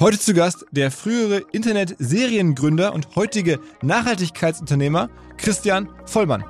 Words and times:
Heute 0.00 0.16
zu 0.16 0.32
Gast 0.32 0.64
der 0.70 0.92
frühere 0.92 1.42
Internet-Seriengründer 1.50 2.94
und 2.94 3.16
heutige 3.16 3.58
Nachhaltigkeitsunternehmer 3.82 5.10
Christian 5.38 5.88
Vollmann. 6.04 6.44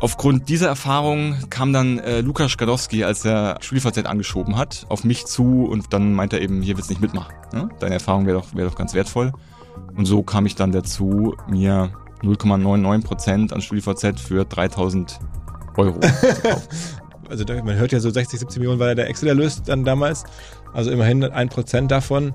Aufgrund 0.00 0.48
dieser 0.48 0.66
Erfahrung 0.66 1.36
kam 1.50 1.72
dann 1.72 2.00
äh, 2.00 2.20
Lukas 2.20 2.50
Skadowski, 2.50 3.04
als 3.04 3.24
er 3.24 3.58
StudiVZ 3.60 4.06
angeschoben 4.06 4.56
hat, 4.56 4.86
auf 4.88 5.04
mich 5.04 5.26
zu 5.26 5.66
und 5.66 5.92
dann 5.92 6.12
meinte 6.12 6.38
er 6.38 6.42
eben, 6.42 6.60
hier 6.60 6.76
willst 6.76 6.90
du 6.90 6.94
nicht 6.94 7.00
mitmachen. 7.00 7.32
Ne? 7.52 7.68
Deine 7.78 7.94
Erfahrung 7.94 8.26
wäre 8.26 8.38
doch, 8.38 8.56
wär 8.56 8.64
doch 8.64 8.74
ganz 8.74 8.92
wertvoll. 8.92 9.30
Und 9.96 10.06
so 10.06 10.24
kam 10.24 10.46
ich 10.46 10.56
dann 10.56 10.72
dazu, 10.72 11.36
mir 11.48 11.92
0,99% 12.22 13.52
an 13.52 13.60
StudiVZ 13.60 14.18
für 14.18 14.44
3000 14.44 15.20
Euro 15.76 16.00
zu 16.00 16.42
kaufen. 16.42 16.68
also 17.28 17.44
man 17.44 17.76
hört 17.76 17.92
ja 17.92 18.00
so 18.00 18.10
60, 18.10 18.40
70 18.40 18.58
Millionen 18.58 18.80
war 18.80 18.88
ja 18.88 18.94
der 18.94 19.08
Excel-Erlös 19.08 19.62
dann 19.62 19.84
damals. 19.84 20.24
Also 20.72 20.90
immerhin 20.90 21.24
ein 21.24 21.48
Prozent 21.48 21.90
davon. 21.90 22.34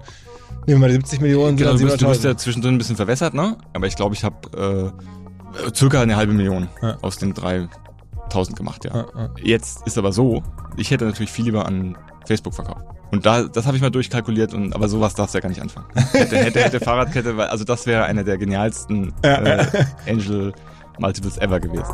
Nehmen 0.65 0.81
wir 0.81 0.87
mal 0.87 0.89
die 0.89 0.95
70 0.95 1.21
Millionen. 1.21 1.57
Genau, 1.57 1.73
du 1.73 1.85
bist, 1.85 2.01
du 2.01 2.07
bist 2.07 2.23
ja 2.23 2.35
zwischendrin 2.35 2.75
ein 2.75 2.77
bisschen 2.77 2.95
verwässert, 2.95 3.33
ne? 3.33 3.57
Aber 3.73 3.87
ich 3.87 3.95
glaube, 3.95 4.15
ich 4.15 4.23
habe 4.23 4.93
äh, 4.95 5.75
circa 5.75 6.01
eine 6.01 6.15
halbe 6.15 6.33
Million 6.33 6.69
ja. 6.81 6.97
aus 7.01 7.17
den 7.17 7.33
3000 7.33 8.57
gemacht, 8.57 8.85
ja. 8.85 8.95
Ja, 8.95 9.05
ja. 9.15 9.29
Jetzt 9.41 9.85
ist 9.85 9.97
aber 9.97 10.11
so, 10.11 10.43
ich 10.77 10.91
hätte 10.91 11.05
natürlich 11.05 11.31
viel 11.31 11.45
lieber 11.45 11.65
an 11.65 11.97
Facebook 12.25 12.53
verkauft. 12.53 12.81
Und 13.11 13.25
da, 13.25 13.43
das 13.43 13.65
habe 13.65 13.75
ich 13.75 13.81
mal 13.81 13.89
durchkalkuliert, 13.89 14.53
und 14.53 14.75
aber 14.75 14.87
sowas 14.87 15.15
darfst 15.15 15.33
du 15.33 15.39
ja 15.39 15.41
gar 15.41 15.49
nicht 15.49 15.61
anfangen. 15.61 15.87
Hätte, 16.11 16.37
hätte, 16.37 16.59
hätte 16.61 16.79
Fahrradkette, 16.79 17.35
also 17.49 17.63
das 17.63 17.87
wäre 17.87 18.03
einer 18.03 18.23
der 18.23 18.37
genialsten 18.37 19.13
äh, 19.23 19.65
Angel 20.07 20.53
Multiples 20.99 21.37
ever 21.37 21.59
gewesen. 21.59 21.93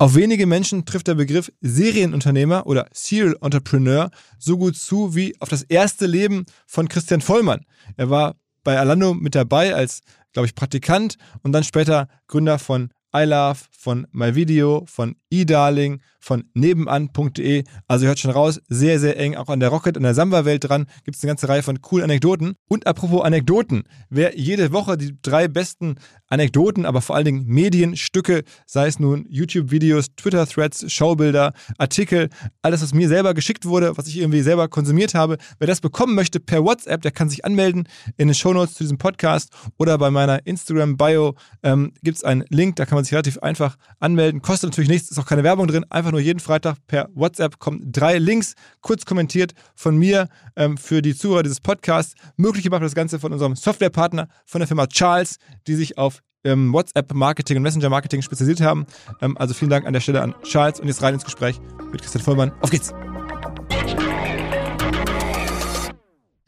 Auf 0.00 0.14
wenige 0.14 0.46
Menschen 0.46 0.84
trifft 0.84 1.08
der 1.08 1.16
Begriff 1.16 1.50
Serienunternehmer 1.60 2.68
oder 2.68 2.86
Serial 2.92 3.36
Entrepreneur 3.40 4.10
so 4.38 4.56
gut 4.56 4.76
zu 4.76 5.16
wie 5.16 5.34
auf 5.40 5.48
das 5.48 5.64
erste 5.64 6.06
Leben 6.06 6.46
von 6.68 6.88
Christian 6.88 7.20
Vollmann. 7.20 7.64
Er 7.96 8.08
war 8.08 8.36
bei 8.62 8.78
Alando 8.78 9.12
mit 9.14 9.34
dabei 9.34 9.74
als, 9.74 10.02
glaube 10.32 10.46
ich, 10.46 10.54
Praktikant 10.54 11.16
und 11.42 11.50
dann 11.50 11.64
später 11.64 12.06
Gründer 12.28 12.60
von 12.60 12.90
iLove, 13.22 13.60
von 13.70 14.06
MyVideo, 14.12 14.84
von 14.86 15.14
eDarling, 15.30 16.00
von 16.20 16.44
nebenan.de. 16.52 17.64
Also 17.86 18.04
ihr 18.04 18.08
hört 18.08 18.18
schon 18.18 18.30
raus, 18.30 18.60
sehr, 18.68 18.98
sehr 18.98 19.18
eng 19.18 19.36
auch 19.36 19.48
an 19.48 19.60
der 19.60 19.70
Rocket, 19.70 19.96
an 19.96 20.02
der 20.02 20.14
Samba-Welt 20.14 20.68
dran. 20.68 20.86
Gibt 21.04 21.16
es 21.16 21.22
eine 21.22 21.30
ganze 21.30 21.48
Reihe 21.48 21.62
von 21.62 21.80
coolen 21.80 22.04
Anekdoten. 22.04 22.54
Und 22.68 22.86
apropos 22.86 23.22
Anekdoten, 23.22 23.84
wer 24.10 24.36
jede 24.36 24.72
Woche 24.72 24.98
die 24.98 25.16
drei 25.22 25.48
besten 25.48 25.96
Anekdoten, 26.26 26.84
aber 26.84 27.00
vor 27.00 27.16
allen 27.16 27.24
Dingen 27.24 27.46
Medienstücke, 27.46 28.42
sei 28.66 28.88
es 28.88 28.98
nun 28.98 29.26
YouTube-Videos, 29.30 30.08
Twitter-Threads, 30.16 30.92
Showbilder, 30.92 31.54
Artikel, 31.78 32.28
alles, 32.60 32.82
was 32.82 32.92
mir 32.92 33.08
selber 33.08 33.32
geschickt 33.32 33.64
wurde, 33.64 33.96
was 33.96 34.08
ich 34.08 34.18
irgendwie 34.18 34.42
selber 34.42 34.68
konsumiert 34.68 35.14
habe, 35.14 35.38
wer 35.58 35.66
das 35.66 35.80
bekommen 35.80 36.14
möchte 36.14 36.40
per 36.40 36.64
WhatsApp, 36.64 37.00
der 37.02 37.12
kann 37.12 37.30
sich 37.30 37.44
anmelden 37.44 37.88
in 38.16 38.28
den 38.28 38.34
Shownotes 38.34 38.74
zu 38.74 38.84
diesem 38.84 38.98
Podcast 38.98 39.50
oder 39.78 39.96
bei 39.96 40.10
meiner 40.10 40.46
Instagram-Bio 40.46 41.34
ähm, 41.62 41.92
gibt 42.02 42.18
es 42.18 42.24
einen 42.24 42.44
Link, 42.50 42.76
da 42.76 42.84
kann 42.84 42.96
man 42.96 43.04
sich 43.04 43.07
relativ 43.12 43.38
einfach 43.38 43.76
anmelden. 44.00 44.42
Kostet 44.42 44.70
natürlich 44.70 44.90
nichts, 44.90 45.10
ist 45.10 45.18
auch 45.18 45.26
keine 45.26 45.44
Werbung 45.44 45.66
drin, 45.66 45.84
einfach 45.90 46.10
nur 46.10 46.20
jeden 46.20 46.40
Freitag 46.40 46.76
per 46.86 47.08
WhatsApp 47.14 47.58
kommen 47.58 47.92
drei 47.92 48.18
Links, 48.18 48.54
kurz 48.80 49.04
kommentiert 49.04 49.52
von 49.74 49.96
mir 49.96 50.28
ähm, 50.56 50.76
für 50.76 51.02
die 51.02 51.14
Zuhörer 51.16 51.42
dieses 51.42 51.60
Podcasts. 51.60 52.14
Möglich 52.36 52.64
gemacht 52.64 52.82
das 52.82 52.94
Ganze 52.94 53.18
von 53.18 53.32
unserem 53.32 53.56
Softwarepartner, 53.56 54.28
von 54.46 54.60
der 54.60 54.68
Firma 54.68 54.86
Charles, 54.86 55.38
die 55.66 55.74
sich 55.74 55.98
auf 55.98 56.20
ähm, 56.44 56.72
WhatsApp-Marketing 56.72 57.56
und 57.56 57.62
Messenger-Marketing 57.64 58.22
spezialisiert 58.22 58.60
haben. 58.60 58.86
Ähm, 59.20 59.36
also 59.38 59.54
vielen 59.54 59.70
Dank 59.70 59.86
an 59.86 59.92
der 59.92 60.00
Stelle 60.00 60.22
an 60.22 60.34
Charles 60.42 60.80
und 60.80 60.88
jetzt 60.88 61.02
rein 61.02 61.14
ins 61.14 61.24
Gespräch 61.24 61.60
mit 61.92 62.02
Christian 62.02 62.22
Vollmann. 62.22 62.52
Auf 62.60 62.70
geht's! 62.70 62.92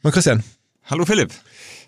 Moin 0.03 0.13
Christian. 0.13 0.43
Hallo 0.89 1.05
Philipp. 1.05 1.31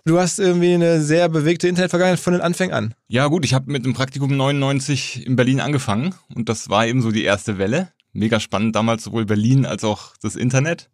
Du 0.05 0.19
hast 0.19 0.37
irgendwie 0.37 0.73
eine 0.73 1.01
sehr 1.01 1.29
bewegte 1.29 1.69
Internetvergangenheit 1.69 2.19
von 2.19 2.33
den 2.33 2.41
Anfängen 2.41 2.75
an. 2.75 2.93
Ja 3.07 3.27
gut, 3.27 3.45
ich 3.45 3.53
habe 3.53 3.71
mit 3.71 3.85
dem 3.85 3.93
Praktikum 3.93 4.35
99 4.35 5.25
in 5.25 5.37
Berlin 5.37 5.61
angefangen 5.61 6.13
und 6.35 6.49
das 6.49 6.69
war 6.69 6.85
eben 6.85 7.01
so 7.01 7.11
die 7.11 7.23
erste 7.23 7.57
Welle. 7.57 7.87
Mega 8.11 8.41
spannend 8.41 8.75
damals 8.75 9.05
sowohl 9.05 9.25
Berlin 9.25 9.65
als 9.65 9.85
auch 9.85 10.17
das 10.21 10.35
Internet. 10.35 10.89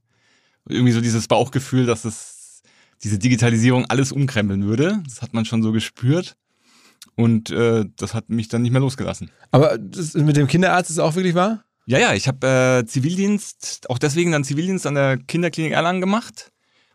Irgendwie 0.68 0.92
so 0.92 1.02
dieses 1.02 1.28
Bauchgefühl, 1.28 1.88
dass 1.88 2.06
es 2.06 2.62
diese 3.03 3.18
Digitalisierung 3.18 3.88
alles 3.88 4.12
umkrempeln 4.12 4.66
würde. 4.68 5.02
Das 5.06 5.24
hat 5.24 5.34
man 5.34 5.44
schon 5.44 5.64
so 5.64 5.72
gespürt. 5.72 6.38
Und 7.16 7.50
äh, 7.50 7.86
das 7.97 8.14
hat 8.14 8.30
mich 8.30 8.47
dann 8.47 8.62
nicht 8.62 8.72
mehr 8.72 8.81
losgelassen. 8.81 9.31
Aber 9.50 9.80
mit 10.14 10.38
dem 10.38 10.47
Kinderarzt 10.47 10.91
ist 10.91 11.00
auch 11.00 11.16
wirklich 11.16 11.34
wahr? 11.34 11.64
Ja, 11.88 11.97
ja, 11.97 12.14
ich 12.14 12.28
habe 12.28 12.46
äh, 12.84 12.86
Zivildienst, 12.86 13.90
auch 13.90 13.97
deswegen 13.97 14.31
dann 14.31 14.44
Zivildienst 14.44 14.86
an 14.86 14.94
der 14.94 15.18
Kinderklinik 15.18 15.74
Erlangen 15.74 16.00
gemacht, 16.00 16.52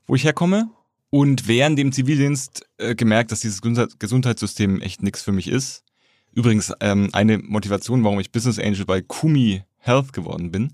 wo 0.07 0.15
ich 0.15 0.23
herkomme 0.23 0.71
und 1.15 1.47
während 1.47 1.79
dem 1.79 1.93
Zivildienst 1.93 2.67
äh, 2.77 2.97
gemerkt, 2.97 3.31
dass 3.31 3.39
dieses 3.39 3.63
Gesundheitssystem 3.63 4.81
echt 4.81 5.01
nichts 5.01 5.23
für 5.23 5.31
mich 5.31 5.47
ist. 5.47 5.85
Übrigens 6.33 6.73
ähm, 6.81 7.11
eine 7.13 7.39
Motivation, 7.39 8.03
warum 8.03 8.19
ich 8.19 8.33
Business 8.33 8.59
Angel 8.59 8.85
bei 8.85 9.01
Kumi 9.01 9.63
Health 9.79 10.13
geworden 10.13 10.51
bin. 10.51 10.73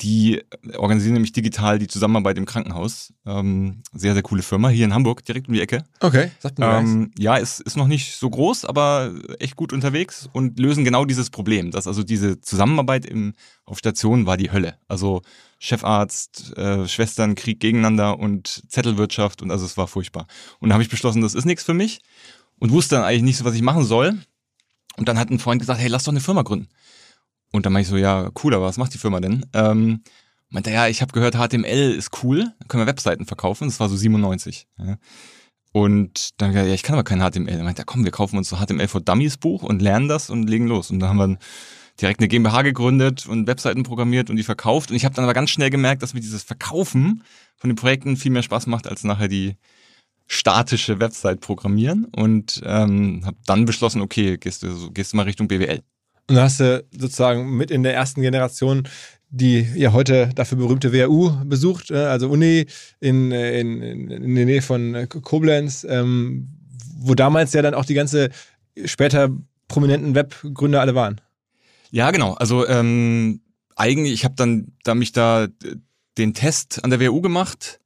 Die 0.00 0.42
organisieren 0.76 1.14
nämlich 1.14 1.32
digital 1.32 1.78
die 1.78 1.86
Zusammenarbeit 1.86 2.36
im 2.36 2.46
Krankenhaus. 2.46 3.12
Ähm, 3.24 3.82
sehr, 3.92 4.14
sehr 4.14 4.22
coole 4.24 4.42
Firma 4.42 4.68
hier 4.68 4.84
in 4.84 4.92
Hamburg, 4.92 5.24
direkt 5.24 5.46
um 5.46 5.54
die 5.54 5.60
Ecke. 5.60 5.84
Okay, 6.00 6.32
sagt 6.40 6.58
mir 6.58 6.66
ähm, 6.66 7.12
Ja, 7.16 7.36
ist, 7.36 7.60
ist 7.60 7.76
noch 7.76 7.86
nicht 7.86 8.16
so 8.16 8.28
groß, 8.28 8.64
aber 8.64 9.14
echt 9.38 9.54
gut 9.54 9.72
unterwegs 9.72 10.28
und 10.32 10.58
lösen 10.58 10.84
genau 10.84 11.04
dieses 11.04 11.30
Problem, 11.30 11.70
dass 11.70 11.86
also 11.86 12.02
diese 12.02 12.40
Zusammenarbeit 12.40 13.06
im, 13.06 13.34
auf 13.64 13.78
Stationen 13.78 14.26
war 14.26 14.36
die 14.36 14.50
Hölle. 14.50 14.78
Also 14.88 15.22
Chefarzt, 15.60 16.56
äh, 16.58 16.88
Schwestern, 16.88 17.36
Krieg 17.36 17.60
gegeneinander 17.60 18.18
und 18.18 18.64
Zettelwirtschaft 18.68 19.42
und 19.42 19.52
also 19.52 19.64
es 19.64 19.76
war 19.76 19.86
furchtbar. 19.86 20.26
Und 20.58 20.70
da 20.70 20.74
habe 20.74 20.82
ich 20.82 20.90
beschlossen, 20.90 21.22
das 21.22 21.34
ist 21.34 21.44
nichts 21.44 21.62
für 21.62 21.74
mich 21.74 22.00
und 22.58 22.72
wusste 22.72 22.96
dann 22.96 23.04
eigentlich 23.04 23.22
nicht 23.22 23.36
so, 23.36 23.44
was 23.44 23.54
ich 23.54 23.62
machen 23.62 23.84
soll. 23.84 24.18
Und 24.96 25.08
dann 25.08 25.18
hat 25.18 25.30
ein 25.30 25.38
Freund 25.38 25.60
gesagt, 25.60 25.80
hey, 25.80 25.88
lass 25.88 26.04
doch 26.04 26.12
eine 26.12 26.20
Firma 26.20 26.42
gründen. 26.42 26.68
Und 27.54 27.66
dann 27.66 27.72
meinte 27.72 27.86
ich 27.86 27.90
so, 27.90 27.96
ja, 27.96 28.30
cool, 28.42 28.54
aber 28.54 28.66
was 28.66 28.78
macht 28.78 28.94
die 28.94 28.98
Firma 28.98 29.20
denn? 29.20 29.46
Ähm, 29.52 30.00
Meinte, 30.54 30.70
ja, 30.70 30.86
ich 30.86 31.02
habe 31.02 31.12
gehört, 31.12 31.34
HTML 31.34 31.94
ist 31.98 32.22
cool, 32.22 32.52
dann 32.58 32.68
können 32.68 32.82
wir 32.82 32.86
Webseiten 32.86 33.26
verkaufen. 33.26 33.66
Das 33.66 33.80
war 33.80 33.88
so 33.88 33.96
97. 33.96 34.68
Ja. 34.78 34.98
Und 35.72 36.40
dann, 36.40 36.52
ja, 36.52 36.64
ich 36.66 36.84
kann 36.84 36.94
aber 36.94 37.02
kein 37.02 37.18
HTML. 37.18 37.48
Er 37.48 37.64
meinte, 37.64 37.80
ja, 37.80 37.84
komm, 37.84 38.04
wir 38.04 38.12
kaufen 38.12 38.38
uns 38.38 38.48
so 38.48 38.56
HTML 38.56 38.86
for 38.86 39.00
Dummies 39.00 39.36
Buch 39.36 39.64
und 39.64 39.82
lernen 39.82 40.06
das 40.06 40.30
und 40.30 40.48
legen 40.48 40.68
los. 40.68 40.92
Und 40.92 41.00
da 41.00 41.08
haben 41.08 41.16
wir 41.16 41.38
direkt 42.00 42.20
eine 42.20 42.28
GmbH 42.28 42.62
gegründet 42.62 43.26
und 43.26 43.48
Webseiten 43.48 43.82
programmiert 43.82 44.30
und 44.30 44.36
die 44.36 44.44
verkauft. 44.44 44.90
Und 44.90 44.96
ich 44.96 45.04
habe 45.04 45.16
dann 45.16 45.24
aber 45.24 45.34
ganz 45.34 45.50
schnell 45.50 45.70
gemerkt, 45.70 46.02
dass 46.04 46.14
mir 46.14 46.20
dieses 46.20 46.44
Verkaufen 46.44 47.24
von 47.56 47.68
den 47.68 47.76
Projekten 47.76 48.16
viel 48.16 48.30
mehr 48.30 48.44
Spaß 48.44 48.68
macht, 48.68 48.86
als 48.86 49.02
nachher 49.02 49.26
die 49.26 49.56
statische 50.28 51.00
Website 51.00 51.40
programmieren. 51.40 52.04
Und 52.04 52.62
ähm, 52.64 53.22
habe 53.24 53.38
dann 53.44 53.64
beschlossen, 53.64 54.02
okay, 54.02 54.38
gehst 54.38 54.62
du, 54.62 54.92
gehst 54.92 55.12
du 55.12 55.16
mal 55.16 55.24
Richtung 55.24 55.48
BWL. 55.48 55.82
Und 56.28 56.36
dann 56.36 56.44
hast 56.44 56.60
du 56.60 56.84
sozusagen 56.90 57.56
mit 57.56 57.70
in 57.70 57.82
der 57.82 57.94
ersten 57.94 58.22
Generation 58.22 58.88
die 59.34 59.66
ja 59.74 59.92
heute 59.92 60.30
dafür 60.36 60.58
berühmte 60.58 60.92
WHU 60.92 61.32
besucht, 61.44 61.90
äh, 61.90 61.96
also 61.96 62.30
Uni 62.30 62.66
in, 63.00 63.32
in, 63.32 63.82
in 63.82 64.34
der 64.34 64.44
Nähe 64.44 64.62
von 64.62 64.94
äh, 64.94 65.06
Koblenz, 65.08 65.84
ähm, 65.88 66.48
wo 66.98 67.14
damals 67.14 67.52
ja 67.52 67.60
dann 67.60 67.74
auch 67.74 67.84
die 67.84 67.94
ganze 67.94 68.30
später 68.84 69.30
prominenten 69.66 70.14
Webgründer 70.14 70.80
alle 70.80 70.94
waren. 70.94 71.20
Ja, 71.90 72.12
genau. 72.12 72.34
Also 72.34 72.66
ähm, 72.68 73.40
eigentlich, 73.74 74.12
ich 74.12 74.24
habe 74.24 74.36
dann 74.36 74.72
da 74.84 74.94
mich 74.94 75.10
da 75.10 75.48
den 76.16 76.32
Test 76.32 76.84
an 76.84 76.90
der 76.90 77.00
WHU 77.00 77.20
gemacht, 77.20 77.80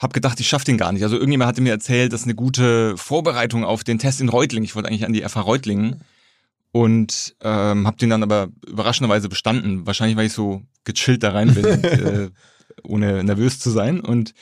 habe 0.00 0.14
gedacht, 0.14 0.40
ich 0.40 0.48
schaffe 0.48 0.64
den 0.64 0.78
gar 0.78 0.90
nicht. 0.90 1.04
Also 1.04 1.16
irgendjemand 1.16 1.48
hatte 1.48 1.60
mir 1.60 1.72
erzählt, 1.72 2.12
das 2.12 2.22
ist 2.22 2.26
eine 2.26 2.34
gute 2.34 2.96
Vorbereitung 2.96 3.64
auf 3.64 3.84
den 3.84 4.00
Test 4.00 4.20
in 4.20 4.28
Reutlingen. 4.28 4.64
Ich 4.64 4.74
wollte 4.74 4.88
eigentlich 4.88 5.06
an 5.06 5.12
die 5.12 5.22
FH 5.22 5.40
Reutlingen 5.40 6.00
und 6.76 7.34
ähm, 7.40 7.86
habe 7.86 7.96
den 7.96 8.10
dann 8.10 8.22
aber 8.22 8.48
überraschenderweise 8.66 9.30
bestanden. 9.30 9.86
Wahrscheinlich, 9.86 10.18
weil 10.18 10.26
ich 10.26 10.34
so 10.34 10.60
gechillt 10.84 11.22
da 11.22 11.30
rein 11.30 11.54
bin, 11.54 11.64
äh, 11.84 12.30
ohne 12.82 13.24
nervös 13.24 13.58
zu 13.58 13.70
sein 13.70 14.00
und 14.00 14.34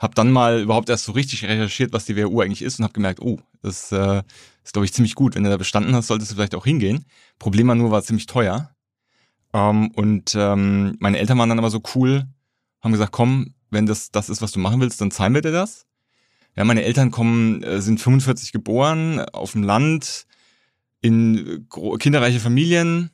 habe 0.00 0.16
dann 0.16 0.32
mal 0.32 0.60
überhaupt 0.60 0.88
erst 0.88 1.04
so 1.04 1.12
richtig 1.12 1.44
recherchiert, 1.44 1.92
was 1.92 2.04
die 2.04 2.16
WHU 2.16 2.40
eigentlich 2.40 2.62
ist 2.62 2.80
und 2.80 2.82
habe 2.82 2.94
gemerkt, 2.94 3.20
oh, 3.20 3.38
das 3.62 3.92
äh, 3.92 4.22
ist 4.64 4.72
glaube 4.72 4.86
ich 4.86 4.92
ziemlich 4.92 5.14
gut. 5.14 5.36
Wenn 5.36 5.44
du 5.44 5.50
da 5.50 5.56
bestanden 5.56 5.94
hast, 5.94 6.08
solltest 6.08 6.32
du 6.32 6.34
vielleicht 6.34 6.56
auch 6.56 6.64
hingehen. 6.64 7.04
Problem 7.38 7.68
war 7.68 7.76
nur, 7.76 7.92
war 7.92 8.02
ziemlich 8.02 8.26
teuer. 8.26 8.74
Ähm, 9.52 9.92
und 9.92 10.34
ähm, 10.34 10.96
meine 10.98 11.18
Eltern 11.18 11.38
waren 11.38 11.48
dann 11.48 11.60
aber 11.60 11.70
so 11.70 11.80
cool, 11.94 12.24
haben 12.80 12.90
gesagt, 12.90 13.12
komm, 13.12 13.54
wenn 13.70 13.86
das 13.86 14.10
das 14.10 14.30
ist, 14.30 14.42
was 14.42 14.50
du 14.50 14.58
machen 14.58 14.80
willst, 14.80 15.00
dann 15.00 15.12
zahlen 15.12 15.32
wir 15.32 15.42
dir 15.42 15.52
das. 15.52 15.86
Ja, 16.56 16.64
meine 16.64 16.82
Eltern 16.82 17.12
kommen, 17.12 17.62
äh, 17.62 17.80
sind 17.80 18.00
45 18.00 18.50
geboren, 18.50 19.20
auf 19.20 19.52
dem 19.52 19.62
Land, 19.62 20.26
in 21.00 21.66
kinderreiche 21.98 22.40
Familien, 22.40 23.10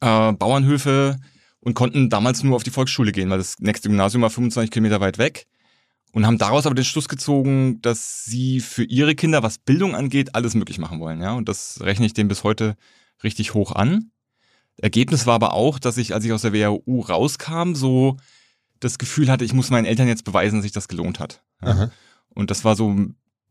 äh, 0.00 0.32
Bauernhöfe 0.32 1.18
und 1.60 1.74
konnten 1.74 2.10
damals 2.10 2.42
nur 2.42 2.56
auf 2.56 2.62
die 2.62 2.70
Volksschule 2.70 3.12
gehen, 3.12 3.30
weil 3.30 3.38
das 3.38 3.58
nächste 3.58 3.88
Gymnasium 3.88 4.22
war 4.22 4.30
25 4.30 4.70
Kilometer 4.70 5.00
weit 5.00 5.18
weg 5.18 5.46
und 6.12 6.26
haben 6.26 6.38
daraus 6.38 6.66
aber 6.66 6.74
den 6.74 6.84
Schluss 6.84 7.08
gezogen, 7.08 7.80
dass 7.82 8.24
sie 8.24 8.60
für 8.60 8.84
ihre 8.84 9.14
Kinder, 9.14 9.42
was 9.42 9.58
Bildung 9.58 9.94
angeht, 9.94 10.34
alles 10.34 10.54
möglich 10.54 10.78
machen 10.78 11.00
wollen. 11.00 11.20
Ja, 11.20 11.32
und 11.34 11.48
das 11.48 11.80
rechne 11.82 12.06
ich 12.06 12.14
dem 12.14 12.28
bis 12.28 12.44
heute 12.44 12.76
richtig 13.22 13.54
hoch 13.54 13.72
an. 13.72 14.10
Ergebnis 14.76 15.26
war 15.26 15.34
aber 15.34 15.54
auch, 15.54 15.78
dass 15.78 15.98
ich, 15.98 16.14
als 16.14 16.24
ich 16.24 16.32
aus 16.32 16.42
der 16.42 16.52
WHU 16.52 17.00
rauskam, 17.00 17.74
so 17.74 18.16
das 18.80 18.98
Gefühl 18.98 19.30
hatte, 19.30 19.44
ich 19.44 19.52
muss 19.52 19.70
meinen 19.70 19.86
Eltern 19.86 20.06
jetzt 20.06 20.24
beweisen, 20.24 20.56
dass 20.56 20.62
sich 20.62 20.72
das 20.72 20.88
gelohnt 20.88 21.18
hat. 21.18 21.42
Ja. 21.62 21.90
Und 22.28 22.50
das 22.50 22.64
war 22.64 22.76
so 22.76 22.94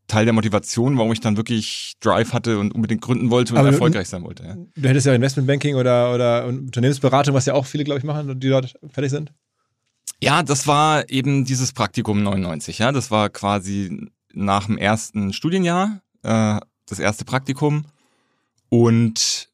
Teil 0.08 0.24
der 0.24 0.34
Motivation, 0.34 0.96
warum 0.98 1.12
ich 1.12 1.20
dann 1.20 1.36
wirklich 1.36 1.94
Drive 2.00 2.32
hatte 2.32 2.58
und 2.58 2.74
unbedingt 2.74 3.02
gründen 3.02 3.30
wollte 3.30 3.52
und 3.52 3.58
Aber 3.58 3.68
erfolgreich 3.68 4.08
sein 4.08 4.24
wollte. 4.24 4.44
Ja. 4.44 4.56
Du 4.74 4.88
hättest 4.88 5.06
ja 5.06 5.14
Investmentbanking 5.14 5.76
oder, 5.76 6.14
oder 6.14 6.46
Unternehmensberatung, 6.46 7.34
was 7.34 7.46
ja 7.46 7.54
auch 7.54 7.66
viele, 7.66 7.84
glaube 7.84 7.98
ich, 7.98 8.04
machen, 8.04 8.40
die 8.40 8.48
dort 8.48 8.74
fertig 8.90 9.10
sind. 9.10 9.32
Ja, 10.20 10.42
das 10.42 10.66
war 10.66 11.08
eben 11.10 11.44
dieses 11.44 11.72
Praktikum 11.72 12.22
99. 12.22 12.78
Ja, 12.78 12.90
das 12.90 13.10
war 13.10 13.28
quasi 13.28 14.10
nach 14.32 14.66
dem 14.66 14.78
ersten 14.78 15.32
Studienjahr 15.32 16.00
äh, 16.22 16.58
das 16.86 16.98
erste 16.98 17.24
Praktikum 17.24 17.84
und 18.70 19.47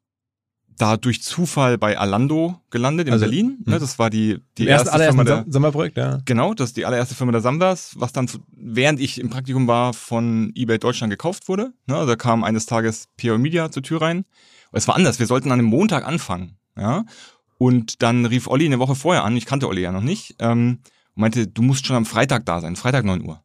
da 0.78 0.96
durch 0.96 1.22
Zufall 1.22 1.78
bei 1.78 1.98
Alando 1.98 2.60
gelandet 2.70 3.06
in 3.06 3.12
also, 3.12 3.24
Berlin. 3.24 3.58
Ne, 3.64 3.78
das 3.78 3.98
war 3.98 4.10
die, 4.10 4.38
die 4.58 4.66
erste 4.66 4.90
Firma 4.98 5.24
der 5.24 5.44
Sommerprojekt, 5.48 5.96
ja. 5.96 6.18
Genau, 6.24 6.54
das 6.54 6.70
ist 6.70 6.76
die 6.76 6.86
allererste 6.86 7.14
Firma 7.14 7.32
der 7.32 7.40
Samwas, 7.40 7.92
was 7.96 8.12
dann, 8.12 8.28
während 8.56 9.00
ich 9.00 9.20
im 9.20 9.30
Praktikum 9.30 9.66
war, 9.66 9.92
von 9.92 10.52
eBay 10.54 10.78
Deutschland 10.78 11.10
gekauft 11.10 11.48
wurde. 11.48 11.72
Ne, 11.86 11.96
also 11.96 12.08
da 12.08 12.16
kam 12.16 12.44
eines 12.44 12.66
Tages 12.66 13.08
PR 13.16 13.38
Media 13.38 13.70
zur 13.70 13.82
Tür 13.82 14.02
rein. 14.02 14.24
Es 14.72 14.88
war 14.88 14.96
anders, 14.96 15.18
wir 15.18 15.26
sollten 15.26 15.52
an 15.52 15.60
einem 15.60 15.68
Montag 15.68 16.04
anfangen. 16.06 16.56
Ja? 16.76 17.04
Und 17.58 18.02
dann 18.02 18.26
rief 18.26 18.48
Olli 18.48 18.66
eine 18.66 18.80
Woche 18.80 18.94
vorher 18.94 19.24
an, 19.24 19.36
ich 19.36 19.46
kannte 19.46 19.68
Olli 19.68 19.82
ja 19.82 19.92
noch 19.92 20.02
nicht, 20.02 20.36
ähm, 20.40 20.80
und 21.14 21.20
meinte, 21.20 21.46
du 21.46 21.62
musst 21.62 21.86
schon 21.86 21.96
am 21.96 22.06
Freitag 22.06 22.44
da 22.44 22.60
sein, 22.60 22.74
Freitag 22.74 23.04
9 23.04 23.22
Uhr. 23.22 23.43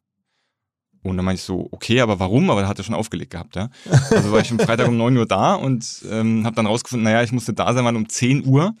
Und 1.02 1.16
dann 1.16 1.24
meinte 1.24 1.40
ich 1.40 1.46
so, 1.46 1.68
okay, 1.70 2.00
aber 2.00 2.20
warum? 2.20 2.50
Aber 2.50 2.62
er 2.62 2.68
hat 2.68 2.78
er 2.78 2.84
schon 2.84 2.94
aufgelegt 2.94 3.32
gehabt, 3.32 3.56
ja. 3.56 3.70
Also 4.10 4.32
war 4.32 4.40
ich 4.40 4.50
am 4.50 4.58
Freitag 4.58 4.88
um 4.88 4.96
9 4.98 5.16
Uhr 5.16 5.26
da 5.26 5.54
und 5.54 6.04
ähm, 6.10 6.44
habe 6.44 6.56
dann 6.56 6.66
rausgefunden, 6.66 7.04
naja, 7.04 7.22
ich 7.22 7.32
musste 7.32 7.54
da 7.54 7.72
sein, 7.72 7.84
weil 7.84 7.96
um 7.96 8.08
10 8.08 8.46
Uhr 8.46 8.74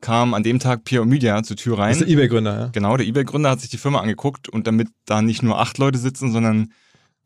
kam 0.00 0.32
an 0.32 0.42
dem 0.42 0.58
Tag 0.58 0.84
Pierre 0.84 1.04
Media 1.04 1.42
zur 1.42 1.56
Tür 1.56 1.78
rein. 1.78 1.90
Das 1.90 2.00
ist 2.00 2.06
der 2.06 2.12
Ebay-Gründer, 2.14 2.58
ja. 2.58 2.66
Genau, 2.68 2.96
der 2.96 3.06
Ebay-Gründer 3.06 3.50
hat 3.50 3.60
sich 3.60 3.70
die 3.70 3.78
Firma 3.78 4.00
angeguckt 4.00 4.48
und 4.48 4.66
damit 4.66 4.88
da 5.04 5.20
nicht 5.20 5.42
nur 5.42 5.58
acht 5.58 5.76
Leute 5.78 5.98
sitzen, 5.98 6.32
sondern 6.32 6.72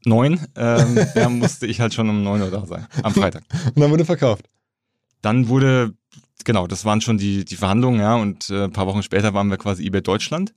neun, 0.04 0.40
ähm, 0.56 0.98
ja, 1.14 1.28
musste 1.28 1.66
ich 1.66 1.80
halt 1.80 1.94
schon 1.94 2.08
um 2.08 2.24
9 2.24 2.42
Uhr 2.42 2.50
da 2.50 2.66
sein, 2.66 2.86
am 3.02 3.14
Freitag. 3.14 3.44
und 3.74 3.80
dann 3.80 3.90
wurde 3.90 4.04
verkauft. 4.04 4.48
Dann 5.20 5.46
wurde, 5.48 5.94
genau, 6.44 6.66
das 6.66 6.84
waren 6.84 7.00
schon 7.00 7.18
die, 7.18 7.44
die 7.44 7.56
Verhandlungen, 7.56 8.00
ja, 8.00 8.16
und 8.16 8.50
äh, 8.50 8.64
ein 8.64 8.72
paar 8.72 8.86
Wochen 8.86 9.04
später 9.04 9.34
waren 9.34 9.50
wir 9.50 9.56
quasi 9.56 9.86
eBay 9.86 10.02
Deutschland. 10.02 10.52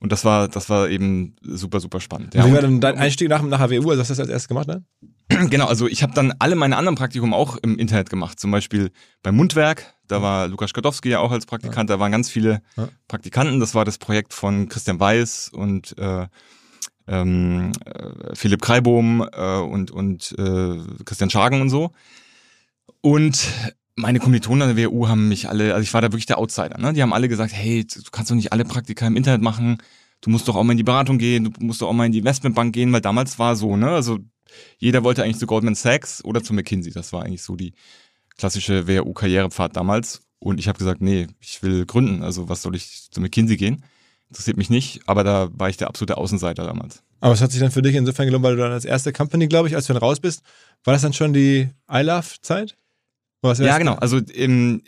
Und 0.00 0.12
das 0.12 0.24
war, 0.24 0.48
das 0.48 0.70
war 0.70 0.88
eben 0.88 1.34
super, 1.42 1.80
super 1.80 2.00
spannend. 2.00 2.34
Ja. 2.34 2.46
Wie 2.46 2.52
war 2.52 2.60
denn 2.60 2.80
dein 2.80 2.96
Einstieg 2.98 3.28
nach, 3.28 3.42
nach 3.42 3.58
HWU? 3.58 3.90
Also 3.90 4.00
hast 4.00 4.10
du 4.10 4.12
das 4.12 4.20
als 4.20 4.28
erstes 4.28 4.48
gemacht, 4.48 4.68
ne? 4.68 4.84
Genau, 5.50 5.66
also 5.66 5.86
ich 5.86 6.02
habe 6.02 6.14
dann 6.14 6.32
alle 6.38 6.54
meine 6.54 6.76
anderen 6.76 6.96
Praktikum 6.96 7.34
auch 7.34 7.56
im 7.56 7.78
Internet 7.78 8.08
gemacht. 8.08 8.40
Zum 8.40 8.50
Beispiel 8.50 8.90
beim 9.22 9.36
Mundwerk, 9.36 9.94
da 10.06 10.22
war 10.22 10.48
Lukas 10.48 10.70
Skadowski 10.70 11.10
ja 11.10 11.18
auch 11.18 11.32
als 11.32 11.46
Praktikant, 11.46 11.90
da 11.90 11.98
waren 11.98 12.12
ganz 12.12 12.30
viele. 12.30 12.62
Praktikanten. 13.08 13.60
Das 13.60 13.74
war 13.74 13.84
das 13.84 13.98
Projekt 13.98 14.32
von 14.32 14.68
Christian 14.68 14.98
Weiß 15.00 15.50
und 15.52 15.98
äh, 15.98 16.26
ähm, 17.08 17.72
äh, 17.84 18.34
Philipp 18.34 18.62
Kreibohm 18.62 19.26
äh, 19.32 19.58
und, 19.58 19.90
und 19.90 20.34
äh, 20.38 20.78
Christian 21.04 21.30
Schagen 21.30 21.60
und 21.60 21.70
so. 21.70 21.90
Und 23.00 23.48
meine 23.98 24.20
Kommilitonen 24.20 24.68
an 24.68 24.76
der 24.76 24.90
WU 24.90 25.08
haben 25.08 25.28
mich 25.28 25.48
alle, 25.48 25.74
also 25.74 25.82
ich 25.82 25.92
war 25.92 26.00
da 26.00 26.08
wirklich 26.08 26.26
der 26.26 26.38
Outsider, 26.38 26.78
ne? 26.78 26.92
Die 26.92 27.02
haben 27.02 27.12
alle 27.12 27.28
gesagt, 27.28 27.52
hey, 27.52 27.84
du 27.84 28.00
kannst 28.10 28.30
doch 28.30 28.36
nicht 28.36 28.52
alle 28.52 28.64
Praktika 28.64 29.06
im 29.06 29.16
Internet 29.16 29.42
machen, 29.42 29.78
du 30.20 30.30
musst 30.30 30.48
doch 30.48 30.56
auch 30.56 30.62
mal 30.62 30.72
in 30.72 30.78
die 30.78 30.84
Beratung 30.84 31.18
gehen, 31.18 31.44
du 31.44 31.50
musst 31.60 31.82
doch 31.82 31.88
auch 31.88 31.92
mal 31.92 32.06
in 32.06 32.12
die 32.12 32.18
Investmentbank 32.18 32.72
gehen, 32.72 32.92
weil 32.92 33.00
damals 33.00 33.38
war 33.38 33.56
so, 33.56 33.76
ne? 33.76 33.90
Also 33.90 34.18
jeder 34.78 35.04
wollte 35.04 35.22
eigentlich 35.22 35.38
zu 35.38 35.46
Goldman 35.46 35.74
Sachs 35.74 36.24
oder 36.24 36.42
zu 36.42 36.54
McKinsey. 36.54 36.92
Das 36.92 37.12
war 37.12 37.22
eigentlich 37.22 37.42
so 37.42 37.56
die 37.56 37.74
klassische 38.36 38.88
WU-Karrierepfad 38.88 39.76
damals. 39.76 40.22
Und 40.38 40.60
ich 40.60 40.68
habe 40.68 40.78
gesagt, 40.78 41.02
nee, 41.02 41.26
ich 41.40 41.62
will 41.62 41.84
gründen. 41.84 42.22
Also 42.22 42.48
was 42.48 42.62
soll 42.62 42.76
ich 42.76 43.10
zu 43.10 43.20
McKinsey 43.20 43.56
gehen? 43.56 43.84
Interessiert 44.28 44.56
mich 44.56 44.70
nicht, 44.70 45.00
aber 45.06 45.24
da 45.24 45.48
war 45.52 45.68
ich 45.68 45.76
der 45.76 45.88
absolute 45.88 46.16
Außenseiter 46.16 46.64
damals. 46.64 47.02
Aber 47.20 47.34
es 47.34 47.40
hat 47.40 47.50
sich 47.50 47.60
dann 47.60 47.70
für 47.70 47.82
dich 47.82 47.94
insofern 47.94 48.26
gelohnt, 48.26 48.44
weil 48.44 48.56
du 48.56 48.62
dann 48.62 48.72
als 48.72 48.84
erste 48.84 49.12
Company, 49.12 49.48
glaube 49.48 49.68
ich, 49.68 49.74
als 49.74 49.86
du 49.86 49.92
dann 49.92 50.02
raus 50.02 50.20
bist, 50.20 50.42
war 50.84 50.92
das 50.92 51.02
dann 51.02 51.12
schon 51.12 51.32
die 51.32 51.68
iLove-Zeit? 51.90 52.76
Ja, 53.42 53.78
genau. 53.78 53.94
Also 53.94 54.20
ähm, 54.34 54.82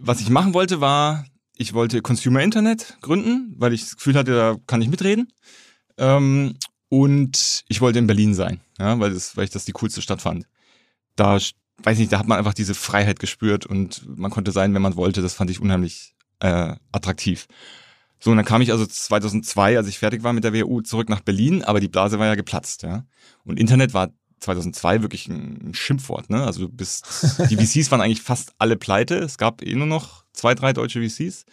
was 0.00 0.20
ich 0.20 0.30
machen 0.30 0.54
wollte, 0.54 0.80
war, 0.80 1.24
ich 1.56 1.74
wollte 1.74 2.02
Consumer 2.02 2.42
Internet 2.42 2.96
gründen, 3.00 3.54
weil 3.58 3.72
ich 3.72 3.82
das 3.82 3.96
Gefühl 3.96 4.14
hatte, 4.14 4.34
da 4.34 4.56
kann 4.66 4.82
ich 4.82 4.88
mitreden. 4.88 5.32
Ähm, 5.98 6.56
und 6.88 7.64
ich 7.68 7.80
wollte 7.80 7.98
in 7.98 8.06
Berlin 8.06 8.34
sein, 8.34 8.60
ja, 8.78 8.98
weil, 8.98 9.14
das, 9.14 9.36
weil 9.36 9.44
ich 9.44 9.50
das 9.50 9.64
die 9.64 9.72
coolste 9.72 10.02
Stadt 10.02 10.20
fand. 10.20 10.46
Da, 11.16 11.38
weiß 11.82 11.98
nicht, 11.98 12.12
da 12.12 12.18
hat 12.18 12.28
man 12.28 12.38
einfach 12.38 12.54
diese 12.54 12.74
Freiheit 12.74 13.18
gespürt 13.18 13.64
und 13.64 14.06
man 14.06 14.30
konnte 14.30 14.52
sein, 14.52 14.74
wenn 14.74 14.82
man 14.82 14.96
wollte. 14.96 15.22
Das 15.22 15.34
fand 15.34 15.50
ich 15.50 15.60
unheimlich 15.60 16.14
äh, 16.40 16.74
attraktiv. 16.92 17.46
So, 18.18 18.30
und 18.30 18.36
dann 18.36 18.46
kam 18.46 18.62
ich 18.62 18.72
also 18.72 18.86
2002, 18.86 19.78
als 19.78 19.88
ich 19.88 19.98
fertig 19.98 20.22
war 20.22 20.32
mit 20.32 20.44
der 20.44 20.54
WU, 20.54 20.80
zurück 20.80 21.08
nach 21.08 21.20
Berlin, 21.20 21.64
aber 21.64 21.80
die 21.80 21.88
Blase 21.88 22.18
war 22.18 22.26
ja 22.26 22.34
geplatzt, 22.34 22.82
ja. 22.82 23.04
Und 23.44 23.58
Internet 23.58 23.94
war 23.94 24.10
2002 24.42 25.02
wirklich 25.02 25.28
ein 25.28 25.72
Schimpfwort. 25.74 26.30
Ne? 26.30 26.44
Also 26.44 26.62
du 26.62 26.68
bist, 26.68 27.06
die 27.50 27.56
VCs 27.56 27.90
waren 27.90 28.00
eigentlich 28.00 28.22
fast 28.22 28.52
alle 28.58 28.76
pleite. 28.76 29.18
Es 29.18 29.38
gab 29.38 29.62
eh 29.62 29.74
nur 29.74 29.86
noch 29.86 30.24
zwei, 30.32 30.54
drei 30.54 30.72
deutsche 30.72 31.00
VCs. 31.00 31.44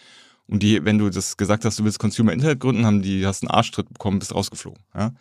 Und 0.48 0.64
die, 0.64 0.84
wenn 0.84 0.98
du 0.98 1.10
das 1.10 1.38
gesagt 1.38 1.64
hast, 1.64 1.78
du 1.78 1.84
willst 1.84 2.00
Consumer 2.00 2.34
Internet 2.34 2.60
gründen, 2.60 2.86
haben 2.86 3.02
die, 3.02 3.26
hast 3.26 3.44
einen 3.44 3.52
Arschtritt 3.52 3.94
bekommen, 3.94 4.20
bist 4.20 4.34
rausgeflogen. 4.34 4.82
Ja? 4.96 5.14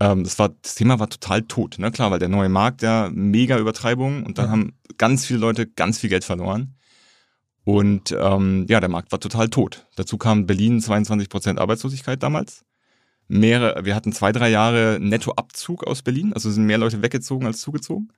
Ähm, 0.00 0.22
das 0.22 0.38
war, 0.38 0.50
das 0.62 0.76
Thema 0.76 1.00
war 1.00 1.08
total 1.08 1.42
tot, 1.42 1.78
ne? 1.78 1.90
Klar, 1.90 2.10
weil 2.10 2.18
der 2.18 2.28
neue 2.28 2.48
Markt 2.48 2.82
ja 2.82 3.10
mega 3.12 3.58
Übertreibung 3.58 4.24
und 4.24 4.38
dann 4.38 4.46
ja. 4.46 4.50
haben 4.52 4.72
ganz 4.96 5.26
viele 5.26 5.40
Leute 5.40 5.66
ganz 5.66 5.98
viel 5.98 6.10
Geld 6.10 6.24
verloren. 6.24 6.76
Und 7.64 8.14
ähm, 8.16 8.66
ja, 8.68 8.78
der 8.78 8.90
Markt 8.90 9.10
war 9.10 9.20
total 9.20 9.48
tot. 9.48 9.86
Dazu 9.96 10.18
kam 10.18 10.46
Berlin 10.46 10.80
22 10.80 11.28
Prozent 11.28 11.58
Arbeitslosigkeit 11.58 12.22
damals 12.22 12.64
mehrere, 13.28 13.84
wir 13.84 13.94
hatten 13.94 14.12
zwei, 14.12 14.32
drei 14.32 14.50
Jahre 14.50 14.98
Nettoabzug 15.00 15.84
aus 15.84 16.02
Berlin, 16.02 16.32
also 16.32 16.50
sind 16.50 16.64
mehr 16.64 16.78
Leute 16.78 17.02
weggezogen 17.02 17.46
als 17.46 17.60
zugezogen. 17.60 18.12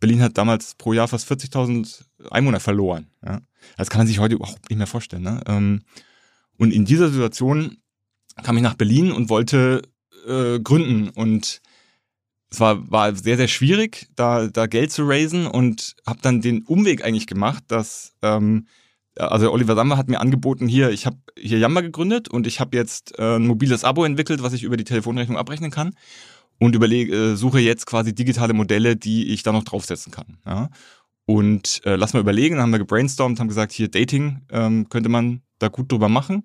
Berlin 0.00 0.22
hat 0.22 0.38
damals 0.38 0.74
pro 0.74 0.92
Jahr 0.92 1.08
fast 1.08 1.30
40.000 1.30 2.02
Einwohner 2.30 2.60
verloren. 2.60 3.06
Ja. 3.24 3.40
Das 3.76 3.90
kann 3.90 4.00
man 4.00 4.06
sich 4.06 4.18
heute 4.18 4.34
überhaupt 4.34 4.70
nicht 4.70 4.78
mehr 4.78 4.86
vorstellen. 4.86 5.22
Ne? 5.22 5.42
Ähm, 5.46 5.82
Und 6.56 6.72
in 6.72 6.84
dieser 6.84 7.10
Situation 7.10 7.78
kam 8.42 8.56
ich 8.56 8.62
nach 8.62 8.74
Berlin 8.74 9.12
und 9.12 9.28
wollte 9.28 9.82
äh, 10.26 10.58
gründen 10.60 11.10
und 11.10 11.60
es 12.50 12.58
war, 12.58 12.90
war 12.90 13.14
sehr, 13.14 13.36
sehr 13.36 13.48
schwierig, 13.48 14.08
da, 14.16 14.48
da 14.48 14.66
Geld 14.66 14.90
zu 14.90 15.04
raisen 15.06 15.46
und 15.46 15.94
habe 16.06 16.18
dann 16.22 16.40
den 16.40 16.64
Umweg 16.64 17.04
eigentlich 17.04 17.28
gemacht, 17.28 17.62
dass 17.68 18.14
ähm, 18.22 18.66
also 19.16 19.52
Oliver 19.52 19.74
Samba 19.74 19.96
hat 19.96 20.08
mir 20.08 20.20
angeboten, 20.20 20.68
hier, 20.68 20.90
ich 20.90 21.06
habe 21.06 21.18
hier 21.36 21.58
Yamba 21.58 21.80
gegründet 21.80 22.28
und 22.28 22.46
ich 22.46 22.60
habe 22.60 22.76
jetzt 22.76 23.18
äh, 23.18 23.36
ein 23.36 23.46
mobiles 23.46 23.84
Abo 23.84 24.04
entwickelt, 24.04 24.42
was 24.42 24.52
ich 24.52 24.62
über 24.62 24.76
die 24.76 24.84
Telefonrechnung 24.84 25.36
abrechnen 25.36 25.70
kann 25.70 25.94
und 26.58 26.74
überlege, 26.74 27.14
äh, 27.14 27.36
suche 27.36 27.58
jetzt 27.60 27.86
quasi 27.86 28.14
digitale 28.14 28.52
Modelle, 28.52 28.96
die 28.96 29.28
ich 29.32 29.42
da 29.42 29.52
noch 29.52 29.64
draufsetzen 29.64 30.12
kann. 30.12 30.38
Ja? 30.46 30.70
Und 31.26 31.80
äh, 31.84 31.96
lass 31.96 32.12
mal 32.12 32.20
überlegen, 32.20 32.56
dann 32.56 32.64
haben 32.64 32.72
wir 32.72 32.78
gebrainstormt, 32.78 33.40
haben 33.40 33.48
gesagt, 33.48 33.72
hier 33.72 33.88
Dating 33.88 34.42
ähm, 34.50 34.88
könnte 34.88 35.08
man 35.08 35.42
da 35.58 35.68
gut 35.68 35.90
drüber 35.90 36.08
machen. 36.08 36.42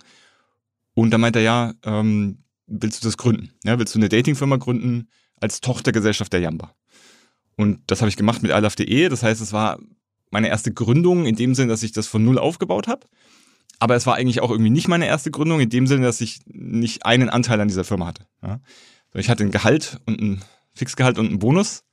Und 0.94 1.12
dann 1.12 1.22
meint 1.22 1.36
er, 1.36 1.42
ja, 1.42 1.74
ähm, 1.84 2.44
willst 2.68 3.04
du 3.04 3.08
das 3.08 3.18
gründen? 3.18 3.52
Ja, 3.64 3.78
willst 3.78 3.94
du 3.96 4.00
eine 4.00 4.10
Datingfirma 4.10 4.58
gründen 4.58 5.10
als 5.42 5.60
Tochtergesellschaft 5.60 6.32
der 6.32 6.42
Yamba? 6.42 6.74
Und 7.58 7.80
das 7.88 8.02
habe 8.02 8.10
ich 8.10 8.18
gemacht 8.18 8.42
mit 8.42 8.52
ilove.de. 8.52 9.10
Das 9.10 9.24
heißt, 9.24 9.42
es 9.42 9.54
war 9.54 9.80
meine 10.36 10.50
erste 10.50 10.74
Gründung 10.74 11.26
in 11.26 11.38
dem 11.38 11.56
Sinne, 11.56 11.70
dass 11.70 11.82
ich 11.82 11.94
das 11.94 12.08
von 12.08 12.26
null 12.26 12.38
aufgebaut 12.38 12.90
habe. 12.90 13.08
Aber 13.80 13.96
es 13.96 14.06
war 14.06 14.16
eigentlich 14.16 14.42
auch 14.42 14.52
irgendwie 14.52 14.70
nicht 14.70 14.90
meine 14.90 15.08
erste 15.08 15.32
Gründung 15.32 15.62
in 15.62 15.70
dem 15.70 15.88
Sinne, 15.88 16.06
dass 16.06 16.20
ich 16.20 16.42
nicht 16.46 17.06
einen 17.06 17.30
Anteil 17.30 17.62
an 17.62 17.70
dieser 17.70 17.86
Firma 17.86 18.08
hatte. 18.08 18.28
Ja. 18.44 18.60
Ich 19.14 19.30
hatte 19.30 19.46
ein 19.46 19.52
Gehalt 19.52 20.02
und 20.06 20.20
ein 20.20 20.44
Fixgehalt 20.74 21.18
und 21.18 21.28
einen 21.28 21.40
Bonus, 21.40 21.86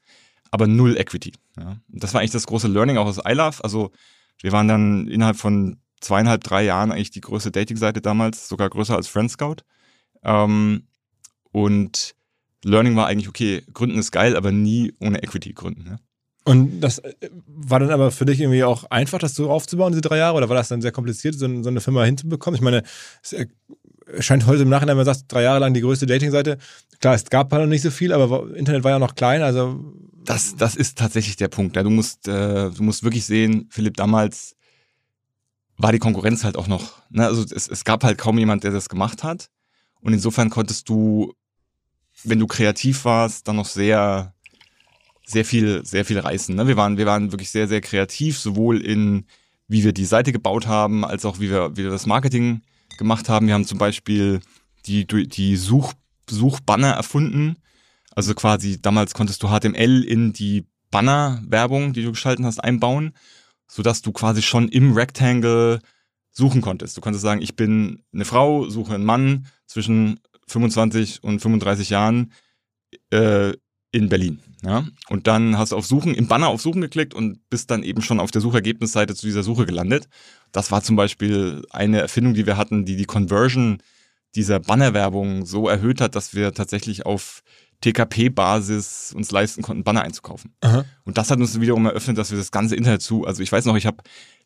aber 0.50 0.66
null 0.66 0.96
Equity. 0.96 1.34
Ja. 1.56 1.76
Das 1.87 2.14
war 2.14 2.20
eigentlich 2.20 2.32
das 2.32 2.49
große 2.49 2.66
Learning 2.66 2.96
auch 2.96 3.06
aus 3.06 3.20
iLove. 3.25 3.62
Also 3.62 3.92
wir 4.40 4.50
waren 4.50 4.66
dann 4.66 5.06
innerhalb 5.06 5.37
von 5.37 5.76
zweieinhalb, 6.00 6.42
drei 6.42 6.64
Jahren 6.64 6.90
eigentlich 6.90 7.12
die 7.12 7.20
größte 7.20 7.52
Dating-Seite 7.52 8.00
damals, 8.00 8.49
sogar 8.49 8.68
größer 8.70 8.96
als 8.96 9.06
Friendscout. 9.06 9.58
Ähm, 10.25 10.88
und 11.52 12.16
Learning 12.64 12.96
war 12.96 13.06
eigentlich, 13.06 13.28
okay, 13.28 13.62
gründen 13.72 13.99
ist 13.99 14.11
geil, 14.11 14.37
aber 14.37 14.50
nie 14.50 14.94
ohne 14.99 15.22
Equity 15.22 15.52
gründen. 15.52 15.87
Ja. 15.87 15.99
Und 16.44 16.80
das 16.80 16.99
äh, 16.99 17.12
war 17.46 17.80
dann 17.80 17.90
aber 17.90 18.11
für 18.11 18.25
dich 18.25 18.40
irgendwie 18.40 18.64
auch 18.64 18.84
einfach, 18.90 19.18
das 19.18 19.34
so 19.34 19.50
aufzubauen, 19.50 19.92
diese 19.92 20.02
drei 20.02 20.18
Jahre? 20.18 20.37
Oder 20.37 20.49
war 20.49 20.56
das 20.56 20.68
dann 20.68 20.82
sehr 20.82 20.92
kompliziert, 20.92 21.34
so, 21.34 21.46
eine 21.46 21.80
Firma 21.80 22.04
hinzubekommen? 22.04 22.56
Ich 22.56 22.62
meine, 22.62 22.82
es 23.22 23.34
scheint 24.20 24.46
heute 24.46 24.62
im 24.62 24.68
Nachhinein, 24.68 24.96
wenn 24.96 25.04
man 25.04 25.14
sagt, 25.14 25.32
drei 25.32 25.42
Jahre 25.42 25.61
lang 25.61 25.75
die 25.75 25.80
größte 25.80 26.06
Dating-Seite. 26.06 26.58
Klar, 27.00 27.14
es 27.14 27.25
gab 27.26 27.52
halt 27.52 27.62
noch 27.62 27.68
nicht 27.68 27.82
so 27.82 27.90
viel, 27.90 28.12
aber 28.12 28.54
Internet 28.54 28.84
war 28.84 28.92
ja 28.92 28.99
noch 28.99 29.14
klein, 29.14 29.42
also. 29.42 29.80
Das, 30.25 30.56
das 30.56 30.76
ist 30.76 30.99
tatsächlich 30.99 31.37
der 31.37 31.49
Punkt. 31.49 31.76
Ja, 31.76 31.82
du 31.82 31.90
musst, 31.90 32.28
äh, 32.28 32.70
du 32.70 32.82
musst 32.82 33.02
wirklich 33.02 33.25
sehen, 33.25 33.66
Philipp, 33.70 33.96
damals 33.96 34.56
war 35.78 35.92
die 35.92 35.99
Konkurrenz 35.99 36.44
halt 36.44 36.56
auch 36.56 36.68
noch, 36.68 37.02
ne? 37.11 37.26
also 37.26 37.42
es, 37.42 37.66
es 37.66 37.84
gab 37.84 38.04
halt 38.04 38.18
kaum 38.18 38.38
jemand, 38.38 38.62
der 38.62 38.70
das 38.70 38.88
gemacht 38.88 39.25
hat. 39.25 39.49
Und 40.00 40.12
insofern 40.12 40.50
konntest 40.50 40.88
du, 40.88 41.32
wenn 42.25 42.38
du 42.38 42.46
kreativ 42.46 43.04
warst, 43.04 43.49
dann 43.49 43.56
noch 43.56 43.66
sehr, 43.66 44.31
sehr 45.25 45.45
viel, 45.45 45.85
sehr 45.85 46.05
viel 46.05 46.19
reißen. 46.19 46.55
Ne? 46.55 46.67
Wir 46.67 46.76
waren, 46.76 46.99
wir 46.99 47.07
waren 47.07 47.33
wirklich 47.33 47.50
sehr, 47.50 47.69
sehr 47.69 47.81
kreativ, 47.81 48.38
sowohl 48.38 48.81
in, 48.81 49.26
wie 49.69 49.85
wir 49.85 49.93
die 49.93 50.05
Seite 50.05 50.33
gebaut 50.33 50.67
haben, 50.67 51.05
als 51.05 51.25
auch 51.25 51.41
wie 51.41 51.50
wir, 51.50 51.76
wie 51.76 51.85
wir 51.85 51.91
das 51.91 52.07
Marketing 52.07 52.62
gemacht 52.99 53.29
haben. 53.29 53.47
Wir 53.47 53.55
haben 53.55 53.64
zum 53.64 53.79
Beispiel 53.79 54.41
die, 54.87 55.07
die 55.07 55.57
Such, 55.57 55.93
Suchbanner 56.29 56.91
erfunden. 56.91 57.57
Also 58.14 58.35
quasi 58.35 58.81
damals 58.81 59.14
konntest 59.14 59.43
du 59.43 59.49
HTML 59.49 60.05
in 60.05 60.33
die 60.33 60.67
Banner-Werbung, 60.91 61.93
die 61.93 62.02
du 62.02 62.11
geschalten 62.11 62.45
hast, 62.45 62.59
einbauen, 62.59 63.12
sodass 63.67 64.02
du 64.02 64.12
quasi 64.12 64.43
schon 64.43 64.69
im 64.69 64.93
Rectangle 64.93 65.81
suchen 66.31 66.61
konntest. 66.61 66.97
Du 66.97 67.00
konntest 67.00 67.23
sagen, 67.23 67.43
ich 67.43 67.57
bin 67.57 68.02
eine 68.12 68.25
Frau, 68.25 68.69
suche 68.69 68.95
einen 68.95 69.05
Mann 69.05 69.47
zwischen 69.67 70.21
25 70.49 71.23
und 71.23 71.41
35 71.41 71.91
Jahren 71.91 72.33
äh, 73.11 73.52
in 73.92 74.08
Berlin. 74.08 74.40
Ja? 74.64 74.84
Und 75.08 75.26
dann 75.26 75.58
hast 75.58 75.72
du 75.72 75.76
auf 75.76 75.87
Suchen, 75.87 76.14
im 76.14 76.26
Banner 76.26 76.49
auf 76.49 76.61
Suchen 76.61 76.80
geklickt 76.80 77.14
und 77.14 77.38
bist 77.50 77.70
dann 77.70 77.82
eben 77.82 78.02
schon 78.02 78.18
auf 78.18 78.30
der 78.30 78.40
Suchergebnisseite 78.40 79.14
zu 79.14 79.26
dieser 79.26 79.42
Suche 79.42 79.66
gelandet. 79.66 80.08
Das 80.50 80.72
war 80.72 80.82
zum 80.82 80.96
Beispiel 80.96 81.64
eine 81.70 82.00
Erfindung, 82.00 82.34
die 82.34 82.46
wir 82.46 82.56
hatten, 82.56 82.84
die 82.84 82.96
die 82.96 83.04
Conversion 83.04 83.78
dieser 84.34 84.61
Bannerwerbung 84.61 85.44
so 85.44 85.68
erhöht 85.68 86.00
hat, 86.00 86.16
dass 86.16 86.34
wir 86.34 86.54
tatsächlich 86.54 87.04
auf 87.04 87.42
TKP-Basis 87.82 89.12
uns 89.14 89.30
leisten 89.30 89.61
konnten, 89.61 89.84
Banner 89.84 90.02
einzukaufen. 90.02 90.54
Aha. 90.61 90.84
Und 91.04 91.18
das 91.18 91.30
hat 91.30 91.38
uns 91.38 91.61
wiederum 91.61 91.84
eröffnet, 91.84 92.16
dass 92.16 92.30
wir 92.30 92.38
das 92.38 92.50
ganze 92.50 92.76
Internet 92.76 93.02
zu, 93.02 93.26
also 93.26 93.42
ich 93.42 93.52
weiß 93.52 93.66
noch, 93.66 93.76
ich 93.76 93.87
habe 93.87 93.99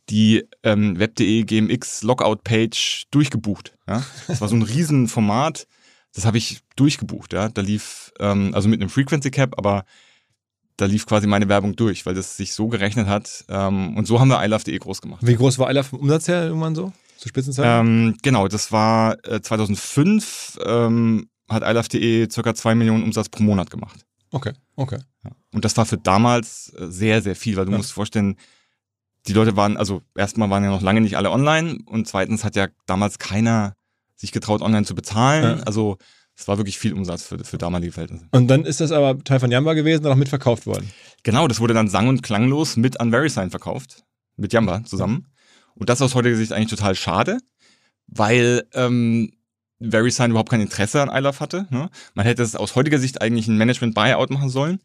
die 0.08 0.44
ähm, 0.62 0.98
web.de 0.98 1.44
GMX 1.44 2.02
Logout-Page 2.02 3.04
durchgebucht. 3.10 3.76
Ja? 3.86 4.04
Das 4.26 4.40
war 4.40 4.48
so 4.48 4.56
ein 4.56 4.62
Riesenformat 4.62 5.66
das 6.16 6.24
habe 6.24 6.38
ich 6.38 6.60
durchgebucht, 6.76 7.34
ja. 7.34 7.50
Da 7.50 7.60
lief, 7.60 8.10
ähm, 8.18 8.52
also 8.54 8.68
mit 8.70 8.80
einem 8.80 8.88
Frequency 8.88 9.30
Cap, 9.30 9.58
aber 9.58 9.84
da 10.78 10.86
lief 10.86 11.04
quasi 11.04 11.26
meine 11.26 11.48
Werbung 11.50 11.76
durch, 11.76 12.06
weil 12.06 12.14
das 12.14 12.38
sich 12.38 12.54
so 12.54 12.68
gerechnet 12.68 13.06
hat. 13.06 13.44
Ähm, 13.50 13.96
und 13.98 14.06
so 14.06 14.18
haben 14.18 14.28
wir 14.28 14.42
iLove.de 14.42 14.78
groß 14.78 15.02
gemacht. 15.02 15.20
Wie 15.22 15.36
groß 15.36 15.58
war 15.58 15.70
iLove 15.70 15.84
vom 15.84 16.00
Umsatz 16.00 16.26
her 16.26 16.46
irgendwann 16.46 16.74
so? 16.74 16.90
Zur 17.18 17.28
Spitzenzeit? 17.28 17.66
Ähm, 17.66 18.16
genau, 18.22 18.48
das 18.48 18.72
war 18.72 19.22
äh, 19.28 19.42
2005 19.42 20.58
ähm, 20.64 21.28
hat 21.50 21.62
iLove.de 21.62 22.30
circa 22.30 22.54
zwei 22.54 22.74
Millionen 22.74 23.04
Umsatz 23.04 23.28
pro 23.28 23.42
Monat 23.42 23.68
gemacht. 23.68 24.06
Okay, 24.32 24.52
okay. 24.74 24.98
Ja. 25.22 25.32
Und 25.52 25.66
das 25.66 25.76
war 25.76 25.84
für 25.84 25.98
damals 25.98 26.72
äh, 26.78 26.86
sehr, 26.86 27.20
sehr 27.20 27.36
viel, 27.36 27.56
weil 27.56 27.66
du 27.66 27.72
ja. 27.72 27.76
musst 27.76 27.92
vorstellen, 27.92 28.36
die 29.26 29.34
Leute 29.34 29.54
waren, 29.54 29.76
also 29.76 30.00
erstmal 30.16 30.48
waren 30.48 30.64
ja 30.64 30.70
noch 30.70 30.82
lange 30.82 31.02
nicht 31.02 31.18
alle 31.18 31.30
online 31.30 31.78
und 31.84 32.08
zweitens 32.08 32.42
hat 32.42 32.56
ja 32.56 32.68
damals 32.86 33.18
keiner 33.18 33.74
sich 34.16 34.32
getraut, 34.32 34.62
online 34.62 34.84
zu 34.84 34.94
bezahlen. 34.94 35.58
Ja. 35.58 35.64
Also 35.64 35.98
es 36.36 36.46
war 36.48 36.58
wirklich 36.58 36.78
viel 36.78 36.92
Umsatz 36.92 37.22
für, 37.22 37.42
für 37.44 37.58
damalige 37.58 37.92
Verhältnisse. 37.92 38.26
Und 38.30 38.48
dann 38.48 38.64
ist 38.64 38.80
das 38.80 38.92
aber 38.92 39.22
Teil 39.24 39.40
von 39.40 39.50
Yamba 39.50 39.74
gewesen 39.74 40.04
und 40.04 40.12
auch 40.12 40.16
mitverkauft 40.16 40.66
worden. 40.66 40.90
Genau, 41.22 41.48
das 41.48 41.60
wurde 41.60 41.74
dann 41.74 41.88
sang- 41.88 42.08
und 42.08 42.22
klanglos 42.22 42.76
mit 42.76 43.00
an 43.00 43.10
VeriSign 43.10 43.50
verkauft. 43.50 44.04
Mit 44.36 44.52
Yamba 44.52 44.84
zusammen. 44.84 45.28
Und 45.74 45.88
das 45.88 45.98
ist 45.98 46.02
aus 46.02 46.14
heutiger 46.14 46.36
Sicht 46.36 46.52
eigentlich 46.52 46.70
total 46.70 46.94
schade, 46.94 47.38
weil 48.06 48.64
ähm, 48.74 49.32
VeriSign 49.80 50.30
überhaupt 50.30 50.50
kein 50.50 50.60
Interesse 50.60 51.00
an 51.02 51.08
iLove 51.08 51.40
hatte. 51.40 51.66
Ne? 51.70 51.90
Man 52.14 52.26
hätte 52.26 52.42
es 52.42 52.54
aus 52.54 52.76
heutiger 52.76 52.98
Sicht 52.98 53.22
eigentlich 53.22 53.48
ein 53.48 53.56
Management-Buyout 53.56 54.30
machen 54.30 54.50
sollen, 54.50 54.80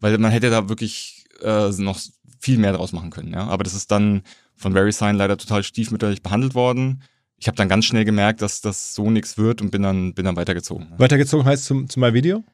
weil 0.00 0.16
man 0.18 0.30
hätte 0.30 0.50
da 0.50 0.68
wirklich 0.68 1.24
äh, 1.42 1.70
noch 1.70 1.98
viel 2.40 2.58
mehr 2.58 2.74
draus 2.74 2.92
machen 2.92 3.10
können. 3.10 3.32
Ja? 3.32 3.46
Aber 3.46 3.64
das 3.64 3.74
ist 3.74 3.90
dann 3.90 4.22
von 4.54 4.74
VeriSign 4.74 5.16
leider 5.16 5.38
total 5.38 5.62
stiefmütterlich 5.62 6.22
behandelt 6.22 6.54
worden 6.54 7.02
ich 7.36 7.46
habe 7.46 7.56
dann 7.56 7.68
ganz 7.68 7.84
schnell 7.84 8.04
gemerkt, 8.04 8.42
dass 8.42 8.60
das 8.60 8.94
so 8.94 9.10
nichts 9.10 9.36
wird 9.38 9.60
und 9.60 9.70
bin 9.70 9.82
dann, 9.82 10.14
bin 10.14 10.24
dann 10.24 10.36
weitergezogen. 10.36 10.92
Weitergezogen 10.96 11.44
heißt 11.46 11.64
zum, 11.64 11.88
zu 11.88 12.00
My 12.00 12.14
Video? 12.14 12.44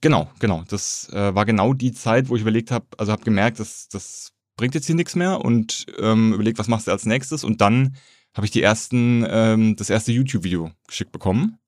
Genau, 0.00 0.30
genau. 0.38 0.64
Das 0.68 1.08
äh, 1.12 1.34
war 1.34 1.44
genau 1.44 1.74
die 1.74 1.92
Zeit, 1.92 2.28
wo 2.28 2.36
ich 2.36 2.42
überlegt 2.42 2.70
habe, 2.70 2.86
also 2.96 3.12
habe 3.12 3.24
gemerkt, 3.24 3.60
dass 3.60 3.88
das 3.88 4.32
bringt 4.56 4.74
jetzt 4.74 4.86
hier 4.86 4.94
nichts 4.94 5.16
mehr 5.16 5.42
und 5.42 5.86
ähm, 5.98 6.34
überlegt, 6.34 6.58
was 6.58 6.68
machst 6.68 6.86
du 6.86 6.90
als 6.90 7.06
nächstes? 7.06 7.44
Und 7.44 7.60
dann 7.60 7.96
habe 8.34 8.46
ich 8.46 8.50
die 8.50 8.62
ersten, 8.62 9.24
ähm, 9.28 9.76
das 9.76 9.90
erste 9.90 10.12
YouTube-Video 10.12 10.70
geschickt 10.86 11.12
bekommen. 11.12 11.58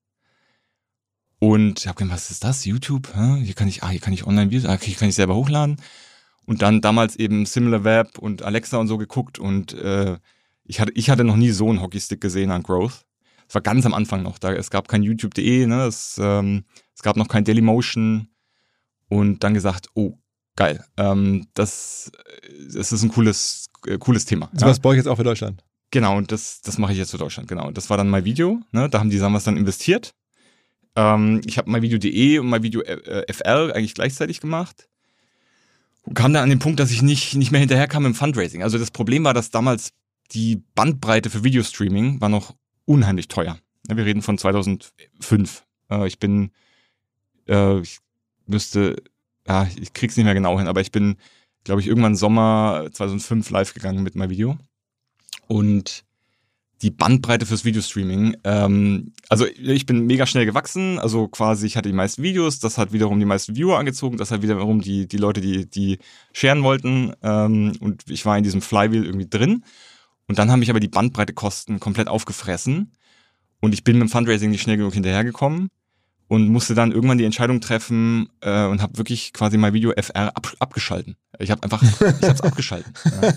Und 1.39 1.85
habe 1.87 1.97
gedacht, 1.97 2.13
was 2.13 2.31
ist 2.31 2.43
das? 2.43 2.65
YouTube? 2.65 3.13
Hä? 3.15 3.41
Hier 3.43 3.53
kann 3.53 3.67
ich, 3.67 3.83
ah, 3.83 3.89
hier 3.89 3.99
kann 3.99 4.13
ich 4.13 4.25
Online-Videos, 4.25 4.65
ah, 4.65 4.77
hier 4.79 4.95
kann 4.95 5.09
ich 5.09 5.15
selber 5.15 5.35
hochladen. 5.35 5.77
Und 6.45 6.61
dann 6.61 6.81
damals 6.81 7.15
eben 7.15 7.45
SimilarWeb 7.45 8.17
und 8.17 8.43
Alexa 8.43 8.77
und 8.77 8.87
so 8.87 8.97
geguckt 8.97 9.39
und 9.39 9.73
äh, 9.73 10.17
ich 10.65 10.79
hatte, 10.79 10.91
ich 10.93 11.09
hatte 11.09 11.23
noch 11.23 11.35
nie 11.35 11.51
so 11.51 11.69
einen 11.69 11.81
Hockeystick 11.81 12.21
gesehen 12.21 12.51
an 12.51 12.63
Growth. 12.63 13.05
Es 13.47 13.55
war 13.55 13.61
ganz 13.61 13.85
am 13.85 13.93
Anfang 13.93 14.23
noch. 14.23 14.39
Da, 14.39 14.53
es 14.53 14.69
gab 14.69 14.87
kein 14.87 15.03
YouTube.de, 15.03 15.67
ne? 15.67 15.85
es, 15.85 16.17
ähm, 16.21 16.63
es 16.95 17.03
gab 17.03 17.17
noch 17.17 17.27
kein 17.27 17.43
Dailymotion. 17.43 18.29
Und 19.09 19.43
dann 19.43 19.53
gesagt, 19.53 19.89
oh, 19.93 20.17
geil. 20.55 20.83
Ähm, 20.97 21.47
das, 21.53 22.11
das 22.73 22.91
ist 22.91 23.03
ein 23.03 23.09
cooles, 23.09 23.69
äh, 23.85 23.97
cooles 23.97 24.25
Thema. 24.25 24.49
So 24.53 24.65
ja? 24.65 24.71
was 24.71 24.79
baue 24.79 24.95
ich 24.95 24.97
jetzt 24.97 25.07
auch 25.07 25.17
für 25.17 25.23
Deutschland. 25.23 25.63
Genau, 25.91 26.17
und 26.17 26.31
das, 26.31 26.61
das 26.61 26.79
mache 26.79 26.93
ich 26.93 26.97
jetzt 26.97 27.11
für 27.11 27.19
Deutschland, 27.19 27.47
genau. 27.47 27.67
Und 27.67 27.77
das 27.77 27.91
war 27.91 27.97
dann 27.97 28.09
mein 28.09 28.25
Video, 28.25 28.59
ne? 28.71 28.89
Da 28.89 28.99
haben 28.99 29.11
die 29.11 29.19
Sammers 29.19 29.43
dann 29.43 29.57
investiert. 29.57 30.15
Ähm, 30.95 31.41
ich 31.45 31.59
habe 31.59 31.69
myvideo.de 31.69 32.39
und 32.39 32.49
myvideo.fl 32.49 33.69
äh, 33.69 33.73
eigentlich 33.73 33.93
gleichzeitig 33.93 34.39
gemacht. 34.39 34.89
Und 36.01 36.15
kam 36.15 36.33
dann 36.33 36.43
an 36.43 36.49
den 36.49 36.59
Punkt, 36.59 36.79
dass 36.79 36.89
ich 36.89 37.01
nicht, 37.01 37.35
nicht 37.35 37.51
mehr 37.51 37.59
hinterherkam 37.59 38.05
im 38.05 38.15
Fundraising. 38.15 38.63
Also 38.63 38.77
das 38.79 38.89
Problem 38.89 39.23
war, 39.23 39.33
dass 39.33 39.51
damals 39.51 39.93
die 40.33 40.63
Bandbreite 40.75 41.29
für 41.29 41.43
Videostreaming 41.43 42.21
war 42.21 42.29
noch 42.29 42.55
unheimlich 42.85 43.27
teuer. 43.27 43.57
Wir 43.87 44.05
reden 44.05 44.21
von 44.21 44.37
2005. 44.37 45.63
Äh, 45.89 46.07
ich 46.07 46.19
bin, 46.19 46.51
äh, 47.47 47.79
ich 47.79 47.99
müsste, 48.45 48.95
ich 49.79 49.93
krieg's 49.93 50.15
nicht 50.17 50.25
mehr 50.25 50.33
genau 50.33 50.57
hin, 50.57 50.67
aber 50.67 50.81
ich 50.81 50.91
bin, 50.91 51.17
glaube 51.63 51.81
ich, 51.81 51.87
irgendwann 51.87 52.15
Sommer 52.15 52.89
2005 52.91 53.49
live 53.49 53.73
gegangen 53.73 54.03
mit 54.03 54.15
meinem 54.15 54.29
Video. 54.29 54.57
Und 55.47 56.05
die 56.83 56.91
Bandbreite 56.91 57.45
fürs 57.45 57.63
Videostreaming. 57.63 58.35
Ähm, 58.43 59.13
also 59.29 59.45
ich 59.47 59.85
bin 59.85 60.05
mega 60.05 60.25
schnell 60.25 60.45
gewachsen, 60.45 60.99
also 60.99 61.29
quasi 61.29 61.65
ich 61.65 61.77
hatte 61.77 61.89
die 61.89 61.95
meisten 61.95 62.21
Videos, 62.21 62.59
das 62.59 62.77
hat 62.77 62.91
wiederum 62.91 63.19
die 63.19 63.25
meisten 63.25 63.55
Viewer 63.55 63.79
angezogen, 63.79 64.17
das 64.17 64.31
hat 64.31 64.41
wiederum 64.41 64.81
die, 64.81 65.07
die 65.07 65.17
Leute, 65.17 65.39
die, 65.39 65.65
die 65.65 65.99
scheren 66.33 66.63
wollten 66.63 67.13
ähm, 67.23 67.71
und 67.79 68.03
ich 68.09 68.25
war 68.25 68.37
in 68.37 68.43
diesem 68.43 68.61
Flywheel 68.61 69.05
irgendwie 69.05 69.29
drin. 69.29 69.63
Und 70.27 70.39
dann 70.39 70.51
haben 70.51 70.59
mich 70.59 70.69
aber 70.69 70.79
die 70.79 70.87
Bandbreitekosten 70.87 71.79
komplett 71.79 72.07
aufgefressen, 72.07 72.95
Und 73.59 73.73
ich 73.73 73.83
bin 73.83 73.97
mit 73.97 74.07
dem 74.07 74.11
Fundraising 74.11 74.51
nicht 74.51 74.61
schnell 74.61 74.77
genug 74.77 74.93
hinterhergekommen 74.93 75.69
und 76.27 76.47
musste 76.49 76.73
dann 76.73 76.91
irgendwann 76.91 77.17
die 77.17 77.25
Entscheidung 77.25 77.61
treffen 77.61 78.29
äh, 78.41 78.65
und 78.65 78.81
habe 78.81 78.97
wirklich 78.97 79.33
quasi 79.33 79.57
mein 79.57 79.73
Video 79.73 79.91
FR 79.91 80.35
ab, 80.35 80.51
abgeschalten. 80.59 81.15
Ich 81.39 81.51
habe 81.51 81.63
einfach, 81.63 81.83
ich 81.83 82.01
habe 82.01 82.33
es 82.33 82.41
abgeschalten. 82.41 82.93
Ja. 83.05 83.33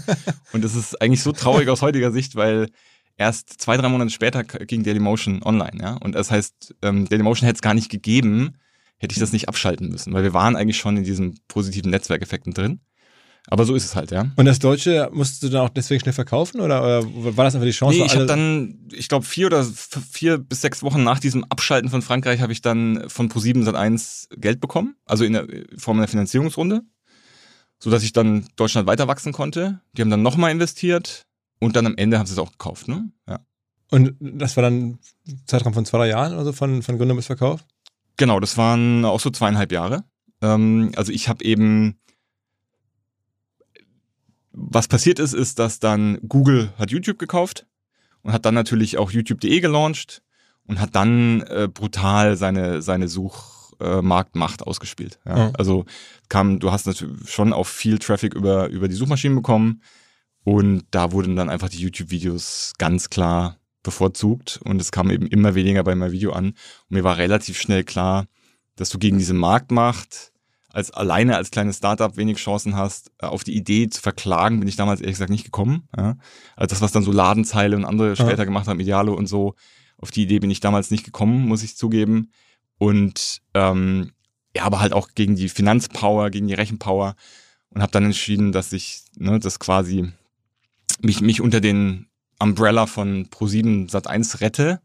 Und 0.52 0.64
das 0.64 0.75
ist 0.75 1.00
eigentlich 1.02 1.23
so 1.23 1.33
traurig 1.33 1.69
aus 1.69 1.83
heutiger 1.83 2.11
Sicht, 2.11 2.37
weil 2.37 2.69
erst 3.16 3.61
zwei, 3.61 3.76
drei 3.76 3.88
Monate 3.88 4.11
später 4.11 4.45
ging 4.45 4.83
Dailymotion 4.83 5.43
online. 5.43 5.78
Ja? 5.81 5.93
Und 5.95 6.14
das 6.14 6.31
heißt, 6.31 6.75
ähm, 6.83 7.09
Dailymotion 7.09 7.47
hätte 7.47 7.57
es 7.57 7.62
gar 7.62 7.75
nicht 7.75 7.90
gegeben, 7.90 8.57
hätte 8.99 9.12
ich 9.12 9.21
das 9.21 9.33
nicht 9.33 9.49
abschalten 9.49 9.88
müssen, 9.88 10.12
weil 10.12 10.23
wir 10.23 10.33
waren 10.33 10.57
eigentlich 10.57 10.78
schon 10.78 10.97
in 10.97 11.05
diesen 11.05 11.38
positiven 11.49 11.90
Netzwerkeffekten 11.90 12.55
drin. 12.55 12.81
Aber 13.49 13.65
so 13.65 13.75
ist 13.75 13.85
es 13.85 13.95
halt, 13.95 14.11
ja. 14.11 14.26
Und 14.37 14.47
das 14.47 14.59
Deutsche 14.59 15.09
musst 15.12 15.43
du 15.43 15.49
dann 15.49 15.62
auch 15.62 15.69
deswegen 15.69 16.00
schnell 16.00 16.12
verkaufen 16.12 16.61
oder, 16.61 16.83
oder 16.83 17.37
war 17.37 17.45
das 17.45 17.55
einfach 17.55 17.67
die 17.67 17.73
Chance? 17.73 17.99
Nee, 17.99 18.07
ich 18.07 18.15
habe 18.15 18.26
dann, 18.26 18.88
ich 18.93 19.09
glaube, 19.09 19.25
vier 19.25 19.47
oder 19.47 19.65
vier 19.65 20.38
bis 20.38 20.62
sechs 20.62 20.83
Wochen 20.83 21.05
nach 21.05 21.21
diesem 21.21 21.45
Abschalten 21.45 21.88
von 21.88 22.03
Frankreich 22.03 22.41
habe 22.41 22.53
ich 22.53 22.61
dann 22.61 23.09
von 23.09 23.31
Pro7 23.31 23.65
Sat1 23.65 24.37
Geld 24.37 24.61
bekommen, 24.61 24.97
also 25.05 25.25
in 25.25 25.35
der 25.35 25.47
Form 25.76 25.99
einer 25.99 26.09
Finanzierungsrunde, 26.09 26.83
so 27.79 27.91
dass 27.91 28.03
ich 28.03 28.12
dann 28.12 28.49
Deutschland 28.57 28.88
weiter 28.88 29.07
wachsen 29.07 29.33
konnte. 29.33 29.81
Die 29.97 30.03
haben 30.03 30.11
dann 30.11 30.23
nochmal 30.23 30.50
investiert 30.50 31.26
und 31.61 31.76
dann 31.76 31.87
am 31.87 31.97
Ende 31.97 32.19
haben 32.19 32.26
sie 32.26 32.33
es 32.33 32.38
auch 32.38 32.50
gekauft, 32.50 32.88
ne? 32.88 33.11
Ja. 33.29 33.41
Und 33.91 34.17
das 34.21 34.57
war 34.57 34.62
dann 34.62 34.99
ein 35.29 35.43
Zeitraum 35.47 35.73
von 35.73 35.85
zwei, 35.85 35.99
drei 35.99 36.09
Jahren 36.09 36.35
oder 36.35 36.45
so, 36.45 36.53
von, 36.53 36.83
von 36.83 36.99
Gründung 36.99 37.17
bis 37.17 37.26
Verkauf? 37.26 37.65
Genau, 38.17 38.41
das 38.41 38.57
waren 38.57 39.05
auch 39.05 39.21
so 39.21 39.31
zweieinhalb 39.31 39.71
Jahre. 39.71 40.05
Ähm, 40.43 40.91
also 40.97 41.12
ich 41.12 41.29
habe 41.29 41.45
eben 41.45 42.00
was 44.56 44.88
passiert 44.88 45.18
ist, 45.18 45.34
ist, 45.34 45.58
dass 45.58 45.78
dann 45.80 46.18
Google 46.26 46.72
hat 46.78 46.90
YouTube 46.90 47.18
gekauft 47.18 47.66
und 48.22 48.32
hat 48.32 48.46
dann 48.46 48.54
natürlich 48.54 48.96
auch 48.96 49.10
YouTube.de 49.10 49.60
gelauncht 49.60 50.22
und 50.66 50.80
hat 50.80 50.96
dann 50.96 51.42
äh, 51.42 51.68
brutal 51.72 52.36
seine, 52.36 52.80
seine 52.80 53.06
Suchmarktmacht 53.06 54.62
äh, 54.62 54.64
ausgespielt. 54.64 55.20
Ja. 55.26 55.48
Mhm. 55.48 55.52
Also 55.58 55.84
kam, 56.28 56.58
du 56.58 56.72
hast 56.72 56.86
natürlich 56.86 57.30
schon 57.30 57.52
auch 57.52 57.66
viel 57.66 57.98
Traffic 57.98 58.34
über, 58.34 58.68
über 58.68 58.88
die 58.88 58.94
Suchmaschinen 58.94 59.36
bekommen 59.36 59.82
und 60.42 60.84
da 60.90 61.12
wurden 61.12 61.36
dann 61.36 61.50
einfach 61.50 61.68
die 61.68 61.80
YouTube-Videos 61.80 62.72
ganz 62.78 63.10
klar 63.10 63.58
bevorzugt 63.82 64.58
und 64.64 64.80
es 64.80 64.90
kam 64.90 65.10
eben 65.10 65.26
immer 65.26 65.54
weniger 65.54 65.84
bei 65.84 65.94
meinem 65.94 66.12
Video 66.12 66.32
an. 66.32 66.46
Und 66.46 66.56
mir 66.88 67.04
war 67.04 67.18
relativ 67.18 67.60
schnell 67.60 67.84
klar, 67.84 68.26
dass 68.75 68.88
du 68.88 68.98
gegen 68.98 69.18
diese 69.18 69.34
Marktmacht 69.34 70.32
als 70.76 70.90
alleine 70.90 71.37
als 71.37 71.50
kleines 71.50 71.78
Startup 71.78 72.18
wenig 72.18 72.37
Chancen 72.37 72.76
hast, 72.76 73.11
äh, 73.23 73.25
auf 73.25 73.45
die 73.45 73.56
Idee 73.56 73.88
zu 73.88 74.02
verklagen, 74.02 74.61
bin 74.61 74.68
ich 74.68 74.76
damals 74.76 75.00
ehrlich 75.00 75.14
gesagt 75.14 75.30
nicht 75.30 75.45
gekommen. 75.45 75.88
Ja. 75.97 76.18
Also 76.54 76.68
das, 76.68 76.83
was 76.83 76.92
dann 76.92 77.02
so 77.02 77.12
Ladenzeile 77.12 77.75
und 77.75 77.87
andere 77.87 78.14
später 78.14 78.37
ja. 78.37 78.45
gemacht 78.45 78.68
haben, 78.68 78.78
Idealo 78.78 79.14
und 79.14 79.26
so, 79.26 79.54
auf 79.97 80.11
die 80.11 80.25
Idee 80.25 80.38
bin 80.38 80.50
ich 80.50 80.61
damals 80.61 80.90
nicht 80.90 81.02
gekommen, 81.02 81.49
muss 81.49 81.62
ich 81.62 81.78
zugeben. 81.78 82.30
Und 82.76 83.40
ähm, 83.54 84.12
ja, 84.54 84.64
aber 84.64 84.80
halt 84.80 84.92
auch 84.92 85.09
gegen 85.14 85.35
die 85.35 85.49
Finanzpower, 85.49 86.28
gegen 86.28 86.47
die 86.47 86.52
Rechenpower 86.52 87.14
und 87.71 87.80
habe 87.80 87.92
dann 87.92 88.04
entschieden, 88.04 88.52
dass 88.52 88.75
ich 88.75 89.02
ne, 89.16 89.38
das 89.38 89.59
quasi 89.59 90.12
mich, 91.00 91.23
mich 91.23 91.40
unter 91.40 91.62
den 91.62 92.06
Umbrella 92.38 92.85
von 92.85 93.28
Pro7 93.28 93.90
Sat1 93.90 94.42
rette. 94.42 94.83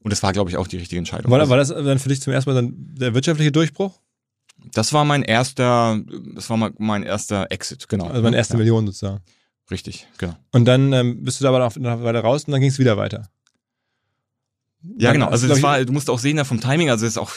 Und 0.00 0.12
das 0.12 0.22
war, 0.22 0.34
glaube 0.34 0.50
ich, 0.50 0.58
auch 0.58 0.66
die 0.66 0.76
richtige 0.76 0.98
Entscheidung. 0.98 1.30
War, 1.30 1.48
war 1.48 1.56
das 1.56 1.68
dann 1.68 1.98
für 1.98 2.10
dich 2.10 2.20
zum 2.20 2.34
ersten 2.34 2.50
Mal 2.50 2.56
dann 2.56 2.74
der 2.76 3.14
wirtschaftliche 3.14 3.50
Durchbruch? 3.50 3.98
Das 4.72 4.92
war 4.92 5.04
mein 5.04 5.22
erster, 5.22 6.00
das 6.34 6.48
war 6.50 6.72
mein 6.78 7.02
erster 7.02 7.50
Exit, 7.50 7.88
genau. 7.88 8.06
Also 8.06 8.22
meine 8.22 8.36
erste 8.36 8.54
ja. 8.54 8.58
Million 8.58 8.86
sozusagen. 8.86 9.20
Richtig, 9.70 10.06
genau. 10.18 10.36
Und 10.50 10.64
dann 10.66 10.92
ähm, 10.92 11.24
bist 11.24 11.40
du 11.40 11.44
da 11.44 11.50
aber 11.50 11.58
noch, 11.58 11.76
weiter 11.76 12.20
raus 12.20 12.44
und 12.44 12.52
dann 12.52 12.60
ging 12.60 12.70
es 12.70 12.78
wieder 12.78 12.96
weiter. 12.96 13.28
Ja, 14.82 15.08
dann, 15.08 15.14
genau. 15.14 15.28
Also 15.28 15.48
das 15.48 15.62
war, 15.62 15.84
du 15.84 15.92
musst 15.92 16.10
auch 16.10 16.18
sehen, 16.18 16.36
ja, 16.36 16.44
vom 16.44 16.60
Timing, 16.60 16.90
also 16.90 17.06
ist 17.06 17.18
auch 17.18 17.32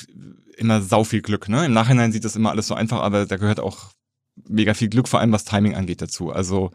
immer 0.57 0.81
sau 0.81 1.03
viel 1.03 1.21
Glück, 1.21 1.49
ne? 1.49 1.65
Im 1.65 1.73
Nachhinein 1.73 2.11
sieht 2.11 2.25
das 2.25 2.35
immer 2.35 2.51
alles 2.51 2.67
so 2.67 2.75
einfach, 2.75 3.01
aber 3.01 3.25
da 3.25 3.37
gehört 3.37 3.59
auch 3.59 3.91
mega 4.47 4.73
viel 4.73 4.89
Glück, 4.89 5.07
vor 5.07 5.19
allem 5.19 5.31
was 5.31 5.45
Timing 5.45 5.75
angeht 5.75 6.01
dazu. 6.01 6.31
Also 6.31 6.71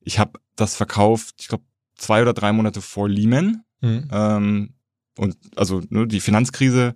ich 0.00 0.18
habe 0.18 0.38
das 0.54 0.76
verkauft, 0.76 1.36
ich 1.40 1.48
glaube, 1.48 1.64
zwei 1.96 2.22
oder 2.22 2.32
drei 2.32 2.52
Monate 2.52 2.80
vor 2.80 3.08
Lehman. 3.08 3.62
Mhm. 3.80 4.08
Ähm, 4.12 4.74
und 5.18 5.36
also 5.56 5.82
ne, 5.88 6.06
die 6.06 6.20
Finanzkrise. 6.20 6.94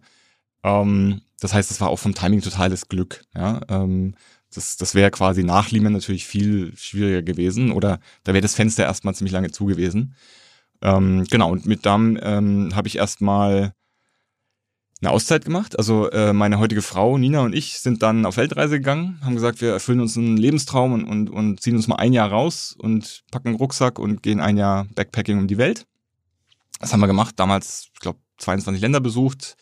Ähm, 0.62 1.22
das 1.40 1.54
heißt, 1.54 1.70
es 1.70 1.80
war 1.80 1.88
auch 1.88 1.98
vom 1.98 2.14
Timing 2.14 2.42
totales 2.42 2.88
Glück. 2.88 3.22
Ja? 3.34 3.60
Ähm, 3.68 4.14
das 4.54 4.76
das 4.76 4.94
wäre 4.94 5.10
quasi 5.10 5.44
nach 5.44 5.70
Lehman 5.70 5.92
natürlich 5.92 6.26
viel 6.26 6.76
schwieriger 6.76 7.22
gewesen 7.22 7.72
oder 7.72 8.00
da 8.24 8.32
wäre 8.32 8.42
das 8.42 8.54
Fenster 8.54 8.84
erstmal 8.84 9.14
ziemlich 9.14 9.32
lange 9.32 9.50
zu 9.50 9.66
gewesen. 9.66 10.14
Ähm, 10.82 11.24
genau, 11.30 11.50
und 11.50 11.66
mit 11.66 11.86
dann 11.86 12.18
ähm, 12.22 12.74
habe 12.74 12.88
ich 12.88 12.96
erstmal 12.96 13.74
eine 15.00 15.10
Auszeit 15.10 15.44
gemacht. 15.44 15.78
Also 15.78 16.10
äh, 16.10 16.32
meine 16.32 16.58
heutige 16.58 16.82
Frau 16.82 17.16
Nina 17.16 17.40
und 17.40 17.54
ich 17.54 17.78
sind 17.78 18.02
dann 18.02 18.26
auf 18.26 18.36
Weltreise 18.36 18.78
gegangen, 18.78 19.18
haben 19.22 19.34
gesagt, 19.34 19.60
wir 19.60 19.72
erfüllen 19.72 20.00
uns 20.00 20.16
einen 20.16 20.36
Lebenstraum 20.36 20.92
und, 20.92 21.04
und, 21.04 21.30
und 21.30 21.60
ziehen 21.60 21.76
uns 21.76 21.88
mal 21.88 21.96
ein 21.96 22.12
Jahr 22.12 22.30
raus 22.30 22.74
und 22.78 23.22
packen 23.30 23.48
einen 23.48 23.56
Rucksack 23.56 23.98
und 23.98 24.22
gehen 24.22 24.40
ein 24.40 24.56
Jahr 24.56 24.86
Backpacking 24.94 25.38
um 25.38 25.46
die 25.46 25.58
Welt. 25.58 25.86
Das 26.80 26.92
haben 26.92 27.00
wir 27.00 27.06
gemacht, 27.06 27.34
damals, 27.38 27.88
ich 27.94 28.00
glaube, 28.00 28.18
22 28.38 28.80
Länder 28.80 29.00
besucht, 29.00 29.56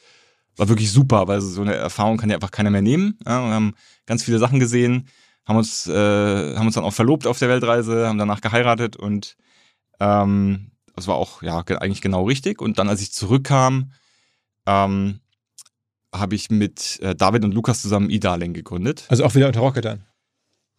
war 0.58 0.68
wirklich 0.68 0.90
super, 0.90 1.28
weil 1.28 1.40
so 1.40 1.62
eine 1.62 1.74
Erfahrung 1.74 2.18
kann 2.18 2.30
ja 2.30 2.36
einfach 2.36 2.50
keiner 2.50 2.70
mehr 2.70 2.82
nehmen. 2.82 3.18
Ja, 3.24 3.46
wir 3.46 3.54
haben 3.54 3.74
ganz 4.06 4.22
viele 4.24 4.38
Sachen 4.38 4.58
gesehen, 4.58 5.08
haben 5.46 5.56
uns, 5.56 5.86
äh, 5.86 6.56
haben 6.56 6.66
uns 6.66 6.74
dann 6.74 6.84
auch 6.84 6.92
verlobt 6.92 7.26
auf 7.26 7.38
der 7.38 7.48
Weltreise, 7.48 8.08
haben 8.08 8.18
danach 8.18 8.40
geheiratet 8.40 8.96
und 8.96 9.36
ähm, 10.00 10.72
das 10.94 11.06
war 11.06 11.14
auch 11.14 11.42
ja 11.42 11.58
eigentlich 11.58 12.00
genau 12.00 12.24
richtig. 12.24 12.60
Und 12.60 12.78
dann, 12.78 12.88
als 12.88 13.00
ich 13.00 13.12
zurückkam, 13.12 13.92
ähm, 14.66 15.20
habe 16.12 16.34
ich 16.34 16.50
mit 16.50 16.98
äh, 17.00 17.14
David 17.14 17.44
und 17.44 17.54
Lukas 17.54 17.82
zusammen 17.82 18.10
E-Darling 18.10 18.52
gegründet. 18.52 19.04
Also 19.08 19.24
auch 19.24 19.34
wieder 19.34 19.46
unter 19.46 19.60
Rocket 19.60 19.84
dann? 19.84 20.07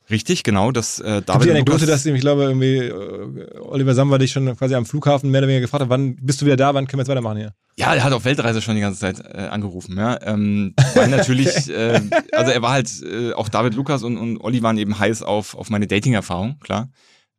Richtig, 0.10 0.44
genau. 0.44 0.72
Das, 0.72 1.00
äh, 1.00 1.22
David 1.22 1.46
die 1.46 1.52
Anekdote, 1.52 1.86
dass 1.86 2.06
ich 2.06 2.20
glaube, 2.20 2.44
irgendwie 2.44 2.78
äh, 2.78 3.60
Oliver 3.60 3.94
Samba 3.94 4.18
dich 4.18 4.32
schon 4.32 4.56
quasi 4.58 4.74
am 4.74 4.86
Flughafen 4.86 5.30
mehr 5.30 5.40
oder 5.40 5.48
weniger 5.48 5.62
gefragt 5.62 5.84
hat, 5.84 5.90
wann 5.90 6.16
bist 6.16 6.42
du 6.42 6.46
wieder 6.46 6.58
da, 6.58 6.74
wann 6.74 6.88
können 6.88 7.00
wir 7.00 7.04
jetzt 7.04 7.10
weitermachen 7.10 7.38
hier? 7.38 7.54
Ja, 7.78 7.94
er 7.94 8.04
hat 8.04 8.14
auf 8.14 8.26
Weltreise 8.26 8.62
schon 8.62 8.76
die 8.76 8.82
ganze 8.82 9.00
Zeit 9.00 9.20
äh, 9.20 9.48
angerufen, 9.50 9.98
ja. 9.98 10.20
Ähm, 10.24 10.74
weil 10.96 11.10
natürlich, 11.10 11.70
äh, 11.70 12.02
also 12.32 12.52
er 12.52 12.62
war 12.62 12.72
halt, 12.72 12.90
äh, 13.04 13.34
auch 13.34 13.50
David 13.50 13.76
Lukas 13.76 14.02
und, 14.04 14.18
und 14.18 14.38
Olli 14.42 14.64
waren 14.64 14.78
eben 14.78 14.98
heiß 14.98 15.22
auf, 15.22 15.56
auf 15.56 15.70
meine 15.70 15.86
Dating-Erfahrung, 15.86 16.60
klar. 16.60 16.90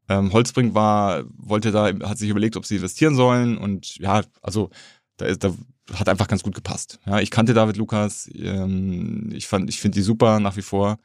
Ähm, 0.08 0.32
Holzbrink 0.32 0.74
war, 0.74 1.24
wollte 1.36 1.72
da, 1.72 1.90
hat 2.04 2.18
sich 2.18 2.30
überlegt, 2.30 2.56
ob 2.56 2.66
sie 2.66 2.76
investieren 2.76 3.16
sollen 3.16 3.58
und 3.58 3.96
ja, 3.96 4.22
also 4.42 4.70
da, 5.16 5.26
ist, 5.26 5.42
da 5.42 5.54
hat 5.92 6.08
einfach 6.08 6.28
ganz 6.28 6.42
gut 6.42 6.54
gepasst. 6.54 7.00
Ja, 7.04 7.18
ich 7.18 7.30
kannte 7.30 7.52
David 7.52 7.76
Lukas, 7.76 8.30
ähm, 8.32 9.30
ich 9.32 9.48
fand, 9.48 9.68
ich 9.68 9.80
finde 9.80 9.96
die 9.96 10.02
super 10.02 10.38
nach 10.38 10.56
wie 10.56 10.62
vor 10.62 10.98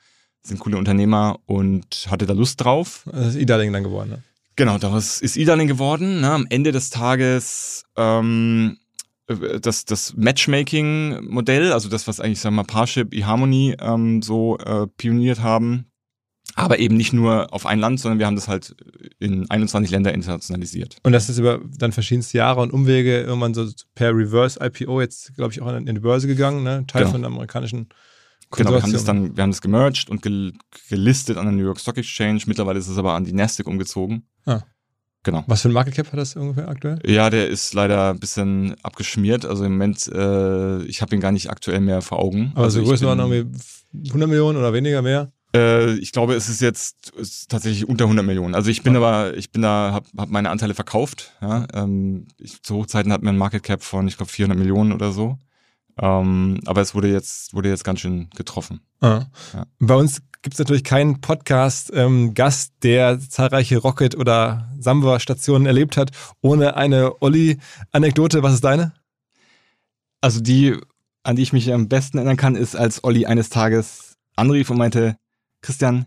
sind 0.45 0.60
coole 0.60 0.77
Unternehmer 0.77 1.39
und 1.45 2.08
hatte 2.10 2.25
da 2.25 2.34
Lust 2.34 2.63
drauf. 2.63 3.05
Das 3.12 3.29
ist 3.29 3.36
E-Darling 3.36 3.73
dann 3.73 3.84
geworden, 3.84 4.10
ne? 4.10 4.23
Genau, 4.55 4.77
daraus 4.77 5.19
ist 5.21 5.36
E-Darling 5.36 5.67
geworden. 5.67 6.21
Ne? 6.21 6.31
Am 6.31 6.47
Ende 6.49 6.71
des 6.71 6.89
Tages 6.89 7.84
ähm, 7.97 8.77
das, 9.27 9.86
das 9.86 10.15
Matchmaking-Modell, 10.15 11.73
also 11.73 11.89
das, 11.89 12.08
was 12.08 12.19
eigentlich, 12.19 12.39
sagen 12.39 12.55
wir 12.55 12.63
mal, 12.63 12.67
Parship, 12.67 13.13
eHarmony 13.13 13.75
ähm, 13.79 14.21
so 14.21 14.58
äh, 14.60 14.88
pioniert 14.97 15.41
haben, 15.41 15.88
aber 16.53 16.79
eben 16.79 16.95
nicht 16.95 17.12
nur 17.12 17.51
auf 17.53 17.65
ein 17.65 17.79
Land, 17.79 17.99
sondern 17.99 18.19
wir 18.19 18.27
haben 18.27 18.36
das 18.36 18.47
halt 18.47 18.75
in 19.19 19.49
21 19.49 19.91
Länder 19.91 20.13
internationalisiert. 20.13 20.97
Und 21.03 21.12
das 21.12 21.27
ist 21.27 21.39
über 21.39 21.60
dann 21.77 21.91
verschiedenste 21.91 22.38
Jahre 22.38 22.62
und 22.62 22.71
Umwege 22.71 23.21
irgendwann 23.21 23.53
so 23.53 23.67
per 23.95 24.15
Reverse 24.15 24.60
IPO 24.62 25.01
jetzt, 25.01 25.36
glaube 25.36 25.51
ich, 25.51 25.62
auch 25.62 25.73
in 25.73 25.86
die 25.86 25.99
Börse 25.99 26.27
gegangen, 26.27 26.63
ne? 26.63 26.86
Teil 26.88 27.01
genau. 27.01 27.12
von 27.12 27.21
der 27.21 27.31
amerikanischen 27.31 27.89
Genau, 28.51 28.71
wir 28.71 28.81
haben 28.81 28.93
das 28.93 29.03
dann, 29.03 29.36
wir 29.36 29.43
haben 29.43 29.51
das 29.51 29.62
gemerged 29.62 30.10
und 30.10 30.21
gel 30.21 30.53
gelistet 30.89 31.38
an 31.38 31.45
der 31.45 31.53
New 31.53 31.63
York 31.63 31.79
Stock 31.79 31.97
Exchange. 31.97 32.41
Mittlerweile 32.45 32.79
ist 32.79 32.88
es 32.88 32.97
aber 32.97 33.13
an 33.13 33.25
die 33.25 33.34
Nasdaq 33.34 33.67
umgezogen. 33.67 34.27
Ah. 34.45 34.62
Genau. 35.23 35.43
Was 35.47 35.63
für 35.63 35.69
ein 35.69 35.73
Market 35.73 35.95
Cap 35.95 36.12
hat 36.12 36.19
das 36.19 36.36
ungefähr 36.36 36.69
aktuell? 36.69 36.99
Ja, 37.03 37.31
der 37.31 37.49
ist 37.49 37.73
leider 37.73 38.12
ein 38.12 38.19
bisschen 38.19 38.75
abgeschmiert. 38.84 39.43
Also 39.43 39.65
im 39.65 39.71
Moment, 39.71 40.08
äh, 40.08 40.84
ich 40.84 41.01
habe 41.01 41.15
ihn 41.15 41.19
gar 41.19 41.31
nicht 41.31 41.49
aktuell 41.49 41.81
mehr 41.81 42.03
vor 42.03 42.19
Augen. 42.19 42.51
Aber 42.53 42.65
also 42.65 42.79
so 42.79 42.86
Größenordnung 42.86 43.31
irgendwie 43.34 44.10
100 44.10 44.29
Millionen 44.29 44.58
oder 44.58 44.71
weniger 44.71 45.01
mehr? 45.01 45.31
Äh, 45.55 45.95
ich 45.95 46.12
glaube, 46.12 46.36
es 46.36 46.47
ist 46.47 46.62
jetzt 46.62 47.12
ist 47.12 47.49
tatsächlich 47.49 47.88
unter 47.88 48.05
100 48.05 48.23
Millionen. 48.23 48.53
Also 48.53 48.69
ich 48.69 48.84
bin 48.84 48.95
okay. 48.95 49.05
aber, 49.05 49.38
ich 49.38 49.51
bin 49.51 49.63
da, 49.63 49.91
habe 49.93 50.08
hab 50.15 50.29
meine 50.29 50.51
Anteile 50.51 50.75
verkauft. 50.75 51.31
Ja? 51.41 51.65
Ähm, 51.73 52.27
ich, 52.38 52.62
zu 52.62 52.75
Hochzeiten 52.75 53.12
hatten 53.12 53.23
wir 53.23 53.31
ein 53.31 53.38
Market 53.38 53.63
Cap 53.63 53.81
von, 53.81 54.08
ich 54.08 54.17
glaube, 54.17 54.31
400 54.31 54.60
Millionen 54.60 54.91
oder 54.91 55.12
so. 55.12 55.39
Ähm, 55.97 56.60
aber 56.65 56.81
es 56.81 56.93
wurde 56.93 57.12
jetzt, 57.12 57.53
wurde 57.53 57.69
jetzt 57.69 57.84
ganz 57.84 58.01
schön 58.01 58.29
getroffen. 58.36 58.81
Ah. 58.99 59.25
Ja. 59.53 59.65
Bei 59.79 59.95
uns 59.95 60.21
gibt 60.41 60.53
es 60.53 60.60
natürlich 60.60 60.84
keinen 60.84 61.21
Podcast-Gast, 61.21 61.93
ähm, 62.73 62.79
der 62.84 63.19
zahlreiche 63.19 63.77
Rocket- 63.77 64.15
oder 64.15 64.69
Samba-Stationen 64.79 65.65
erlebt 65.65 65.97
hat, 65.97 66.12
ohne 66.41 66.75
eine 66.75 67.21
Olli-Anekdote. 67.21 68.43
Was 68.43 68.53
ist 68.55 68.63
deine? 68.63 68.93
Also 70.21 70.41
die, 70.41 70.75
an 71.23 71.36
die 71.36 71.41
ich 71.41 71.53
mich 71.53 71.73
am 71.73 71.88
besten 71.88 72.17
erinnern 72.17 72.38
kann, 72.38 72.55
ist, 72.55 72.75
als 72.75 73.03
Olli 73.03 73.25
eines 73.25 73.49
Tages 73.49 74.17
anrief 74.36 74.69
und 74.69 74.77
meinte, 74.77 75.17
Christian, 75.62 76.05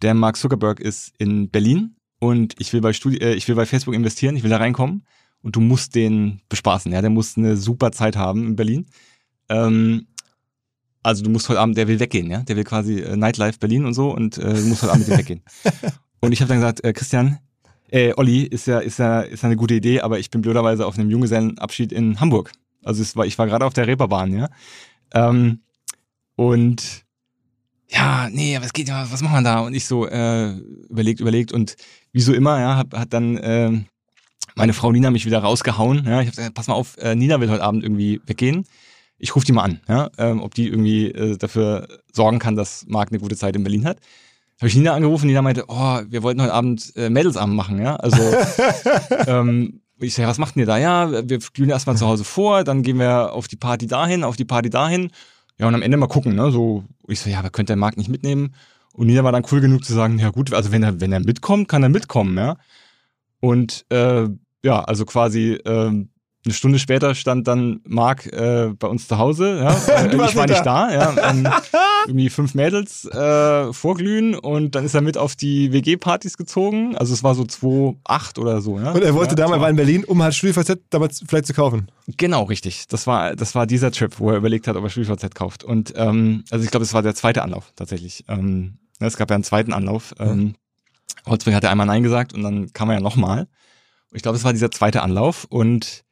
der 0.00 0.14
Mark 0.14 0.36
Zuckerberg 0.36 0.80
ist 0.80 1.12
in 1.18 1.50
Berlin 1.50 1.96
und 2.20 2.54
ich 2.58 2.72
will 2.72 2.80
bei 2.80 2.92
Studi 2.92 3.18
äh, 3.18 3.34
ich 3.34 3.48
will 3.48 3.54
bei 3.54 3.66
Facebook 3.66 3.94
investieren, 3.94 4.36
ich 4.36 4.42
will 4.44 4.50
da 4.50 4.58
reinkommen. 4.58 5.04
und 5.42 5.56
du 5.56 5.60
musst 5.60 5.94
den 5.94 6.40
bespaßen. 6.48 6.92
Ja, 6.92 7.00
der 7.00 7.10
muss 7.10 7.36
eine 7.36 7.56
super 7.56 7.92
Zeit 7.92 8.16
haben 8.16 8.46
in 8.46 8.56
Berlin. 8.56 8.86
Ähm, 9.48 10.06
also 11.02 11.22
du 11.22 11.30
musst 11.30 11.48
heute 11.48 11.60
Abend, 11.60 11.76
der 11.76 11.88
will 11.88 12.00
weggehen, 12.00 12.30
ja, 12.30 12.42
der 12.42 12.56
will 12.56 12.64
quasi 12.64 13.00
äh, 13.00 13.16
Nightlife 13.16 13.58
Berlin 13.58 13.86
und 13.86 13.94
so 13.94 14.14
und 14.14 14.38
äh, 14.38 14.54
du 14.54 14.66
musst 14.66 14.82
heute 14.82 14.92
Abend 14.92 15.08
mit 15.08 15.16
dem 15.16 15.18
weggehen. 15.18 15.42
Und 16.20 16.32
ich 16.32 16.40
habe 16.40 16.48
dann 16.48 16.58
gesagt, 16.58 16.82
äh, 16.82 16.92
Christian, 16.92 17.38
äh, 17.90 18.12
Olli, 18.16 18.42
ist 18.42 18.66
ja, 18.66 18.80
ist 18.80 18.98
ja, 18.98 19.20
ist 19.20 19.42
ja 19.42 19.46
eine 19.46 19.56
gute 19.56 19.74
Idee, 19.74 20.00
aber 20.00 20.18
ich 20.18 20.30
bin 20.30 20.42
blöderweise 20.42 20.84
auf 20.84 20.98
einem 20.98 21.10
Junggesellenabschied 21.10 21.92
in 21.92 22.18
Hamburg. 22.20 22.50
Also 22.84 23.02
es 23.02 23.16
war, 23.16 23.24
ich 23.24 23.38
war 23.38 23.46
gerade 23.46 23.64
auf 23.64 23.72
der 23.72 23.86
Reeperbahn, 23.86 24.32
ja. 24.32 24.48
Ähm, 25.14 25.60
und 26.36 27.04
ja, 27.88 28.28
nee, 28.30 28.58
was 28.60 28.72
geht 28.72 28.88
ja, 28.88 29.10
was 29.10 29.22
machen 29.22 29.34
wir 29.34 29.42
da? 29.42 29.60
Und 29.60 29.74
ich 29.74 29.86
so 29.86 30.06
äh, 30.06 30.50
überlegt, 30.90 31.20
überlegt 31.20 31.52
und 31.52 31.76
wie 32.12 32.20
so 32.20 32.34
immer, 32.34 32.60
ja, 32.60 32.76
hab, 32.76 32.94
hat 32.94 33.12
dann 33.12 33.36
äh, 33.38 33.80
meine 34.54 34.74
Frau 34.74 34.92
Nina 34.92 35.10
mich 35.10 35.24
wieder 35.24 35.38
rausgehauen. 35.38 36.04
Ja, 36.04 36.20
ich 36.20 36.26
habe 36.26 36.36
gesagt, 36.36 36.54
pass 36.54 36.66
mal 36.66 36.74
auf, 36.74 36.98
äh, 36.98 37.14
Nina 37.14 37.40
will 37.40 37.48
heute 37.48 37.62
Abend 37.62 37.82
irgendwie 37.82 38.20
weggehen. 38.26 38.66
Ich 39.18 39.34
rufe 39.34 39.46
die 39.46 39.52
mal 39.52 39.64
an, 39.64 39.80
ja, 39.88 40.10
ähm, 40.18 40.40
ob 40.40 40.54
die 40.54 40.68
irgendwie 40.68 41.10
äh, 41.10 41.36
dafür 41.36 41.88
sorgen 42.12 42.38
kann, 42.38 42.56
dass 42.56 42.86
Marc 42.86 43.10
eine 43.10 43.18
gute 43.18 43.36
Zeit 43.36 43.56
in 43.56 43.64
Berlin 43.64 43.84
hat. 43.84 43.98
Habe 44.58 44.68
ich 44.68 44.76
Nina 44.76 44.92
angerufen, 44.92 45.26
Nina 45.26 45.42
meinte, 45.42 45.64
oh, 45.68 46.00
wir 46.08 46.22
wollten 46.22 46.42
heute 46.42 46.52
Abend 46.52 46.92
äh, 46.96 47.10
Mädelsabend 47.10 47.54
machen, 47.54 47.80
ja. 47.80 47.96
Also 47.96 48.20
ähm, 49.26 49.80
ich 50.00 50.14
sage, 50.14 50.28
was 50.28 50.38
macht 50.38 50.54
denn 50.54 50.60
ihr 50.60 50.66
da? 50.66 50.78
Ja, 50.78 51.28
wir 51.28 51.38
glühen 51.38 51.70
erstmal 51.70 51.96
zu 51.96 52.06
Hause 52.06 52.24
vor, 52.24 52.64
dann 52.64 52.82
gehen 52.82 52.98
wir 52.98 53.32
auf 53.32 53.48
die 53.48 53.56
Party 53.56 53.86
dahin, 53.86 54.24
auf 54.24 54.36
die 54.36 54.44
Party 54.44 54.70
dahin. 54.70 55.10
Ja, 55.58 55.66
und 55.66 55.74
am 55.74 55.82
Ende 55.82 55.96
mal 55.96 56.06
gucken, 56.06 56.34
ne? 56.34 56.50
So, 56.50 56.84
ich 57.08 57.20
so, 57.20 57.30
ja, 57.30 57.40
aber 57.40 57.50
könnte 57.50 57.70
der 57.70 57.76
Marc 57.76 57.96
nicht 57.96 58.08
mitnehmen? 58.08 58.54
Und 58.92 59.06
Nina 59.06 59.24
war 59.24 59.32
dann 59.32 59.44
cool 59.50 59.60
genug 59.60 59.84
zu 59.84 59.94
sagen, 59.94 60.18
ja 60.18 60.30
gut, 60.30 60.52
also 60.52 60.72
wenn 60.72 60.82
er, 60.82 61.00
wenn 61.00 61.12
er 61.12 61.20
mitkommt, 61.20 61.68
kann 61.68 61.82
er 61.82 61.88
mitkommen, 61.88 62.36
ja. 62.36 62.56
Und 63.40 63.84
äh, 63.90 64.28
ja, 64.64 64.82
also 64.82 65.04
quasi 65.04 65.52
äh, 65.52 66.04
eine 66.48 66.54
Stunde 66.54 66.78
später 66.78 67.14
stand 67.14 67.46
dann 67.46 67.80
Marc 67.86 68.26
äh, 68.26 68.72
bei 68.78 68.88
uns 68.88 69.06
zu 69.06 69.18
Hause. 69.18 69.60
Ja. 69.62 69.76
Äh, 69.98 70.14
ich 70.14 70.36
war 70.36 70.46
nicht 70.46 70.64
da. 70.64 70.92
ja. 70.92 71.30
Ähm, 71.30 71.48
irgendwie 72.06 72.30
fünf 72.30 72.54
Mädels 72.54 73.04
äh, 73.06 73.72
vorglühen 73.72 74.34
und 74.34 74.74
dann 74.74 74.84
ist 74.84 74.94
er 74.94 75.00
mit 75.00 75.16
auf 75.16 75.34
die 75.34 75.72
WG-Partys 75.72 76.36
gezogen. 76.36 76.96
Also 76.96 77.14
es 77.14 77.24
war 77.24 77.34
so 77.34 77.44
2008 77.44 78.38
oder 78.38 78.60
so. 78.60 78.78
Ja. 78.78 78.92
Und 78.92 79.02
er 79.02 79.14
wollte 79.14 79.32
ja, 79.32 79.36
damals, 79.36 79.60
war 79.60 79.70
in 79.70 79.76
Berlin, 79.76 80.04
um 80.04 80.22
halt 80.22 80.34
StudiVZ 80.34 80.78
damals 80.90 81.24
vielleicht 81.26 81.46
zu 81.46 81.54
kaufen. 81.54 81.90
Genau, 82.16 82.44
richtig. 82.44 82.86
Das 82.88 83.06
war, 83.06 83.34
das 83.34 83.54
war 83.54 83.66
dieser 83.66 83.90
Trip, 83.90 84.18
wo 84.18 84.30
er 84.30 84.36
überlegt 84.36 84.68
hat, 84.68 84.76
ob 84.76 84.84
er 84.84 84.90
StudiVZ 84.90 85.34
kauft. 85.34 85.64
Und 85.64 85.94
ähm, 85.96 86.44
also 86.50 86.64
ich 86.64 86.70
glaube, 86.70 86.84
das 86.84 86.94
war 86.94 87.02
der 87.02 87.14
zweite 87.14 87.42
Anlauf 87.42 87.72
tatsächlich. 87.74 88.24
Ähm, 88.28 88.78
es 89.00 89.16
gab 89.16 89.30
ja 89.30 89.34
einen 89.34 89.44
zweiten 89.44 89.72
Anlauf. 89.72 90.14
Ähm, 90.18 90.54
Holzbrink 91.26 91.56
hatte 91.56 91.70
einmal 91.70 91.86
Nein 91.86 92.02
gesagt 92.02 92.32
und 92.32 92.42
dann 92.42 92.72
kam 92.72 92.90
er 92.90 92.96
ja 92.96 93.00
nochmal. 93.00 93.48
Ich 94.12 94.22
glaube, 94.22 94.36
es 94.36 94.44
war 94.44 94.52
dieser 94.52 94.70
zweite 94.70 95.02
Anlauf 95.02 95.44
und 95.44 96.04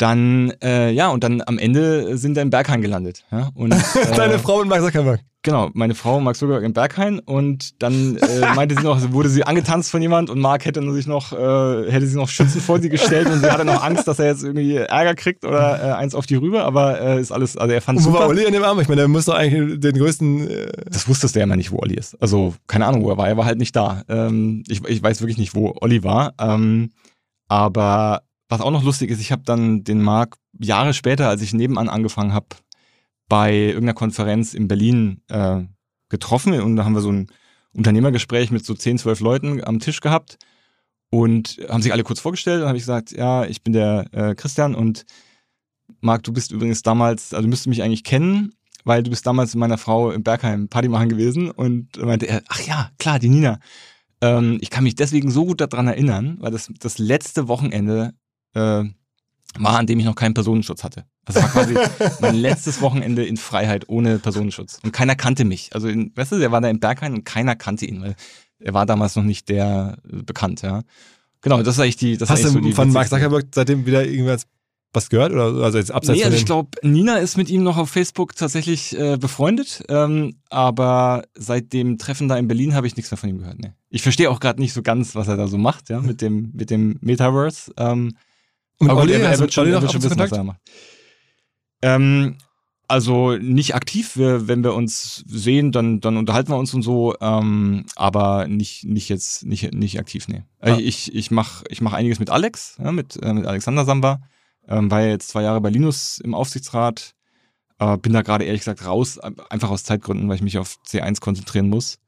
dann, 0.00 0.52
äh, 0.62 0.90
ja, 0.90 1.08
und 1.08 1.22
dann 1.24 1.42
am 1.44 1.58
Ende 1.58 2.16
sind 2.16 2.34
wir 2.34 2.42
in 2.42 2.50
Berghain 2.50 2.80
gelandet. 2.80 3.24
Ja? 3.30 3.50
Und, 3.54 3.72
äh, 3.72 4.16
Deine 4.16 4.38
Frau 4.38 4.60
und 4.60 4.68
Mark 4.68 4.82
Zuckerberg. 4.82 5.20
Genau, 5.42 5.70
meine 5.72 5.94
Frau 5.94 6.18
und 6.18 6.24
Mark 6.24 6.36
Zuckerberg 6.36 6.64
in 6.64 6.72
Berghain 6.74 7.18
und 7.18 7.82
dann 7.82 8.16
äh, 8.16 8.40
meinte 8.54 8.74
sie 8.74 8.82
noch, 8.82 9.12
wurde 9.12 9.28
sie 9.30 9.44
angetanzt 9.44 9.90
von 9.90 10.02
jemand 10.02 10.28
und 10.28 10.38
Mark 10.38 10.64
hätte 10.66 10.82
sich 10.92 11.06
noch, 11.06 11.32
äh, 11.32 11.90
hätte 11.90 12.06
sie 12.06 12.16
noch 12.16 12.28
Schützen 12.28 12.60
vor 12.60 12.78
sie 12.80 12.88
gestellt 12.90 13.26
und 13.26 13.40
sie 13.40 13.50
hatte 13.50 13.64
noch 13.64 13.82
Angst, 13.82 14.06
dass 14.06 14.18
er 14.18 14.26
jetzt 14.26 14.42
irgendwie 14.42 14.76
Ärger 14.76 15.14
kriegt 15.14 15.44
oder 15.44 15.82
äh, 15.82 15.92
eins 15.92 16.14
auf 16.14 16.26
die 16.26 16.34
rüber, 16.34 16.64
aber 16.64 17.00
äh, 17.00 17.20
ist 17.20 17.32
alles, 17.32 17.56
also 17.56 17.72
er 17.72 17.80
fand 17.80 18.00
wo 18.00 18.04
super. 18.04 18.20
war 18.20 18.28
Olli 18.28 18.44
in 18.44 18.52
dem 18.52 18.64
Arm? 18.64 18.80
Ich 18.80 18.88
meine, 18.88 19.02
der 19.02 19.08
muss 19.08 19.26
doch 19.26 19.34
eigentlich 19.34 19.80
den 19.80 19.96
größten. 19.96 20.50
Äh, 20.50 20.72
Das 20.90 21.08
wusstest 21.08 21.34
du 21.34 21.40
ja 21.40 21.44
immer 21.44 21.56
nicht, 21.56 21.72
wo 21.72 21.78
Olli 21.78 21.94
ist. 21.94 22.20
Also 22.22 22.54
keine 22.66 22.86
Ahnung, 22.86 23.02
wo 23.04 23.10
er 23.10 23.16
war. 23.16 23.28
Er 23.28 23.36
war 23.38 23.46
halt 23.46 23.58
nicht 23.58 23.74
da. 23.74 24.02
Ähm, 24.08 24.62
ich, 24.68 24.84
ich 24.86 25.02
weiß 25.02 25.20
wirklich 25.20 25.38
nicht, 25.38 25.54
wo 25.54 25.74
Olli 25.80 26.04
war. 26.04 26.34
Ähm, 26.38 26.90
aber 27.48 28.22
was 28.50 28.60
auch 28.60 28.72
noch 28.72 28.82
lustig 28.82 29.10
ist, 29.10 29.20
ich 29.20 29.32
habe 29.32 29.42
dann 29.44 29.84
den 29.84 30.02
Marc 30.02 30.36
Jahre 30.58 30.92
später, 30.92 31.28
als 31.28 31.40
ich 31.40 31.54
nebenan 31.54 31.88
angefangen 31.88 32.34
habe, 32.34 32.48
bei 33.28 33.54
irgendeiner 33.54 33.94
Konferenz 33.94 34.54
in 34.54 34.66
Berlin 34.66 35.22
äh, 35.28 35.62
getroffen. 36.08 36.60
Und 36.60 36.74
da 36.74 36.84
haben 36.84 36.94
wir 36.94 37.00
so 37.00 37.12
ein 37.12 37.28
Unternehmergespräch 37.72 38.50
mit 38.50 38.66
so 38.66 38.74
10, 38.74 38.98
12 38.98 39.20
Leuten 39.20 39.64
am 39.64 39.78
Tisch 39.78 40.00
gehabt 40.00 40.36
und 41.10 41.60
haben 41.68 41.80
sich 41.80 41.92
alle 41.92 42.02
kurz 42.02 42.18
vorgestellt. 42.18 42.62
Und 42.62 42.68
habe 42.68 42.76
ich 42.76 42.82
gesagt, 42.82 43.12
ja, 43.12 43.44
ich 43.44 43.62
bin 43.62 43.72
der 43.72 44.06
äh, 44.12 44.34
Christian 44.34 44.74
und 44.74 45.06
Marc, 46.00 46.24
du 46.24 46.32
bist 46.32 46.50
übrigens 46.50 46.82
damals, 46.82 47.32
also 47.32 47.42
du 47.42 47.48
müsstest 47.48 47.68
mich 47.68 47.84
eigentlich 47.84 48.04
kennen, 48.04 48.52
weil 48.84 49.04
du 49.04 49.10
bist 49.10 49.26
damals 49.26 49.54
mit 49.54 49.60
meiner 49.60 49.78
Frau 49.78 50.10
im 50.10 50.24
Bergheim 50.24 50.68
Party 50.68 50.88
machen 50.88 51.08
gewesen. 51.08 51.52
Und 51.52 51.96
meinte 51.98 52.26
er, 52.26 52.42
ach 52.48 52.60
ja, 52.66 52.90
klar, 52.98 53.20
die 53.20 53.28
Nina. 53.28 53.60
Ähm, 54.20 54.58
ich 54.60 54.70
kann 54.70 54.82
mich 54.82 54.96
deswegen 54.96 55.30
so 55.30 55.46
gut 55.46 55.60
daran 55.60 55.86
erinnern, 55.86 56.36
weil 56.40 56.50
das 56.50 56.68
das 56.80 56.98
letzte 56.98 57.46
Wochenende 57.46 58.12
äh, 58.54 58.84
war, 59.58 59.78
an 59.78 59.86
dem 59.86 59.98
ich 59.98 60.04
noch 60.04 60.14
keinen 60.14 60.34
Personenschutz 60.34 60.84
hatte. 60.84 61.04
Also 61.24 61.40
war 61.40 61.48
quasi 61.48 61.74
mein 62.20 62.36
letztes 62.36 62.80
Wochenende 62.80 63.24
in 63.24 63.36
Freiheit 63.36 63.88
ohne 63.88 64.18
Personenschutz. 64.18 64.78
Und 64.82 64.92
keiner 64.92 65.16
kannte 65.16 65.44
mich. 65.44 65.70
Also, 65.74 65.88
in, 65.88 66.12
weißt 66.14 66.32
du, 66.32 66.38
der 66.38 66.52
war 66.52 66.60
da 66.60 66.68
im 66.68 66.80
Berghain 66.80 67.14
und 67.14 67.24
keiner 67.24 67.56
kannte 67.56 67.86
ihn, 67.86 68.00
weil 68.00 68.14
er 68.60 68.74
war 68.74 68.86
damals 68.86 69.16
noch 69.16 69.24
nicht 69.24 69.48
der 69.48 69.98
äh, 70.04 70.22
bekannt, 70.22 70.62
ja. 70.62 70.82
Genau, 71.42 71.62
das 71.62 71.76
ist 71.76 71.80
eigentlich 71.80 71.96
die. 71.96 72.16
Das 72.18 72.28
hast 72.28 72.44
du 72.44 72.48
so 72.48 72.60
die 72.60 72.72
von 72.72 72.92
Mark 72.92 73.08
Zuckerberg 73.08 73.46
seitdem 73.54 73.86
wieder 73.86 74.04
irgendwas 74.04 74.46
was 74.92 75.08
gehört? 75.08 75.32
Oder 75.32 75.62
also 75.62 75.78
jetzt 75.78 75.92
abseits 75.92 76.18
Nee, 76.18 76.24
also 76.24 76.36
ich 76.36 76.44
glaube, 76.44 76.70
Nina 76.82 77.18
ist 77.18 77.36
mit 77.36 77.48
ihm 77.48 77.62
noch 77.62 77.76
auf 77.76 77.90
Facebook 77.90 78.34
tatsächlich 78.34 78.98
äh, 78.98 79.16
befreundet, 79.16 79.84
ähm, 79.88 80.34
aber 80.48 81.24
seit 81.34 81.72
dem 81.72 81.98
Treffen 81.98 82.28
da 82.28 82.36
in 82.36 82.48
Berlin 82.48 82.74
habe 82.74 82.86
ich 82.86 82.96
nichts 82.96 83.10
mehr 83.10 83.18
von 83.18 83.28
ihm 83.28 83.38
gehört. 83.38 83.58
Nee. 83.58 83.72
Ich 83.88 84.02
verstehe 84.02 84.30
auch 84.30 84.40
gerade 84.40 84.60
nicht 84.60 84.72
so 84.72 84.82
ganz, 84.82 85.14
was 85.14 85.28
er 85.28 85.36
da 85.36 85.46
so 85.46 85.58
macht, 85.58 85.90
ja, 85.90 86.00
mit 86.00 86.20
dem 86.20 86.50
mit 86.54 86.70
dem 86.70 86.98
Metaverse. 87.00 87.72
Ähm, 87.76 88.16
Und 88.80 88.90
aber 88.90 89.02
gut, 89.02 89.10
Olli, 89.10 89.20
er, 89.20 89.30
er 89.30 89.34
du 89.34 89.40
wird 89.40 89.52
schon, 89.52 89.68
er 89.68 89.80
wird 89.80 89.92
schon 89.92 90.02
wissen, 90.02 90.18
was 90.18 90.32
er 90.32 90.44
macht. 90.44 90.60
Ähm, 91.82 92.38
also 92.88 93.36
nicht 93.36 93.76
aktiv, 93.76 94.16
wir, 94.16 94.48
wenn 94.48 94.64
wir 94.64 94.74
uns 94.74 95.22
sehen, 95.28 95.70
dann, 95.70 96.00
dann 96.00 96.16
unterhalten 96.16 96.50
wir 96.50 96.56
uns 96.56 96.74
und 96.74 96.82
so, 96.82 97.14
ähm, 97.20 97.84
aber 97.94 98.48
nicht, 98.48 98.84
nicht 98.84 99.08
jetzt, 99.08 99.44
nicht, 99.44 99.72
nicht 99.72 100.00
aktiv, 100.00 100.26
nee. 100.26 100.42
Ah. 100.60 100.76
Ich, 100.76 101.14
ich 101.14 101.30
mache 101.30 101.64
ich 101.68 101.80
mach 101.80 101.92
einiges 101.92 102.18
mit 102.18 102.30
Alex, 102.30 102.78
ja, 102.82 102.90
mit, 102.90 103.16
äh, 103.22 103.32
mit 103.32 103.46
Alexander 103.46 103.84
Samba, 103.84 104.20
ähm, 104.66 104.90
war 104.90 105.02
ja 105.02 105.08
jetzt 105.08 105.28
zwei 105.28 105.42
Jahre 105.42 105.60
bei 105.60 105.70
Linus 105.70 106.18
im 106.18 106.34
Aufsichtsrat, 106.34 107.14
äh, 107.78 107.96
bin 107.96 108.12
da 108.12 108.22
gerade 108.22 108.44
ehrlich 108.44 108.62
gesagt 108.62 108.84
raus, 108.84 109.18
einfach 109.18 109.70
aus 109.70 109.84
Zeitgründen, 109.84 110.28
weil 110.28 110.36
ich 110.36 110.42
mich 110.42 110.58
auf 110.58 110.78
C1 110.84 111.20
konzentrieren 111.20 111.68
muss. 111.68 111.98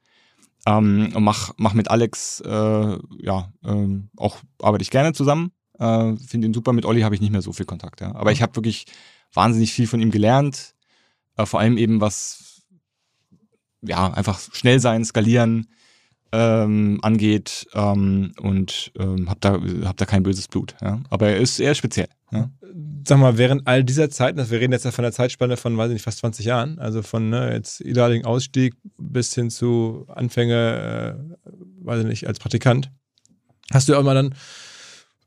Ähm, 0.66 1.12
und 1.14 1.22
mach, 1.22 1.52
mach 1.58 1.74
mit 1.74 1.90
Alex, 1.92 2.40
äh, 2.40 2.98
ja, 3.20 3.52
ähm, 3.64 4.08
auch 4.16 4.38
arbeite 4.60 4.82
ich 4.82 4.90
gerne 4.90 5.12
zusammen. 5.12 5.52
Äh, 5.78 6.16
Finde 6.16 6.48
ihn 6.48 6.54
super. 6.54 6.72
Mit 6.72 6.84
Olli 6.84 7.02
habe 7.02 7.14
ich 7.14 7.20
nicht 7.20 7.32
mehr 7.32 7.42
so 7.42 7.52
viel 7.52 7.66
Kontakt, 7.66 8.00
ja. 8.00 8.14
Aber 8.14 8.32
ich 8.32 8.42
habe 8.42 8.54
wirklich 8.56 8.86
wahnsinnig 9.32 9.72
viel 9.72 9.86
von 9.86 10.00
ihm 10.00 10.10
gelernt. 10.10 10.74
Äh, 11.36 11.46
vor 11.46 11.60
allem 11.60 11.78
eben 11.78 12.00
was, 12.00 12.62
ja, 13.82 14.12
einfach 14.12 14.38
schnell 14.52 14.80
sein, 14.80 15.04
skalieren 15.04 15.68
ähm, 16.34 16.98
angeht 17.02 17.66
ähm, 17.74 18.32
und 18.40 18.92
ähm, 18.98 19.28
hab 19.28 19.40
da 19.40 19.60
hab 19.84 19.96
da 19.98 20.04
kein 20.06 20.22
böses 20.22 20.48
Blut. 20.48 20.74
Ja. 20.80 21.00
Aber 21.10 21.28
er 21.28 21.36
ist 21.38 21.58
eher 21.60 21.74
speziell. 21.74 22.08
Ja. 22.30 22.50
Sag 23.06 23.18
mal, 23.18 23.36
während 23.36 23.66
all 23.66 23.84
dieser 23.84 24.08
Zeit, 24.08 24.38
das- 24.38 24.50
wir 24.50 24.58
reden 24.60 24.72
jetzt 24.72 24.84
ja 24.86 24.92
von 24.92 25.02
der 25.02 25.12
Zeitspanne 25.12 25.58
von, 25.58 25.76
weiß 25.76 25.88
ich 25.90 25.94
nicht, 25.94 26.02
fast 26.04 26.18
20 26.20 26.46
Jahren, 26.46 26.78
also 26.78 27.02
von 27.02 27.28
ne, 27.28 27.52
jetzt 27.52 27.80
idealigen 27.82 28.24
Ausstieg 28.24 28.74
bis 28.96 29.34
hin 29.34 29.50
zu 29.50 30.06
Anfänge, 30.08 31.18
äh, 31.44 31.50
weiß 31.84 32.00
ich 32.00 32.06
nicht, 32.06 32.26
als 32.26 32.38
Praktikant, 32.38 32.90
hast 33.70 33.88
du 33.88 33.92
ja 33.92 34.00
mal 34.02 34.14
dann 34.14 34.34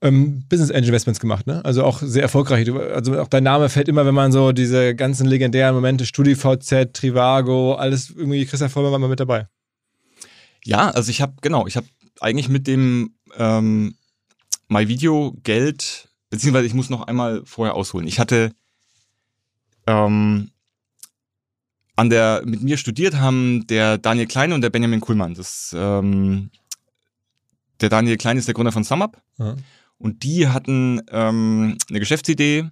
ähm, 0.06 0.44
Business 0.48 0.72
Angel 0.72 0.90
Investments 0.90 1.20
gemacht, 1.20 1.48
ne? 1.48 1.64
Also 1.66 1.84
auch 1.84 2.00
sehr 2.00 2.22
erfolgreich. 2.22 2.70
Also 2.72 3.20
auch 3.20 3.28
dein 3.28 3.44
Name 3.44 3.70
fällt 3.70 3.88
immer, 3.88 4.06
wenn 4.06 4.14
man 4.14 4.32
so 4.32 4.52
diese 4.52 4.96
ganzen 4.96 5.26
legendären 5.26 5.74
Momente, 5.74 6.06
StudiVZ, 6.06 6.94
Trivago, 6.94 7.74
alles 7.74 8.12
irgendwie, 8.12 8.46
Christian 8.46 8.70
Vollmann 8.70 8.92
war 8.92 9.00
mal 9.00 9.10
mit 9.10 9.20
dabei. 9.20 9.48
Ja, 10.64 10.90
also 10.92 11.10
ich 11.10 11.22
habe 11.22 11.34
genau, 11.42 11.68
ich 11.68 11.76
habe 11.76 11.88
eigentlich 12.20 12.50
mit 12.50 12.68
dem 12.68 13.16
ähm, 13.38 13.96
MyVideo 14.68 15.38
Geld, 15.44 16.10
beziehungsweise 16.30 16.68
ich 16.68 16.74
muss 16.74 16.90
noch 16.90 17.08
einmal 17.08 17.42
vorher 17.46 17.76
ausholen. 17.76 18.08
Ich 18.08 18.20
hatte 18.20 18.52
ähm, 19.88 20.52
an 21.96 22.10
der 22.10 22.44
mit 22.46 22.62
mir 22.62 22.78
studiert 22.78 23.16
haben 23.16 23.66
der 23.68 23.98
Daniel 23.98 24.28
Klein 24.28 24.54
und 24.54 24.62
der 24.62 24.70
Benjamin 24.70 25.02
Kuhlmann. 25.02 25.34
Das 25.34 25.76
ähm, 25.78 26.52
der 27.82 27.90
Daniel 27.90 28.18
Klein 28.18 28.38
ist 28.38 28.48
der 28.48 28.54
Gründer 28.54 28.72
von 28.72 28.84
SumUp 28.84 29.22
Ja. 29.38 29.56
Und 29.98 30.24
die 30.24 30.48
hatten 30.48 31.02
ähm, 31.12 31.78
eine 31.90 32.00
Geschäftsidee, 32.00 32.70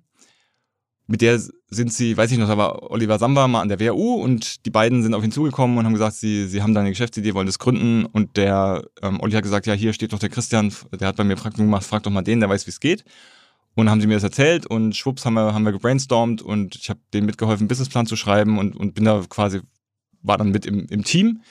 mit 1.07 1.21
der 1.21 1.39
sind 1.69 1.91
sie, 1.91 2.15
weiß 2.15 2.31
ich 2.31 2.37
noch, 2.37 2.47
da 2.47 2.57
war 2.57 2.91
Oliver 2.91 3.19
Samba 3.19 3.47
mal 3.47 3.61
an 3.61 3.69
der 3.69 3.79
WHU 3.79 4.15
und 4.15 4.65
die 4.65 4.69
beiden 4.69 5.03
sind 5.03 5.13
auf 5.13 5.23
ihn 5.23 5.31
zugekommen 5.31 5.77
und 5.77 5.85
haben 5.85 5.93
gesagt, 5.93 6.15
sie, 6.15 6.47
sie 6.47 6.61
haben 6.61 6.73
da 6.73 6.79
eine 6.79 6.91
Geschäftsidee, 6.91 7.33
wollen 7.33 7.47
das 7.47 7.59
gründen 7.59 8.05
und 8.05 8.37
der 8.37 8.83
ähm, 9.01 9.19
Olli 9.19 9.33
hat 9.33 9.43
gesagt, 9.43 9.67
ja, 9.67 9.73
hier 9.73 9.93
steht 9.93 10.13
doch 10.13 10.19
der 10.19 10.29
Christian, 10.29 10.73
der 10.97 11.07
hat 11.07 11.17
bei 11.17 11.23
mir 11.23 11.35
Praktikum 11.35 11.65
gemacht, 11.65 11.85
frag 11.85 12.03
doch 12.03 12.11
mal 12.11 12.21
den, 12.21 12.39
der 12.39 12.49
weiß, 12.49 12.67
wie 12.67 12.71
es 12.71 12.79
geht. 12.79 13.03
Und 13.75 13.89
haben 13.89 14.01
sie 14.01 14.07
mir 14.07 14.13
das 14.13 14.23
erzählt 14.23 14.67
und 14.67 14.95
schwupps 14.95 15.25
haben 15.25 15.33
wir, 15.33 15.53
haben 15.53 15.65
wir 15.65 15.71
gebrainstormt 15.71 16.43
und 16.43 16.75
ich 16.75 16.89
habe 16.89 16.99
denen 17.13 17.25
mitgeholfen, 17.25 17.63
einen 17.63 17.67
Businessplan 17.69 18.05
zu 18.05 18.15
schreiben 18.15 18.59
und, 18.59 18.75
und 18.75 18.93
bin 18.93 19.03
da 19.03 19.23
quasi, 19.27 19.61
war 20.21 20.37
dann 20.37 20.51
mit 20.51 20.67
im, 20.67 20.85
im 20.89 21.03
Team. 21.03 21.41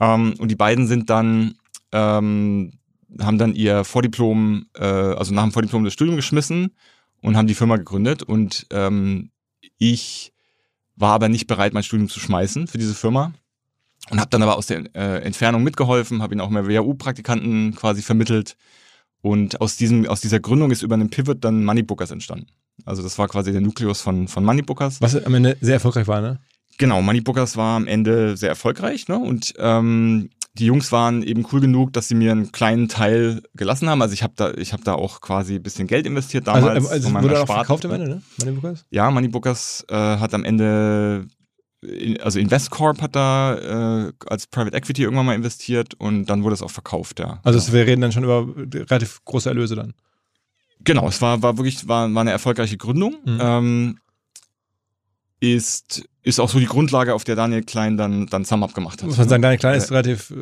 Ähm, 0.00 0.34
und 0.38 0.50
die 0.50 0.56
beiden 0.56 0.86
sind 0.86 1.08
dann 1.08 1.54
ähm, 1.92 2.78
haben 3.20 3.38
dann 3.38 3.54
ihr 3.54 3.84
Vordiplom, 3.84 4.66
äh, 4.74 4.84
also 4.84 5.32
nach 5.32 5.42
dem 5.42 5.52
Vordiplom 5.52 5.84
das 5.84 5.92
Studium 5.92 6.16
geschmissen 6.16 6.74
und 7.22 7.36
haben 7.36 7.46
die 7.46 7.54
Firma 7.54 7.76
gegründet. 7.76 8.22
Und 8.22 8.66
ähm, 8.70 9.30
ich 9.78 10.32
war 10.96 11.12
aber 11.12 11.28
nicht 11.28 11.46
bereit, 11.46 11.72
mein 11.72 11.82
Studium 11.82 12.08
zu 12.08 12.20
schmeißen 12.20 12.66
für 12.66 12.78
diese 12.78 12.94
Firma 12.94 13.32
und 14.10 14.20
habe 14.20 14.30
dann 14.30 14.42
aber 14.42 14.56
aus 14.56 14.66
der 14.66 14.84
äh, 14.94 15.22
Entfernung 15.22 15.62
mitgeholfen, 15.62 16.22
habe 16.22 16.34
ihnen 16.34 16.40
auch 16.40 16.50
mehr 16.50 16.66
WHU-Praktikanten 16.66 17.74
quasi 17.74 18.02
vermittelt. 18.02 18.56
Und 19.20 19.60
aus, 19.60 19.76
diesem, 19.76 20.06
aus 20.06 20.20
dieser 20.20 20.40
Gründung 20.40 20.70
ist 20.70 20.82
über 20.82 20.94
einen 20.94 21.10
Pivot 21.10 21.44
dann 21.44 21.64
Moneybookers 21.64 22.10
entstanden. 22.12 22.46
Also 22.84 23.02
das 23.02 23.18
war 23.18 23.26
quasi 23.28 23.50
der 23.52 23.60
Nukleus 23.60 24.00
von, 24.00 24.28
von 24.28 24.44
Moneybookers. 24.44 25.00
Was 25.00 25.16
am 25.16 25.34
Ende 25.34 25.56
sehr 25.60 25.74
erfolgreich 25.74 26.06
war, 26.06 26.20
ne? 26.20 26.38
Genau, 26.78 27.02
Moneybookers 27.02 27.56
war 27.56 27.76
am 27.76 27.88
Ende 27.88 28.36
sehr 28.36 28.50
erfolgreich, 28.50 29.08
ne? 29.08 29.18
Und 29.18 29.54
ähm, 29.58 30.30
die 30.58 30.66
Jungs 30.66 30.90
waren 30.92 31.22
eben 31.22 31.46
cool 31.52 31.60
genug, 31.60 31.92
dass 31.92 32.08
sie 32.08 32.14
mir 32.14 32.32
einen 32.32 32.50
kleinen 32.52 32.88
Teil 32.88 33.42
gelassen 33.54 33.88
haben. 33.88 34.02
Also 34.02 34.14
ich 34.14 34.22
habe 34.22 34.32
da, 34.36 34.52
ich 34.54 34.72
habe 34.72 34.82
da 34.84 34.94
auch 34.94 35.20
quasi 35.20 35.56
ein 35.56 35.62
bisschen 35.62 35.86
Geld 35.86 36.06
investiert 36.06 36.46
damals. 36.46 36.66
Also, 36.66 36.88
also 36.88 37.08
von 37.10 37.22
wurde 37.22 37.40
auch 37.42 37.46
verkauft 37.46 37.84
am 37.86 37.92
Ende, 37.92 38.08
ne? 38.08 38.22
Moneybookers? 38.38 38.84
Ja, 38.90 39.10
Moneybookers 39.10 39.84
äh, 39.88 39.94
hat 39.94 40.34
am 40.34 40.44
Ende, 40.44 41.26
in- 41.82 42.20
also 42.20 42.38
Investcorp 42.38 43.00
hat 43.02 43.14
da 43.14 44.06
äh, 44.08 44.12
als 44.26 44.46
Private 44.48 44.76
Equity 44.76 45.02
irgendwann 45.02 45.26
mal 45.26 45.34
investiert 45.36 45.94
und 45.94 46.26
dann 46.26 46.42
wurde 46.42 46.54
es 46.54 46.62
auch 46.62 46.70
verkauft, 46.70 47.20
ja. 47.20 47.40
Also 47.44 47.58
genau. 47.58 47.68
es- 47.68 47.72
wir 47.72 47.86
reden 47.86 48.00
dann 48.00 48.12
schon 48.12 48.24
über 48.24 48.46
relativ 48.56 49.24
große 49.24 49.48
Erlöse 49.48 49.76
dann. 49.76 49.94
Genau, 50.84 51.08
es 51.08 51.20
war, 51.22 51.42
war 51.42 51.56
wirklich, 51.58 51.86
war, 51.88 52.12
war 52.14 52.20
eine 52.20 52.30
erfolgreiche 52.30 52.76
Gründung. 52.76 53.16
Mhm. 53.24 53.38
Ähm, 53.40 53.98
ist, 55.40 56.02
ist 56.22 56.40
auch 56.40 56.48
so 56.48 56.58
die 56.58 56.66
Grundlage, 56.66 57.14
auf 57.14 57.24
der 57.24 57.36
Daniel 57.36 57.62
Klein 57.62 57.96
dann, 57.96 58.26
dann 58.26 58.44
SumUp 58.44 58.74
gemacht 58.74 59.00
hat. 59.00 59.08
Muss 59.08 59.18
man 59.18 59.28
sagen, 59.28 59.42
Daniel 59.42 59.58
Klein 59.58 59.76
ist 59.76 59.90
relativ 59.90 60.30
äh, 60.30 60.34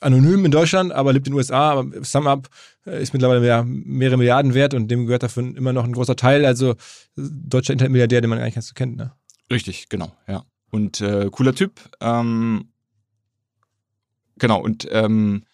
anonym 0.00 0.44
in 0.44 0.50
Deutschland, 0.50 0.92
aber 0.92 1.12
lebt 1.12 1.26
in 1.26 1.32
den 1.32 1.38
USA. 1.38 1.72
Aber 1.72 2.04
SumUp 2.04 2.48
äh, 2.86 3.02
ist 3.02 3.12
mittlerweile 3.12 3.40
mehr, 3.40 3.64
mehrere 3.64 4.18
Milliarden 4.18 4.54
wert 4.54 4.74
und 4.74 4.88
dem 4.88 5.06
gehört 5.06 5.22
davon 5.22 5.56
immer 5.56 5.72
noch 5.72 5.84
ein 5.84 5.92
großer 5.92 6.16
Teil. 6.16 6.44
Also 6.44 6.72
äh, 6.72 6.76
deutscher 7.16 7.72
Internetmilliardär, 7.72 8.20
den 8.20 8.30
man 8.30 8.38
eigentlich 8.38 8.54
ganz 8.54 8.68
so 8.68 8.74
kennt. 8.74 8.96
Ne? 8.96 9.12
Richtig, 9.50 9.88
genau, 9.88 10.12
ja. 10.26 10.44
Und 10.70 11.00
äh, 11.00 11.28
cooler 11.30 11.54
Typ. 11.54 11.80
Ähm, 12.00 12.68
genau, 14.36 14.60
und 14.60 14.86
ähm, 14.90 15.44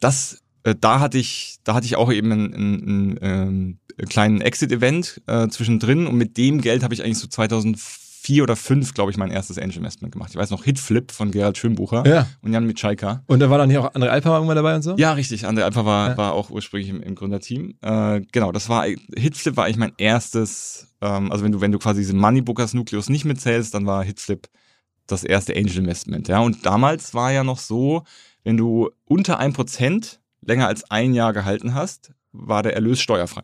das, 0.00 0.42
äh, 0.64 0.74
da 0.78 1.00
hatte 1.00 1.18
ich, 1.18 1.56
da 1.64 1.74
hatte 1.74 1.86
ich 1.86 1.96
auch 1.96 2.12
eben 2.12 2.32
einen, 2.32 2.54
einen, 2.54 2.88
einen, 2.88 3.18
ähm, 3.22 3.78
kleinen 4.08 4.40
Exit-Event 4.40 5.22
äh, 5.28 5.46
zwischendrin 5.48 6.06
und 6.08 6.16
mit 6.16 6.36
dem 6.36 6.60
Geld 6.60 6.82
habe 6.82 6.92
ich 6.94 7.04
eigentlich 7.04 7.18
so 7.18 7.28
2004 7.28 8.42
oder 8.42 8.56
5, 8.56 8.92
glaube 8.94 9.10
ich, 9.12 9.16
mein 9.16 9.30
erstes 9.30 9.56
Angel 9.58 9.76
Investment 9.76 10.12
gemacht. 10.12 10.30
Ich 10.32 10.36
weiß 10.36 10.50
noch, 10.50 10.64
Hitflip 10.64 11.12
von 11.12 11.30
Gerald 11.30 11.58
Schönbucher 11.58 12.04
Ja. 12.06 12.26
und 12.42 12.52
Jan 12.52 12.66
Mitschaiker. 12.66 13.22
Und 13.26 13.38
da 13.40 13.50
war 13.50 13.58
dann 13.58 13.70
hier 13.70 13.82
auch 13.84 13.94
André 13.94 14.08
Alper 14.08 14.34
irgendwann 14.34 14.56
dabei 14.56 14.74
und 14.74 14.82
so? 14.82 14.96
Ja, 14.96 15.12
richtig. 15.12 15.46
André 15.46 15.62
Alper 15.62 15.84
war, 15.84 16.10
Ja. 16.10 16.16
war 16.16 16.32
auch 16.32 16.50
ursprünglich 16.50 16.88
im, 16.88 17.02
im 17.02 17.14
Gründerteam. 17.14 17.74
Äh, 17.82 18.22
genau, 18.32 18.50
das 18.50 18.68
war 18.68 18.84
Hitflip 19.14 19.56
war 19.56 19.66
eigentlich 19.66 19.76
mein 19.76 19.92
erstes, 19.98 20.88
ähm, 21.00 21.30
also 21.30 21.44
wenn 21.44 21.52
du, 21.52 21.60
wenn 21.60 21.70
du 21.72 21.78
quasi 21.78 22.00
diesen 22.00 22.18
Moneybookers 22.18 22.74
Nukleus 22.74 23.08
nicht 23.10 23.24
mitzählst, 23.26 23.74
dann 23.74 23.86
war 23.86 24.02
Hitflip 24.02 24.48
das 25.06 25.22
erste 25.22 25.54
Angel 25.54 25.76
Investment. 25.78 26.26
Ja, 26.28 26.40
und 26.40 26.64
damals 26.66 27.12
war 27.14 27.30
ja 27.30 27.44
noch 27.44 27.58
so, 27.58 28.02
wenn 28.42 28.56
du 28.56 28.90
unter 29.04 29.38
1% 29.38 30.18
länger 30.46 30.68
als 30.68 30.90
ein 30.90 31.14
Jahr 31.14 31.32
gehalten 31.32 31.74
hast, 31.74 32.12
war 32.32 32.62
der 32.62 32.74
Erlös 32.74 33.00
steuerfrei. 33.00 33.42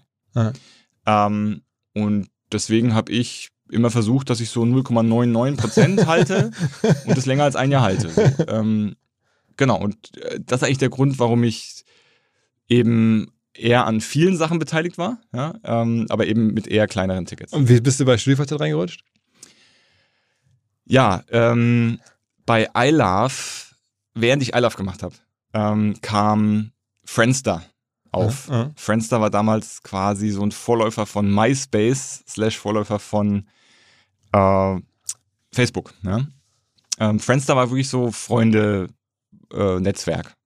Ähm, 1.07 1.63
und 1.95 2.29
deswegen 2.53 2.95
habe 2.95 3.13
ich 3.13 3.51
immer 3.71 3.91
versucht, 3.91 4.31
dass 4.31 4.41
ich 4.41 4.51
so 4.51 4.63
0,99% 4.63 6.07
halte 6.07 6.51
und 7.07 7.17
das 7.17 7.27
länger 7.27 7.45
als 7.45 7.57
ein 7.57 7.71
Jahr 7.71 7.83
halte. 7.83 8.11
So, 8.11 8.45
ähm, 8.49 8.97
genau, 9.57 9.79
und 9.79 10.17
äh, 10.19 10.41
das 10.45 10.61
ist 10.61 10.67
eigentlich 10.67 10.79
der 10.79 10.91
Grund, 10.91 11.19
warum 11.19 11.45
ich 11.45 11.85
eben 12.69 13.33
eher 13.55 13.87
an 13.87 14.01
vielen 14.01 14.37
Sachen 14.37 14.59
beteiligt 14.59 14.99
war, 14.99 15.19
ja, 15.33 15.55
ähm, 15.65 16.07
aber 16.09 16.27
eben 16.27 16.55
mit 16.55 16.67
eher 16.67 16.87
kleineren 16.87 17.27
Tickets. 17.27 17.53
Und 17.53 17.69
wie 17.69 17.81
bist 17.81 18.01
du 18.01 18.05
bei 18.05 18.17
StudiVZ 18.17 18.53
reingerutscht? 18.61 19.05
Ja, 20.85 21.23
ähm, 21.31 22.01
bei 22.47 22.69
iLove, 22.75 23.75
während 24.15 24.43
ich 24.43 24.55
iLove 24.55 24.77
gemacht 24.77 25.03
habe, 25.03 25.15
ähm, 25.53 25.97
kam 26.01 26.73
Friendster 27.11 27.62
auf. 28.12 28.49
Ja, 28.49 28.62
ja. 28.62 28.70
Friendster 28.77 29.20
war 29.20 29.31
damals 29.31 29.83
quasi 29.83 30.31
so 30.31 30.44
ein 30.44 30.53
Vorläufer 30.53 31.07
von 31.07 31.29
MySpace 31.29 32.23
slash 32.29 32.57
Vorläufer 32.57 33.01
von 33.01 33.49
äh, 34.33 34.77
Facebook. 35.53 35.92
Ja? 36.05 36.25
Ähm, 37.01 37.18
Friendster 37.18 37.57
war 37.57 37.68
wirklich 37.68 37.88
so 37.88 38.12
Freunde-Netzwerk. 38.12 40.37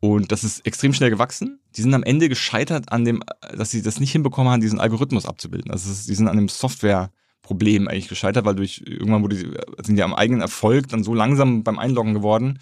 Und 0.00 0.32
das 0.32 0.42
ist 0.42 0.64
extrem 0.64 0.94
schnell 0.94 1.10
gewachsen. 1.10 1.60
Die 1.76 1.82
sind 1.82 1.92
am 1.92 2.02
Ende 2.02 2.30
gescheitert 2.30 2.90
an 2.90 3.04
dem, 3.04 3.22
dass 3.54 3.70
sie 3.70 3.82
das 3.82 4.00
nicht 4.00 4.12
hinbekommen 4.12 4.50
haben, 4.50 4.62
diesen 4.62 4.80
Algorithmus 4.80 5.26
abzubilden. 5.26 5.70
Also 5.70 5.90
die 5.90 6.14
sind 6.14 6.28
an 6.28 6.38
dem 6.38 6.48
Softwareproblem 6.48 7.88
eigentlich 7.88 8.08
gescheitert, 8.08 8.46
weil 8.46 8.54
durch 8.54 8.84
irgendwann 8.86 9.22
wurde 9.22 9.36
sind 9.84 9.96
die 9.96 10.02
am 10.02 10.14
eigenen 10.14 10.40
Erfolg 10.40 10.88
dann 10.88 11.04
so 11.04 11.12
langsam 11.12 11.62
beim 11.62 11.78
Einloggen 11.78 12.14
geworden 12.14 12.58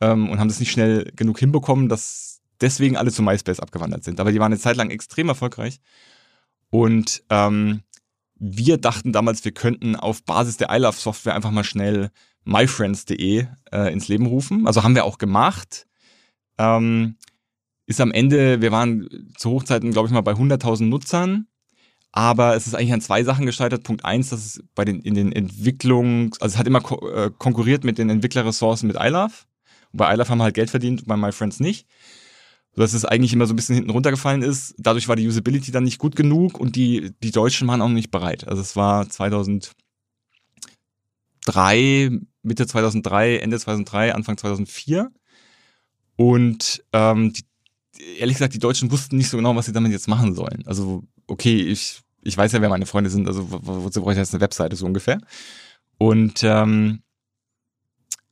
ähm, 0.00 0.30
und 0.30 0.38
haben 0.38 0.48
das 0.48 0.60
nicht 0.60 0.70
schnell 0.70 1.10
genug 1.16 1.38
hinbekommen, 1.38 1.88
dass 1.88 2.40
deswegen 2.60 2.96
alle 2.96 3.12
zu 3.12 3.22
MySpace 3.22 3.60
abgewandert 3.60 4.04
sind. 4.04 4.20
Aber 4.20 4.32
die 4.32 4.40
waren 4.40 4.52
eine 4.52 4.60
Zeit 4.60 4.76
lang 4.76 4.90
extrem 4.90 5.28
erfolgreich. 5.28 5.80
Und 6.70 7.22
ähm, 7.30 7.82
wir 8.36 8.78
dachten 8.78 9.12
damals, 9.12 9.44
wir 9.44 9.52
könnten 9.52 9.96
auf 9.96 10.24
Basis 10.24 10.56
der 10.56 10.70
iLove-Software 10.70 11.34
einfach 11.34 11.50
mal 11.50 11.64
schnell 11.64 12.10
myfriends.de 12.44 13.46
äh, 13.72 13.92
ins 13.92 14.08
Leben 14.08 14.26
rufen. 14.26 14.66
Also 14.66 14.82
haben 14.82 14.94
wir 14.94 15.04
auch 15.04 15.18
gemacht. 15.18 15.86
Ähm, 16.58 17.16
ist 17.86 18.00
am 18.00 18.12
Ende, 18.12 18.60
wir 18.60 18.70
waren 18.70 19.08
zu 19.36 19.50
Hochzeiten, 19.50 19.92
glaube 19.92 20.08
ich 20.08 20.12
mal, 20.14 20.20
bei 20.20 20.32
100.000 20.32 20.84
Nutzern. 20.84 21.46
Aber 22.12 22.54
es 22.56 22.66
ist 22.66 22.74
eigentlich 22.74 22.92
an 22.92 23.00
zwei 23.00 23.22
Sachen 23.22 23.46
gescheitert. 23.46 23.82
Punkt 23.82 24.04
eins, 24.04 24.30
dass 24.30 24.44
es 24.44 24.64
bei 24.74 24.84
den, 24.84 25.00
in 25.00 25.14
den 25.14 25.32
Entwicklungen, 25.32 26.30
also 26.40 26.54
es 26.54 26.58
hat 26.58 26.66
immer 26.66 26.80
ko 26.80 27.06
äh, 27.08 27.30
konkurriert 27.36 27.84
mit 27.84 27.98
den 27.98 28.10
Entwicklerressourcen 28.10 28.86
mit 28.86 28.96
iLove. 28.98 29.32
Und 29.92 29.98
bei 29.98 30.12
iLove 30.12 30.28
haben 30.28 30.38
wir 30.38 30.44
halt 30.44 30.54
Geld 30.54 30.70
verdient, 30.70 31.06
bei 31.06 31.16
MyFriends 31.16 31.60
nicht. 31.60 31.86
Sodass 32.74 32.92
es 32.92 33.04
eigentlich 33.04 33.32
immer 33.32 33.46
so 33.46 33.54
ein 33.54 33.56
bisschen 33.56 33.74
hinten 33.74 33.90
runtergefallen 33.90 34.42
ist. 34.42 34.74
Dadurch 34.78 35.08
war 35.08 35.16
die 35.16 35.26
Usability 35.26 35.72
dann 35.72 35.84
nicht 35.84 35.98
gut 35.98 36.14
genug 36.14 36.60
und 36.60 36.76
die, 36.76 37.12
die 37.22 37.30
Deutschen 37.32 37.66
waren 37.66 37.82
auch 37.82 37.88
nicht 37.88 38.10
bereit. 38.10 38.46
Also 38.46 38.62
es 38.62 38.76
war 38.76 39.08
2003, 39.08 39.74
Mitte 42.42 42.66
2003, 42.66 43.38
Ende 43.38 43.58
2003, 43.58 44.14
Anfang 44.14 44.36
2004. 44.36 45.10
Und 46.16 46.84
ähm, 46.92 47.32
die, 47.32 47.44
ehrlich 48.18 48.36
gesagt, 48.36 48.54
die 48.54 48.58
Deutschen 48.58 48.90
wussten 48.90 49.16
nicht 49.16 49.28
so 49.30 49.36
genau, 49.36 49.54
was 49.56 49.66
sie 49.66 49.72
damit 49.72 49.92
jetzt 49.92 50.08
machen 50.08 50.34
sollen. 50.34 50.62
Also, 50.66 51.02
okay, 51.26 51.60
ich, 51.60 52.00
ich 52.22 52.36
weiß 52.36 52.52
ja, 52.52 52.60
wer 52.60 52.68
meine 52.68 52.86
Freunde 52.86 53.10
sind, 53.10 53.26
also 53.26 53.50
wo- 53.50 53.60
wo- 53.62 53.84
wozu 53.84 54.00
brauche 54.00 54.12
ich 54.12 54.18
jetzt 54.18 54.34
eine 54.34 54.40
Webseite 54.40 54.76
so 54.76 54.86
ungefähr? 54.86 55.20
Und 55.96 56.42
ähm, 56.44 57.02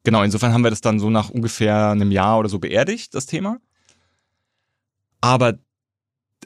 genau, 0.06 0.22
insofern 0.22 0.52
haben 0.52 0.62
wir 0.62 0.70
das 0.70 0.80
dann 0.80 1.00
so 1.00 1.10
nach 1.10 1.30
ungefähr 1.30 1.90
einem 1.90 2.12
Jahr 2.12 2.38
oder 2.38 2.48
so 2.48 2.60
beerdigt, 2.60 3.12
das 3.14 3.26
Thema. 3.26 3.58
Aber 5.20 5.58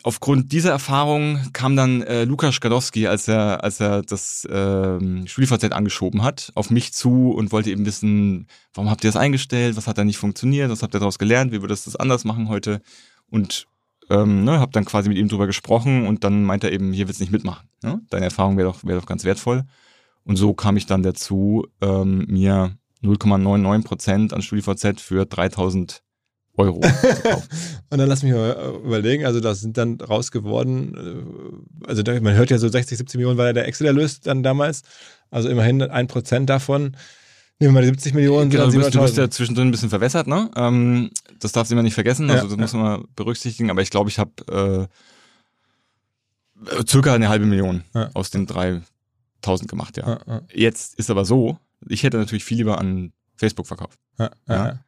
aufgrund 0.02 0.50
dieser 0.50 0.70
Erfahrung 0.70 1.38
kam 1.52 1.76
dann 1.76 2.00
äh, 2.02 2.24
Lukas 2.24 2.54
Skadowski, 2.54 3.06
als 3.06 3.28
er, 3.28 3.62
als 3.62 3.78
er 3.78 4.00
das 4.00 4.48
ähm, 4.50 5.26
StudiVZ 5.26 5.72
angeschoben 5.72 6.22
hat, 6.22 6.52
auf 6.54 6.70
mich 6.70 6.94
zu 6.94 7.32
und 7.32 7.52
wollte 7.52 7.70
eben 7.70 7.84
wissen, 7.84 8.46
warum 8.72 8.90
habt 8.90 9.04
ihr 9.04 9.08
das 9.08 9.20
eingestellt, 9.20 9.76
was 9.76 9.86
hat 9.86 9.98
da 9.98 10.04
nicht 10.04 10.16
funktioniert, 10.16 10.70
was 10.70 10.82
habt 10.82 10.94
ihr 10.94 11.00
daraus 11.00 11.18
gelernt, 11.18 11.52
wie 11.52 11.60
würdest 11.60 11.86
du 11.86 11.90
das 11.90 12.00
anders 12.00 12.24
machen 12.24 12.48
heute? 12.48 12.80
Und 13.28 13.66
ähm, 14.08 14.42
ne, 14.44 14.58
hab 14.58 14.72
dann 14.72 14.86
quasi 14.86 15.10
mit 15.10 15.18
ihm 15.18 15.28
drüber 15.28 15.46
gesprochen 15.46 16.06
und 16.06 16.24
dann 16.24 16.44
meinte 16.44 16.68
er 16.68 16.72
eben, 16.72 16.94
hier 16.94 17.08
willst 17.08 17.20
du 17.20 17.24
nicht 17.24 17.32
mitmachen. 17.32 17.68
Ne? 17.82 18.00
Deine 18.08 18.24
Erfahrung 18.24 18.56
wäre 18.56 18.70
doch, 18.70 18.84
wäre 18.84 19.00
doch 19.00 19.06
ganz 19.06 19.24
wertvoll. 19.24 19.64
Und 20.24 20.36
so 20.36 20.54
kam 20.54 20.78
ich 20.78 20.86
dann 20.86 21.02
dazu, 21.02 21.66
ähm, 21.82 22.24
mir 22.26 22.78
0,99% 23.02 24.32
an 24.32 24.42
StudiVZ 24.42 25.00
für 25.00 25.24
3000 25.26 26.02
Euro. 26.56 26.80
Und 27.90 27.98
dann 27.98 28.08
lass 28.08 28.22
mich 28.22 28.32
mal 28.32 28.50
äh, 28.58 28.86
überlegen, 28.86 29.24
also 29.24 29.40
das 29.40 29.60
sind 29.60 29.78
dann 29.78 30.00
raus 30.00 30.30
geworden, 30.30 30.94
äh, 31.84 31.86
also 31.88 32.02
man 32.20 32.34
hört 32.34 32.50
ja 32.50 32.58
so 32.58 32.68
60, 32.68 32.98
70 32.98 33.16
Millionen 33.18 33.38
war 33.38 33.46
ja 33.46 33.52
der 33.52 33.66
Excel-Erlös 33.68 34.20
dann 34.20 34.42
damals, 34.42 34.82
also 35.30 35.48
immerhin 35.48 35.80
ein 35.82 36.06
Prozent 36.08 36.50
davon. 36.50 36.96
Nehmen 37.60 37.74
wir 37.74 37.80
mal 37.80 37.82
die 37.82 37.88
70 37.88 38.14
Millionen, 38.14 38.50
Genau, 38.50 38.64
sind 38.68 38.74
du 38.80 38.84
bist, 38.84 38.94
du 38.94 39.00
bist 39.00 39.14
700.000. 39.14 39.20
ja 39.20 39.30
zwischendrin 39.30 39.68
ein 39.68 39.70
bisschen 39.70 39.90
verwässert, 39.90 40.26
ne? 40.26 40.50
Ähm, 40.56 41.10
das 41.38 41.52
darfst 41.52 41.70
du 41.70 41.74
immer 41.74 41.82
nicht 41.82 41.94
vergessen, 41.94 42.28
also 42.30 42.44
Ja, 42.44 42.48
das 42.50 42.58
muss 42.58 42.72
man 42.72 42.82
mal 42.82 43.04
berücksichtigen, 43.16 43.70
aber 43.70 43.82
ich 43.82 43.90
glaube, 43.90 44.10
ich 44.10 44.18
habe 44.18 44.88
äh, 46.66 46.84
circa 46.86 47.14
eine 47.14 47.28
halbe 47.28 47.46
Million 47.46 47.84
Ja. 47.94 48.10
aus 48.14 48.30
den 48.30 48.46
3000 48.46 49.68
gemacht, 49.70 49.96
ja. 49.96 50.06
Ja, 50.08 50.20
ja, 50.26 50.42
Jetzt 50.52 50.94
ist 50.98 51.10
aber 51.10 51.24
so, 51.24 51.58
ich 51.88 52.02
hätte 52.02 52.18
natürlich 52.18 52.44
viel 52.44 52.58
lieber 52.58 52.78
an 52.78 53.12
Facebook 53.36 53.66
verkauft. 53.66 53.98
ja, 54.18 54.30
ja, 54.48 54.54
Ja. 54.66 54.78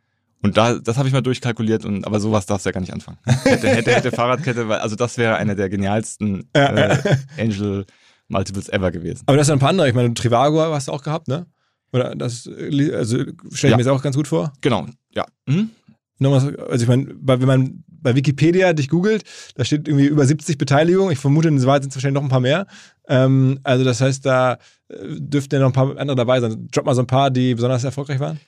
Und 0.44 0.56
da, 0.56 0.74
das 0.74 0.96
habe 0.98 1.06
ich 1.06 1.14
mal 1.14 1.20
durchkalkuliert, 1.20 1.84
und 1.84 2.04
aber 2.04 2.18
sowas 2.18 2.46
darfst 2.46 2.66
du 2.66 2.70
ja 2.70 2.72
gar 2.72 2.80
nicht 2.80 2.92
anfangen. 2.92 3.16
Hätte, 3.44 3.68
hätte, 3.68 3.94
hätte 3.94 4.10
Fahrradkette, 4.10 4.68
weil, 4.68 4.80
also 4.80 4.96
das 4.96 5.16
wäre 5.16 5.36
einer 5.36 5.54
der 5.54 5.68
genialsten 5.68 6.48
äh, 6.52 6.98
Angel 7.38 7.86
Multiples 8.26 8.68
ever 8.68 8.90
gewesen. 8.90 9.22
Aber 9.26 9.36
das 9.36 9.46
sind 9.46 9.54
ein 9.56 9.58
paar 9.60 9.68
andere, 9.68 9.88
ich 9.88 9.94
meine, 9.94 10.12
Trivago 10.14 10.60
hast 10.74 10.88
du 10.88 10.92
auch 10.92 11.02
gehabt, 11.04 11.28
ne? 11.28 11.46
Oder 11.92 12.16
das, 12.16 12.48
also 12.48 13.18
stelle 13.18 13.36
ich 13.52 13.62
Ja. 13.62 13.76
mir 13.76 13.84
das 13.84 13.86
auch 13.92 14.02
ganz 14.02 14.16
gut 14.16 14.26
vor. 14.26 14.52
Genau, 14.62 14.86
ja. 15.14 15.26
Mhm. 15.46 15.70
nochmal, 16.18 16.56
also 16.68 16.82
ich 16.82 16.88
meine, 16.88 17.14
wenn 17.20 17.46
man 17.46 17.84
bei 18.02 18.14
Wikipedia 18.14 18.72
dich 18.72 18.88
googelt, 18.88 19.24
da 19.54 19.64
steht 19.64 19.88
irgendwie 19.88 20.06
über 20.06 20.26
70 20.26 20.58
Beteiligungen. 20.58 21.12
Ich 21.12 21.18
vermute, 21.18 21.48
in 21.48 21.64
Wahrheit 21.64 21.82
sind 21.82 21.90
es 21.90 21.96
wahrscheinlich 21.96 22.20
noch 22.20 22.24
ein 22.24 22.30
paar 22.30 22.40
mehr. 22.40 22.66
Ähm, 23.08 23.60
also 23.62 23.84
das 23.84 24.00
heißt, 24.00 24.24
da 24.26 24.58
äh, 24.88 24.96
dürften 25.18 25.54
ja 25.54 25.60
noch 25.60 25.68
ein 25.68 25.72
paar 25.72 25.96
andere 25.96 26.16
dabei 26.16 26.40
sein. 26.40 26.68
Drop 26.70 26.86
mal 26.86 26.94
so 26.94 27.02
ein 27.02 27.06
paar, 27.06 27.30
die 27.30 27.54
besonders 27.54 27.84
erfolgreich 27.84 28.20
waren. 28.20 28.40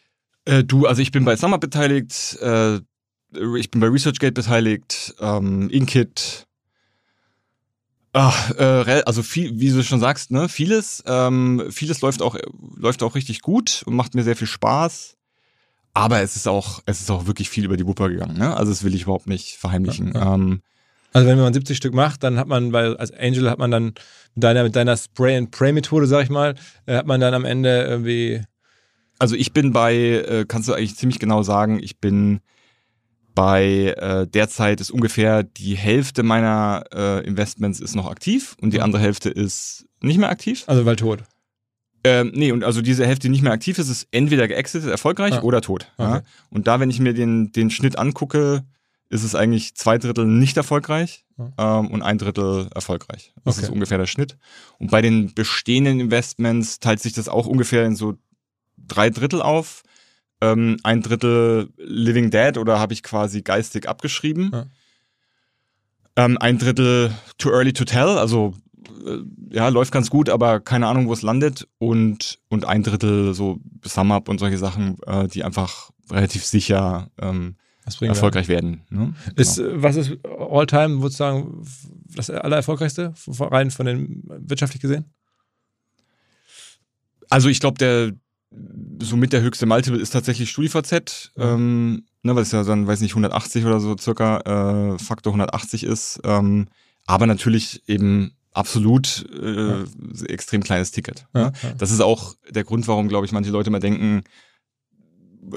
Äh, 0.45 0.65
du, 0.65 0.87
also 0.87 1.01
ich 1.03 1.13
bin 1.13 1.25
bei 1.25 1.37
Summer 1.37 1.59
beteiligt, 1.59 2.39
äh, 2.41 2.77
ich 3.59 3.71
bin 3.71 3.81
bei 3.81 3.89
ResearchGate 3.89 4.33
beteiligt, 4.33 5.15
ähm, 5.21 5.69
Inkit, 5.71 6.47
Ach, 8.17 8.53
äh, 8.53 9.03
also 9.07 9.25
viel, 9.25 9.59
wie 9.59 9.71
du 9.71 9.83
schon 9.83 9.99
sagst, 9.99 10.31
ne, 10.31 10.49
vieles, 10.49 11.03
ähm, 11.05 11.65
vieles 11.71 12.01
läuft 12.01 12.23
auch, 12.23 12.37
läuft 12.77 13.03
auch 13.03 13.17
richtig 13.17 13.41
gut 13.41 13.83
und 13.87 13.97
macht 13.97 14.15
mir 14.15 14.23
sehr 14.23 14.37
viel 14.37 14.47
Spaß. 14.47 15.17
Aber 15.95 16.21
es 16.21 16.35
ist 16.37 16.49
auch, 16.49 16.83
es 16.87 17.01
ist 17.01 17.11
auch 17.11 17.27
wirklich 17.27 17.49
viel 17.49 17.65
über 17.65 17.77
die 17.77 17.87
Wupper 17.87 18.09
gegangen, 18.09 18.37
ne? 18.37 18.57
Also 18.57 18.73
das 18.73 18.83
will 18.83 18.95
ich 18.95 19.03
überhaupt 19.03 19.29
nicht 19.29 19.57
verheimlichen. 19.57 20.13
Ja, 20.13 20.25
ja. 20.25 20.35
Ähm, 20.35 20.63
also 21.13 21.29
wenn 21.29 21.39
man 21.39 21.55
70 21.55 21.77
Stück 21.77 21.95
macht, 21.95 22.25
dann 22.25 22.39
hat 22.39 22.49
man, 22.49 22.73
weil 22.73 22.97
als 22.97 23.13
Angel 23.13 23.49
hat 23.49 23.61
man 23.61 23.71
dann 23.71 23.85
mit 24.35 24.43
deiner, 24.43 24.65
mit 24.65 24.75
deiner 24.75 24.97
Spray 24.97 25.37
and 25.37 25.53
Pray 25.53 25.73
Methode, 25.73 26.09
sag 26.09 26.25
ich 26.25 26.31
mal, 26.31 26.57
äh, 26.87 26.97
hat 26.97 27.07
man 27.07 27.21
dann 27.21 27.33
am 27.33 27.45
Ende 27.45 27.85
irgendwie. 27.85 28.43
Also 29.21 29.37
ich 29.37 29.53
bin 29.53 29.73
bei, 29.73 29.95
äh, 29.95 30.45
kannst 30.47 30.69
du 30.69 30.75
eigentlich 30.75 30.97
ziemlich 30.97 31.21
genau 31.21 31.45
sagen, 31.45 31.79
ich 31.81 32.01
bin 32.01 32.41
bei 33.37 33.95
äh, 33.97 34.27
derzeit 34.27 34.81
ist 34.81 34.91
ungefähr 34.91 35.45
die 35.45 35.77
Hälfte 35.77 36.25
meiner 36.25 36.85
äh, 36.93 37.25
Investments 37.25 37.79
ist 37.79 37.95
noch 37.95 38.11
aktiv 38.11 38.57
und 38.61 38.73
die 38.73 38.81
andere 38.81 39.01
Hälfte 39.01 39.31
ist 39.31 39.87
nicht 40.01 40.19
mehr 40.19 40.31
aktiv. 40.31 40.65
Also 40.67 40.85
weil 40.85 40.97
tot. 40.97 41.23
Ähm, 42.05 42.33
nee, 42.35 42.53
und 42.53 42.65
also 42.65 42.83
diese 42.83 43.07
Hälfte, 43.07 43.29
die 43.29 43.31
nicht 43.31 43.43
mehr 43.43 43.53
aktiv 43.53 43.79
ist, 43.79 43.89
ist 43.89 44.09
entweder 44.11 44.47
geexitet, 44.47 44.91
erfolgreich 44.91 45.35
ah. 45.35 45.43
oder 45.43 45.63
tot. 45.63 45.91
Okay. 45.97 46.11
Ja. 46.11 46.23
Und 46.51 46.67
da, 46.67 46.79
wenn 46.79 46.91
ich 46.91 47.01
mir 47.01 47.15
den, 47.15 47.51
den 47.53 47.71
Schnitt 47.71 47.99
angucke, 47.99 48.65
ist 49.09 49.25
es 49.25 49.35
eigentlich 49.35 49.75
zwei 49.75 49.97
Drittel 49.97 50.27
nicht 50.27 50.57
erfolgreich 50.57 51.25
ah. 51.39 51.81
ähm, 51.81 51.91
und 51.91 52.03
ein 52.03 52.19
Drittel 52.19 52.69
erfolgreich. 52.75 53.33
Das 53.45 53.57
okay. 53.57 53.67
ist 53.67 53.73
ungefähr 53.73 53.99
der 53.99 54.07
Schnitt. 54.07 54.37
Und 54.79 54.91
bei 54.91 55.01
den 55.01 55.35
bestehenden 55.35 55.99
Investments 55.99 56.79
teilt 56.79 57.01
sich 57.01 57.15
das 57.15 57.29
auch 57.29 57.47
ungefähr 57.47 57.87
in 57.87 57.97
so 57.97 58.15
drei 58.77 59.09
Drittel 59.09 59.41
auf 59.41 59.83
ähm, 60.41 60.77
ein 60.83 61.01
Drittel 61.01 61.73
Living 61.79 62.31
Dead 62.31 62.59
oder 62.59 62.79
habe 62.79 62.93
ich 62.93 63.03
quasi 63.03 63.43
geistig 63.43 63.89
abgeschrieben. 63.89 64.51
Ja. 64.53 64.67
Ähm, 66.17 66.39
ein 66.39 66.59
Drittel 66.59 67.13
Too 67.39 67.51
Early 67.51 67.73
to 67.73 67.85
Tell, 67.85 68.19
also 68.19 68.55
ja, 69.51 69.69
läuft 69.69 69.93
ganz 69.93 70.11
gut, 70.11 70.29
aber 70.29 70.61
keine 70.61 70.87
Ahnung, 70.87 71.09
wo 71.09 71.13
es 71.13 71.23
landet. 71.23 71.69
Und, 71.79 72.39
und 72.49 72.65
ein 72.65 72.83
Drittel 72.83 73.35
so 73.35 73.59
Sum 73.85 74.13
Up 74.13 74.29
und 74.29 74.39
solche 74.39 74.59
Sachen, 74.59 74.97
äh, 75.07 75.29
die 75.29 75.45
einfach 75.45 75.91
relativ 76.11 76.45
sicher 76.45 77.11
ähm, 77.19 77.57
erfolgreich 78.01 78.49
werden. 78.49 78.83
Ne? 78.91 79.15
Ist, 79.37 79.57
genau. 79.57 79.83
Was 79.83 79.97
ist 79.97 80.13
All-Time, 80.25 81.03
würdest 81.03 81.21
du 81.21 81.25
sagen, 81.25 81.65
das 82.15 82.31
allererfolgreichste, 82.31 83.15
rein 83.39 83.71
von 83.71 83.87
den 83.87 84.23
wirtschaftlich 84.25 84.81
gesehen? 84.81 85.05
Also 87.29 87.49
ich 87.49 87.61
glaube, 87.61 87.79
der, 87.79 88.13
somit 89.03 89.33
der 89.33 89.43
höchste 89.43 89.67
Multiple 89.67 90.01
ist 90.01 90.11
tatsächlich 90.11 90.51
StudiVZ, 90.51 91.33
ähm, 91.37 92.05
ne, 92.23 92.35
weil 92.35 92.43
es 92.43 92.53
ja 92.53 92.63
dann, 92.63 92.87
weiß 92.87 93.01
nicht, 93.01 93.13
180 93.13 93.65
oder 93.65 93.81
so 93.81 93.97
circa, 93.99 94.95
äh, 94.95 94.99
Faktor 94.99 95.33
180 95.33 95.85
ist. 95.85 96.21
Ähm, 96.25 96.69
aber 97.07 97.27
natürlich 97.27 97.83
eben 97.89 98.33
absolut 98.55 99.27
äh, 99.39 99.81
ja. 99.81 99.85
extrem 100.27 100.63
kleines 100.63 100.93
Ticket. 100.93 101.27
Ja, 101.35 101.47
ne? 101.47 101.53
ja. 101.63 101.73
Das 101.77 101.91
ist 101.91 102.01
auch 102.01 102.35
der 102.49 102.65
Grund, 102.65 102.89
warum, 102.89 103.09
glaube 103.09 103.27
ich, 103.27 103.33
manche 103.33 103.51
Leute 103.51 103.71
mal 103.71 103.81
denken, 103.81 104.23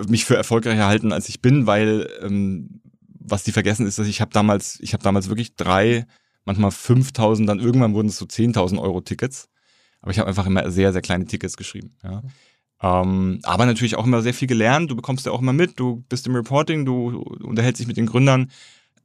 mich 0.10 0.26
für 0.26 0.36
erfolgreicher 0.36 0.88
halten, 0.88 1.14
als 1.14 1.30
ich 1.30 1.42
bin, 1.42 1.66
weil 1.66 2.10
ähm, 2.22 2.82
was 3.20 3.44
die 3.44 3.52
vergessen 3.52 3.86
ist, 3.86 4.00
dass 4.00 4.08
ich 4.08 4.20
habe 4.20 4.32
damals, 4.32 4.80
ich 4.82 4.94
habe 4.94 5.04
damals 5.04 5.30
wirklich 5.30 5.56
drei, 5.56 6.06
manchmal 6.46 6.72
5.000, 6.72 7.46
dann 7.46 7.60
irgendwann 7.60 7.94
wurden 7.94 8.08
es 8.08 8.18
so 8.18 8.26
10.000 8.26 8.80
Euro 8.80 9.02
Tickets. 9.02 9.50
Aber 10.02 10.12
ich 10.12 10.20
habe 10.20 10.30
einfach 10.30 10.46
immer 10.46 10.70
sehr, 10.72 10.94
sehr 10.94 11.02
kleine 11.02 11.26
Tickets 11.26 11.58
geschrieben. 11.58 11.96
Ja. 12.04 12.24
Ähm, 12.82 13.40
aber 13.44 13.66
natürlich 13.66 13.96
auch 13.96 14.06
immer 14.06 14.22
sehr 14.22 14.34
viel 14.34 14.48
gelernt. 14.48 14.92
Du 14.92 14.96
bekommst 14.96 15.26
ja 15.26 15.32
auch 15.32 15.42
immer 15.42 15.54
mit. 15.54 15.80
Du 15.80 16.04
bist 16.10 16.28
im 16.28 16.36
Reporting, 16.36 16.86
du 16.86 17.20
unterhältst 17.20 17.80
dich 17.80 17.88
mit 17.88 17.98
den 17.98 18.06
Gründern. 18.06 18.52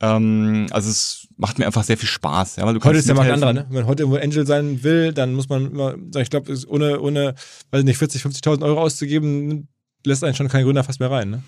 Ähm, 0.03 0.67
also 0.71 0.91
es 0.91 1.29
macht 1.37 1.59
mir 1.59 1.67
einfach 1.67 1.85
sehr 1.85 1.97
viel 1.97 2.09
Spaß. 2.09 2.57
Ja, 2.57 2.67
weil 2.67 2.75
du 2.75 2.85
heute 2.85 2.99
ist 2.99 3.09
der 3.09 3.15
Markt 3.15 3.31
anderer, 3.31 3.53
ne? 3.53 3.67
Wenn 3.69 3.77
man 3.77 3.87
heute 3.87 4.03
irgendwo 4.03 4.21
Angel 4.21 4.47
sein 4.47 4.83
will, 4.83 5.12
dann 5.12 5.33
muss 5.33 5.49
man 5.49 5.71
immer, 5.71 5.95
ich 6.17 6.29
glaube, 6.29 6.53
ohne, 6.67 7.01
ohne, 7.01 7.35
weiß 7.71 7.85
nicht, 7.85 7.99
40, 7.99 8.23
50.000 8.23 8.65
Euro 8.65 8.81
auszugeben, 8.81 9.69
lässt 10.05 10.25
einen 10.25 10.35
schon 10.35 10.49
kein 10.49 10.65
Gründer 10.65 10.83
fast 10.83 11.01
mehr 11.01 11.11
rein, 11.11 11.31
ne? 11.31 11.43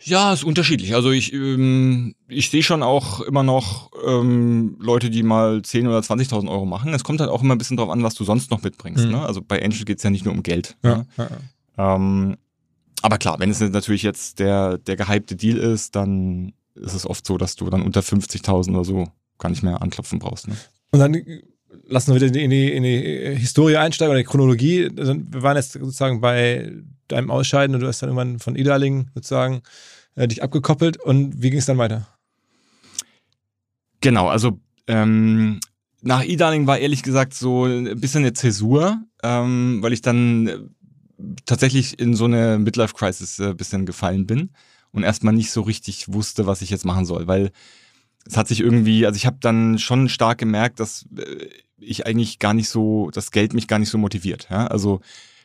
Ja, 0.00 0.32
ist 0.32 0.44
unterschiedlich. 0.44 0.94
Also 0.94 1.10
ich, 1.10 1.32
ähm, 1.32 2.14
ich 2.28 2.50
sehe 2.50 2.62
schon 2.62 2.84
auch 2.84 3.20
immer 3.20 3.42
noch 3.42 3.90
ähm, 4.06 4.76
Leute, 4.78 5.10
die 5.10 5.24
mal 5.24 5.56
10.000 5.58 5.88
oder 5.88 5.98
20.000 5.98 6.48
Euro 6.48 6.66
machen. 6.66 6.94
Es 6.94 7.02
kommt 7.02 7.20
halt 7.20 7.30
auch 7.30 7.42
immer 7.42 7.56
ein 7.56 7.58
bisschen 7.58 7.76
drauf 7.76 7.90
an, 7.90 8.04
was 8.04 8.14
du 8.14 8.22
sonst 8.22 8.50
noch 8.50 8.62
mitbringst. 8.62 9.06
Mhm. 9.06 9.12
Ne? 9.12 9.26
Also 9.26 9.42
bei 9.42 9.62
Angel 9.62 9.84
geht's 9.84 10.04
ja 10.04 10.10
nicht 10.10 10.24
nur 10.24 10.34
um 10.34 10.44
Geld. 10.44 10.76
Ja, 10.84 10.98
ne? 10.98 11.06
ja, 11.16 11.28
ja. 11.76 11.96
Ähm, 11.96 12.36
aber 13.02 13.18
klar, 13.18 13.40
wenn 13.40 13.50
es 13.50 13.60
natürlich 13.60 14.02
jetzt 14.02 14.38
der, 14.38 14.78
der 14.78 14.96
gehypte 14.96 15.34
Deal 15.34 15.56
ist, 15.56 15.96
dann 15.96 16.52
ist 16.80 16.94
es 16.94 17.06
oft 17.06 17.26
so, 17.26 17.38
dass 17.38 17.56
du 17.56 17.68
dann 17.70 17.82
unter 17.82 18.00
50.000 18.00 18.70
oder 18.70 18.84
so 18.84 19.08
gar 19.38 19.48
nicht 19.50 19.62
mehr 19.62 19.82
anklopfen 19.82 20.18
brauchst. 20.18 20.48
Ne? 20.48 20.56
Und 20.90 21.00
dann 21.00 21.22
lassen 21.86 22.12
wir 22.14 22.20
wieder 22.20 22.40
in 22.40 22.50
die, 22.50 22.72
in 22.72 22.82
die 22.82 23.36
Historie 23.36 23.76
einsteigen 23.76 24.10
oder 24.10 24.20
die 24.20 24.28
Chronologie. 24.28 24.90
Wir 24.94 25.42
waren 25.42 25.56
jetzt 25.56 25.72
sozusagen 25.72 26.20
bei 26.20 26.72
deinem 27.08 27.30
Ausscheiden 27.30 27.74
und 27.74 27.80
du 27.80 27.86
hast 27.86 28.02
dann 28.02 28.10
irgendwann 28.10 28.38
von 28.38 28.56
Idaling 28.56 29.10
sozusagen 29.14 29.62
äh, 30.14 30.28
dich 30.28 30.42
abgekoppelt. 30.42 31.00
Und 31.00 31.42
wie 31.42 31.50
ging 31.50 31.58
es 31.58 31.66
dann 31.66 31.78
weiter? 31.78 32.06
Genau, 34.00 34.28
also 34.28 34.60
ähm, 34.86 35.60
nach 36.02 36.24
E-Darling 36.24 36.66
war 36.66 36.78
ehrlich 36.78 37.02
gesagt 37.02 37.34
so 37.34 37.64
ein 37.64 38.00
bisschen 38.00 38.22
eine 38.22 38.32
Zäsur, 38.32 39.02
ähm, 39.22 39.78
weil 39.82 39.92
ich 39.92 40.02
dann 40.02 40.70
tatsächlich 41.46 41.98
in 41.98 42.14
so 42.14 42.26
eine 42.26 42.58
Midlife-Crisis 42.58 43.40
ein 43.40 43.50
äh, 43.50 43.54
bisschen 43.54 43.86
gefallen 43.86 44.26
bin 44.26 44.50
und 44.98 45.04
erstmal 45.04 45.34
nicht 45.34 45.50
so 45.50 45.62
richtig 45.62 46.12
wusste, 46.12 46.46
was 46.46 46.62
ich 46.62 46.70
jetzt 46.70 46.84
machen 46.84 47.06
soll, 47.06 47.26
weil 47.26 47.50
es 48.26 48.36
hat 48.36 48.48
sich 48.48 48.60
irgendwie, 48.60 49.06
also 49.06 49.16
ich 49.16 49.26
habe 49.26 49.38
dann 49.40 49.78
schon 49.78 50.08
stark 50.08 50.38
gemerkt, 50.38 50.80
dass 50.80 51.06
äh, 51.16 51.48
ich 51.78 52.06
eigentlich 52.06 52.38
gar 52.38 52.54
nicht 52.54 52.68
so, 52.68 53.10
das 53.10 53.30
Geld 53.30 53.54
mich 53.54 53.68
gar 53.68 53.78
nicht 53.78 53.88
so 53.88 53.98
motiviert. 53.98 54.48
Ja? 54.50 54.66
Also 54.66 55.00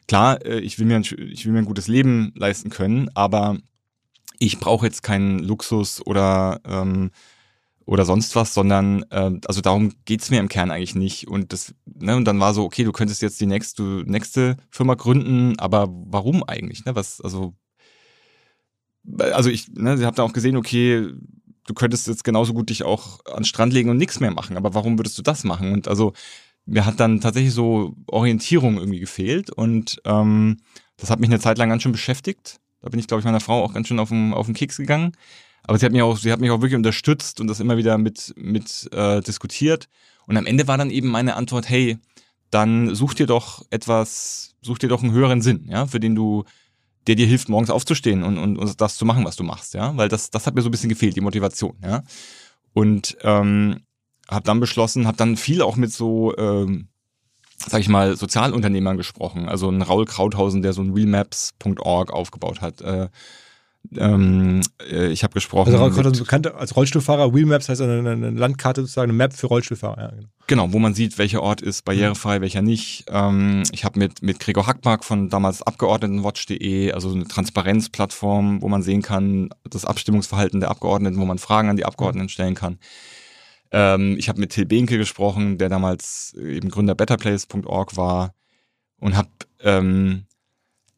klar, 0.07 0.45
äh, 0.45 0.59
ich 0.59 0.79
will 0.79 0.85
mir 0.85 0.97
ein, 0.97 1.03
ich 1.03 1.45
will 1.45 1.53
mir 1.53 1.59
ein 1.59 1.65
gutes 1.65 1.87
Leben 1.87 2.33
leisten 2.35 2.69
können, 2.69 3.09
aber 3.13 3.57
ich 4.39 4.59
brauche 4.59 4.85
jetzt 4.85 5.03
keinen 5.03 5.39
Luxus 5.39 6.05
oder 6.05 6.59
ähm, 6.65 7.11
oder 7.85 8.05
sonst 8.05 8.35
was, 8.35 8.53
sondern 8.53 9.03
äh, 9.09 9.31
also 9.45 9.61
darum 9.61 9.93
geht's 10.05 10.29
mir 10.29 10.39
im 10.39 10.47
Kern 10.47 10.71
eigentlich 10.71 10.95
nicht. 10.95 11.27
Und 11.27 11.51
das, 11.51 11.73
ne, 11.85 12.15
und 12.15 12.25
dann 12.25 12.39
war 12.39 12.53
so, 12.53 12.63
okay, 12.63 12.83
du 12.83 12.91
könntest 12.91 13.21
jetzt 13.21 13.41
die 13.41 13.45
nächste, 13.45 13.83
nächste 14.05 14.57
Firma 14.69 14.95
gründen, 14.95 15.59
aber 15.59 15.87
warum 15.89 16.43
eigentlich? 16.43 16.85
Ne? 16.85 16.95
Was, 16.95 17.19
also, 17.19 17.53
also 19.19 19.49
ich, 19.49 19.69
ne, 19.73 19.97
sie 19.97 20.05
habt 20.05 20.19
da 20.19 20.23
auch 20.23 20.33
gesehen, 20.33 20.57
okay, 20.57 21.09
du 21.65 21.73
könntest 21.73 22.07
jetzt 22.07 22.23
genauso 22.23 22.53
gut 22.53 22.69
dich 22.69 22.83
auch 22.83 23.19
an 23.25 23.45
Strand 23.45 23.73
legen 23.73 23.89
und 23.89 23.97
nichts 23.97 24.19
mehr 24.19 24.31
machen, 24.31 24.57
aber 24.57 24.73
warum 24.73 24.97
würdest 24.97 25.17
du 25.17 25.21
das 25.21 25.43
machen? 25.43 25.71
Und 25.71 25.87
also 25.87 26.13
mir 26.65 26.85
hat 26.85 26.99
dann 26.99 27.21
tatsächlich 27.21 27.53
so 27.53 27.95
Orientierung 28.07 28.77
irgendwie 28.77 28.99
gefehlt 28.99 29.49
und 29.49 30.01
ähm, 30.05 30.57
das 30.97 31.09
hat 31.09 31.19
mich 31.19 31.29
eine 31.29 31.39
Zeit 31.39 31.57
lang 31.57 31.69
ganz 31.69 31.83
schön 31.83 31.91
beschäftigt. 31.91 32.59
Da 32.81 32.89
bin 32.89 32.99
ich, 32.99 33.07
glaube 33.07 33.19
ich, 33.19 33.25
meiner 33.25 33.39
Frau 33.39 33.63
auch 33.63 33.73
ganz 33.73 33.87
schön 33.87 33.99
auf 33.99 34.09
den, 34.09 34.33
auf 34.33 34.45
den 34.45 34.55
Keks 34.55 34.77
gegangen. 34.77 35.13
Aber 35.63 35.77
sie 35.77 35.85
hat 35.85 35.93
mich 35.93 36.01
auch, 36.01 36.17
sie 36.17 36.31
hat 36.31 36.41
mich 36.41 36.51
auch 36.51 36.59
wirklich 36.59 36.75
unterstützt 36.75 37.39
und 37.39 37.47
das 37.47 37.61
immer 37.61 37.77
wieder 37.77 37.97
mit, 37.97 38.33
mit 38.35 38.89
äh, 38.91 39.21
diskutiert. 39.21 39.87
Und 40.27 40.37
am 40.37 40.45
Ende 40.45 40.67
war 40.67 40.77
dann 40.77 40.89
eben 40.89 41.07
meine 41.07 41.35
Antwort, 41.35 41.69
hey, 41.69 41.97
dann 42.49 42.93
such 42.93 43.13
dir 43.13 43.25
doch 43.25 43.65
etwas, 43.69 44.55
such 44.61 44.79
dir 44.79 44.89
doch 44.89 45.01
einen 45.01 45.13
höheren 45.13 45.41
Sinn, 45.41 45.65
ja, 45.69 45.85
für 45.87 45.99
den 45.99 46.15
du, 46.15 46.43
der 47.07 47.15
dir 47.15 47.27
hilft, 47.27 47.49
morgens 47.49 47.69
aufzustehen 47.69 48.23
und, 48.23 48.37
und, 48.37 48.57
und 48.57 48.81
das 48.81 48.97
zu 48.97 49.05
machen, 49.05 49.25
was 49.25 49.35
du 49.35 49.43
machst, 49.43 49.73
ja. 49.73 49.95
Weil 49.97 50.09
das, 50.09 50.29
das 50.29 50.47
hat 50.47 50.55
mir 50.55 50.61
so 50.61 50.69
ein 50.69 50.71
bisschen 50.71 50.89
gefehlt, 50.89 51.15
die 51.15 51.21
Motivation, 51.21 51.75
ja. 51.83 52.03
Und 52.73 53.17
ähm, 53.21 53.81
habe 54.29 54.45
dann 54.45 54.59
beschlossen, 54.59 55.07
habe 55.07 55.17
dann 55.17 55.37
viel 55.37 55.61
auch 55.61 55.75
mit 55.75 55.91
so, 55.91 56.35
ähm, 56.37 56.87
sag 57.57 57.81
ich 57.81 57.89
mal, 57.89 58.15
Sozialunternehmern 58.15 58.97
gesprochen. 58.97 59.47
Also 59.47 59.69
ein 59.69 59.81
Raul 59.81 60.05
Krauthausen, 60.05 60.61
der 60.61 60.73
so 60.73 60.81
ein 60.81 60.93
realmaps.org 60.93 62.11
aufgebaut 62.11 62.61
hat. 62.61 62.81
Äh, 62.81 63.09
ähm, 63.97 64.61
äh, 64.89 65.07
ich 65.07 65.23
habe 65.23 65.33
gesprochen. 65.33 65.73
Also 65.73 65.83
Raul 65.83 66.11
bekannt 66.11 66.53
als 66.53 66.75
Rollstuhlfahrer. 66.75 67.33
Wheelmaps 67.33 67.69
heißt 67.69 67.81
eine, 67.81 68.09
eine, 68.09 68.29
Landkarte 68.31 68.81
sozusagen, 68.81 69.11
eine 69.11 69.17
Map 69.17 69.33
für 69.33 69.47
Rollstuhlfahrer. 69.47 70.01
Ja, 70.01 70.09
genau. 70.09 70.27
genau, 70.47 70.73
wo 70.73 70.79
man 70.79 70.93
sieht, 70.93 71.17
welcher 71.17 71.41
Ort 71.41 71.61
ist 71.61 71.83
barrierefrei, 71.83 72.41
welcher 72.41 72.61
nicht. 72.61 73.05
Ähm, 73.09 73.63
ich 73.71 73.83
habe 73.83 73.99
mit, 73.99 74.21
mit 74.21 74.39
Gregor 74.39 74.67
Hackmark 74.67 75.03
von 75.03 75.29
damals 75.29 75.61
Abgeordnetenwatch.de, 75.61 76.91
also 76.93 77.11
eine 77.11 77.27
Transparenzplattform, 77.27 78.61
wo 78.61 78.69
man 78.69 78.83
sehen 78.83 79.01
kann, 79.01 79.49
das 79.69 79.85
Abstimmungsverhalten 79.85 80.59
der 80.59 80.71
Abgeordneten, 80.71 81.19
wo 81.19 81.25
man 81.25 81.37
Fragen 81.37 81.69
an 81.69 81.75
die 81.75 81.85
Abgeordneten 81.85 82.29
stellen 82.29 82.55
kann. 82.55 82.79
Ähm, 83.71 84.15
ich 84.17 84.29
habe 84.29 84.39
mit 84.39 84.51
Till 84.51 84.65
Behnke 84.65 84.97
gesprochen, 84.97 85.57
der 85.57 85.69
damals 85.69 86.33
eben 86.35 86.69
Gründer 86.69 86.95
betterplace.org 86.95 87.97
war 87.97 88.33
und 88.99 89.17
habe 89.17 89.29
ähm, 89.61 90.25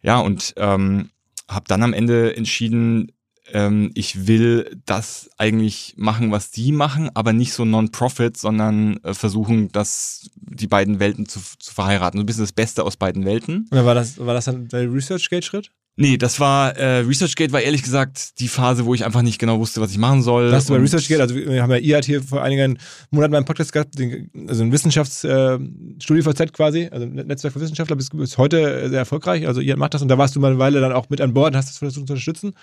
ja 0.02 0.20
und 0.20 0.54
ähm, 0.58 1.10
habe 1.50 1.66
dann 1.68 1.84
am 1.84 1.94
Ende 1.94 2.36
entschieden, 2.36 3.12
ähm, 3.52 3.92
ich 3.94 4.28
will 4.28 4.82
das 4.86 5.30
eigentlich 5.38 5.94
machen, 5.98 6.32
was 6.32 6.52
die 6.52 6.72
machen, 6.72 7.10
aber 7.14 7.34
nicht 7.34 7.54
so 7.54 7.66
Non-Profit, 7.66 8.38
sondern 8.38 8.98
äh, 9.04 9.14
versuchen, 9.14 9.72
das, 9.72 10.30
die 10.36 10.68
beiden 10.68 11.00
Welten 11.00 11.28
zu, 11.28 11.40
zu 11.60 11.74
verheiraten. 11.74 12.18
So 12.18 12.24
ein 12.24 12.26
bisschen 12.26 12.44
das 12.44 12.54
Beste 12.54 12.84
aus 12.84 12.98
beiden 12.98 13.26
Welten. 13.26 13.68
Dann 13.70 13.86
war 13.86 13.96
das, 13.96 14.18
war 14.18 14.34
das 14.34 14.46
dann 14.46 14.68
der 14.68 14.92
ResearchGate-Schritt? 14.92 15.72
Nee, 15.98 16.18
das 16.18 16.42
war, 16.42 16.76
äh, 16.76 17.00
ResearchGate 17.00 17.54
war 17.54 17.62
ehrlich 17.62 17.82
gesagt 17.82 18.40
die 18.42 18.50
Phase, 18.50 18.86
wo 18.86 18.94
ich 18.94 19.06
einfach 19.06 19.22
nicht 19.22 19.40
genau 19.40 19.60
wusste, 19.60 19.80
was 19.80 19.92
ich 19.92 19.98
machen 19.98 20.22
soll. 20.24 20.46
Das 20.50 20.56
hast 20.56 20.70
du 20.70 20.74
bei 20.74 20.78
Und- 20.78 20.84
ResearchGate, 20.84 21.22
also 21.22 21.36
wir 21.36 21.62
haben 21.64 21.72
ja 21.72 21.78
ihr 21.78 22.02
hier 22.02 22.22
vor 22.22 22.44
einigen 22.44 22.78
Monaten 23.12 23.32
beim 23.32 23.46
Podcast 23.46 23.72
gehabt, 23.72 23.98
den, 23.98 24.30
also 24.50 24.64
ein 24.64 24.74
Wissenschaftsstudie 24.74 25.34
äh, 25.34 26.02
StudiVZ 26.02 26.52
quasi, 26.52 26.90
also 26.92 27.06
ein 27.06 27.14
Netzwerk 27.14 27.54
für 27.54 27.62
Wissenschaftler, 27.62 27.96
bis, 27.96 28.10
bis 28.10 28.38
heute 28.38 28.90
sehr 28.90 29.00
erfolgreich. 29.00 29.48
Also 29.48 29.62
ihr 29.62 29.78
macht 29.78 29.94
das 29.94 30.02
und 30.02 30.10
da 30.10 30.18
warst 30.18 30.36
du 30.36 30.42
mal 30.42 30.52
eine 30.52 30.60
Weile 30.60 30.82
dann 30.82 30.92
auch 30.92 31.10
mit 31.10 31.22
an 31.22 31.34
Bord 31.34 31.54
und 31.54 31.58
hast 31.58 31.70
das 31.70 31.78
versucht 31.78 32.08
zu 32.08 32.14
unterstützen. 32.14 32.54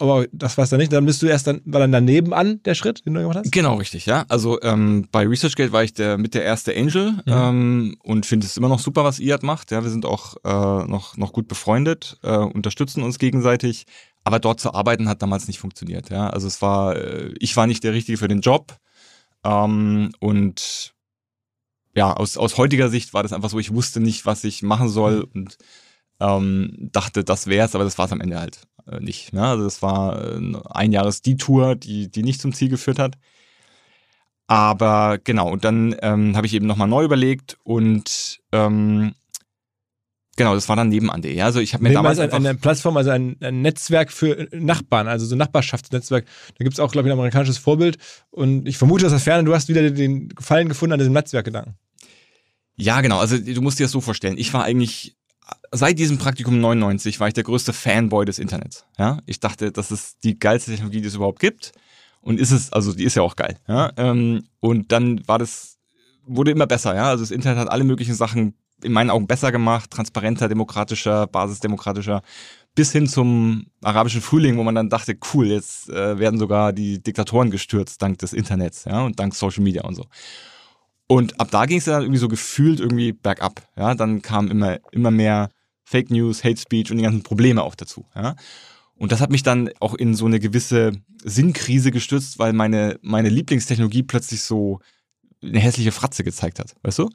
Aber 0.00 0.26
das 0.30 0.56
es 0.56 0.70
dann 0.70 0.78
nicht. 0.78 0.92
Dann 0.92 1.04
bist 1.06 1.20
du 1.22 1.26
erst 1.26 1.48
dann, 1.48 1.60
war 1.64 1.80
dann 1.80 1.90
daneben 1.90 2.32
an 2.32 2.62
der 2.62 2.74
Schritt, 2.74 3.04
den 3.04 3.14
du 3.14 3.20
gemacht 3.20 3.38
hast? 3.38 3.50
Genau, 3.50 3.74
richtig, 3.74 4.06
ja. 4.06 4.24
Also 4.28 4.60
ähm, 4.62 5.08
bei 5.10 5.26
ResearchGate 5.26 5.72
war 5.72 5.82
ich 5.82 5.92
der 5.92 6.18
mit 6.18 6.34
der 6.34 6.44
erste 6.44 6.74
Angel 6.74 7.20
ähm, 7.26 7.96
und 8.02 8.24
finde 8.24 8.46
es 8.46 8.56
immer 8.56 8.68
noch 8.68 8.78
super, 8.78 9.02
was 9.02 9.18
IAD 9.18 9.42
macht. 9.42 9.72
Ja, 9.72 9.82
wir 9.82 9.90
sind 9.90 10.06
auch 10.06 10.36
äh, 10.44 10.88
noch, 10.88 11.16
noch 11.16 11.32
gut 11.32 11.48
befreundet, 11.48 12.18
äh, 12.22 12.36
unterstützen 12.36 13.02
uns 13.02 13.18
gegenseitig. 13.18 13.86
Aber 14.22 14.38
dort 14.38 14.60
zu 14.60 14.72
arbeiten 14.72 15.08
hat 15.08 15.22
damals 15.22 15.48
nicht 15.48 15.58
funktioniert. 15.58 16.10
Ja, 16.10 16.30
also 16.30 16.46
es 16.46 16.62
war, 16.62 16.96
äh, 16.96 17.34
ich 17.40 17.56
war 17.56 17.66
nicht 17.66 17.82
der 17.82 17.92
Richtige 17.92 18.18
für 18.18 18.28
den 18.28 18.40
Job 18.40 18.76
ähm, 19.44 20.12
und 20.20 20.94
ja, 21.96 22.12
aus, 22.12 22.36
aus 22.36 22.56
heutiger 22.56 22.88
Sicht 22.88 23.14
war 23.14 23.24
das 23.24 23.32
einfach 23.32 23.50
so, 23.50 23.58
ich 23.58 23.74
wusste 23.74 23.98
nicht, 23.98 24.26
was 24.26 24.44
ich 24.44 24.62
machen 24.62 24.88
soll 24.88 25.26
und 25.34 25.58
ähm, 26.20 26.90
dachte, 26.92 27.24
das 27.24 27.48
wär's, 27.48 27.74
aber 27.74 27.82
das 27.82 27.98
war's 27.98 28.12
am 28.12 28.20
Ende 28.20 28.38
halt 28.38 28.67
nicht. 29.00 29.32
Ne? 29.32 29.46
Also 29.46 29.64
das 29.64 29.82
war 29.82 30.22
äh, 30.24 30.40
ein 30.70 30.92
Jahres 30.92 31.22
die 31.22 31.36
Tour, 31.36 31.76
die, 31.76 32.10
die 32.10 32.22
nicht 32.22 32.40
zum 32.40 32.52
Ziel 32.52 32.68
geführt 32.68 32.98
hat. 32.98 33.16
Aber 34.46 35.18
genau, 35.22 35.50
und 35.50 35.64
dann 35.64 35.94
ähm, 36.00 36.34
habe 36.34 36.46
ich 36.46 36.54
eben 36.54 36.66
nochmal 36.66 36.88
neu 36.88 37.04
überlegt 37.04 37.58
und 37.64 38.40
ähm, 38.50 39.12
genau, 40.36 40.54
das 40.54 40.70
war 40.70 40.76
dann 40.76 40.88
nebenan.de. 40.88 41.34
Ja? 41.34 41.44
Also 41.44 41.60
ich 41.60 41.74
habe 41.74 41.82
mir 41.82 41.90
Nebenbei 41.90 42.14
damals 42.14 42.32
ein, 42.32 42.46
eine 42.46 42.54
Plattform, 42.54 42.96
also 42.96 43.10
ein, 43.10 43.36
ein 43.42 43.60
Netzwerk 43.60 44.10
für 44.10 44.48
Nachbarn, 44.52 45.06
also 45.06 45.26
so 45.26 45.34
ein 45.34 45.38
Nachbarschaftsnetzwerk. 45.38 46.24
Da 46.56 46.64
gibt 46.64 46.72
es 46.72 46.80
auch, 46.80 46.90
glaube 46.90 47.08
ich, 47.08 47.12
ein 47.12 47.18
amerikanisches 47.18 47.58
Vorbild. 47.58 47.98
Und 48.30 48.66
ich 48.66 48.78
vermute 48.78 49.04
aus 49.04 49.12
der 49.12 49.20
Ferne, 49.20 49.44
du 49.44 49.54
hast 49.54 49.68
wieder 49.68 49.90
den 49.90 50.30
Gefallen 50.30 50.70
gefunden 50.70 50.94
an 50.94 50.98
diesem 50.98 51.12
Netzwerkgedanken. 51.12 51.74
Ja, 52.76 53.02
genau. 53.02 53.18
Also 53.18 53.36
du 53.36 53.60
musst 53.60 53.78
dir 53.78 53.84
das 53.84 53.92
so 53.92 54.00
vorstellen. 54.00 54.38
Ich 54.38 54.54
war 54.54 54.64
eigentlich 54.64 55.17
seit 55.72 55.98
diesem 55.98 56.18
Praktikum 56.18 56.60
99 56.60 57.20
war 57.20 57.28
ich 57.28 57.34
der 57.34 57.44
größte 57.44 57.72
Fanboy 57.72 58.24
des 58.24 58.38
Internets. 58.38 58.84
Ja, 58.98 59.18
ich 59.26 59.40
dachte, 59.40 59.72
das 59.72 59.90
ist 59.90 60.24
die 60.24 60.38
geilste 60.38 60.70
Technologie, 60.70 61.00
die 61.00 61.08
es 61.08 61.14
überhaupt 61.14 61.40
gibt. 61.40 61.72
Und 62.20 62.40
ist 62.40 62.50
es, 62.50 62.72
also 62.72 62.92
die 62.92 63.04
ist 63.04 63.14
ja 63.14 63.22
auch 63.22 63.36
geil. 63.36 63.58
Ja, 63.68 63.92
ähm, 63.96 64.44
und 64.60 64.92
dann 64.92 65.26
war 65.26 65.38
das, 65.38 65.78
wurde 66.26 66.50
immer 66.50 66.66
besser. 66.66 66.94
Ja, 66.94 67.10
also 67.10 67.22
das 67.22 67.30
Internet 67.30 67.58
hat 67.58 67.70
alle 67.70 67.84
möglichen 67.84 68.14
Sachen 68.14 68.54
in 68.82 68.92
meinen 68.92 69.10
Augen 69.10 69.26
besser 69.26 69.52
gemacht, 69.52 69.90
transparenter, 69.90 70.48
demokratischer, 70.48 71.26
basisdemokratischer, 71.26 72.22
bis 72.74 72.92
hin 72.92 73.08
zum 73.08 73.66
arabischen 73.82 74.20
Frühling, 74.20 74.56
wo 74.56 74.62
man 74.62 74.74
dann 74.74 74.88
dachte, 74.88 75.16
cool, 75.32 75.48
jetzt 75.48 75.88
äh, 75.88 76.18
werden 76.18 76.38
sogar 76.38 76.72
die 76.72 77.02
Diktatoren 77.02 77.50
gestürzt 77.50 78.00
dank 78.02 78.18
des 78.18 78.32
Internets, 78.32 78.84
ja, 78.84 79.02
und 79.02 79.18
dank 79.18 79.34
Social 79.34 79.64
Media 79.64 79.82
und 79.82 79.96
so. 79.96 80.04
Und 81.08 81.40
ab 81.40 81.50
da 81.50 81.64
ging 81.64 81.78
es 81.78 81.86
dann 81.86 82.02
irgendwie 82.02 82.20
so 82.20 82.28
gefühlt 82.28 82.80
irgendwie 82.80 83.12
bergab. 83.12 83.66
Ja, 83.76 83.94
dann 83.94 84.22
kamen 84.22 84.50
immer, 84.50 84.78
immer 84.92 85.10
mehr 85.10 85.48
Fake 85.82 86.10
News, 86.10 86.44
Hate 86.44 86.60
Speech 86.60 86.90
und 86.90 86.98
die 86.98 87.02
ganzen 87.02 87.22
Probleme 87.22 87.62
auch 87.62 87.74
dazu. 87.74 88.04
Ja. 88.14 88.36
Und 88.94 89.10
das 89.10 89.20
hat 89.20 89.30
mich 89.30 89.42
dann 89.42 89.70
auch 89.80 89.94
in 89.94 90.14
so 90.14 90.26
eine 90.26 90.38
gewisse 90.38 90.92
Sinnkrise 91.24 91.92
gestürzt, 91.92 92.38
weil 92.38 92.52
meine, 92.52 92.98
meine 93.00 93.30
Lieblingstechnologie 93.30 94.02
plötzlich 94.02 94.42
so 94.42 94.80
eine 95.42 95.60
hässliche 95.60 95.92
Fratze 95.92 96.24
gezeigt 96.24 96.58
hat, 96.58 96.74
weißt 96.82 96.98
du? 96.98 97.10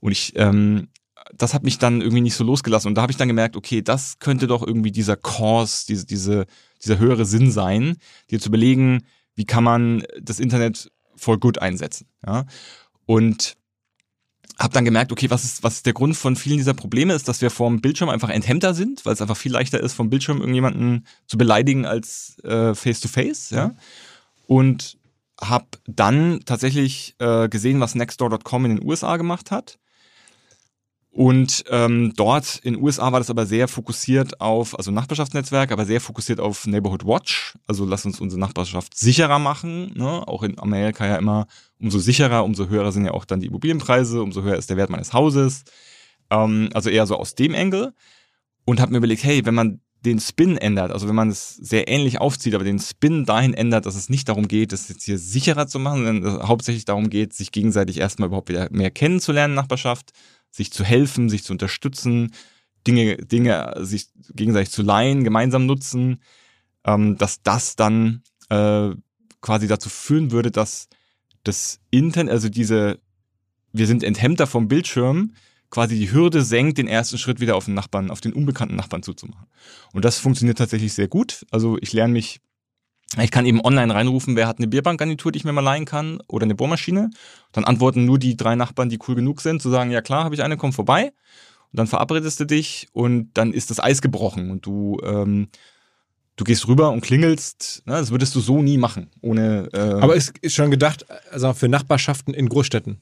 Und 0.00 0.12
ich, 0.12 0.32
ähm, 0.36 0.88
das 1.34 1.54
hat 1.54 1.62
mich 1.62 1.78
dann 1.78 2.00
irgendwie 2.00 2.22
nicht 2.22 2.34
so 2.34 2.44
losgelassen. 2.44 2.88
Und 2.88 2.96
da 2.96 3.02
habe 3.02 3.12
ich 3.12 3.16
dann 3.16 3.28
gemerkt, 3.28 3.56
okay, 3.56 3.80
das 3.80 4.18
könnte 4.18 4.48
doch 4.48 4.66
irgendwie 4.66 4.92
dieser 4.92 5.16
Cause, 5.16 5.84
diese, 5.88 6.04
diese, 6.04 6.46
dieser 6.82 6.98
höhere 6.98 7.24
Sinn 7.24 7.50
sein, 7.50 7.96
dir 8.30 8.40
zu 8.40 8.48
überlegen, 8.48 9.04
wie 9.34 9.44
kann 9.46 9.64
man 9.64 10.02
das 10.20 10.40
Internet 10.40 10.90
for 11.14 11.38
good 11.38 11.58
einsetzen. 11.58 12.08
Ja? 12.26 12.44
Und 13.10 13.56
habe 14.56 14.72
dann 14.72 14.84
gemerkt, 14.84 15.10
okay, 15.10 15.30
was 15.30 15.42
ist, 15.42 15.64
was 15.64 15.74
ist 15.74 15.86
der 15.86 15.94
Grund 15.94 16.16
von 16.16 16.36
vielen 16.36 16.58
dieser 16.58 16.74
Probleme 16.74 17.12
ist, 17.12 17.26
dass 17.26 17.40
wir 17.40 17.50
vorm 17.50 17.80
Bildschirm 17.80 18.08
einfach 18.08 18.28
enthemmter 18.28 18.72
sind, 18.72 19.04
weil 19.04 19.14
es 19.14 19.20
einfach 19.20 19.36
viel 19.36 19.50
leichter 19.50 19.80
ist, 19.80 19.94
vom 19.94 20.10
Bildschirm 20.10 20.38
irgendjemanden 20.38 21.08
zu 21.26 21.36
beleidigen 21.36 21.86
als 21.86 22.38
äh, 22.44 22.72
face 22.72 23.00
to 23.00 23.08
face, 23.08 23.50
ja. 23.50 23.74
Und 24.46 24.96
habe 25.40 25.66
dann 25.88 26.38
tatsächlich 26.44 27.16
äh, 27.18 27.48
gesehen, 27.48 27.80
was 27.80 27.96
Nextdoor.com 27.96 28.64
in 28.66 28.76
den 28.76 28.86
USA 28.88 29.16
gemacht 29.16 29.50
hat. 29.50 29.80
Und 31.10 31.64
ähm, 31.68 32.12
dort 32.14 32.60
in 32.62 32.74
den 32.74 32.82
USA 32.84 33.10
war 33.10 33.18
das 33.18 33.30
aber 33.30 33.44
sehr 33.44 33.66
fokussiert 33.66 34.40
auf, 34.40 34.78
also 34.78 34.92
Nachbarschaftsnetzwerk, 34.92 35.72
aber 35.72 35.84
sehr 35.84 36.00
fokussiert 36.00 36.38
auf 36.38 36.64
Neighborhood 36.68 37.04
Watch. 37.04 37.58
Also 37.66 37.84
lass 37.84 38.06
uns 38.06 38.20
unsere 38.20 38.38
Nachbarschaft 38.38 38.96
sicherer 38.96 39.40
machen. 39.40 39.92
Ne? 39.96 40.28
Auch 40.28 40.44
in 40.44 40.60
Amerika 40.60 41.04
ja 41.08 41.16
immer, 41.16 41.48
umso 41.80 41.98
sicherer, 41.98 42.44
umso 42.44 42.68
höher 42.68 42.92
sind 42.92 43.04
ja 43.04 43.12
auch 43.12 43.24
dann 43.24 43.40
die 43.40 43.46
Immobilienpreise, 43.46 44.22
umso 44.22 44.42
höher 44.42 44.56
ist 44.56 44.70
der 44.70 44.76
Wert 44.76 44.90
meines 44.90 45.12
Hauses. 45.12 45.64
Ähm, 46.30 46.70
also 46.74 46.90
eher 46.90 47.06
so 47.06 47.16
aus 47.16 47.34
dem 47.34 47.54
Engel. 47.54 47.92
Und 48.64 48.80
habe 48.80 48.92
mir 48.92 48.98
überlegt, 48.98 49.24
hey, 49.24 49.44
wenn 49.46 49.54
man 49.54 49.80
den 50.04 50.20
Spin 50.20 50.56
ändert, 50.56 50.92
also 50.92 51.08
wenn 51.08 51.14
man 51.14 51.28
es 51.28 51.56
sehr 51.56 51.88
ähnlich 51.88 52.20
aufzieht, 52.20 52.54
aber 52.54 52.64
den 52.64 52.78
Spin 52.78 53.26
dahin 53.26 53.52
ändert, 53.52 53.84
dass 53.84 53.96
es 53.96 54.08
nicht 54.08 54.28
darum 54.28 54.48
geht, 54.48 54.72
das 54.72 54.88
jetzt 54.88 55.04
hier 55.04 55.18
sicherer 55.18 55.66
zu 55.66 55.78
machen, 55.78 56.04
sondern 56.04 56.40
es 56.40 56.48
hauptsächlich 56.48 56.84
darum 56.86 57.10
geht, 57.10 57.34
sich 57.34 57.52
gegenseitig 57.52 57.98
erstmal 57.98 58.28
überhaupt 58.28 58.48
wieder 58.48 58.68
mehr 58.70 58.90
kennenzulernen, 58.90 59.54
Nachbarschaft, 59.54 60.12
sich 60.50 60.72
zu 60.72 60.84
helfen, 60.84 61.28
sich 61.28 61.44
zu 61.44 61.52
unterstützen, 61.52 62.32
Dinge, 62.86 63.16
Dinge 63.18 63.74
sich 63.80 64.08
gegenseitig 64.34 64.70
zu 64.70 64.82
leihen, 64.82 65.22
gemeinsam 65.22 65.66
nutzen, 65.66 66.20
ähm, 66.84 67.18
dass 67.18 67.42
das 67.42 67.76
dann 67.76 68.22
äh, 68.48 68.90
quasi 69.42 69.68
dazu 69.68 69.90
führen 69.90 70.30
würde, 70.30 70.50
dass 70.50 70.88
das 71.44 71.80
Internet, 71.90 72.32
also 72.32 72.48
diese, 72.48 73.00
wir 73.72 73.86
sind 73.86 74.02
enthemmter 74.02 74.46
vom 74.46 74.68
Bildschirm, 74.68 75.32
quasi 75.70 75.96
die 75.96 76.12
Hürde 76.12 76.42
senkt, 76.42 76.78
den 76.78 76.88
ersten 76.88 77.16
Schritt 77.16 77.40
wieder 77.40 77.56
auf 77.56 77.66
den 77.66 77.74
Nachbarn, 77.74 78.10
auf 78.10 78.20
den 78.20 78.32
unbekannten 78.32 78.76
Nachbarn 78.76 79.02
zuzumachen. 79.02 79.46
Und 79.92 80.04
das 80.04 80.18
funktioniert 80.18 80.58
tatsächlich 80.58 80.92
sehr 80.92 81.08
gut. 81.08 81.46
Also 81.50 81.78
ich 81.80 81.92
lerne 81.92 82.12
mich, 82.12 82.40
ich 83.20 83.30
kann 83.30 83.46
eben 83.46 83.64
online 83.64 83.94
reinrufen, 83.94 84.36
wer 84.36 84.48
hat 84.48 84.58
eine 84.58 84.66
Bierbankgarnitur, 84.66 85.32
die 85.32 85.38
ich 85.38 85.44
mir 85.44 85.52
mal 85.52 85.60
leihen 85.60 85.84
kann, 85.84 86.20
oder 86.28 86.44
eine 86.44 86.56
Bohrmaschine. 86.56 87.10
Dann 87.52 87.64
antworten 87.64 88.04
nur 88.04 88.18
die 88.18 88.36
drei 88.36 88.56
Nachbarn, 88.56 88.88
die 88.88 88.98
cool 89.06 89.14
genug 89.14 89.40
sind, 89.40 89.62
zu 89.62 89.70
sagen, 89.70 89.90
ja 89.90 90.02
klar, 90.02 90.24
habe 90.24 90.34
ich 90.34 90.42
eine, 90.42 90.56
komm 90.56 90.72
vorbei. 90.72 91.12
Und 91.72 91.78
dann 91.78 91.86
verabredest 91.86 92.40
du 92.40 92.46
dich 92.46 92.88
und 92.92 93.30
dann 93.34 93.52
ist 93.52 93.70
das 93.70 93.78
Eis 93.78 94.02
gebrochen 94.02 94.50
und 94.50 94.66
du, 94.66 94.98
ähm, 95.04 95.48
du 96.40 96.44
gehst 96.44 96.66
rüber 96.68 96.90
und 96.90 97.02
klingelst. 97.02 97.82
Ne? 97.86 97.94
Das 97.94 98.10
würdest 98.10 98.34
du 98.34 98.40
so 98.40 98.62
nie 98.62 98.78
machen, 98.78 99.10
ohne. 99.20 99.68
Äh, 99.72 99.78
Aber 99.78 100.14
ist, 100.16 100.32
ist 100.40 100.54
schon 100.54 100.70
gedacht, 100.70 101.04
also 101.30 101.52
für 101.52 101.68
Nachbarschaften 101.68 102.32
in 102.34 102.48
Großstädten. 102.48 103.00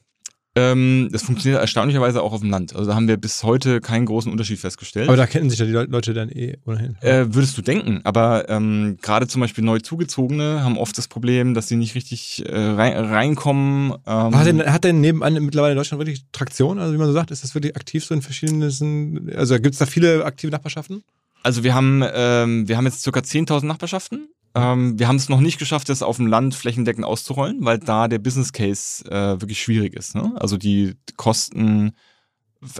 ähm, 0.55 1.09
das 1.11 1.21
funktioniert 1.23 1.61
erstaunlicherweise 1.61 2.21
auch 2.21 2.33
auf 2.33 2.41
dem 2.41 2.49
Land. 2.49 2.75
Also 2.75 2.89
da 2.89 2.95
haben 2.95 3.07
wir 3.07 3.17
bis 3.17 3.43
heute 3.43 3.79
keinen 3.81 4.05
großen 4.05 4.31
Unterschied 4.31 4.59
festgestellt. 4.59 5.07
Aber 5.07 5.15
da 5.15 5.25
kennen 5.27 5.49
sich 5.49 5.59
ja 5.59 5.65
die 5.65 5.71
Le- 5.71 5.85
Leute 5.89 6.13
dann 6.13 6.29
eh 6.29 6.57
ohnehin. 6.65 6.97
Äh, 7.01 7.27
würdest 7.33 7.57
du 7.57 7.61
denken, 7.61 8.01
aber 8.03 8.49
ähm, 8.49 8.97
gerade 9.01 9.27
zum 9.27 9.41
Beispiel 9.41 9.63
neu 9.63 9.79
zugezogene 9.79 10.63
haben 10.63 10.77
oft 10.77 10.97
das 10.97 11.07
Problem, 11.07 11.53
dass 11.53 11.67
sie 11.67 11.75
nicht 11.77 11.93
richtig 11.95 12.43
äh, 12.45 12.55
rein, 12.57 12.93
reinkommen. 12.97 13.93
Ähm, 14.07 14.35
hat, 14.35 14.47
denn, 14.47 14.65
hat 14.65 14.83
denn 14.83 14.99
nebenan 15.01 15.33
mittlerweile 15.35 15.73
in 15.73 15.77
Deutschland 15.77 15.99
wirklich 15.99 16.25
Traktion? 16.31 16.79
Also 16.79 16.93
wie 16.93 16.97
man 16.97 17.07
so 17.07 17.13
sagt, 17.13 17.31
ist 17.31 17.43
das 17.43 17.53
wirklich 17.53 17.75
aktiv 17.75 18.03
so 18.03 18.13
in 18.15 18.21
verschiedenen, 18.23 19.31
also 19.35 19.53
gibt 19.55 19.73
es 19.73 19.79
da 19.79 19.85
viele 19.85 20.25
aktive 20.25 20.51
Nachbarschaften? 20.51 21.03
Also 21.43 21.63
wir 21.63 21.73
haben 21.73 22.03
ähm, 22.13 22.67
wir 22.67 22.77
haben 22.77 22.85
jetzt 22.85 23.01
circa 23.01 23.19
10.000 23.19 23.65
Nachbarschaften. 23.65 24.29
Ähm, 24.55 24.97
wir 24.97 25.07
haben 25.07 25.17
es 25.17 25.29
noch 25.29 25.41
nicht 25.41 25.59
geschafft, 25.59 25.89
das 25.89 26.01
auf 26.01 26.17
dem 26.17 26.27
Land 26.27 26.55
flächendeckend 26.55 27.05
auszurollen, 27.05 27.57
weil 27.61 27.77
da 27.77 28.07
der 28.07 28.19
Business 28.19 28.51
Case 28.51 29.05
äh, 29.09 29.39
wirklich 29.39 29.61
schwierig 29.61 29.93
ist. 29.95 30.15
Ne? 30.15 30.33
Also 30.35 30.57
die 30.57 30.95
Kosten, 31.17 31.91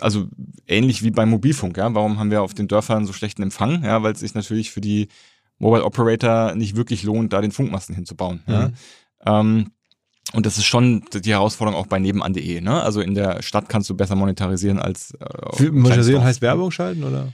also 0.01 0.27
ähnlich 0.67 1.03
wie 1.03 1.11
beim 1.11 1.29
Mobilfunk. 1.29 1.77
Ja? 1.77 1.93
Warum 1.93 2.19
haben 2.19 2.31
wir 2.31 2.41
auf 2.41 2.53
den 2.53 2.67
Dörfern 2.67 3.05
so 3.05 3.13
schlechten 3.13 3.43
Empfang? 3.43 3.83
Ja, 3.83 4.01
weil 4.01 4.13
es 4.13 4.19
sich 4.19 4.33
natürlich 4.33 4.71
für 4.71 4.81
die 4.81 5.09
Mobile 5.59 5.85
Operator 5.85 6.55
nicht 6.55 6.75
wirklich 6.75 7.03
lohnt, 7.03 7.33
da 7.33 7.41
den 7.41 7.51
Funkmasten 7.51 7.93
hinzubauen. 7.93 8.41
Ja? 8.47 8.67
Mhm. 8.67 8.73
Ähm, 9.25 9.71
und 10.33 10.45
das 10.45 10.57
ist 10.57 10.65
schon 10.65 11.03
die 11.13 11.31
Herausforderung 11.31 11.79
auch 11.79 11.87
bei 11.87 11.99
nebenan.de. 11.99 12.61
Ne? 12.61 12.81
Also 12.81 13.01
in 13.01 13.15
der 13.15 13.41
Stadt 13.41 13.67
kannst 13.67 13.89
du 13.89 13.95
besser 13.95 14.15
monetarisieren 14.15 14.79
als 14.79 15.13
äh, 15.19 15.69
Monetarisieren 15.69 16.23
heißt. 16.23 16.41
Werbung 16.41 16.71
schalten 16.71 17.03
oder? 17.03 17.33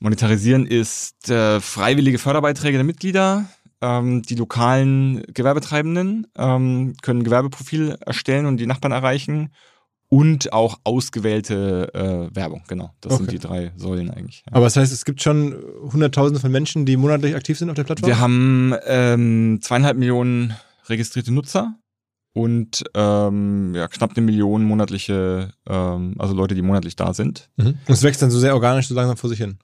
Monetarisieren 0.00 0.66
ist 0.66 1.30
äh, 1.30 1.60
freiwillige 1.60 2.18
Förderbeiträge 2.18 2.76
der 2.78 2.84
Mitglieder. 2.84 3.46
Ähm, 3.80 4.22
die 4.22 4.34
lokalen 4.34 5.22
Gewerbetreibenden 5.32 6.26
ähm, 6.36 6.94
können 7.02 7.20
ein 7.20 7.24
Gewerbeprofil 7.24 7.96
erstellen 8.00 8.46
und 8.46 8.56
die 8.58 8.66
Nachbarn 8.66 8.92
erreichen. 8.92 9.50
und 10.10 10.52
auch 10.52 10.78
ausgewählte 10.84 11.90
äh, 11.94 12.34
Werbung. 12.36 12.62
Genau, 12.68 12.92
das 13.00 13.14
Okay. 13.14 13.22
sind 13.22 13.32
die 13.32 13.38
drei 13.40 13.72
Säulen 13.76 14.10
eigentlich. 14.10 14.44
Ja. 14.46 14.52
Aber 14.56 14.66
das 14.66 14.76
heißt, 14.76 14.92
es 14.92 15.04
gibt 15.04 15.22
schon 15.22 15.56
Hunderttausende 15.92 16.38
von 16.40 16.52
Menschen, 16.52 16.86
die 16.86 16.96
monatlich 16.96 17.34
aktiv 17.34 17.58
sind 17.58 17.68
auf 17.68 17.74
der 17.74 17.84
Plattform? 17.84 18.08
Wir 18.08 18.20
haben 18.20 18.74
ähm, 18.86 19.58
zweieinhalb 19.60 19.96
Millionen 19.96 20.54
registrierte 20.88 21.32
Nutzer 21.32 21.74
und 22.32 22.84
ähm, 22.94 23.74
ja, 23.74 23.88
knapp 23.88 24.10
eine 24.16 24.24
Million 24.24 24.62
monatliche, 24.64 25.52
ähm, 25.68 26.14
also 26.18 26.34
Leute, 26.34 26.54
die 26.54 26.62
monatlich 26.62 26.94
da 26.96 27.12
sind. 27.14 27.48
Mhm. 27.56 27.66
Und 27.66 27.78
es 27.88 28.02
wächst 28.02 28.22
dann 28.22 28.30
so 28.30 28.38
sehr 28.38 28.54
organisch 28.54 28.86
so 28.88 28.94
langsam 28.94 29.16
vor 29.16 29.30
sich 29.30 29.38
hin. 29.38 29.58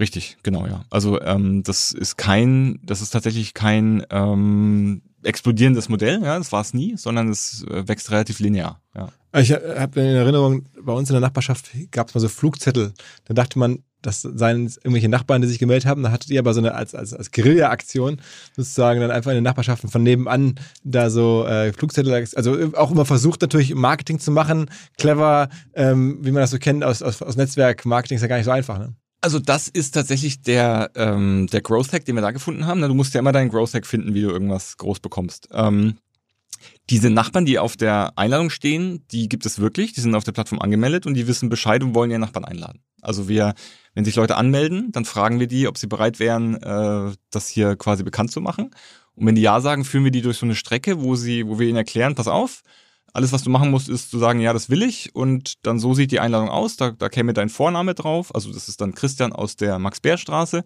Richtig, 0.00 0.38
genau, 0.42 0.66
ja. 0.66 0.84
Also 0.90 1.20
ähm, 1.20 1.62
das 1.62 1.92
ist 1.92 2.16
kein, 2.16 2.80
das 2.82 3.02
ist 3.02 3.10
tatsächlich 3.10 3.52
kein 3.52 4.04
ähm, 4.10 5.02
explodierendes 5.22 5.90
Modell, 5.90 6.22
ja, 6.22 6.38
das 6.38 6.50
war 6.52 6.62
es 6.62 6.72
nie, 6.72 6.96
sondern 6.96 7.28
es 7.28 7.64
äh, 7.70 7.86
wächst 7.86 8.10
relativ 8.10 8.40
linear, 8.40 8.80
ja. 8.96 9.08
Ich 9.38 9.52
habe 9.52 10.00
in 10.00 10.16
Erinnerung, 10.16 10.64
bei 10.82 10.92
uns 10.92 11.08
in 11.08 11.14
der 11.14 11.20
Nachbarschaft 11.20 11.70
gab 11.92 12.08
es 12.08 12.14
mal 12.14 12.20
so 12.20 12.28
Flugzettel. 12.28 12.92
Da 13.26 13.34
dachte 13.34 13.60
man, 13.60 13.84
das 14.02 14.22
seien 14.22 14.62
irgendwelche 14.62 15.08
Nachbarn, 15.08 15.40
die 15.40 15.46
sich 15.46 15.60
gemeldet 15.60 15.86
haben. 15.86 16.02
Da 16.02 16.10
hattet 16.10 16.30
ihr 16.30 16.40
aber 16.40 16.52
so 16.52 16.60
eine 16.60 16.74
als, 16.74 16.96
als, 16.96 17.14
als 17.14 17.30
Guerilla-Aktion 17.30 18.20
sozusagen 18.56 19.00
dann 19.00 19.12
einfach 19.12 19.30
in 19.30 19.36
den 19.36 19.44
Nachbarschaften 19.44 19.88
von 19.88 20.02
nebenan 20.02 20.58
da 20.82 21.10
so 21.10 21.46
äh, 21.46 21.72
Flugzettel, 21.72 22.12
also 22.34 22.72
auch 22.74 22.90
immer 22.90 23.04
versucht 23.04 23.42
natürlich 23.42 23.74
Marketing 23.74 24.18
zu 24.18 24.32
machen, 24.32 24.68
clever, 24.98 25.48
ähm, 25.74 26.18
wie 26.22 26.32
man 26.32 26.40
das 26.40 26.50
so 26.50 26.58
kennt 26.58 26.82
aus, 26.82 27.02
aus, 27.02 27.22
aus 27.22 27.36
Netzwerk-Marketing 27.36 28.16
ist 28.16 28.22
ja 28.22 28.28
gar 28.28 28.36
nicht 28.36 28.46
so 28.46 28.50
einfach. 28.50 28.78
Ne? 28.78 28.94
Also 29.20 29.38
das 29.38 29.68
ist 29.68 29.92
tatsächlich 29.92 30.40
der, 30.40 30.90
ähm, 30.94 31.46
der 31.52 31.60
Growth 31.60 31.92
Hack, 31.92 32.04
den 32.06 32.14
wir 32.14 32.22
da 32.22 32.30
gefunden 32.30 32.66
haben. 32.66 32.80
Du 32.80 32.94
musst 32.94 33.12
ja 33.12 33.20
immer 33.20 33.32
deinen 33.32 33.50
Growth 33.50 33.74
Hack 33.74 33.86
finden, 33.86 34.14
wie 34.14 34.22
du 34.22 34.30
irgendwas 34.30 34.78
groß 34.78 35.00
bekommst. 35.00 35.48
Ähm, 35.52 35.98
diese 36.88 37.10
Nachbarn, 37.10 37.44
die 37.44 37.58
auf 37.58 37.76
der 37.76 38.12
Einladung 38.16 38.50
stehen, 38.50 39.04
die 39.12 39.28
gibt 39.28 39.46
es 39.46 39.58
wirklich. 39.58 39.92
Die 39.92 40.00
sind 40.00 40.14
auf 40.14 40.24
der 40.24 40.32
Plattform 40.32 40.60
angemeldet 40.60 41.06
und 41.06 41.14
die 41.14 41.26
wissen 41.26 41.48
Bescheid 41.48 41.82
und 41.82 41.94
wollen 41.94 42.10
ihren 42.10 42.20
Nachbarn 42.20 42.44
einladen. 42.44 42.80
Also 43.02 43.28
wir, 43.28 43.54
wenn 43.94 44.04
sich 44.04 44.16
Leute 44.16 44.36
anmelden, 44.36 44.90
dann 44.92 45.04
fragen 45.04 45.38
wir 45.38 45.46
die, 45.46 45.68
ob 45.68 45.78
sie 45.78 45.86
bereit 45.86 46.18
wären, 46.18 46.56
äh, 46.62 47.12
das 47.30 47.48
hier 47.48 47.76
quasi 47.76 48.02
bekannt 48.02 48.32
zu 48.32 48.40
machen. 48.40 48.70
Und 49.14 49.26
wenn 49.26 49.34
die 49.34 49.42
Ja 49.42 49.60
sagen, 49.60 49.84
führen 49.84 50.04
wir 50.04 50.10
die 50.10 50.22
durch 50.22 50.38
so 50.38 50.46
eine 50.46 50.54
Strecke, 50.54 51.00
wo 51.02 51.14
sie, 51.14 51.46
wo 51.46 51.58
wir 51.58 51.68
ihnen 51.68 51.76
erklären, 51.76 52.14
pass 52.14 52.28
auf, 52.28 52.62
alles, 53.12 53.32
was 53.32 53.42
du 53.42 53.50
machen 53.50 53.70
musst, 53.70 53.88
ist 53.88 54.10
zu 54.10 54.18
sagen, 54.18 54.40
ja, 54.40 54.52
das 54.52 54.70
will 54.70 54.82
ich. 54.82 55.14
Und 55.14 55.64
dann 55.66 55.78
so 55.78 55.94
sieht 55.94 56.12
die 56.12 56.20
Einladung 56.20 56.48
aus. 56.48 56.76
Da, 56.76 56.90
da 56.90 57.08
käme 57.08 57.32
dein 57.32 57.48
Vorname 57.48 57.94
drauf. 57.94 58.34
Also 58.34 58.52
das 58.52 58.68
ist 58.68 58.80
dann 58.80 58.94
Christian 58.94 59.32
aus 59.32 59.56
der 59.56 59.78
Max-Beer-Straße. 59.78 60.64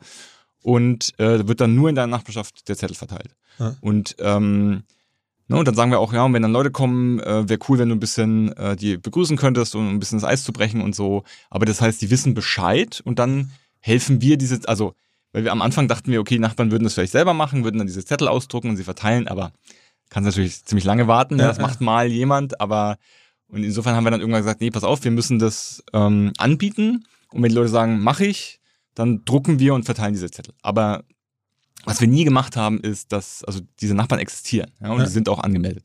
Und 0.62 1.18
äh, 1.18 1.46
wird 1.46 1.60
dann 1.60 1.74
nur 1.74 1.90
in 1.90 1.94
deiner 1.94 2.16
Nachbarschaft 2.16 2.68
der 2.68 2.76
Zettel 2.76 2.96
verteilt. 2.96 3.34
Ja. 3.58 3.76
Und, 3.82 4.16
ähm, 4.18 4.84
ne, 5.46 5.56
und 5.58 5.68
dann 5.68 5.74
sagen 5.74 5.90
wir 5.90 6.00
auch, 6.00 6.12
ja, 6.14 6.24
und 6.24 6.32
wenn 6.32 6.42
dann 6.42 6.52
Leute 6.52 6.70
kommen, 6.70 7.20
äh, 7.20 7.48
wäre 7.48 7.60
cool, 7.68 7.78
wenn 7.78 7.90
du 7.90 7.94
ein 7.94 8.00
bisschen 8.00 8.52
äh, 8.56 8.74
die 8.74 8.96
begrüßen 8.96 9.36
könntest, 9.36 9.74
um 9.74 9.88
ein 9.88 9.98
bisschen 9.98 10.18
das 10.18 10.28
Eis 10.28 10.42
zu 10.42 10.52
brechen 10.52 10.80
und 10.80 10.94
so. 10.94 11.24
Aber 11.50 11.66
das 11.66 11.82
heißt, 11.82 12.00
die 12.00 12.10
wissen 12.10 12.32
Bescheid 12.32 13.02
und 13.04 13.18
dann 13.18 13.52
helfen 13.80 14.22
wir 14.22 14.38
diese, 14.38 14.66
also, 14.66 14.94
weil 15.32 15.44
wir 15.44 15.52
am 15.52 15.60
Anfang 15.60 15.86
dachten 15.88 16.10
wir, 16.10 16.20
okay, 16.20 16.38
Nachbarn 16.38 16.70
würden 16.70 16.84
das 16.84 16.94
vielleicht 16.94 17.12
selber 17.12 17.34
machen, 17.34 17.64
würden 17.64 17.76
dann 17.76 17.86
diese 17.86 18.04
Zettel 18.04 18.28
ausdrucken 18.28 18.70
und 18.70 18.76
sie 18.76 18.84
verteilen, 18.84 19.28
aber 19.28 19.52
kannst 20.10 20.26
natürlich 20.26 20.64
ziemlich 20.64 20.84
lange 20.84 21.06
warten, 21.08 21.38
Ja, 21.38 21.44
ja, 21.44 21.48
das 21.48 21.58
macht 21.58 21.80
mal 21.80 22.06
jemand, 22.06 22.60
aber 22.60 22.96
und 23.48 23.62
insofern 23.62 23.94
haben 23.94 24.04
wir 24.04 24.10
dann 24.10 24.20
irgendwann 24.20 24.42
gesagt, 24.42 24.60
nee, 24.60 24.70
pass 24.70 24.84
auf, 24.84 25.04
wir 25.04 25.10
müssen 25.10 25.38
das 25.38 25.82
ähm, 25.92 26.32
anbieten 26.38 27.04
und 27.30 27.42
wenn 27.42 27.50
die 27.50 27.54
Leute 27.54 27.68
sagen, 27.68 28.00
mache 28.00 28.24
ich, 28.26 28.60
dann 28.94 29.24
drucken 29.24 29.58
wir 29.58 29.74
und 29.74 29.84
verteilen 29.84 30.14
diese 30.14 30.30
Zettel. 30.30 30.54
Aber 30.62 31.04
was 31.84 32.00
wir 32.00 32.08
nie 32.08 32.24
gemacht 32.24 32.56
haben, 32.56 32.80
ist, 32.80 33.12
dass 33.12 33.44
also 33.44 33.60
diese 33.80 33.94
Nachbarn 33.94 34.20
existieren 34.20 34.70
ja, 34.80 34.90
und 34.90 34.98
Ja. 34.98 35.04
die 35.04 35.10
sind 35.10 35.28
auch 35.28 35.40
angemeldet. 35.40 35.84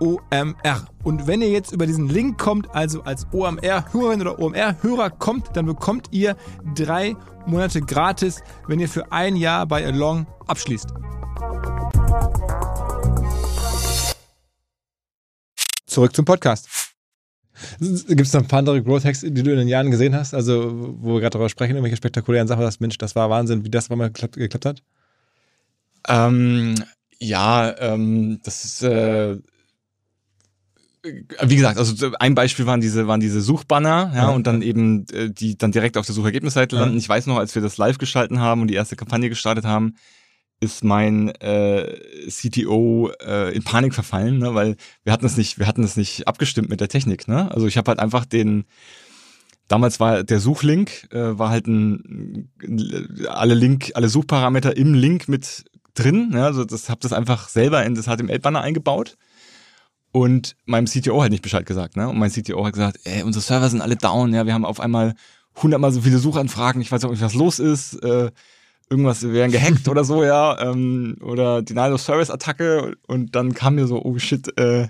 OMR. 0.00 0.86
Und 1.02 1.26
wenn 1.26 1.42
ihr 1.42 1.50
jetzt 1.50 1.72
über 1.72 1.86
diesen 1.86 2.08
Link 2.08 2.38
kommt, 2.38 2.74
also 2.74 3.02
als 3.02 3.26
OMR-Hörerin 3.32 4.20
oder 4.20 4.38
OMR-Hörer 4.38 5.10
kommt, 5.10 5.56
dann 5.56 5.66
bekommt 5.66 6.08
ihr 6.10 6.36
drei 6.74 7.16
Monate 7.46 7.80
gratis, 7.80 8.42
wenn 8.68 8.80
ihr 8.80 8.88
für 8.88 9.12
ein 9.12 9.36
Jahr 9.36 9.66
bei 9.66 9.84
Along 9.84 10.26
abschließt. 10.46 10.88
Zurück 15.86 16.16
zum 16.16 16.24
Podcast. 16.24 16.68
Gibt 17.78 18.20
es 18.20 18.32
noch 18.32 18.42
ein 18.42 18.48
paar 18.48 18.58
andere 18.58 18.82
Growth 18.82 19.04
Hacks, 19.04 19.20
die 19.20 19.42
du 19.42 19.50
in 19.52 19.58
den 19.58 19.68
Jahren 19.68 19.90
gesehen 19.90 20.14
hast? 20.14 20.34
Also, 20.34 20.72
wo 21.00 21.14
wir 21.14 21.20
gerade 21.20 21.34
darüber 21.34 21.48
sprechen, 21.48 21.72
irgendwelche 21.72 21.96
spektakulären 21.96 22.48
Sachen, 22.48 22.62
das 22.62 22.80
Mensch, 22.80 22.98
das 22.98 23.14
war 23.14 23.30
Wahnsinn, 23.30 23.64
wie 23.64 23.70
das 23.70 23.90
mal 23.90 24.08
geklappt, 24.08 24.36
geklappt 24.36 24.66
hat? 24.66 24.82
Ähm, 26.08 26.74
ja, 27.18 27.74
ähm, 27.78 28.40
das 28.42 28.64
ist 28.64 28.82
äh, 28.82 29.38
wie 31.04 31.56
gesagt, 31.56 31.78
also 31.78 32.12
ein 32.18 32.34
Beispiel 32.34 32.66
waren 32.66 32.80
diese 32.80 33.06
waren 33.06 33.20
diese 33.20 33.40
Suchbanner, 33.40 34.12
ja, 34.14 34.30
und 34.30 34.46
dann 34.46 34.62
eben 34.62 35.06
äh, 35.12 35.30
die 35.30 35.58
dann 35.58 35.72
direkt 35.72 35.96
auf 35.96 36.06
der 36.06 36.14
Suchergebnisseite 36.14 36.76
landen. 36.76 36.96
Ich 36.96 37.08
weiß 37.08 37.26
noch, 37.26 37.36
als 37.36 37.54
wir 37.54 37.62
das 37.62 37.76
live 37.76 37.98
geschalten 37.98 38.40
haben 38.40 38.62
und 38.62 38.68
die 38.68 38.74
erste 38.74 38.96
Kampagne 38.96 39.28
gestartet 39.28 39.64
haben, 39.64 39.94
ist 40.60 40.82
mein 40.82 41.28
äh, 41.40 41.98
CTO 42.28 43.10
äh, 43.24 43.54
in 43.54 43.62
Panik 43.62 43.94
verfallen, 43.94 44.38
ne, 44.38 44.54
weil 44.54 44.76
wir 45.02 45.12
hatten 45.12 45.26
es 45.26 45.36
nicht, 45.36 45.58
wir 45.58 45.66
hatten 45.66 45.84
es 45.84 45.96
nicht 45.96 46.26
abgestimmt 46.26 46.70
mit 46.70 46.80
der 46.80 46.88
Technik, 46.88 47.28
ne? 47.28 47.50
Also 47.52 47.66
ich 47.66 47.76
habe 47.76 47.88
halt 47.90 47.98
einfach 48.00 48.24
den 48.24 48.64
Damals 49.66 49.98
war 49.98 50.24
der 50.24 50.40
Suchlink 50.40 51.08
äh, 51.10 51.38
war 51.38 51.48
halt 51.48 51.66
ein 51.66 52.50
alle 53.28 53.54
Link 53.54 53.92
alle 53.94 54.10
Suchparameter 54.10 54.76
im 54.76 54.92
Link 54.92 55.26
mit 55.28 55.64
drin, 55.94 56.32
ja, 56.34 56.44
also 56.44 56.64
das 56.64 56.90
habe 56.90 57.00
das 57.00 57.12
einfach 57.12 57.48
selber 57.48 57.84
in 57.84 57.94
das 57.94 58.06
HTML-Banner 58.06 58.60
eingebaut 58.60 59.16
und 60.14 60.54
meinem 60.64 60.84
CTO 60.86 61.20
halt 61.20 61.32
nicht 61.32 61.42
Bescheid 61.42 61.66
gesagt, 61.66 61.96
ne? 61.96 62.08
Und 62.08 62.18
mein 62.20 62.30
CTO 62.30 62.64
hat 62.64 62.74
gesagt, 62.74 63.00
ey, 63.02 63.24
unsere 63.24 63.42
Server 63.42 63.68
sind 63.68 63.80
alle 63.80 63.96
down, 63.96 64.32
ja, 64.32 64.46
wir 64.46 64.54
haben 64.54 64.64
auf 64.64 64.78
einmal 64.78 65.14
hundertmal 65.60 65.90
so 65.90 66.02
viele 66.02 66.18
Suchanfragen, 66.18 66.80
ich 66.80 66.92
weiß 66.92 67.04
auch 67.04 67.10
nicht, 67.10 67.20
was 67.20 67.34
los 67.34 67.58
ist, 67.58 67.94
äh, 68.04 68.30
irgendwas, 68.88 69.22
wir 69.22 69.32
werden 69.32 69.50
gehackt 69.50 69.88
oder 69.88 70.04
so, 70.04 70.22
ja, 70.22 70.70
ähm, 70.70 71.16
oder 71.20 71.62
Denial 71.62 71.92
of 71.92 72.00
Service 72.00 72.30
Attacke 72.30 72.94
und 73.08 73.34
dann 73.34 73.54
kam 73.54 73.74
mir 73.74 73.88
so, 73.88 74.00
oh 74.04 74.16
shit, 74.18 74.56
äh, 74.56 74.86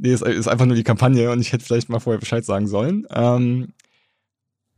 Nee, 0.00 0.12
es 0.12 0.22
ist 0.22 0.46
einfach 0.46 0.66
nur 0.66 0.76
die 0.76 0.84
Kampagne 0.84 1.28
und 1.32 1.40
ich 1.40 1.52
hätte 1.52 1.64
vielleicht 1.64 1.88
mal 1.88 1.98
vorher 1.98 2.20
Bescheid 2.20 2.44
sagen 2.44 2.68
sollen. 2.68 3.04
Ähm, 3.10 3.72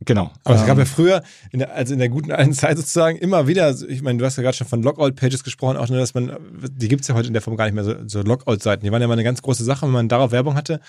genau. 0.05 0.31
Aber 0.43 0.55
es 0.55 0.65
gab 0.65 0.77
ja 0.77 0.83
Ähm, 0.83 0.87
früher, 0.87 1.23
in 1.51 1.59
der, 1.59 1.73
also 1.73 1.93
in 1.93 1.99
der 1.99 2.09
guten 2.09 2.31
alten 2.31 2.53
Zeit 2.53 2.77
sozusagen, 2.77 3.17
immer 3.17 3.47
wieder, 3.47 3.75
ich 3.87 4.01
meine, 4.01 4.19
du 4.19 4.25
hast 4.25 4.37
ja 4.37 4.43
gerade 4.43 4.57
schon 4.57 4.67
von 4.67 4.83
Lockout-Pages 4.83 5.43
gesprochen, 5.43 5.77
auch 5.77 5.89
nur, 5.89 5.99
dass 5.99 6.13
man, 6.13 6.35
die 6.71 6.87
gibt 6.87 7.01
es 7.01 7.07
ja 7.07 7.15
heute 7.15 7.27
in 7.27 7.33
der 7.33 7.41
Form 7.41 7.57
gar 7.57 7.65
nicht 7.65 7.73
mehr, 7.73 7.83
so, 7.83 7.95
so 8.07 8.21
Lockout-Seiten. 8.21 8.83
Die 8.83 8.91
waren 8.91 9.01
ja 9.01 9.07
mal 9.07 9.13
eine 9.13 9.23
ganz 9.23 9.41
große 9.41 9.63
Sache. 9.63 9.85
Wenn 9.85 9.93
man 9.93 10.09
darauf 10.09 10.31
Werbung 10.31 10.55
hatte, 10.55 10.79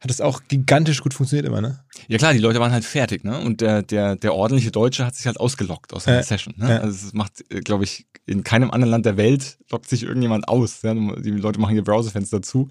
hat 0.00 0.10
das 0.10 0.20
auch 0.20 0.42
gigantisch 0.48 1.00
gut 1.00 1.14
funktioniert 1.14 1.46
immer, 1.46 1.60
ne? 1.60 1.78
Ja 2.08 2.18
klar, 2.18 2.32
die 2.32 2.40
Leute 2.40 2.58
waren 2.58 2.72
halt 2.72 2.84
fertig, 2.84 3.22
ne? 3.22 3.38
Und 3.38 3.60
der, 3.60 3.82
der, 3.82 4.16
der 4.16 4.34
ordentliche 4.34 4.72
Deutsche 4.72 5.06
hat 5.06 5.14
sich 5.14 5.26
halt 5.26 5.38
ausgelockt 5.38 5.92
aus 5.92 6.04
seiner 6.04 6.16
Ja, 6.18 6.22
Session. 6.24 6.54
Ne? 6.56 6.70
ja. 6.70 6.78
Also 6.78 7.06
es 7.06 7.12
macht, 7.12 7.44
glaube 7.64 7.84
ich, 7.84 8.06
in 8.26 8.42
keinem 8.42 8.72
anderen 8.72 8.90
Land 8.90 9.06
der 9.06 9.16
Welt 9.16 9.58
lockt 9.70 9.88
sich 9.88 10.02
irgendjemand 10.02 10.48
aus. 10.48 10.82
Ja? 10.82 10.94
Die 10.94 11.30
Leute 11.30 11.60
machen 11.60 11.76
ihr 11.76 11.84
Browserfenster 11.84 12.42
zu. 12.42 12.68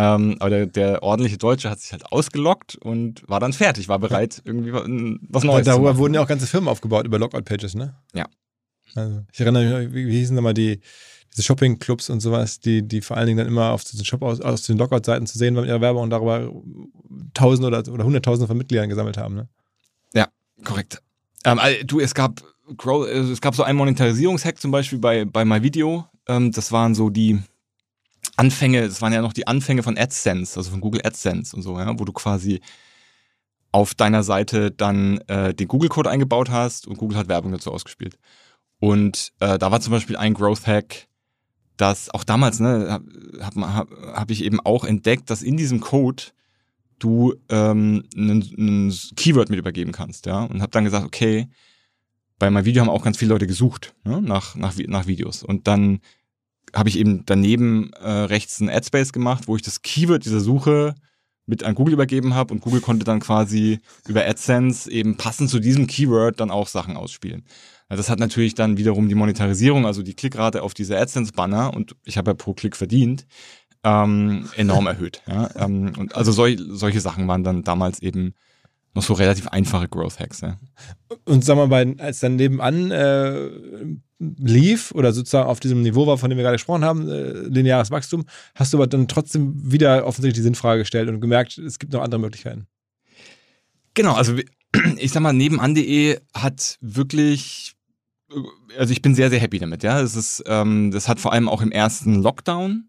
Ähm, 0.00 0.36
aber 0.38 0.50
der, 0.50 0.66
der 0.66 1.02
ordentliche 1.02 1.38
Deutsche 1.38 1.68
hat 1.68 1.80
sich 1.80 1.90
halt 1.90 2.12
ausgelockt 2.12 2.76
und 2.76 3.28
war 3.28 3.40
dann 3.40 3.52
fertig, 3.52 3.88
war 3.88 3.98
bereit, 3.98 4.40
irgendwie 4.44 4.72
wa- 4.72 4.84
was 5.28 5.42
Neues 5.42 5.64
zu 5.64 5.70
Darüber 5.72 5.88
machen. 5.88 5.98
wurden 5.98 6.14
ja 6.14 6.22
auch 6.22 6.28
ganze 6.28 6.46
Firmen 6.46 6.68
aufgebaut 6.68 7.04
über 7.04 7.18
Lockout-Pages, 7.18 7.74
ne? 7.74 7.96
Ja. 8.14 8.26
Also, 8.94 9.24
ich 9.32 9.40
erinnere 9.40 9.64
mich, 9.86 9.92
wie, 9.94 10.06
wie 10.06 10.18
hießen 10.18 10.36
da 10.36 10.40
mal 10.40 10.54
die, 10.54 10.80
diese 11.32 11.42
Shopping-Clubs 11.42 12.10
und 12.10 12.20
sowas, 12.20 12.60
die, 12.60 12.86
die 12.86 13.00
vor 13.00 13.16
allen 13.16 13.26
Dingen 13.26 13.38
dann 13.38 13.48
immer 13.48 13.72
auf 13.72 13.82
diesen 13.82 14.04
Shop 14.04 14.22
aus, 14.22 14.40
aus 14.40 14.62
den 14.62 14.78
Lockout-Seiten 14.78 15.26
zu 15.26 15.36
sehen 15.36 15.56
waren 15.56 15.62
mit 15.64 15.70
ihrer 15.70 15.80
Werbung 15.80 16.04
und 16.04 16.10
darüber 16.10 16.48
Tausende 17.34 17.66
oder, 17.66 17.92
oder 17.92 18.04
Hunderttausende 18.04 18.46
von 18.46 18.56
Mitgliedern 18.56 18.88
gesammelt 18.88 19.18
haben, 19.18 19.34
ne? 19.34 19.48
Korrekt. 20.64 21.02
Ähm, 21.44 21.58
also, 21.58 21.76
du, 21.84 22.00
es 22.00 22.14
gab 22.14 22.40
Grow, 22.76 23.06
also 23.06 23.32
es 23.32 23.40
gab 23.40 23.54
so 23.54 23.62
einen 23.62 23.78
Monetarisierungshack 23.78 24.60
zum 24.60 24.70
Beispiel 24.70 24.98
bei, 24.98 25.24
bei 25.24 25.44
MyVideo. 25.44 26.04
Ähm, 26.26 26.50
das 26.52 26.72
waren 26.72 26.94
so 26.94 27.10
die 27.10 27.38
Anfänge, 28.38 28.86
das 28.86 29.02
waren 29.02 29.12
ja 29.12 29.20
noch 29.20 29.32
die 29.32 29.46
Anfänge 29.46 29.82
von 29.82 29.98
AdSense, 29.98 30.56
also 30.56 30.70
von 30.70 30.80
Google 30.80 31.02
AdSense 31.04 31.54
und 31.54 31.62
so, 31.62 31.78
ja, 31.78 31.98
wo 31.98 32.04
du 32.04 32.12
quasi 32.12 32.60
auf 33.72 33.94
deiner 33.94 34.22
Seite 34.22 34.70
dann 34.70 35.18
äh, 35.26 35.52
den 35.52 35.68
Google-Code 35.68 36.08
eingebaut 36.08 36.50
hast 36.50 36.86
und 36.86 36.96
Google 36.96 37.18
hat 37.18 37.28
Werbung 37.28 37.52
dazu 37.52 37.72
ausgespielt. 37.72 38.18
Und 38.80 39.32
äh, 39.40 39.58
da 39.58 39.70
war 39.70 39.80
zum 39.80 39.92
Beispiel 39.92 40.16
ein 40.16 40.34
Growth-Hack, 40.34 41.08
dass 41.76 42.10
auch 42.10 42.24
damals, 42.24 42.60
ne, 42.60 43.00
habe 43.40 43.74
hab, 43.74 43.90
hab, 43.90 44.30
ich 44.30 44.44
eben 44.44 44.60
auch 44.60 44.84
entdeckt, 44.84 45.30
dass 45.30 45.42
in 45.42 45.56
diesem 45.56 45.80
Code 45.80 46.22
du 46.98 47.34
ähm, 47.48 48.04
ein 48.16 48.92
Keyword 49.16 49.50
mit 49.50 49.58
übergeben 49.58 49.92
kannst, 49.92 50.26
ja. 50.26 50.44
Und 50.44 50.62
habe 50.62 50.72
dann 50.72 50.84
gesagt, 50.84 51.04
okay, 51.04 51.48
bei 52.38 52.50
meinem 52.50 52.64
Video 52.64 52.82
haben 52.82 52.90
auch 52.90 53.04
ganz 53.04 53.18
viele 53.18 53.32
Leute 53.32 53.46
gesucht 53.46 53.94
ne, 54.04 54.22
nach, 54.22 54.54
nach, 54.54 54.76
nach 54.86 55.06
Videos. 55.06 55.42
Und 55.42 55.66
dann 55.66 56.00
habe 56.74 56.88
ich 56.88 56.98
eben 56.98 57.24
daneben 57.26 57.92
äh, 57.94 58.10
rechts 58.10 58.60
einen 58.60 58.70
Adspace 58.70 59.12
gemacht, 59.12 59.44
wo 59.46 59.56
ich 59.56 59.62
das 59.62 59.82
Keyword 59.82 60.24
dieser 60.24 60.40
Suche 60.40 60.94
mit 61.46 61.64
an 61.64 61.74
Google 61.74 61.94
übergeben 61.94 62.34
habe 62.34 62.52
und 62.52 62.60
Google 62.60 62.80
konnte 62.80 63.04
dann 63.04 63.20
quasi 63.20 63.80
über 64.06 64.26
AdSense 64.26 64.90
eben 64.90 65.16
passend 65.16 65.48
zu 65.48 65.60
diesem 65.60 65.86
Keyword 65.86 66.40
dann 66.40 66.50
auch 66.50 66.68
Sachen 66.68 66.96
ausspielen. 66.96 67.44
Das 67.88 68.10
hat 68.10 68.18
natürlich 68.18 68.54
dann 68.54 68.76
wiederum 68.76 69.08
die 69.08 69.14
Monetarisierung, 69.14 69.86
also 69.86 70.02
die 70.02 70.12
Klickrate 70.14 70.62
auf 70.62 70.74
diese 70.74 70.98
AdSense-Banner 70.98 71.74
und 71.74 71.96
ich 72.04 72.18
habe 72.18 72.32
ja 72.32 72.34
pro 72.34 72.52
Klick 72.52 72.76
verdient, 72.76 73.26
ähm, 73.82 74.46
enorm 74.56 74.86
erhöht. 74.88 75.22
Ja? 75.26 75.48
Ähm, 75.56 75.94
und 75.96 76.14
also 76.14 76.32
sol 76.32 76.56
solche 76.58 77.00
Sachen 77.00 77.26
waren 77.28 77.44
dann 77.44 77.64
damals 77.64 78.00
eben 78.00 78.34
noch 78.94 79.02
so 79.02 79.14
relativ 79.14 79.48
einfache 79.48 79.88
Growth 79.88 80.20
Hacks. 80.20 80.42
Ja? 80.42 80.58
Und 81.24 81.46
sag 81.46 81.56
mal, 81.56 81.68
bei, 81.68 81.94
als 81.98 82.20
dann 82.20 82.36
nebenan 82.36 82.90
äh, 82.90 83.48
lief 84.18 84.92
oder 84.92 85.12
sozusagen 85.12 85.48
auf 85.48 85.60
diesem 85.60 85.82
Niveau 85.82 86.06
war, 86.06 86.18
von 86.18 86.28
dem 86.28 86.36
wir 86.36 86.42
gerade 86.42 86.56
gesprochen 86.56 86.84
haben, 86.84 87.08
äh, 87.08 87.32
lineares 87.48 87.90
Wachstum, 87.90 88.24
hast 88.54 88.72
du 88.72 88.78
aber 88.78 88.86
dann 88.86 89.08
trotzdem 89.08 89.52
wieder 89.54 90.06
offensichtlich 90.06 90.40
die 90.40 90.42
Sinnfrage 90.42 90.80
gestellt 90.80 91.08
und 91.08 91.20
gemerkt, 91.20 91.58
es 91.58 91.78
gibt 91.78 91.92
noch 91.92 92.02
andere 92.02 92.20
Möglichkeiten. 92.20 92.66
Genau, 93.94 94.14
also 94.14 94.34
ich 94.96 95.12
sag 95.12 95.22
mal, 95.22 95.32
nebenan.de 95.32 96.18
hat 96.34 96.78
wirklich, 96.80 97.74
also 98.76 98.92
ich 98.92 99.02
bin 99.02 99.14
sehr, 99.14 99.30
sehr 99.30 99.40
happy 99.40 99.58
damit, 99.58 99.82
ja. 99.82 100.00
Es 100.00 100.16
ist, 100.16 100.42
ähm, 100.46 100.90
das 100.90 101.08
hat 101.08 101.20
vor 101.20 101.32
allem 101.32 101.48
auch 101.48 101.62
im 101.62 101.72
ersten 101.72 102.16
Lockdown 102.16 102.88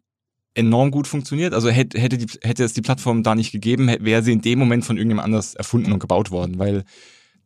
enorm 0.55 0.91
gut 0.91 1.07
funktioniert. 1.07 1.53
Also 1.53 1.69
hätte, 1.69 1.99
hätte, 1.99 2.17
die, 2.17 2.27
hätte 2.41 2.63
es 2.63 2.73
die 2.73 2.81
Plattform 2.81 3.23
da 3.23 3.35
nicht 3.35 3.51
gegeben, 3.51 3.87
wäre 3.99 4.23
sie 4.23 4.33
in 4.33 4.41
dem 4.41 4.59
Moment 4.59 4.83
von 4.83 4.97
irgendjemand 4.97 5.25
anders 5.25 5.55
erfunden 5.55 5.91
und 5.91 5.99
gebaut 5.99 6.31
worden, 6.31 6.59
weil 6.59 6.83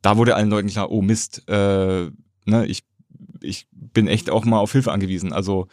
da 0.01 0.17
wurde 0.17 0.35
allen 0.35 0.49
Leuten 0.49 0.69
klar, 0.69 0.91
oh 0.91 1.01
Mist, 1.01 1.43
äh, 1.47 2.09
ne, 2.45 2.65
ich, 2.67 2.83
ich 3.43 3.67
bin 3.71 4.07
echt 4.07 4.29
auch 4.29 4.45
mal 4.45 4.59
auf 4.59 4.71
Hilfe 4.71 4.91
angewiesen. 4.91 5.33
Also 5.33 5.67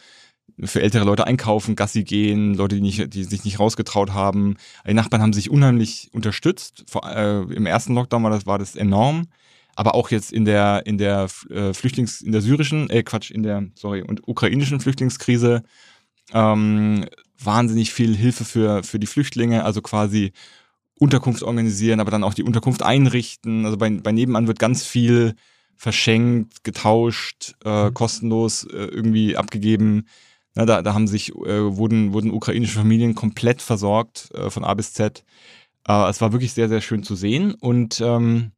für 0.63 0.81
ältere 0.81 1.05
Leute 1.05 1.25
einkaufen, 1.25 1.75
Gassi 1.75 2.03
gehen, 2.03 2.53
Leute, 2.55 2.75
die, 2.75 2.81
nicht, 2.81 3.13
die 3.13 3.23
sich 3.23 3.43
nicht 3.45 3.59
rausgetraut 3.59 4.11
haben. 4.13 4.57
Die 4.87 4.93
Nachbarn 4.93 5.21
haben 5.21 5.33
sich 5.33 5.49
unheimlich 5.49 6.09
unterstützt. 6.13 6.83
Vor, 6.87 7.09
äh, 7.09 7.41
Im 7.53 7.65
ersten 7.65 7.95
Lockdown 7.95 8.23
war 8.23 8.31
das, 8.31 8.45
war 8.45 8.59
das 8.59 8.75
enorm. 8.75 9.27
Aber 9.75 9.95
auch 9.95 10.11
jetzt 10.11 10.33
in 10.33 10.45
der, 10.45 10.85
in 10.85 10.97
der 10.97 11.29
äh, 11.49 11.73
Flüchtlings-, 11.73 12.21
in 12.21 12.31
der 12.31 12.41
syrischen, 12.41 12.89
äh 12.89 13.03
Quatsch, 13.03 13.31
in 13.31 13.43
der, 13.43 13.67
sorry, 13.75 14.01
und 14.01 14.27
ukrainischen 14.27 14.79
Flüchtlingskrise 14.79 15.63
ähm, 16.33 17.05
wahnsinnig 17.39 17.93
viel 17.93 18.15
Hilfe 18.15 18.45
für, 18.45 18.83
für 18.83 18.99
die 18.99 19.07
Flüchtlinge, 19.07 19.63
also 19.63 19.81
quasi 19.81 20.33
Unterkunft 20.99 21.41
organisieren, 21.41 21.99
aber 21.99 22.11
dann 22.11 22.23
auch 22.23 22.33
die 22.33 22.43
Unterkunft 22.43 22.83
einrichten. 22.83 23.65
Also 23.65 23.77
bei, 23.77 23.89
bei 23.89 24.11
Nebenan 24.11 24.47
wird 24.47 24.59
ganz 24.59 24.85
viel 24.85 25.35
verschenkt, 25.81 26.63
getauscht, 26.63 27.55
äh, 27.65 27.89
kostenlos 27.89 28.65
äh, 28.65 28.85
irgendwie 28.85 29.35
abgegeben. 29.35 30.05
Na, 30.53 30.67
da, 30.67 30.83
da 30.83 30.93
haben 30.93 31.07
sich, 31.07 31.33
äh, 31.33 31.75
wurden, 31.75 32.13
wurden 32.13 32.29
ukrainische 32.29 32.77
Familien 32.77 33.15
komplett 33.15 33.63
versorgt, 33.63 34.29
äh, 34.35 34.51
von 34.51 34.63
A 34.63 34.75
bis 34.75 34.93
Z. 34.93 35.23
Äh, 35.87 36.07
es 36.07 36.21
war 36.21 36.33
wirklich 36.33 36.53
sehr, 36.53 36.69
sehr 36.69 36.81
schön 36.81 37.01
zu 37.01 37.15
sehen. 37.15 37.55
Und 37.55 37.99
ähm, 37.99 38.51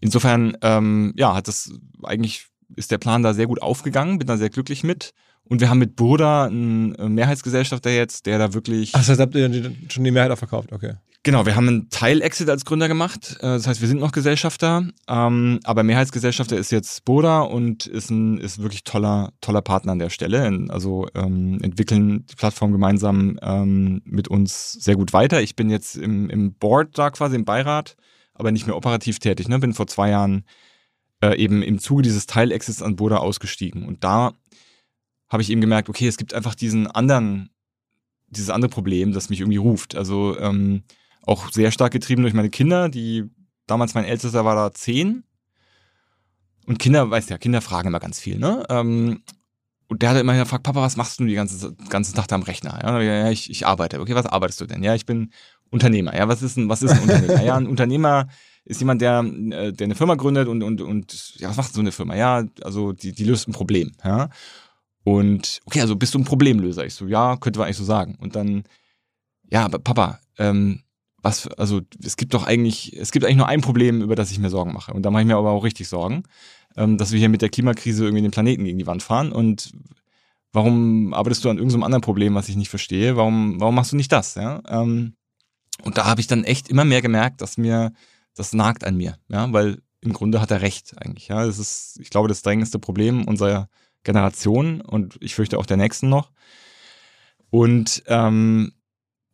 insofern, 0.00 0.56
ähm, 0.62 1.12
ja, 1.16 1.34
hat 1.34 1.48
das 1.48 1.72
eigentlich, 2.04 2.46
ist 2.76 2.92
der 2.92 2.98
Plan 2.98 3.24
da 3.24 3.34
sehr 3.34 3.48
gut 3.48 3.60
aufgegangen, 3.60 4.20
bin 4.20 4.28
da 4.28 4.36
sehr 4.36 4.50
glücklich 4.50 4.84
mit. 4.84 5.12
Und 5.42 5.60
wir 5.60 5.70
haben 5.70 5.80
mit 5.80 5.96
Burda 5.96 6.44
einen 6.44 6.94
äh, 6.94 7.08
Mehrheitsgesellschafter 7.08 7.90
jetzt, 7.90 8.26
der 8.26 8.38
da 8.38 8.54
wirklich. 8.54 8.92
Ach, 8.94 9.00
das 9.00 9.08
heißt, 9.08 9.20
habt 9.20 9.34
ihr 9.34 9.74
schon 9.88 10.04
die 10.04 10.12
Mehrheit 10.12 10.30
auch 10.30 10.38
verkauft? 10.38 10.72
Okay. 10.72 10.94
Genau, 11.26 11.44
wir 11.44 11.56
haben 11.56 11.66
einen 11.66 11.90
Teil-Exit 11.90 12.48
als 12.48 12.64
Gründer 12.64 12.86
gemacht. 12.86 13.38
Äh, 13.40 13.56
Das 13.56 13.66
heißt, 13.66 13.80
wir 13.80 13.88
sind 13.88 13.98
noch 13.98 14.12
Gesellschafter, 14.12 14.86
ähm, 15.08 15.58
aber 15.64 15.82
Mehrheitsgesellschafter 15.82 16.56
ist 16.56 16.70
jetzt 16.70 17.04
Boda 17.04 17.40
und 17.40 17.84
ist 17.88 18.10
ein 18.10 18.38
ist 18.38 18.62
wirklich 18.62 18.84
toller 18.84 19.32
toller 19.40 19.60
Partner 19.60 19.90
an 19.90 19.98
der 19.98 20.10
Stelle. 20.10 20.68
Also 20.68 21.08
ähm, 21.16 21.58
entwickeln 21.62 22.26
die 22.26 22.36
Plattform 22.36 22.70
gemeinsam 22.70 23.40
ähm, 23.42 24.02
mit 24.04 24.28
uns 24.28 24.74
sehr 24.74 24.94
gut 24.94 25.12
weiter. 25.12 25.42
Ich 25.42 25.56
bin 25.56 25.68
jetzt 25.68 25.96
im, 25.96 26.30
im 26.30 26.54
Board 26.54 26.96
da 26.96 27.10
quasi 27.10 27.34
im 27.34 27.44
Beirat, 27.44 27.96
aber 28.34 28.52
nicht 28.52 28.68
mehr 28.68 28.76
operativ 28.76 29.18
tätig. 29.18 29.48
Ne? 29.48 29.58
Bin 29.58 29.74
vor 29.74 29.88
zwei 29.88 30.10
Jahren 30.10 30.44
äh, 31.24 31.36
eben 31.36 31.60
im 31.60 31.80
Zuge 31.80 32.02
dieses 32.02 32.26
Teil-Exits 32.26 32.82
an 32.82 32.94
Boda 32.94 33.16
ausgestiegen 33.16 33.84
und 33.84 34.04
da 34.04 34.32
habe 35.28 35.42
ich 35.42 35.50
eben 35.50 35.60
gemerkt, 35.60 35.88
okay, 35.88 36.06
es 36.06 36.18
gibt 36.18 36.34
einfach 36.34 36.54
diesen 36.54 36.86
anderen 36.86 37.50
dieses 38.28 38.50
andere 38.50 38.70
Problem, 38.70 39.12
das 39.12 39.28
mich 39.28 39.40
irgendwie 39.40 39.58
ruft. 39.58 39.96
Also 39.96 40.38
ähm, 40.38 40.84
auch 41.26 41.52
sehr 41.52 41.70
stark 41.70 41.92
getrieben 41.92 42.22
durch 42.22 42.34
meine 42.34 42.50
Kinder, 42.50 42.88
die 42.88 43.24
damals 43.66 43.94
mein 43.94 44.04
ältester 44.04 44.44
war 44.44 44.54
da 44.54 44.72
zehn. 44.72 45.24
Und 46.66 46.78
Kinder, 46.78 47.10
weißt 47.10 47.30
ja, 47.30 47.38
Kinder 47.38 47.60
fragen 47.60 47.88
immer 47.88 48.00
ganz 48.00 48.18
viel, 48.18 48.38
ne? 48.38 48.64
Ähm, 48.70 49.22
und 49.88 50.02
der 50.02 50.10
hat 50.10 50.18
immer 50.18 50.36
gefragt, 50.36 50.64
Papa, 50.64 50.82
was 50.82 50.96
machst 50.96 51.20
du 51.20 51.24
die 51.24 51.34
ganze, 51.34 51.74
ganze 51.88 52.12
Tag 52.12 52.26
da 52.26 52.34
am 52.34 52.42
Rechner? 52.42 52.80
Ja, 52.82 53.00
ja 53.00 53.30
ich, 53.30 53.50
ich 53.50 53.66
arbeite. 53.66 54.00
Okay, 54.00 54.14
was 54.14 54.26
arbeitest 54.26 54.60
du 54.60 54.66
denn? 54.66 54.82
Ja, 54.82 54.94
ich 54.94 55.06
bin 55.06 55.30
Unternehmer. 55.70 56.16
Ja, 56.16 56.26
was 56.26 56.42
ist 56.42 56.56
ein, 56.56 56.68
was 56.68 56.82
ist 56.82 56.90
ein 56.90 57.02
Unternehmer? 57.02 57.42
ja, 57.42 57.56
ein 57.56 57.66
Unternehmer 57.68 58.28
ist 58.64 58.80
jemand, 58.80 59.00
der, 59.00 59.20
äh, 59.20 59.72
der 59.72 59.84
eine 59.84 59.94
Firma 59.94 60.16
gründet 60.16 60.48
und, 60.48 60.62
und, 60.64 60.80
und 60.80 61.38
ja, 61.38 61.48
was 61.48 61.56
macht 61.56 61.72
so 61.72 61.80
eine 61.80 61.92
Firma? 61.92 62.16
Ja, 62.16 62.44
also 62.62 62.92
die, 62.92 63.12
die 63.12 63.24
löst 63.24 63.46
ein 63.46 63.52
Problem. 63.52 63.92
Ja. 64.04 64.28
Und 65.04 65.60
okay, 65.66 65.80
also 65.80 65.94
bist 65.94 66.14
du 66.14 66.18
ein 66.18 66.24
Problemlöser? 66.24 66.84
Ich 66.84 66.94
so, 66.94 67.06
ja, 67.06 67.36
könnte 67.36 67.60
man 67.60 67.66
eigentlich 67.66 67.76
so 67.76 67.84
sagen. 67.84 68.16
Und 68.18 68.34
dann, 68.34 68.64
ja, 69.48 69.64
aber 69.64 69.78
Papa, 69.78 70.18
ähm, 70.36 70.82
was, 71.26 71.48
also 71.48 71.80
es 72.04 72.16
gibt 72.16 72.34
doch 72.34 72.46
eigentlich, 72.46 72.96
es 72.96 73.10
gibt 73.10 73.24
eigentlich 73.24 73.36
nur 73.36 73.48
ein 73.48 73.60
Problem, 73.60 74.00
über 74.00 74.14
das 74.14 74.30
ich 74.30 74.38
mir 74.38 74.48
Sorgen 74.48 74.72
mache. 74.72 74.92
Und 74.92 75.02
da 75.02 75.10
mache 75.10 75.22
ich 75.22 75.26
mir 75.26 75.36
aber 75.36 75.50
auch 75.50 75.64
richtig 75.64 75.88
Sorgen, 75.88 76.22
ähm, 76.76 76.98
dass 76.98 77.10
wir 77.10 77.18
hier 77.18 77.28
mit 77.28 77.42
der 77.42 77.48
Klimakrise 77.48 78.04
irgendwie 78.04 78.22
den 78.22 78.30
Planeten 78.30 78.64
gegen 78.64 78.78
die 78.78 78.86
Wand 78.86 79.02
fahren. 79.02 79.32
Und 79.32 79.72
warum 80.52 81.12
arbeitest 81.12 81.44
du 81.44 81.50
an 81.50 81.56
irgendeinem 81.56 81.82
anderen 81.82 82.02
Problem, 82.02 82.34
was 82.36 82.48
ich 82.48 82.54
nicht 82.54 82.70
verstehe? 82.70 83.16
Warum, 83.16 83.60
warum 83.60 83.74
machst 83.74 83.90
du 83.90 83.96
nicht 83.96 84.12
das? 84.12 84.36
Ja? 84.36 84.62
Ähm, 84.68 85.14
und 85.82 85.98
da 85.98 86.06
habe 86.06 86.20
ich 86.20 86.28
dann 86.28 86.44
echt 86.44 86.68
immer 86.68 86.84
mehr 86.84 87.02
gemerkt, 87.02 87.40
dass 87.40 87.58
mir 87.58 87.92
das 88.34 88.52
nagt 88.52 88.84
an 88.84 88.96
mir, 88.96 89.18
ja, 89.28 89.52
weil 89.52 89.78
im 90.02 90.12
Grunde 90.12 90.40
hat 90.40 90.50
er 90.50 90.60
recht 90.62 90.94
eigentlich. 90.98 91.28
Ja, 91.28 91.44
das 91.44 91.58
ist, 91.58 91.98
ich 92.00 92.10
glaube, 92.10 92.28
das 92.28 92.42
drängendste 92.42 92.78
Problem 92.78 93.26
unserer 93.26 93.68
Generation 94.04 94.80
und 94.80 95.16
ich 95.20 95.34
fürchte 95.34 95.58
auch 95.58 95.66
der 95.66 95.76
nächsten 95.76 96.08
noch. 96.08 96.30
Und 97.50 98.04
ähm, 98.06 98.72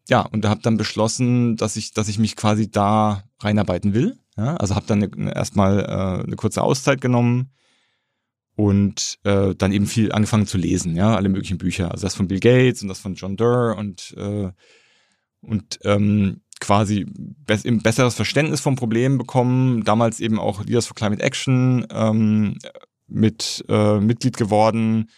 ja, 0.08 0.22
und 0.22 0.44
da 0.44 0.50
habe 0.50 0.62
dann 0.62 0.76
beschlossen, 0.76 1.56
dass 1.56 1.76
ich, 1.76 1.92
dass 1.92 2.08
ich 2.08 2.18
mich 2.18 2.36
quasi 2.36 2.70
da 2.70 3.24
reinarbeiten 3.40 3.94
will. 3.94 4.18
Ja, 4.36 4.56
also 4.56 4.74
habe 4.74 4.86
dann 4.86 5.02
eine, 5.02 5.34
erstmal 5.34 5.80
äh, 5.80 6.24
eine 6.24 6.36
kurze 6.36 6.62
Auszeit 6.62 7.00
genommen 7.00 7.50
und 8.56 9.18
äh, 9.24 9.54
dann 9.54 9.72
eben 9.72 9.86
viel 9.86 10.12
angefangen 10.12 10.46
zu 10.46 10.58
lesen, 10.58 10.96
ja, 10.96 11.14
alle 11.14 11.28
möglichen 11.28 11.58
Bücher. 11.58 11.90
Also 11.90 12.06
das 12.06 12.14
von 12.14 12.28
Bill 12.28 12.40
Gates 12.40 12.82
und 12.82 12.88
das 12.88 12.98
von 12.98 13.14
John 13.14 13.36
Durr 13.36 13.76
und 13.76 14.14
äh, 14.16 14.50
und 15.42 15.80
ähm, 15.84 16.40
quasi 16.60 17.04
bess 17.08 17.64
ein 17.64 17.82
besseres 17.82 18.14
Verständnis 18.14 18.60
vom 18.60 18.76
Problem 18.76 19.18
bekommen. 19.18 19.82
Damals 19.84 20.20
eben 20.20 20.38
auch 20.38 20.64
Leaders 20.64 20.86
for 20.86 20.94
Climate 20.94 21.22
Action 21.22 21.86
ähm, 21.90 22.58
mit 23.08 23.64
äh, 23.68 23.98
Mitglied 23.98 24.36
geworden. 24.36 25.10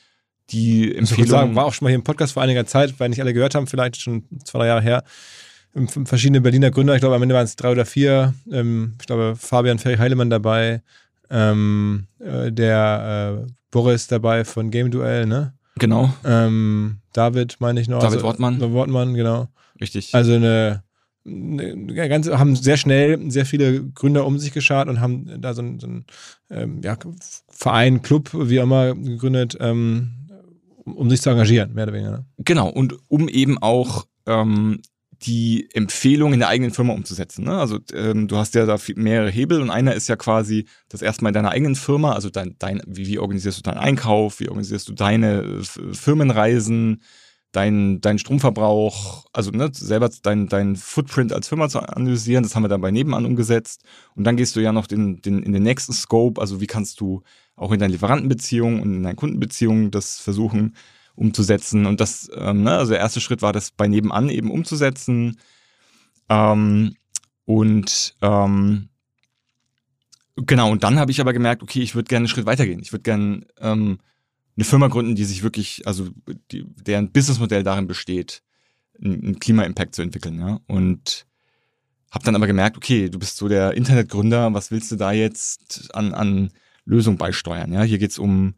Die 0.50 0.94
Empfehlung. 0.94 1.30
sagen, 1.30 1.56
war 1.56 1.64
auch 1.64 1.72
schon 1.72 1.86
mal 1.86 1.90
hier 1.90 1.98
im 1.98 2.04
Podcast 2.04 2.34
vor 2.34 2.42
einiger 2.42 2.66
Zeit, 2.66 2.98
weil 2.98 3.08
nicht 3.08 3.20
alle 3.20 3.32
gehört 3.32 3.54
haben, 3.54 3.66
vielleicht 3.66 4.00
schon 4.00 4.24
zwei, 4.44 4.58
drei 4.60 4.66
Jahre 4.66 4.82
her. 4.82 5.04
Verschiedene 6.04 6.40
Berliner 6.40 6.70
Gründer, 6.70 6.94
ich 6.94 7.00
glaube, 7.00 7.16
am 7.16 7.22
Ende 7.22 7.34
waren 7.34 7.44
es 7.44 7.56
drei 7.56 7.72
oder 7.72 7.86
vier. 7.86 8.34
Ähm, 8.52 8.94
ich 9.00 9.06
glaube, 9.06 9.34
Fabian 9.36 9.78
Ferry 9.78 9.96
Heilemann 9.96 10.30
dabei, 10.30 10.82
ähm, 11.30 12.06
äh, 12.20 12.52
der 12.52 13.44
äh, 13.46 13.52
Boris 13.70 14.06
dabei 14.06 14.44
von 14.44 14.70
Game 14.70 14.90
Duell, 14.90 15.26
ne? 15.26 15.54
Genau. 15.78 16.14
Ähm, 16.24 16.98
David, 17.12 17.56
meine 17.58 17.80
ich 17.80 17.88
noch. 17.88 17.98
David 17.98 18.16
also, 18.16 18.26
Wortmann. 18.26 18.60
Wortmann, 18.60 19.14
genau. 19.14 19.48
Richtig. 19.80 20.14
Also 20.14 20.34
eine, 20.34 20.84
eine 21.26 22.08
ganz, 22.08 22.28
haben 22.28 22.54
sehr 22.54 22.76
schnell 22.76 23.30
sehr 23.30 23.46
viele 23.46 23.82
Gründer 23.90 24.26
um 24.26 24.38
sich 24.38 24.52
geschart 24.52 24.88
und 24.88 25.00
haben 25.00 25.40
da 25.40 25.54
so 25.54 25.62
einen, 25.62 25.80
so 25.80 25.86
einen 25.86 26.04
ähm, 26.50 26.80
ja, 26.84 26.96
Verein, 27.48 28.02
Club, 28.02 28.30
wie 28.32 28.60
auch 28.60 28.64
immer, 28.64 28.94
gegründet, 28.94 29.56
ähm, 29.60 30.12
um 30.84 31.10
sich 31.10 31.22
zu 31.22 31.30
engagieren, 31.30 31.74
mehr 31.74 31.84
oder 31.84 31.92
weniger. 31.92 32.10
Ne? 32.10 32.24
Genau, 32.38 32.68
und 32.68 32.94
um 33.08 33.28
eben 33.28 33.58
auch 33.58 34.06
ähm, 34.26 34.80
die 35.22 35.68
Empfehlung 35.72 36.32
in 36.32 36.40
der 36.40 36.48
eigenen 36.48 36.72
Firma 36.72 36.92
umzusetzen. 36.92 37.44
Ne? 37.44 37.58
Also 37.58 37.78
ähm, 37.94 38.28
du 38.28 38.36
hast 38.36 38.54
ja 38.54 38.66
da 38.66 38.76
mehrere 38.94 39.30
Hebel 39.30 39.60
und 39.60 39.70
einer 39.70 39.94
ist 39.94 40.08
ja 40.08 40.16
quasi 40.16 40.66
das 40.88 41.02
erstmal 41.02 41.30
in 41.30 41.34
deiner 41.34 41.50
eigenen 41.50 41.76
Firma, 41.76 42.12
also 42.12 42.30
dein, 42.30 42.56
dein, 42.58 42.82
wie, 42.86 43.06
wie 43.06 43.18
organisierst 43.18 43.58
du 43.58 43.62
deinen 43.62 43.78
Einkauf, 43.78 44.40
wie 44.40 44.48
organisierst 44.48 44.88
du 44.88 44.92
deine 44.92 45.42
äh, 45.42 45.94
Firmenreisen, 45.94 47.02
dein, 47.52 48.00
dein 48.00 48.18
Stromverbrauch, 48.18 49.26
also 49.32 49.50
ne, 49.50 49.70
selber 49.72 50.10
dein, 50.22 50.48
dein 50.48 50.76
Footprint 50.76 51.32
als 51.32 51.48
Firma 51.48 51.68
zu 51.68 51.80
analysieren, 51.80 52.42
das 52.42 52.54
haben 52.54 52.64
wir 52.64 52.68
dann 52.68 52.80
bei 52.80 52.90
Nebenan 52.90 53.24
umgesetzt. 53.24 53.82
Und 54.14 54.24
dann 54.24 54.36
gehst 54.36 54.56
du 54.56 54.60
ja 54.60 54.72
noch 54.72 54.86
den, 54.86 55.22
den, 55.22 55.42
in 55.42 55.52
den 55.52 55.62
nächsten 55.62 55.92
Scope, 55.92 56.40
also 56.40 56.60
wie 56.60 56.66
kannst 56.66 57.00
du 57.00 57.22
auch 57.56 57.72
in 57.72 57.80
deinen 57.80 57.90
Lieferantenbeziehungen 57.90 58.80
und 58.80 58.94
in 58.94 59.02
deinen 59.02 59.16
Kundenbeziehungen 59.16 59.90
das 59.90 60.18
versuchen 60.18 60.74
umzusetzen. 61.14 61.86
Und 61.86 62.00
das, 62.00 62.28
ähm, 62.34 62.62
ne, 62.64 62.72
also 62.72 62.90
der 62.92 63.00
erste 63.00 63.20
Schritt 63.20 63.42
war, 63.42 63.52
das 63.52 63.70
bei 63.70 63.86
Nebenan 63.86 64.28
eben 64.28 64.50
umzusetzen. 64.50 65.38
Ähm, 66.28 66.96
und 67.44 68.16
ähm, 68.22 68.88
genau, 70.36 70.72
und 70.72 70.82
dann 70.82 70.98
habe 70.98 71.12
ich 71.12 71.20
aber 71.20 71.32
gemerkt, 71.32 71.62
okay, 71.62 71.80
ich 71.80 71.94
würde 71.94 72.08
gerne 72.08 72.24
einen 72.24 72.28
Schritt 72.28 72.46
weitergehen. 72.46 72.80
Ich 72.80 72.92
würde 72.92 73.02
gerne 73.02 73.46
ähm, 73.60 73.98
eine 74.56 74.64
Firma 74.64 74.88
gründen, 74.88 75.14
die 75.14 75.24
sich 75.24 75.42
wirklich, 75.42 75.86
also 75.86 76.08
die, 76.50 76.64
deren 76.66 77.12
Businessmodell 77.12 77.62
darin 77.62 77.86
besteht, 77.86 78.42
einen 79.02 79.38
Klima-Impact 79.38 79.94
zu 79.94 80.02
entwickeln. 80.02 80.38
Ja? 80.38 80.60
Und 80.66 81.26
habe 82.10 82.24
dann 82.24 82.36
aber 82.36 82.46
gemerkt, 82.46 82.76
okay, 82.76 83.08
du 83.08 83.18
bist 83.18 83.36
so 83.36 83.48
der 83.48 83.74
Internetgründer, 83.74 84.54
was 84.54 84.70
willst 84.70 84.90
du 84.92 84.96
da 84.96 85.12
jetzt 85.12 85.94
an, 85.94 86.14
an 86.14 86.50
Lösung 86.84 87.16
beisteuern? 87.16 87.72
Ja? 87.72 87.82
Hier 87.82 87.98
geht's 87.98 88.18
um 88.18 88.54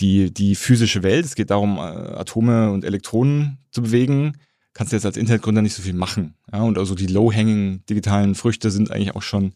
die, 0.00 0.32
die 0.32 0.54
physische 0.54 1.02
Welt. 1.02 1.24
Es 1.24 1.34
geht 1.34 1.50
darum, 1.50 1.76
äh, 1.78 1.80
Atome 1.80 2.70
und 2.70 2.84
Elektronen 2.84 3.58
zu 3.70 3.82
bewegen. 3.82 4.36
Kannst 4.72 4.92
du 4.92 4.96
jetzt 4.96 5.06
als 5.06 5.16
Internetgründer 5.16 5.62
nicht 5.62 5.74
so 5.74 5.82
viel 5.82 5.94
machen. 5.94 6.34
Ja, 6.52 6.62
und 6.62 6.78
also 6.78 6.94
die 6.94 7.06
low-hanging 7.06 7.86
digitalen 7.86 8.34
Früchte 8.34 8.70
sind 8.70 8.90
eigentlich 8.90 9.14
auch 9.14 9.22
schon, 9.22 9.54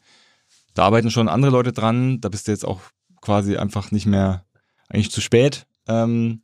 da 0.74 0.84
arbeiten 0.84 1.10
schon 1.10 1.28
andere 1.28 1.50
Leute 1.50 1.72
dran. 1.72 2.20
Da 2.20 2.28
bist 2.28 2.46
du 2.46 2.52
jetzt 2.52 2.64
auch 2.64 2.80
quasi 3.20 3.56
einfach 3.56 3.90
nicht 3.90 4.06
mehr, 4.06 4.44
eigentlich 4.88 5.10
zu 5.10 5.20
spät. 5.20 5.66
Ähm, 5.88 6.42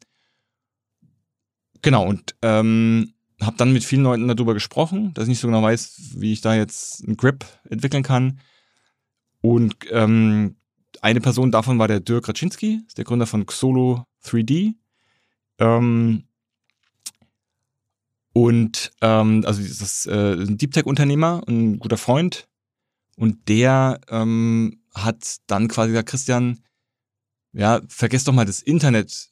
genau, 1.83 2.05
und 2.05 2.35
ähm, 2.43 3.15
habe 3.41 3.57
dann 3.57 3.73
mit 3.73 3.85
vielen 3.85 4.03
Leuten 4.03 4.27
darüber 4.27 4.55
gesprochen, 4.55 5.15
dass 5.15 5.25
ich 5.25 5.31
nicht 5.31 5.41
so 5.41 5.49
genau 5.49 5.63
weiß, 5.63 6.15
wie 6.17 6.33
ich 6.33 6.41
da 6.41 6.55
jetzt 6.55 7.05
einen 7.05 7.17
Grip 7.17 7.45
entwickeln 7.69 8.03
kann. 8.03 8.41
Und 9.41 9.77
ähm, 9.91 10.57
eine 11.05 11.21
Person 11.21 11.51
davon 11.51 11.79
war 11.79 11.87
der 11.87 12.01
Dirk 12.01 12.29
Raczynski, 12.29 12.81
der 12.97 13.05
Gründer 13.05 13.27
von 13.27 13.45
Xolo 13.45 14.07
3D. 14.25 14.73
Ähm, 15.59 16.25
und 18.33 18.91
ähm, 19.03 19.45
also 19.45 19.61
das 19.61 19.83
ist 19.83 20.07
äh, 20.07 20.33
ein 20.33 20.57
Deep 20.57 20.73
Tech-Unternehmer, 20.73 21.43
ein 21.47 21.79
guter 21.79 21.99
Freund. 21.99 22.49
Und 23.17 23.51
der 23.51 24.01
ähm, 24.09 24.81
hat 24.95 25.37
dann 25.47 25.69
quasi 25.69 25.91
gesagt, 25.91 26.09
Christian, 26.09 26.61
ja, 27.53 27.83
vergiss 27.87 28.25
doch 28.25 28.33
mal 28.33 28.47
das 28.47 28.63
Internet. 28.63 29.31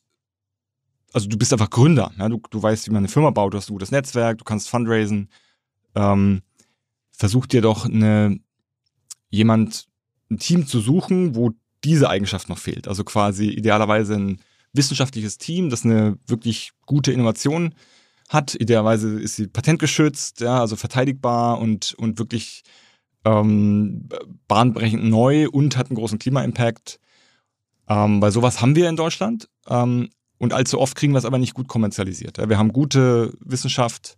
Also 1.15 1.27
du 1.27 1.39
bist 1.39 1.55
einfach 1.55 1.71
Gründer, 1.71 2.13
ja? 2.19 2.29
du, 2.29 2.39
du 2.51 2.63
weißt, 2.63 2.87
wie 2.87 2.91
man 2.91 2.99
eine 2.99 3.09
Firma 3.09 3.31
baut, 3.31 3.55
du 3.55 3.57
hast 3.57 3.71
ein 3.71 3.75
gutes 3.75 3.91
Netzwerk, 3.91 4.37
du 4.37 4.45
kannst 4.45 4.69
fundraisen. 4.69 5.31
Ähm, 5.95 6.43
versuch 7.13 7.47
dir 7.47 7.63
doch 7.63 7.87
eine 7.87 8.39
jemand, 9.31 9.89
ein 10.31 10.39
Team 10.39 10.67
zu 10.67 10.81
suchen, 10.81 11.35
wo 11.35 11.53
diese 11.85 12.09
Eigenschaft 12.09 12.49
noch 12.49 12.59
fehlt. 12.59 12.89
Also 12.89 13.05
quasi 13.05 13.49
idealerweise 13.49 14.15
ein 14.15 14.41
wissenschaftliches 14.73 15.39
Team, 15.39 15.71
das 15.71 15.85
eine 15.85 16.17
wirklich 16.27 16.73
gute 16.87 17.13
Innovation 17.13 17.75
hat. 18.29 18.55
Idealerweise 18.55 19.21
ist 19.21 19.37
sie 19.37 19.47
patentgeschützt, 19.47 20.41
ja, 20.41 20.61
also 20.61 20.77
verteidigbar 20.77 21.59
und, 21.59 21.95
und 21.95 22.19
wirklich 22.19 22.63
ähm, 23.25 24.09
bahnbrechend 24.49 25.05
neu 25.05 25.49
und 25.49 25.77
hat 25.77 25.91
einen 25.91 25.97
großen 25.97 26.19
Klima-Impact. 26.19 26.99
Ähm, 27.89 28.23
weil 28.23 28.33
sowas 28.33 28.61
haben 28.61 28.77
wir 28.77 28.89
in 28.89 28.97
Deutschland. 28.97 29.49
Ähm, 29.69 30.09
und 30.39 30.53
allzu 30.53 30.81
oft 30.81 30.97
kriegen 30.97 31.13
wir 31.13 31.19
es 31.19 31.25
aber 31.25 31.39
nicht 31.39 31.55
gut 31.55 31.69
kommerzialisiert. 31.69 32.39
Wir 32.49 32.59
haben 32.59 32.73
gute 32.73 33.33
Wissenschaft, 33.41 34.17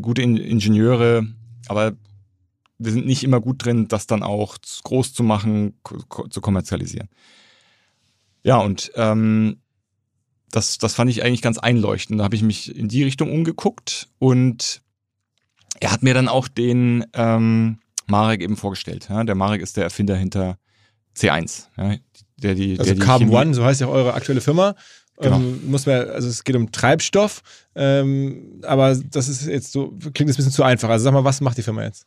gute 0.00 0.22
in 0.22 0.36
Ingenieure, 0.36 1.26
aber 1.66 1.94
wir 2.84 2.92
sind 2.92 3.06
nicht 3.06 3.24
immer 3.24 3.40
gut 3.40 3.64
drin, 3.64 3.88
das 3.88 4.06
dann 4.06 4.22
auch 4.22 4.56
groß 4.84 5.12
zu 5.12 5.22
machen, 5.22 5.74
zu 6.30 6.40
kommerzialisieren. 6.40 7.08
Ja, 8.42 8.58
und 8.58 8.90
ähm, 8.96 9.58
das, 10.50 10.78
das 10.78 10.94
fand 10.94 11.10
ich 11.10 11.24
eigentlich 11.24 11.42
ganz 11.42 11.58
einleuchtend. 11.58 12.20
Da 12.20 12.24
habe 12.24 12.36
ich 12.36 12.42
mich 12.42 12.76
in 12.76 12.88
die 12.88 13.04
Richtung 13.04 13.32
umgeguckt 13.32 14.08
und 14.18 14.82
er 15.80 15.90
hat 15.90 16.02
mir 16.02 16.14
dann 16.14 16.28
auch 16.28 16.48
den 16.48 17.04
ähm, 17.14 17.78
Marek 18.06 18.42
eben 18.42 18.56
vorgestellt. 18.56 19.08
Ja? 19.08 19.24
Der 19.24 19.34
Marek 19.34 19.62
ist 19.62 19.76
der 19.76 19.84
Erfinder 19.84 20.16
hinter 20.16 20.58
C1. 21.16 21.66
Ja? 21.76 21.96
Der, 22.36 22.54
die, 22.54 22.78
also 22.78 22.94
der 22.94 23.04
Carbon 23.04 23.28
Chemie 23.28 23.40
One, 23.40 23.54
so 23.54 23.64
heißt 23.64 23.80
ja 23.80 23.86
auch 23.86 23.92
eure 23.92 24.14
aktuelle 24.14 24.40
Firma. 24.40 24.74
Genau. 25.20 25.36
Ähm, 25.36 25.70
muss 25.70 25.86
man, 25.86 26.08
also 26.10 26.28
es 26.28 26.44
geht 26.44 26.56
um 26.56 26.72
Treibstoff, 26.72 27.42
ähm, 27.74 28.60
aber 28.62 28.96
das 28.96 29.28
ist 29.28 29.46
jetzt 29.46 29.72
so, 29.72 29.88
klingt 29.88 30.20
jetzt 30.20 30.20
ein 30.20 30.36
bisschen 30.36 30.52
zu 30.52 30.62
einfach. 30.62 30.88
Also 30.88 31.04
sag 31.04 31.12
mal, 31.12 31.24
was 31.24 31.40
macht 31.40 31.58
die 31.58 31.62
Firma 31.62 31.84
jetzt? 31.84 32.06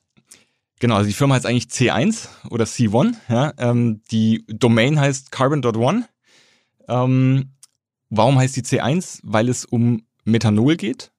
Genau, 0.80 0.96
also 0.96 1.08
die 1.08 1.14
Firma 1.14 1.36
heißt 1.36 1.46
eigentlich 1.46 1.66
C1 1.66 2.28
oder 2.50 2.66
C1. 2.66 3.16
Ja, 3.30 3.54
ähm, 3.58 4.02
die 4.12 4.46
Domain 4.48 5.00
heißt 5.00 5.32
Carbon.one. 5.32 6.08
Ähm, 6.88 7.52
warum 8.10 8.38
heißt 8.38 8.56
die 8.56 8.64
C1? 8.64 9.20
Weil 9.24 9.50
es 9.50 9.66
um 9.66 10.06
Methanol 10.26 10.76
geht. 10.76 11.12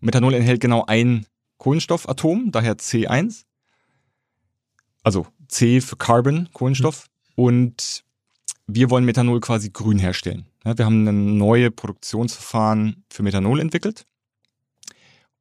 Methanol 0.00 0.34
enthält 0.34 0.60
genau 0.60 0.84
ein 0.86 1.26
Kohlenstoffatom, 1.58 2.52
daher 2.52 2.78
C1. 2.78 3.44
Also 5.02 5.26
C 5.48 5.80
für 5.80 5.96
Carbon, 5.96 6.48
Kohlenstoff. 6.52 7.08
Mhm. 7.36 7.44
Und 7.44 8.04
wir 8.66 8.90
wollen 8.90 9.04
Methanol 9.04 9.40
quasi 9.40 9.70
grün 9.70 9.98
herstellen. 9.98 10.46
Ja, 10.64 10.76
wir 10.76 10.84
haben 10.84 11.06
ein 11.06 11.36
neue 11.36 11.70
Produktionsverfahren 11.70 13.04
für 13.10 13.22
Methanol 13.22 13.60
entwickelt. 13.60 14.06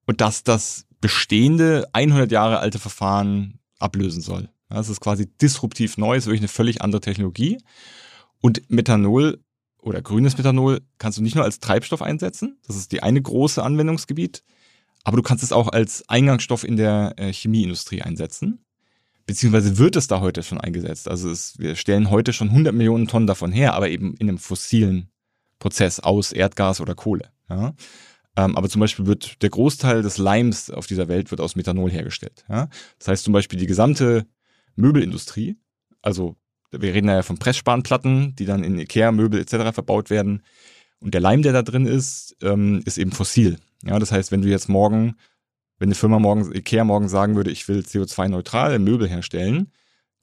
Und 0.05 0.21
dass 0.21 0.43
das 0.43 0.87
bestehende 1.01 1.87
100 1.93 2.31
Jahre 2.31 2.59
alte 2.59 2.79
Verfahren 2.79 3.59
ablösen 3.79 4.21
soll. 4.21 4.49
Das 4.69 4.89
ist 4.89 5.01
quasi 5.01 5.27
disruptiv 5.41 5.97
neu, 5.97 6.15
ist 6.15 6.27
wirklich 6.27 6.41
eine 6.41 6.47
völlig 6.47 6.81
andere 6.81 7.01
Technologie. 7.01 7.57
Und 8.41 8.69
Methanol 8.69 9.39
oder 9.81 10.01
grünes 10.01 10.37
Methanol 10.37 10.81
kannst 10.97 11.17
du 11.17 11.23
nicht 11.23 11.35
nur 11.35 11.43
als 11.43 11.59
Treibstoff 11.59 12.01
einsetzen, 12.01 12.59
das 12.67 12.75
ist 12.75 12.91
die 12.91 13.01
eine 13.01 13.21
große 13.21 13.63
Anwendungsgebiet, 13.63 14.43
aber 15.03 15.17
du 15.17 15.23
kannst 15.23 15.43
es 15.43 15.51
auch 15.51 15.69
als 15.69 16.07
Eingangsstoff 16.09 16.63
in 16.63 16.77
der 16.77 17.13
äh, 17.17 17.31
Chemieindustrie 17.33 18.01
einsetzen. 18.01 18.65
Beziehungsweise 19.25 19.77
wird 19.77 19.95
es 19.95 20.07
da 20.07 20.21
heute 20.21 20.41
schon 20.43 20.59
eingesetzt. 20.59 21.07
Also 21.07 21.29
es, 21.29 21.57
wir 21.59 21.75
stellen 21.75 22.09
heute 22.09 22.33
schon 22.33 22.49
100 22.49 22.73
Millionen 22.73 23.07
Tonnen 23.07 23.27
davon 23.27 23.51
her, 23.51 23.75
aber 23.75 23.89
eben 23.89 24.15
in 24.15 24.27
einem 24.27 24.39
fossilen 24.39 25.09
Prozess 25.59 25.99
aus 25.99 26.31
Erdgas 26.31 26.81
oder 26.81 26.95
Kohle. 26.95 27.29
Ja? 27.47 27.73
Ähm, 28.39 28.55
aber 28.55 28.69
zum 28.69 28.79
Beispiel 28.79 29.05
wird 29.05 29.41
der 29.41 29.49
Großteil 29.49 30.01
des 30.01 30.17
Limes 30.17 30.69
auf 30.69 30.87
dieser 30.87 31.09
Welt 31.09 31.29
wird 31.29 31.41
aus 31.41 31.55
Methanol 31.55 31.91
hergestellt. 31.91 32.45
Ja? 32.47 32.69
Das 32.97 33.09
heißt 33.09 33.23
zum 33.25 33.33
Beispiel 33.33 33.59
die 33.59 33.67
gesamte 33.67 34.25
Möbelindustrie, 34.75 35.57
also 36.01 36.37
wir 36.71 36.93
reden 36.93 37.09
ja 37.09 37.21
von 37.23 37.37
Pressspanplatten, 37.37 38.35
die 38.35 38.45
dann 38.45 38.63
in 38.63 38.79
Ikea, 38.79 39.11
Möbel 39.11 39.41
etc. 39.41 39.73
verbaut 39.73 40.09
werden. 40.09 40.43
Und 41.01 41.13
der 41.13 41.21
Leim, 41.21 41.41
der 41.41 41.51
da 41.51 41.63
drin 41.63 41.85
ist, 41.85 42.35
ähm, 42.41 42.81
ist 42.85 42.97
eben 42.97 43.11
fossil. 43.11 43.57
Ja, 43.83 43.99
das 43.99 44.11
heißt, 44.11 44.31
wenn 44.31 44.41
du 44.41 44.47
jetzt 44.47 44.69
morgen, 44.69 45.15
wenn 45.79 45.87
eine 45.87 45.95
Firma 45.95 46.19
morgen, 46.19 46.53
Ikea 46.53 46.83
morgen 46.83 47.09
sagen 47.09 47.35
würde, 47.35 47.51
ich 47.51 47.67
will 47.67 47.79
CO2-neutral 47.79 48.79
Möbel 48.79 49.09
herstellen, 49.09 49.71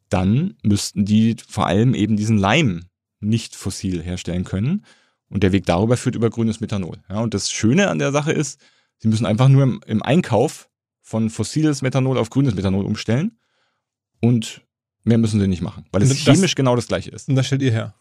dann 0.08 0.56
müssten 0.62 1.04
die 1.04 1.36
vor 1.48 1.66
allem 1.66 1.94
eben 1.94 2.16
diesen 2.16 2.38
Leim 2.38 2.84
nicht 3.20 3.56
fossil 3.56 4.02
herstellen 4.02 4.44
können. 4.44 4.84
Und 5.28 5.42
der 5.42 5.52
Weg 5.52 5.66
darüber 5.66 5.96
führt 5.96 6.14
über 6.14 6.30
grünes 6.30 6.60
Methanol. 6.60 6.98
Ja, 7.08 7.20
und 7.20 7.34
das 7.34 7.50
Schöne 7.50 7.88
an 7.88 7.98
der 7.98 8.12
Sache 8.12 8.32
ist, 8.32 8.60
Sie 8.98 9.08
müssen 9.08 9.26
einfach 9.26 9.48
nur 9.48 9.62
im, 9.62 9.80
im 9.86 10.02
Einkauf 10.02 10.70
von 11.02 11.28
fossiles 11.30 11.82
Methanol 11.82 12.16
auf 12.18 12.30
grünes 12.30 12.54
Methanol 12.54 12.84
umstellen 12.86 13.38
und 14.20 14.62
mehr 15.04 15.18
müssen 15.18 15.38
sie 15.38 15.46
nicht 15.48 15.60
machen, 15.62 15.84
weil 15.92 16.02
es 16.02 16.08
das- 16.08 16.18
chemisch 16.18 16.54
genau 16.54 16.74
das 16.76 16.88
gleiche 16.88 17.10
ist. 17.10 17.28
Und 17.28 17.36
das 17.36 17.46
stellt 17.46 17.60
ihr 17.62 17.72
her. 17.72 17.94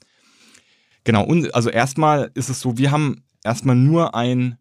Genau, 1.04 1.24
und 1.26 1.54
also 1.54 1.70
erstmal 1.70 2.32
ist 2.34 2.50
es 2.50 2.62
so, 2.62 2.78
wir 2.78 2.92
haben 2.92 3.24
erstmal 3.44 3.76
nur 3.76 4.16
ein 4.16 4.58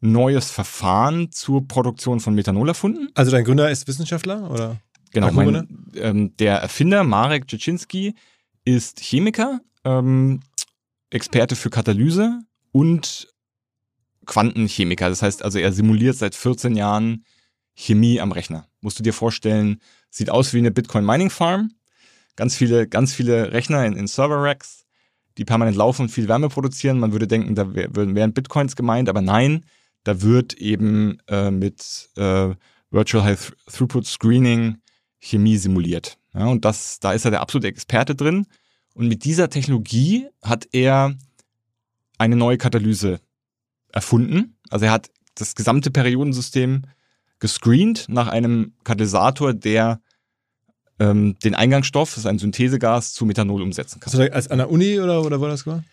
neues 0.00 0.50
Verfahren 0.50 1.30
zur 1.32 1.66
Produktion 1.66 2.20
von 2.20 2.34
Methanol 2.34 2.68
erfunden. 2.68 3.08
Also 3.14 3.30
dein 3.30 3.44
Gründer 3.44 3.70
ist 3.70 3.86
Wissenschaftler 3.88 4.50
oder? 4.50 4.80
Genau, 5.12 5.30
mein, 5.32 5.86
ähm, 5.96 6.36
der 6.38 6.56
Erfinder 6.58 7.04
Marek 7.04 7.48
Dzieciński 7.48 8.14
ist 8.64 9.00
Chemiker, 9.00 9.60
ähm, 9.84 10.40
Experte 11.12 11.56
für 11.56 11.70
Katalyse 11.70 12.40
und 12.72 13.28
Quantenchemiker. 14.26 15.08
Das 15.08 15.22
heißt 15.22 15.44
also, 15.44 15.58
er 15.58 15.72
simuliert 15.72 16.16
seit 16.16 16.34
14 16.34 16.76
Jahren 16.76 17.24
Chemie 17.74 18.20
am 18.20 18.32
Rechner. 18.32 18.66
Musst 18.80 18.98
du 18.98 19.02
dir 19.02 19.12
vorstellen, 19.12 19.78
sieht 20.10 20.30
aus 20.30 20.52
wie 20.52 20.58
eine 20.58 20.70
Bitcoin 20.70 21.04
Mining 21.04 21.30
Farm. 21.30 21.72
Ganz 22.36 22.56
viele, 22.56 22.88
ganz 22.88 23.14
viele 23.14 23.52
Rechner 23.52 23.84
in, 23.86 23.94
in 23.94 24.06
Server 24.06 24.42
Racks, 24.42 24.86
die 25.38 25.44
permanent 25.44 25.76
laufen 25.76 26.02
und 26.02 26.08
viel 26.08 26.28
Wärme 26.28 26.48
produzieren. 26.48 26.98
Man 26.98 27.12
würde 27.12 27.26
denken, 27.26 27.54
da 27.54 27.74
wären 27.74 28.32
Bitcoins 28.32 28.76
gemeint, 28.76 29.08
aber 29.08 29.20
nein, 29.20 29.64
da 30.04 30.22
wird 30.22 30.54
eben 30.54 31.18
äh, 31.28 31.50
mit 31.50 32.10
äh, 32.16 32.54
Virtual 32.90 33.24
High 33.24 33.52
Throughput 33.66 34.06
Screening 34.06 34.78
Chemie 35.18 35.56
simuliert. 35.56 36.18
Ja, 36.34 36.46
und 36.46 36.64
das, 36.64 37.00
da 37.00 37.12
ist 37.12 37.24
er 37.24 37.30
der 37.30 37.40
absolute 37.40 37.68
Experte 37.68 38.14
drin. 38.14 38.46
Und 38.94 39.08
mit 39.08 39.24
dieser 39.24 39.50
Technologie 39.50 40.28
hat 40.42 40.68
er 40.72 41.14
eine 42.18 42.36
neue 42.36 42.58
Katalyse 42.58 43.20
erfunden. 43.92 44.56
Also 44.70 44.86
er 44.86 44.92
hat 44.92 45.10
das 45.34 45.54
gesamte 45.54 45.90
Periodensystem 45.90 46.82
gescreent 47.38 48.06
nach 48.08 48.28
einem 48.28 48.74
Katalysator, 48.84 49.54
der 49.54 50.00
ähm, 50.98 51.36
den 51.42 51.54
Eingangsstoff, 51.54 52.10
das 52.10 52.18
ist 52.18 52.26
ein 52.26 52.38
Synthesegas, 52.38 53.12
zu 53.14 53.26
Methanol 53.26 53.62
umsetzen 53.62 53.98
kann. 54.00 54.12
Da 54.12 54.26
als 54.26 54.48
an 54.48 54.58
der 54.58 54.70
Uni 54.70 55.00
oder, 55.00 55.22
oder 55.22 55.40
wo 55.40 55.46
das 55.46 55.64
gemacht? 55.64 55.84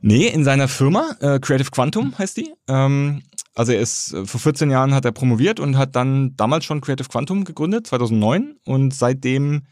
Nee, 0.00 0.28
in 0.28 0.44
seiner 0.44 0.68
Firma, 0.68 1.16
äh, 1.20 1.38
Creative 1.38 1.70
Quantum 1.70 2.16
heißt 2.18 2.36
die. 2.36 2.52
Ähm, 2.68 3.22
also 3.54 3.72
er 3.72 3.80
ist, 3.80 4.12
äh, 4.14 4.24
vor 4.24 4.40
14 4.40 4.70
Jahren 4.70 4.94
hat 4.94 5.04
er 5.04 5.12
promoviert 5.12 5.60
und 5.60 5.76
hat 5.76 5.96
dann 5.96 6.36
damals 6.36 6.64
schon 6.64 6.80
Creative 6.80 7.08
Quantum 7.08 7.44
gegründet, 7.44 7.86
2009. 7.88 8.56
Und 8.64 8.94
seitdem 8.94 9.62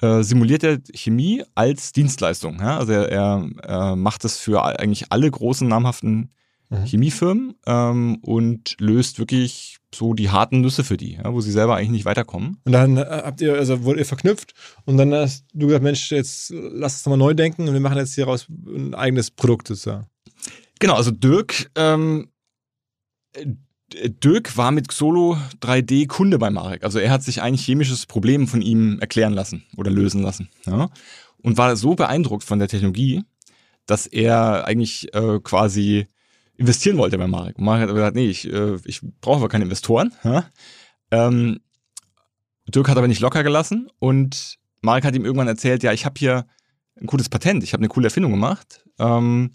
äh, 0.00 0.22
simuliert 0.22 0.64
er 0.64 0.78
Chemie 0.94 1.42
als 1.54 1.92
Dienstleistung. 1.92 2.58
Ja? 2.60 2.78
Also 2.78 2.92
er, 2.92 3.10
er 3.10 3.48
äh, 3.62 3.96
macht 3.96 4.24
das 4.24 4.38
für 4.38 4.64
eigentlich 4.64 5.06
alle 5.10 5.30
großen 5.30 5.66
namhaften 5.66 6.30
Mhm. 6.70 6.86
Chemiefirmen 6.86 7.54
ähm, 7.66 8.18
und 8.22 8.76
löst 8.80 9.18
wirklich 9.18 9.78
so 9.94 10.14
die 10.14 10.30
harten 10.30 10.60
Nüsse 10.60 10.82
für 10.82 10.96
die, 10.96 11.14
ja? 11.14 11.32
wo 11.32 11.40
sie 11.40 11.52
selber 11.52 11.76
eigentlich 11.76 11.90
nicht 11.90 12.04
weiterkommen. 12.04 12.58
Und 12.64 12.72
dann 12.72 12.96
äh, 12.96 13.04
habt 13.04 13.40
ihr, 13.40 13.54
also 13.54 13.84
wurde 13.84 14.00
ihr 14.00 14.06
verknüpft 14.06 14.54
und 14.84 14.96
dann 14.96 15.12
hast 15.12 15.44
du 15.52 15.66
gesagt, 15.66 15.84
Mensch, 15.84 16.10
jetzt 16.10 16.50
lass 16.50 16.96
es 16.96 17.06
nochmal 17.06 17.18
neu 17.18 17.34
denken 17.34 17.68
und 17.68 17.74
wir 17.74 17.80
machen 17.80 17.98
jetzt 17.98 18.14
hieraus 18.14 18.46
ein 18.48 18.94
eigenes 18.94 19.30
Produkt 19.30 19.68
sozusagen. 19.68 20.06
Genau, 20.80 20.94
also 20.94 21.10
Dirk, 21.10 21.70
ähm, 21.76 22.28
äh, 23.34 23.46
Dirk 23.92 24.56
war 24.56 24.70
mit 24.70 24.90
Solo 24.90 25.36
3D 25.60 26.06
Kunde 26.08 26.38
bei 26.38 26.50
Marek. 26.50 26.84
Also 26.84 26.98
er 26.98 27.10
hat 27.10 27.22
sich 27.22 27.42
ein 27.42 27.54
chemisches 27.54 28.06
Problem 28.06 28.48
von 28.48 28.62
ihm 28.62 28.98
erklären 29.00 29.32
lassen 29.32 29.64
oder 29.76 29.90
lösen 29.90 30.22
lassen. 30.22 30.48
Ja? 30.66 30.90
Und 31.42 31.58
war 31.58 31.76
so 31.76 31.94
beeindruckt 31.94 32.44
von 32.44 32.58
der 32.58 32.68
Technologie, 32.68 33.22
dass 33.86 34.06
er 34.06 34.66
eigentlich 34.66 35.14
äh, 35.14 35.38
quasi 35.40 36.06
investieren 36.56 36.96
wollte 36.96 37.18
bei 37.18 37.26
Marek. 37.26 37.58
Und 37.58 37.64
Marek 37.64 37.82
hat 37.82 37.90
aber 37.90 37.98
gesagt, 37.98 38.16
nee, 38.16 38.28
ich, 38.28 38.50
äh, 38.50 38.76
ich 38.84 39.00
brauche 39.20 39.38
aber 39.38 39.48
keine 39.48 39.64
Investoren. 39.64 40.12
Ja? 40.24 40.46
Ähm, 41.10 41.60
Dirk 42.66 42.88
hat 42.88 42.96
aber 42.96 43.08
nicht 43.08 43.20
locker 43.20 43.42
gelassen 43.42 43.90
und 43.98 44.58
Marek 44.80 45.04
hat 45.04 45.14
ihm 45.14 45.24
irgendwann 45.24 45.48
erzählt, 45.48 45.82
ja, 45.82 45.92
ich 45.92 46.04
habe 46.04 46.18
hier 46.18 46.46
ein 47.00 47.06
cooles 47.06 47.28
Patent, 47.28 47.62
ich 47.62 47.72
habe 47.72 47.80
eine 47.80 47.88
coole 47.88 48.06
Erfindung 48.06 48.32
gemacht. 48.32 48.84
Ähm, 48.98 49.50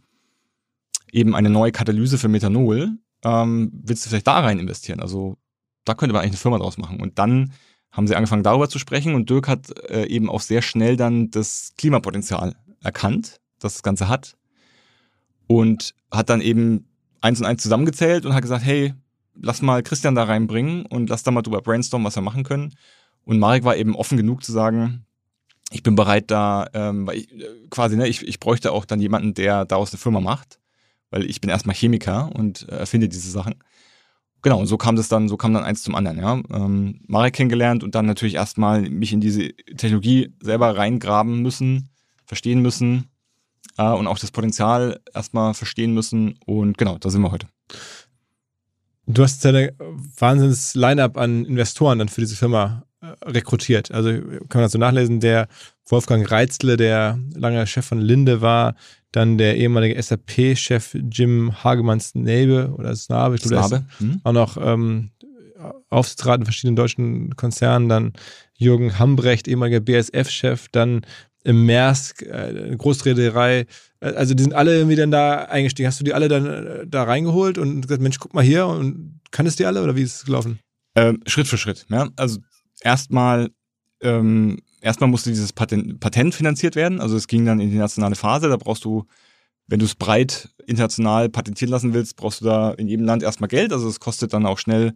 eben 1.12 1.36
eine 1.36 1.50
neue 1.50 1.72
Katalyse 1.72 2.18
für 2.18 2.28
Methanol, 2.28 2.98
ähm, 3.24 3.72
willst 3.74 4.06
du 4.06 4.10
vielleicht 4.10 4.28
da 4.28 4.40
rein 4.40 4.60
investieren? 4.60 5.00
Also 5.00 5.38
da 5.86 5.94
könnte 5.94 6.14
man 6.14 6.22
eigentlich 6.22 6.34
eine 6.34 6.40
Firma 6.40 6.58
draus 6.58 6.78
machen. 6.78 7.00
Und 7.02 7.20
dann 7.20 7.54
haben 7.92 8.08
sie 8.08 8.16
angefangen 8.16 8.44
darüber 8.44 8.70
zu 8.70 8.80
sprechen 8.80 9.16
und 9.16 9.30
Dirk 9.30 9.48
hat 9.48 9.78
äh, 9.90 10.06
eben 10.06 10.30
auch 10.30 10.42
sehr 10.42 10.62
schnell 10.62 10.96
dann 10.96 11.32
das 11.32 11.74
Klimapotenzial 11.78 12.56
erkannt, 12.82 13.40
das 13.60 13.74
das 13.74 13.84
Ganze 13.84 14.08
hat 14.08 14.38
und 15.48 15.96
hat 16.12 16.30
dann 16.30 16.42
eben 16.42 16.88
eins 17.22 17.40
und 17.40 17.46
eins 17.46 17.64
zusammengezählt 17.64 18.26
und 18.26 18.34
hat 18.34 18.44
gesagt, 18.44 18.64
hey, 18.64 18.94
lass 19.42 19.62
mal 19.62 19.82
Christian 19.84 20.16
da 20.16 20.24
reinbringen 20.24 20.86
und 20.86 21.10
lass 21.10 21.24
da 21.24 21.32
mal 21.32 21.42
drüber 21.42 21.62
brainstormen, 21.62 22.06
was 22.06 22.16
wir 22.16 22.22
machen 22.22 22.44
können. 22.44 22.76
Und 23.26 23.40
Marek 23.40 23.64
war 23.64 23.76
eben 23.76 23.96
offen 23.96 24.18
genug 24.18 24.44
zu 24.44 24.52
sagen, 24.52 25.06
ich 25.72 25.84
bin 25.84 25.96
bereit 25.96 26.32
da, 26.32 26.68
ähm, 26.74 27.08
weil 27.08 27.18
ich, 27.18 27.32
äh, 27.32 27.68
quasi, 27.70 27.96
ne, 27.96 28.08
ich, 28.08 28.28
ich 28.28 28.40
bräuchte 28.40 28.72
auch 28.72 28.86
dann 28.86 29.00
jemanden, 29.00 29.34
der 29.34 29.66
daraus 29.66 29.92
eine 29.92 30.00
Firma 30.00 30.20
macht, 30.20 30.59
weil 31.10 31.26
ich 31.26 31.42
bin 31.42 31.50
erstmal 31.50 31.76
Chemiker 31.76 32.30
und 32.36 32.68
äh, 32.70 32.78
erfinde 32.78 33.10
diese 33.10 33.32
Sachen. 33.32 33.56
Genau, 34.42 34.60
und 34.60 34.68
so 34.68 34.78
kam 34.78 34.96
das 34.96 35.10
dann, 35.10 35.28
so 35.28 35.36
kam 35.36 35.54
dann 35.54 35.64
eins 35.66 35.84
zum 35.84 35.96
anderen, 35.96 36.18
ja. 36.18 36.42
Ähm, 36.52 37.02
Marek 37.08 37.36
kennengelernt 37.36 37.84
und 37.84 37.96
dann 37.96 38.06
natürlich 38.06 38.36
erstmal 38.36 38.90
mich 38.90 39.12
in 39.12 39.20
diese 39.20 39.50
Technologie 39.76 40.34
selber 40.42 40.78
reingraben 40.78 41.42
müssen, 41.42 41.90
verstehen 42.26 42.62
müssen 42.62 43.10
äh, 43.78 43.92
und 43.92 44.08
auch 44.08 44.20
das 44.20 44.32
Potenzial 44.32 45.02
erstmal 45.14 45.54
verstehen 45.54 45.94
müssen. 45.94 46.40
Und 46.46 46.78
genau, 46.78 46.98
da 46.98 47.10
sind 47.10 47.22
wir 47.22 47.32
heute. 47.32 47.48
Du 49.08 49.24
hast 49.24 49.44
ja 49.44 49.52
ein 49.52 49.72
wahnsinns 50.18 50.76
Line-up 50.76 51.18
an 51.18 51.44
Investoren 51.44 52.00
dann 52.00 52.10
für 52.10 52.22
diese 52.22 52.36
Firma 52.36 52.84
rekrutiert. 53.24 53.92
Also 53.92 54.10
kann 54.12 54.60
man 54.60 54.64
das 54.64 54.72
so 54.74 54.78
nachlesen, 54.78 55.20
der 55.20 55.48
Wolfgang 55.88 56.30
Reitzle, 56.30 56.78
der 56.78 57.20
lange 57.34 57.66
Chef 57.66 57.86
von 57.86 58.00
Linde 58.00 58.42
war, 58.42 58.76
dann 59.12 59.38
der 59.38 59.58
ehemalige 59.58 60.02
SAP-Chef 60.02 60.96
Jim 61.12 61.64
Hagemanns-Nebe 61.64 62.74
oder 62.78 62.96
Snabe, 62.96 63.36
ich 63.36 63.42
glaube, 63.42 63.68
Snabe. 63.68 63.86
Hm? 63.98 64.22
auch 64.24 64.34
noch 64.34 64.58
ähm, 64.62 65.12
Aufsichtsrat 65.90 66.40
in 66.40 66.46
verschiedenen 66.46 66.76
deutschen 66.76 67.36
Konzernen, 67.36 67.90
dann 67.90 68.14
Jürgen 68.58 69.00
Hambrecht, 69.00 69.48
ehemaliger 69.48 69.80
BSF-Chef, 69.80 70.68
dann 70.72 71.02
im 71.44 71.66
Maersk, 71.66 72.22
äh, 72.24 72.76
Großreederei. 72.78 73.66
Äh, 74.02 74.06
Also 74.14 74.34
die 74.34 74.44
sind 74.44 74.54
alle 74.54 74.76
irgendwie 74.76 74.96
dann 74.96 75.12
da 75.12 75.46
eingestiegen. 75.46 75.88
Hast 75.88 76.00
du 76.00 76.04
die 76.04 76.14
alle 76.14 76.28
dann 76.28 76.46
äh, 76.46 76.88
da 76.88 77.04
reingeholt 77.04 77.58
und 77.58 77.82
gesagt, 77.82 78.02
Mensch, 78.02 78.20
guck 78.20 78.34
mal 78.34 78.44
hier 78.44 78.68
und 78.68 79.20
kanntest 79.32 79.60
die 79.60 79.66
alle 79.66 79.84
oder 79.84 79.96
wie 79.96 80.02
ist 80.04 80.16
es 80.18 80.26
gelaufen? 80.26 80.60
Ähm, 80.96 81.22
Schritt 81.28 81.48
für 81.48 81.58
Schritt. 81.58 81.86
Ja? 81.90 82.10
Also 82.18 82.40
erstmal 82.82 83.50
ähm, 84.02 84.60
erstmal 84.82 85.10
musste 85.10 85.30
dieses 85.30 85.54
Patent, 85.54 86.00
Patent 86.00 86.36
finanziert 86.36 86.76
werden. 86.76 87.02
Also 87.02 87.18
es 87.18 87.28
ging 87.28 87.46
dann 87.46 87.60
in 87.60 87.72
die 87.72 87.78
nationale 87.78 88.16
Phase. 88.16 88.50
Da 88.50 88.58
brauchst 88.58 88.86
du, 88.86 89.06
wenn 89.68 89.80
du 89.80 89.86
es 89.86 89.96
breit 89.96 90.50
international 90.66 91.30
patentieren 91.30 91.72
lassen 91.72 91.94
willst, 91.94 92.16
brauchst 92.16 92.42
du 92.42 92.46
da 92.46 92.72
in 92.72 92.88
jedem 92.88 93.06
Land 93.06 93.24
erstmal 93.24 93.50
Geld. 93.50 93.74
Also 93.74 93.88
es 93.88 94.00
kostet 94.00 94.34
dann 94.34 94.46
auch 94.46 94.58
schnell 94.58 94.94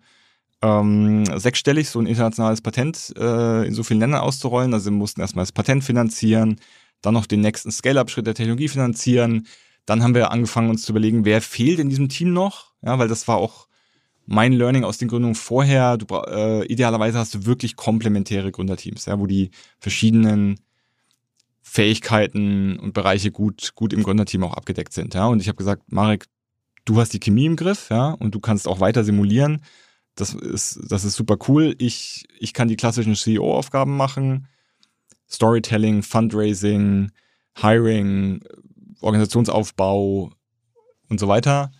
ähm, 0.61 1.25
sechsstellig, 1.37 1.89
so 1.89 1.99
ein 1.99 2.05
internationales 2.05 2.61
Patent 2.61 3.13
äh, 3.17 3.67
in 3.67 3.73
so 3.73 3.83
vielen 3.83 3.99
Ländern 3.99 4.21
auszurollen. 4.21 4.73
Also 4.73 4.85
wir 4.85 4.97
mussten 4.97 5.21
erstmal 5.21 5.43
das 5.43 5.51
Patent 5.51 5.83
finanzieren, 5.83 6.59
dann 7.01 7.13
noch 7.13 7.25
den 7.25 7.41
nächsten 7.41 7.71
Scale-Up-Schritt 7.71 8.27
der 8.27 8.35
Technologie 8.35 8.69
finanzieren. 8.69 9.47
Dann 9.85 10.01
haben 10.01 10.15
wir 10.15 10.31
angefangen, 10.31 10.69
uns 10.69 10.83
zu 10.83 10.93
überlegen, 10.93 11.25
wer 11.25 11.41
fehlt 11.41 11.79
in 11.79 11.89
diesem 11.89 12.07
Team 12.07 12.31
noch. 12.31 12.71
Ja, 12.81 12.97
weil 12.97 13.09
das 13.09 13.27
war 13.27 13.37
auch 13.37 13.67
mein 14.25 14.53
Learning 14.53 14.83
aus 14.83 14.97
den 14.97 15.07
Gründungen 15.07 15.35
vorher. 15.35 15.97
Du, 15.97 16.05
äh, 16.15 16.65
idealerweise 16.65 17.17
hast 17.17 17.33
du 17.33 17.45
wirklich 17.45 17.75
komplementäre 17.75 18.51
Gründerteams, 18.51 19.05
ja, 19.05 19.19
wo 19.19 19.27
die 19.27 19.51
verschiedenen 19.79 20.59
Fähigkeiten 21.61 22.77
und 22.79 22.93
Bereiche 22.93 23.31
gut, 23.31 23.73
gut 23.75 23.93
im 23.93 24.03
Gründerteam 24.03 24.43
auch 24.43 24.53
abgedeckt 24.53 24.93
sind. 24.93 25.13
Ja. 25.13 25.27
Und 25.27 25.41
ich 25.41 25.47
habe 25.47 25.57
gesagt, 25.57 25.91
Marek, 25.91 26.25
du 26.85 26.99
hast 26.99 27.13
die 27.13 27.19
Chemie 27.19 27.45
im 27.45 27.55
Griff, 27.55 27.89
ja, 27.89 28.11
und 28.11 28.35
du 28.35 28.39
kannst 28.39 28.67
auch 28.67 28.79
weiter 28.79 29.03
simulieren. 29.03 29.61
Das 30.15 30.33
ist, 30.33 30.79
das 30.87 31.05
ist 31.05 31.15
super 31.15 31.37
cool. 31.47 31.75
Ich, 31.79 32.25
ich 32.37 32.53
kann 32.53 32.67
die 32.67 32.75
klassischen 32.75 33.15
CEO-Aufgaben 33.15 33.97
machen. 33.97 34.47
Storytelling, 35.29 36.03
Fundraising, 36.03 37.11
Hiring, 37.59 38.43
Organisationsaufbau 39.01 40.31
und 41.09 41.19
so 41.19 41.27
weiter. 41.27 41.71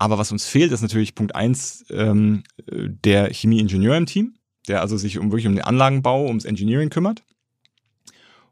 Aber 0.00 0.16
was 0.16 0.32
uns 0.32 0.46
fehlt, 0.46 0.72
ist 0.72 0.80
natürlich 0.80 1.14
Punkt 1.14 1.34
eins 1.34 1.84
ähm, 1.90 2.42
der 2.66 3.28
Chemieingenieur 3.30 3.98
im 3.98 4.06
Team, 4.06 4.34
der 4.66 4.80
also 4.80 4.96
sich 4.96 5.18
um 5.18 5.30
wirklich 5.30 5.46
um 5.46 5.54
den 5.54 5.64
Anlagenbau, 5.64 6.26
ums 6.26 6.46
Engineering 6.46 6.88
kümmert. 6.88 7.22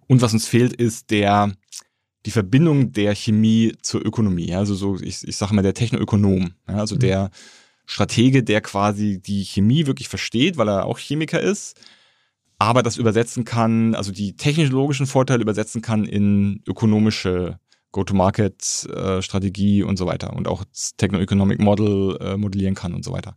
Und 0.06 0.20
was 0.20 0.34
uns 0.34 0.46
fehlt, 0.46 0.74
ist 0.74 1.10
der 1.10 1.50
die 2.26 2.32
Verbindung 2.32 2.92
der 2.92 3.14
Chemie 3.14 3.72
zur 3.80 4.04
Ökonomie. 4.04 4.54
Also 4.54 4.74
so, 4.74 4.96
ich, 5.00 5.26
ich 5.26 5.36
sage 5.36 5.54
mal, 5.54 5.62
der 5.62 5.72
Technoökonom. 5.72 6.52
Ja, 6.68 6.74
also 6.74 6.96
Mhm. 6.96 7.00
der 7.00 7.30
Stratege, 7.86 8.42
der 8.42 8.60
quasi 8.60 9.18
die 9.18 9.42
Chemie 9.42 9.86
wirklich 9.86 10.08
versteht, 10.08 10.58
weil 10.58 10.68
er 10.68 10.84
auch 10.84 10.98
Chemiker 10.98 11.40
ist, 11.40 11.80
aber 12.58 12.82
das 12.82 12.98
übersetzen 12.98 13.46
kann, 13.46 13.94
also 13.94 14.12
die 14.12 14.36
technologischen 14.36 15.06
Vorteile 15.06 15.40
übersetzen 15.40 15.80
kann 15.80 16.04
in 16.04 16.62
ökonomische 16.66 17.58
Go-to-Market-Strategie 17.92 19.82
und 19.82 19.96
so 19.96 20.06
weiter 20.06 20.34
und 20.34 20.48
auch 20.48 20.64
das 20.64 20.94
Techno-Economic 20.96 21.60
Model 21.60 22.18
äh, 22.20 22.36
modellieren 22.36 22.74
kann 22.74 22.94
und 22.94 23.04
so 23.04 23.12
weiter. 23.12 23.36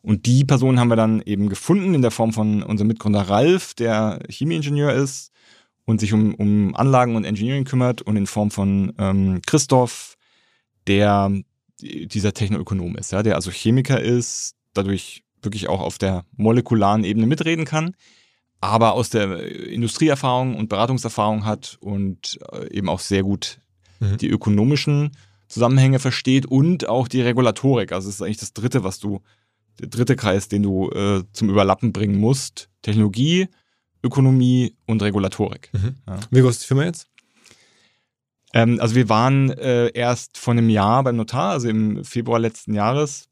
Und 0.00 0.26
die 0.26 0.44
Person 0.44 0.78
haben 0.78 0.88
wir 0.88 0.96
dann 0.96 1.20
eben 1.22 1.48
gefunden 1.48 1.94
in 1.94 2.02
der 2.02 2.10
Form 2.10 2.32
von 2.32 2.62
unserem 2.62 2.88
Mitgründer 2.88 3.22
Ralf, 3.22 3.74
der 3.74 4.20
Chemieingenieur 4.28 4.92
ist 4.92 5.32
und 5.84 6.00
sich 6.00 6.12
um, 6.12 6.34
um 6.34 6.74
Anlagen 6.76 7.16
und 7.16 7.24
Engineering 7.24 7.64
kümmert 7.64 8.02
und 8.02 8.16
in 8.16 8.26
Form 8.26 8.50
von 8.50 8.92
ähm, 8.98 9.40
Christoph, 9.46 10.16
der 10.86 11.32
dieser 11.80 12.34
Technoökonom 12.34 12.96
ist, 12.96 13.12
ja, 13.12 13.22
der 13.22 13.36
also 13.36 13.50
Chemiker 13.50 14.00
ist, 14.00 14.54
dadurch 14.74 15.22
wirklich 15.42 15.68
auch 15.68 15.80
auf 15.80 15.98
der 15.98 16.24
molekularen 16.36 17.04
Ebene 17.04 17.26
mitreden 17.26 17.64
kann, 17.64 17.94
aber 18.60 18.92
aus 18.94 19.10
der 19.10 19.40
Industrieerfahrung 19.68 20.56
und 20.56 20.68
Beratungserfahrung 20.68 21.44
hat 21.44 21.76
und 21.80 22.38
äh, 22.52 22.72
eben 22.72 22.88
auch 22.88 23.00
sehr 23.00 23.22
gut 23.22 23.60
mhm. 24.00 24.16
die 24.18 24.28
ökonomischen 24.28 25.12
Zusammenhänge 25.48 25.98
versteht 25.98 26.46
und 26.46 26.88
auch 26.88 27.08
die 27.08 27.22
Regulatorik. 27.22 27.92
Also 27.92 28.08
es 28.08 28.16
ist 28.16 28.22
eigentlich 28.22 28.38
das 28.38 28.52
dritte, 28.52 28.84
was 28.84 28.98
du, 28.98 29.20
der 29.80 29.88
dritte 29.88 30.16
Kreis, 30.16 30.48
den 30.48 30.62
du 30.62 30.90
äh, 30.90 31.22
zum 31.32 31.48
Überlappen 31.48 31.92
bringen 31.92 32.18
musst. 32.18 32.68
Technologie, 32.82 33.48
Ökonomie 34.02 34.76
und 34.86 35.02
Regulatorik. 35.02 35.70
Mhm. 35.72 35.96
Ja. 36.06 36.20
Wie 36.30 36.40
groß 36.40 36.52
ist 36.52 36.62
die 36.62 36.66
Firma 36.66 36.84
jetzt? 36.84 37.08
Ähm, 38.52 38.78
also 38.80 38.94
wir 38.94 39.08
waren 39.08 39.50
äh, 39.50 39.88
erst 39.88 40.38
vor 40.38 40.52
einem 40.52 40.68
Jahr 40.68 41.02
beim 41.04 41.16
Notar, 41.16 41.52
also 41.52 41.68
im 41.68 42.04
Februar 42.04 42.38
letzten 42.38 42.74
Jahres 42.74 43.28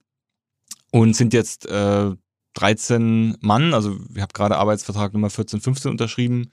und 0.91 1.15
sind 1.15 1.33
jetzt 1.33 1.67
äh, 1.67 2.11
13 2.55 3.37
Mann. 3.41 3.75
Also 3.75 3.97
ich 4.15 4.21
habe 4.21 4.33
gerade 4.33 4.57
Arbeitsvertrag 4.57 5.13
Nummer 5.13 5.31
14, 5.31 5.61
15 5.61 5.91
unterschrieben, 5.91 6.53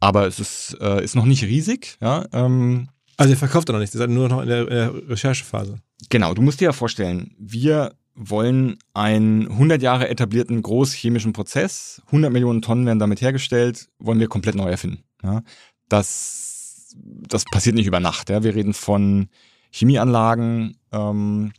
aber 0.00 0.26
es 0.26 0.38
ist, 0.40 0.76
äh, 0.80 1.02
ist 1.02 1.16
noch 1.16 1.24
nicht 1.24 1.44
riesig. 1.44 1.96
Ja, 2.00 2.26
ähm, 2.32 2.88
also 3.18 3.32
ihr 3.32 3.36
verkauft 3.36 3.68
noch 3.68 3.78
nichts, 3.78 3.94
ihr 3.94 3.98
seid 3.98 4.10
nur 4.10 4.28
noch 4.28 4.40
in 4.40 4.48
der, 4.48 4.62
in 4.62 4.68
der 4.68 5.08
Recherchephase. 5.08 5.80
Genau, 6.08 6.32
du 6.34 6.40
musst 6.40 6.60
dir 6.60 6.66
ja 6.66 6.72
vorstellen, 6.72 7.34
wir 7.38 7.94
wollen 8.14 8.78
einen 8.94 9.48
100 9.48 9.82
Jahre 9.82 10.08
etablierten 10.08 10.62
großchemischen 10.62 11.32
Prozess, 11.32 12.00
100 12.06 12.32
Millionen 12.32 12.62
Tonnen 12.62 12.86
werden 12.86 13.00
damit 13.00 13.20
hergestellt, 13.20 13.88
wollen 13.98 14.20
wir 14.20 14.28
komplett 14.28 14.54
neu 14.54 14.70
erfinden. 14.70 15.02
Ja? 15.22 15.42
Das, 15.88 16.94
das 16.96 17.44
passiert 17.44 17.74
nicht 17.74 17.86
über 17.86 18.00
Nacht. 18.00 18.30
Ja? 18.30 18.44
Wir 18.44 18.54
reden 18.54 18.72
von 18.72 19.28
Chemieanlagen, 19.72 20.78
ähm, 20.92 21.52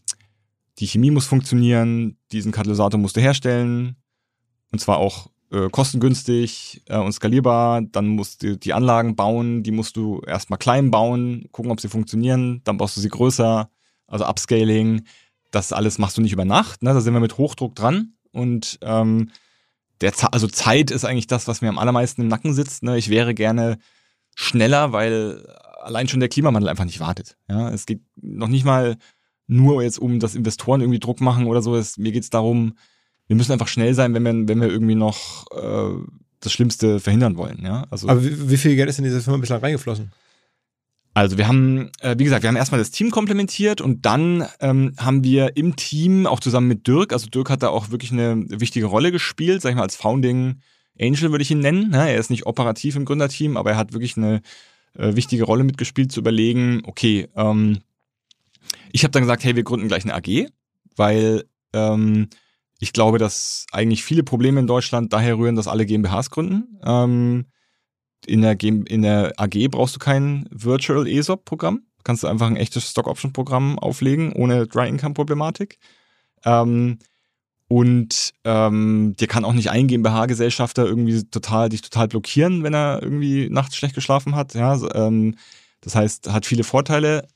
die 0.79 0.87
Chemie 0.87 1.11
muss 1.11 1.25
funktionieren, 1.25 2.17
diesen 2.31 2.53
Katalysator 2.53 2.99
musst 2.99 3.17
du 3.17 3.21
herstellen 3.21 3.97
und 4.71 4.79
zwar 4.79 4.97
auch 4.97 5.29
äh, 5.51 5.69
kostengünstig 5.69 6.83
äh, 6.87 6.97
und 6.97 7.11
skalierbar. 7.11 7.81
Dann 7.81 8.07
musst 8.07 8.43
du 8.43 8.57
die 8.57 8.73
Anlagen 8.73 9.15
bauen, 9.15 9.63
die 9.63 9.71
musst 9.71 9.95
du 9.95 10.21
erstmal 10.21 10.59
klein 10.59 10.91
bauen, 10.91 11.47
gucken, 11.51 11.71
ob 11.71 11.81
sie 11.81 11.89
funktionieren, 11.89 12.61
dann 12.63 12.77
baust 12.77 12.97
du 12.97 13.01
sie 13.01 13.09
größer, 13.09 13.69
also 14.07 14.25
Upscaling. 14.25 15.05
Das 15.51 15.73
alles 15.73 15.97
machst 15.97 16.17
du 16.17 16.21
nicht 16.21 16.33
über 16.33 16.45
Nacht, 16.45 16.83
ne? 16.83 16.93
da 16.93 17.01
sind 17.01 17.13
wir 17.13 17.19
mit 17.19 17.37
Hochdruck 17.37 17.73
dran 17.73 18.13
und 18.31 18.77
ähm, 18.83 19.31
der 20.01 20.13
also 20.31 20.47
Zeit 20.47 20.91
ist 20.91 21.05
eigentlich 21.05 21.27
das, 21.27 21.47
was 21.47 21.61
mir 21.61 21.69
am 21.69 21.79
allermeisten 21.79 22.21
im 22.21 22.27
Nacken 22.27 22.53
sitzt. 22.53 22.83
Ne? 22.83 22.97
Ich 22.97 23.09
wäre 23.09 23.33
gerne 23.33 23.79
schneller, 24.35 24.93
weil 24.93 25.45
allein 25.81 26.07
schon 26.07 26.19
der 26.19 26.29
Klimawandel 26.29 26.69
einfach 26.69 26.85
nicht 26.85 26.99
wartet. 26.99 27.37
Ja? 27.49 27.69
Es 27.69 27.85
geht 27.85 28.01
noch 28.15 28.47
nicht 28.47 28.65
mal 28.65 28.97
nur 29.47 29.83
jetzt 29.83 29.99
um, 29.99 30.19
dass 30.19 30.35
Investoren 30.35 30.81
irgendwie 30.81 30.99
Druck 30.99 31.21
machen 31.21 31.47
oder 31.47 31.61
so. 31.61 31.75
Es, 31.75 31.97
mir 31.97 32.11
geht 32.11 32.23
es 32.23 32.29
darum, 32.29 32.75
wir 33.29 33.35
müssen 33.35 33.51
einfach 33.51 33.67
schnell 33.67 33.93
sein, 33.93 34.13
wenn 34.15 34.23
wir, 34.23 34.47
wenn 34.47 34.59
wir 34.59 34.69
irgendwie 34.69 34.95
noch 34.95 35.45
äh, 35.51 36.03
das 36.39 36.51
Schlimmste 36.51 36.99
verhindern 36.99 37.37
wollen. 37.37 37.59
Ja? 37.63 37.85
Also, 37.91 38.09
Aber 38.09 38.25
wie, 38.25 38.49
wie 38.49 38.57
viel 38.57 38.75
Geld 38.75 38.89
ist 38.89 38.97
in 38.97 39.03
diese 39.03 39.21
Firma 39.21 39.37
bislang 39.37 39.61
reingeflossen? 39.61 40.11
Also 41.13 41.37
wir 41.37 41.47
haben, 41.47 41.91
äh, 42.01 42.15
wie 42.17 42.23
gesagt, 42.23 42.41
wir 42.41 42.47
haben 42.47 42.55
erstmal 42.55 42.79
das 42.79 42.89
Team 42.89 43.11
komplementiert 43.11 43.81
und 43.81 44.05
dann 44.05 44.47
ähm, 44.61 44.93
haben 44.97 45.23
wir 45.23 45.57
im 45.57 45.75
Team 45.75 46.25
auch 46.25 46.39
zusammen 46.39 46.67
mit 46.67 46.87
Dirk, 46.87 47.13
also 47.13 47.27
Dirk 47.27 47.51
hat 47.51 47.61
da 47.61 47.69
auch 47.69 47.91
wirklich 47.91 48.11
eine 48.11 48.45
wichtige 48.47 48.87
Rolle 48.87 49.11
gespielt, 49.11 49.61
sag 49.61 49.69
ich 49.69 49.75
mal, 49.75 49.83
als 49.83 49.95
Founding 49.95 50.61
Angel 50.99 51.31
würde 51.31 51.43
ich 51.43 51.51
ihn 51.51 51.59
nennen. 51.59 51.91
Ne? 51.91 52.09
Er 52.09 52.17
ist 52.17 52.31
nicht 52.31 52.47
operativ 52.47 52.95
im 52.95 53.05
Gründerteam, 53.05 53.57
aber 53.57 53.71
er 53.71 53.77
hat 53.77 53.93
wirklich 53.93 54.17
eine 54.17 54.41
äh, 54.97 55.15
wichtige 55.15 55.43
Rolle 55.43 55.63
mitgespielt, 55.63 56.11
zu 56.11 56.19
überlegen, 56.19 56.81
okay, 56.85 57.27
ähm, 57.35 57.79
ich 58.91 59.03
habe 59.03 59.11
dann 59.11 59.23
gesagt, 59.23 59.43
hey, 59.43 59.55
wir 59.55 59.63
gründen 59.63 59.87
gleich 59.87 60.03
eine 60.03 60.15
AG, 60.15 60.49
weil 60.95 61.43
ähm, 61.73 62.29
ich 62.79 62.93
glaube, 62.93 63.17
dass 63.17 63.65
eigentlich 63.71 64.03
viele 64.03 64.23
Probleme 64.23 64.59
in 64.59 64.67
Deutschland 64.67 65.13
daher 65.13 65.37
rühren, 65.37 65.55
dass 65.55 65.67
alle 65.67 65.85
GmbHs 65.85 66.29
gründen. 66.29 66.79
Ähm, 66.83 67.45
in, 68.25 68.41
der 68.41 68.61
in 68.61 69.01
der 69.01 69.33
AG 69.37 69.69
brauchst 69.69 69.95
du 69.95 69.99
kein 69.99 70.47
Virtual 70.51 71.07
ESOP-Programm. 71.07 71.83
Kannst 72.03 72.23
du 72.23 72.27
einfach 72.27 72.47
ein 72.47 72.55
echtes 72.55 72.89
Stock-Option-Programm 72.89 73.79
auflegen, 73.79 74.33
ohne 74.33 74.67
Dry-Income-Problematik. 74.67 75.77
Ähm, 76.45 76.99
und 77.67 78.33
ähm, 78.45 79.15
dir 79.19 79.27
kann 79.27 79.45
auch 79.45 79.53
nicht 79.53 79.69
ein 79.69 79.87
GmbH-Gesellschafter 79.87 80.85
irgendwie 80.85 81.23
total 81.25 81.69
dich 81.69 81.81
total 81.81 82.07
blockieren, 82.07 82.63
wenn 82.63 82.73
er 82.73 83.03
irgendwie 83.03 83.49
nachts 83.49 83.75
schlecht 83.75 83.95
geschlafen 83.95 84.35
hat. 84.35 84.53
Ja, 84.55 84.79
ähm, 84.95 85.35
das 85.81 85.95
heißt, 85.95 86.31
hat 86.31 86.45
viele 86.45 86.63
Vorteile 86.63 87.27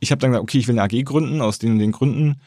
ich 0.00 0.10
habe 0.10 0.20
dann 0.20 0.30
gesagt, 0.30 0.42
okay, 0.42 0.58
ich 0.58 0.68
will 0.68 0.78
eine 0.78 0.82
AG 0.82 1.04
gründen, 1.04 1.40
aus 1.40 1.58
den 1.58 1.72
und 1.72 1.78
den 1.78 1.92
Gründen. 1.92 2.40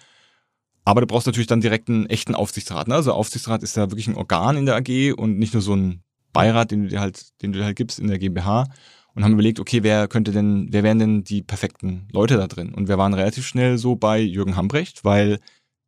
Aber 0.83 1.01
du 1.01 1.07
brauchst 1.07 1.27
natürlich 1.27 1.47
dann 1.47 1.61
direkt 1.61 1.89
einen 1.89 2.07
echten 2.07 2.35
Aufsichtsrat. 2.35 2.87
Ne? 2.87 2.95
Also 2.95 3.13
Aufsichtsrat 3.13 3.63
ist 3.63 3.77
ja 3.77 3.91
wirklich 3.91 4.07
ein 4.07 4.15
Organ 4.15 4.57
in 4.57 4.65
der 4.65 4.75
AG 4.75 5.13
und 5.15 5.37
nicht 5.37 5.53
nur 5.53 5.61
so 5.61 5.75
ein 5.75 6.01
Beirat, 6.33 6.71
den 6.71 6.83
du 6.83 6.89
dir 6.89 6.99
halt, 6.99 7.41
den 7.41 7.51
du 7.51 7.59
dir 7.59 7.65
halt 7.65 7.75
gibst 7.75 7.99
in 7.99 8.07
der 8.07 8.19
GmbH. 8.19 8.67
Und 9.13 9.25
haben 9.25 9.33
überlegt, 9.33 9.59
okay, 9.59 9.83
wer 9.83 10.07
könnte 10.07 10.31
denn, 10.31 10.69
wer 10.71 10.83
wären 10.83 10.97
denn 10.97 11.23
die 11.25 11.41
perfekten 11.41 12.07
Leute 12.13 12.37
da 12.37 12.47
drin? 12.47 12.73
Und 12.73 12.87
wir 12.87 12.97
waren 12.97 13.13
relativ 13.13 13.45
schnell 13.45 13.77
so 13.77 13.97
bei 13.97 14.19
Jürgen 14.19 14.55
Hambrecht, 14.55 15.03
weil 15.03 15.39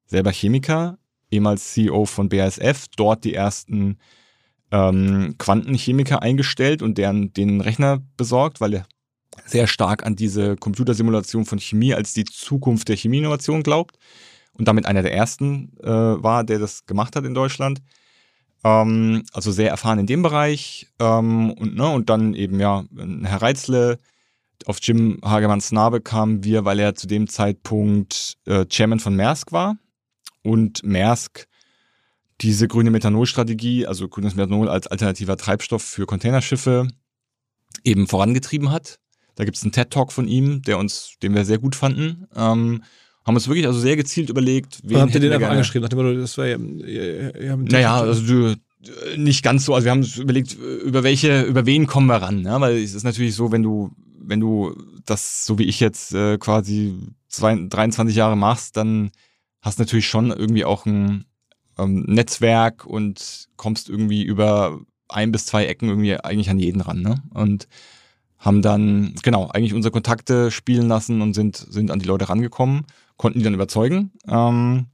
selber 0.06 0.32
Chemiker, 0.32 0.98
ehemals 1.32 1.72
CEO 1.72 2.06
von 2.06 2.28
BASF, 2.28 2.88
dort 2.98 3.24
die 3.24 3.34
ersten 3.34 3.98
ähm, 4.72 5.36
Quantenchemiker 5.38 6.22
eingestellt 6.22 6.82
und 6.82 6.98
deren 6.98 7.32
den 7.32 7.62
Rechner 7.62 8.02
besorgt, 8.18 8.60
weil 8.60 8.74
er 8.74 8.86
sehr 9.46 9.68
stark 9.68 10.06
an 10.06 10.18
diese 10.18 10.58
Computersimulation 10.58 11.46
von 11.46 11.60
Chemie 11.60 11.94
als 11.94 12.14
die 12.14 12.26
Zukunft 12.26 12.90
der 12.90 12.98
Chemieinnovation 12.98 13.64
glaubt 13.64 13.98
und 14.54 14.68
damit 14.68 14.86
einer 14.86 15.02
der 15.02 15.14
ersten 15.14 15.78
äh, 15.82 15.88
war, 15.88 16.44
der 16.44 16.60
das 16.60 16.86
gemacht 16.86 17.16
hat 17.16 17.26
in 17.26 17.34
Deutschland. 17.34 17.82
Ähm, 18.64 19.24
also 19.34 19.52
sehr 19.52 19.70
erfahren 19.70 20.00
in 20.00 20.08
dem 20.08 20.22
Bereich 20.22 20.88
ähm, 21.00 21.52
und, 21.52 21.76
ne, 21.76 21.88
und 21.90 22.10
dann 22.10 22.34
eben 22.34 22.60
ja 22.60 22.84
Herr 23.24 23.42
Reitzle. 23.42 23.98
Auf 24.66 24.78
Jim 24.82 25.20
Hagemanns 25.24 25.72
Narbe 25.72 26.00
kamen 26.00 26.44
wir, 26.44 26.64
weil 26.64 26.80
er 26.80 26.96
zu 26.96 27.08
dem 27.08 27.28
Zeitpunkt 27.28 28.38
äh, 28.46 28.66
Chairman 28.66 29.00
von 29.00 29.16
Maersk 29.16 29.52
war 29.52 29.78
und 30.42 30.84
Maersk 30.84 31.48
diese 32.40 32.68
grüne 32.68 32.92
Methanolstrategie, 32.92 33.88
also 33.88 34.08
grünes 34.08 34.36
Methanol 34.36 34.70
als 34.70 34.88
alternativer 34.88 35.38
Treibstoff 35.38 35.84
für 35.84 36.06
Containerschiffe 36.06 36.88
eben 37.84 38.08
vorangetrieben 38.08 38.72
hat. 38.72 39.00
Da 39.36 39.46
gibt 39.46 39.58
es 39.58 39.64
einen 39.64 39.72
TED-Talk 39.72 40.12
von 40.12 40.28
ihm, 40.28 40.62
der 40.62 40.78
uns, 40.78 41.16
den 41.22 41.34
wir 41.34 41.44
sehr 41.46 41.58
gut 41.58 41.76
fanden. 41.76 42.28
Ähm, 42.36 42.84
haben 43.26 43.36
uns 43.36 43.48
wirklich 43.48 43.66
also 43.66 43.80
sehr 43.80 43.96
gezielt 43.96 44.30
überlegt, 44.30 44.80
wen 44.84 45.00
habt 45.00 45.14
ihr 45.14 45.22
den 45.22 45.32
einfach 45.32 45.50
angeschrieben, 45.50 45.84
nachdem 45.84 46.20
das 46.20 46.38
war 46.38 46.48
ja, 46.48 46.58
ja, 46.58 47.42
ja 47.42 47.56
Naja, 47.56 48.02
also 48.02 48.22
du, 48.22 48.56
nicht 49.18 49.44
ganz 49.44 49.66
so, 49.66 49.74
also 49.74 49.86
wir 49.86 49.92
haben 49.92 50.00
uns 50.00 50.18
überlegt, 50.18 50.54
über 50.54 51.04
welche, 51.04 51.44
über 51.44 51.66
wen 51.66 51.88
kommen 51.88 52.08
wir 52.08 52.16
ran, 52.16 52.42
ne? 52.42 52.56
weil 52.60 52.78
es 52.78 52.94
ist 52.94 53.04
natürlich 53.04 53.36
so, 53.36 53.52
wenn 53.52 53.64
du, 53.64 53.92
wenn 54.20 54.40
du 54.40 54.76
das, 55.06 55.46
so 55.46 55.58
wie 55.58 55.64
ich 55.64 55.80
jetzt 55.80 56.14
äh, 56.14 56.38
quasi 56.38 56.94
zwei, 57.30 57.56
23 57.56 58.16
Jahre 58.16 58.36
machst, 58.36 58.78
dann 58.78 59.12
hast 59.62 59.80
du 59.80 59.84
natürlich 59.84 60.08
schon 60.08 60.32
irgendwie 60.32 60.66
auch 60.66 60.86
ein 60.86 61.26
ähm, 61.78 62.04
Netzwerk 62.08 62.86
und 62.86 63.48
kommst 63.56 63.90
irgendwie 63.90 64.24
über 64.24 64.80
ein 65.10 65.32
bis 65.32 65.46
zwei 65.46 65.66
Ecken 65.66 65.90
irgendwie 65.90 66.18
eigentlich 66.18 66.50
an 66.50 66.60
jeden 66.60 66.82
ran. 66.82 67.02
Ne? 67.02 67.22
Und 67.34 67.68
haben 68.38 68.62
dann, 68.62 69.16
genau, 69.24 69.50
eigentlich 69.50 69.74
unsere 69.74 69.92
Kontakte 69.92 70.52
spielen 70.52 70.88
lassen 70.88 71.22
und 71.22 71.34
sind, 71.34 71.56
sind 71.56 71.92
an 71.92 72.00
die 72.00 72.06
Leute 72.06 72.28
rangekommen, 72.28 72.86
konnten 73.24 73.40
die 73.40 73.46
dann 73.46 73.54
überzeugen. 73.54 74.12
Ähm, 74.28 74.88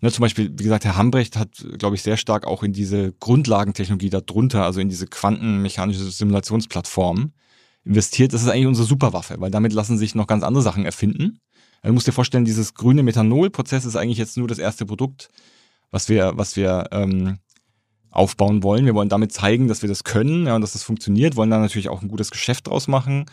ne, 0.00 0.10
zum 0.10 0.22
Beispiel, 0.22 0.50
wie 0.58 0.64
gesagt, 0.64 0.84
Herr 0.84 0.96
Hambrecht 0.96 1.36
hat, 1.36 1.64
glaube 1.78 1.94
ich, 1.94 2.02
sehr 2.02 2.16
stark 2.16 2.48
auch 2.48 2.64
in 2.64 2.72
diese 2.72 3.12
Grundlagentechnologie 3.12 4.10
darunter, 4.10 4.64
also 4.64 4.80
in 4.80 4.88
diese 4.88 5.06
quantenmechanische 5.06 6.02
Simulationsplattform 6.02 7.30
investiert. 7.84 8.32
Das 8.32 8.42
ist 8.42 8.48
eigentlich 8.48 8.66
unsere 8.66 8.88
Superwaffe, 8.88 9.36
weil 9.38 9.52
damit 9.52 9.72
lassen 9.72 9.98
sich 9.98 10.16
noch 10.16 10.26
ganz 10.26 10.42
andere 10.42 10.64
Sachen 10.64 10.84
erfinden. 10.84 11.38
Also, 11.76 11.90
du 11.90 11.92
musst 11.92 12.08
dir 12.08 12.12
vorstellen, 12.12 12.44
dieses 12.44 12.74
grüne 12.74 13.04
Methanolprozess 13.04 13.84
ist 13.84 13.94
eigentlich 13.94 14.18
jetzt 14.18 14.36
nur 14.36 14.48
das 14.48 14.58
erste 14.58 14.84
Produkt, 14.84 15.28
was 15.92 16.08
wir, 16.08 16.32
was 16.34 16.56
wir 16.56 16.88
ähm, 16.90 17.38
aufbauen 18.10 18.64
wollen. 18.64 18.84
Wir 18.84 18.96
wollen 18.96 19.08
damit 19.08 19.30
zeigen, 19.30 19.68
dass 19.68 19.82
wir 19.82 19.88
das 19.88 20.02
können 20.02 20.48
ja, 20.48 20.56
und 20.56 20.62
dass 20.62 20.72
das 20.72 20.82
funktioniert, 20.82 21.36
wollen 21.36 21.50
dann 21.50 21.62
natürlich 21.62 21.88
auch 21.88 22.02
ein 22.02 22.08
gutes 22.08 22.32
Geschäft 22.32 22.66
draus 22.66 22.88
machen 22.88 23.26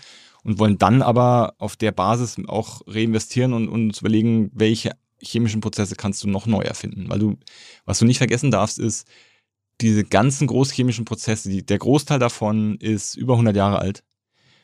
und 0.44 0.60
wollen 0.60 0.78
dann 0.78 1.02
aber 1.02 1.56
auf 1.58 1.76
der 1.76 1.92
Basis 1.92 2.38
auch 2.48 2.82
reinvestieren 2.88 3.54
und, 3.54 3.70
uns 3.70 4.00
überlegen, 4.00 4.52
welche 4.54 4.92
chemischen 5.22 5.62
Prozesse 5.62 5.96
kannst 5.96 6.24
du 6.24 6.30
noch 6.30 6.48
neu 6.48 6.62
erfinden. 6.62 7.10
Weil 7.10 7.20
du, 7.20 7.38
was 7.86 8.00
du 8.00 8.06
nicht 8.06 8.18
vergessen 8.18 8.52
darfst, 8.52 8.80
ist, 8.80 9.08
diese 9.82 10.04
ganzen 10.04 10.48
großchemischen 10.48 11.06
Prozesse, 11.06 11.50
die, 11.50 11.66
der 11.66 11.80
Großteil 11.80 12.20
davon 12.20 12.78
ist 12.78 13.16
über 13.16 13.34
100 13.34 13.56
Jahre 13.56 13.80
alt. 13.80 14.04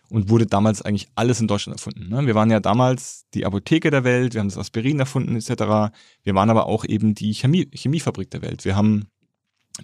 und 0.09 0.29
wurde 0.29 0.45
damals 0.45 0.81
eigentlich 0.81 1.09
alles 1.15 1.41
in 1.41 1.47
Deutschland 1.47 1.77
erfunden. 1.77 2.07
Ne? 2.07 2.25
Wir 2.25 2.33
waren 2.33 2.49
ja 2.49 2.61
damals 2.61 3.25
die 3.33 3.45
Apotheke 3.45 3.91
der 3.91 4.05
Welt, 4.05 4.33
wir 4.33 4.39
haben 4.39 4.47
das 4.47 4.57
Aspirin 4.57 4.99
erfunden 4.99 5.35
etc. 5.35 5.91
Wir 6.23 6.33
waren 6.33 6.49
aber 6.49 6.67
auch 6.67 6.85
eben 6.85 7.13
die 7.13 7.33
Chemie, 7.33 7.69
Chemiefabrik 7.73 8.31
der 8.31 8.41
Welt. 8.41 8.63
Wir 8.63 8.77
haben 8.77 9.07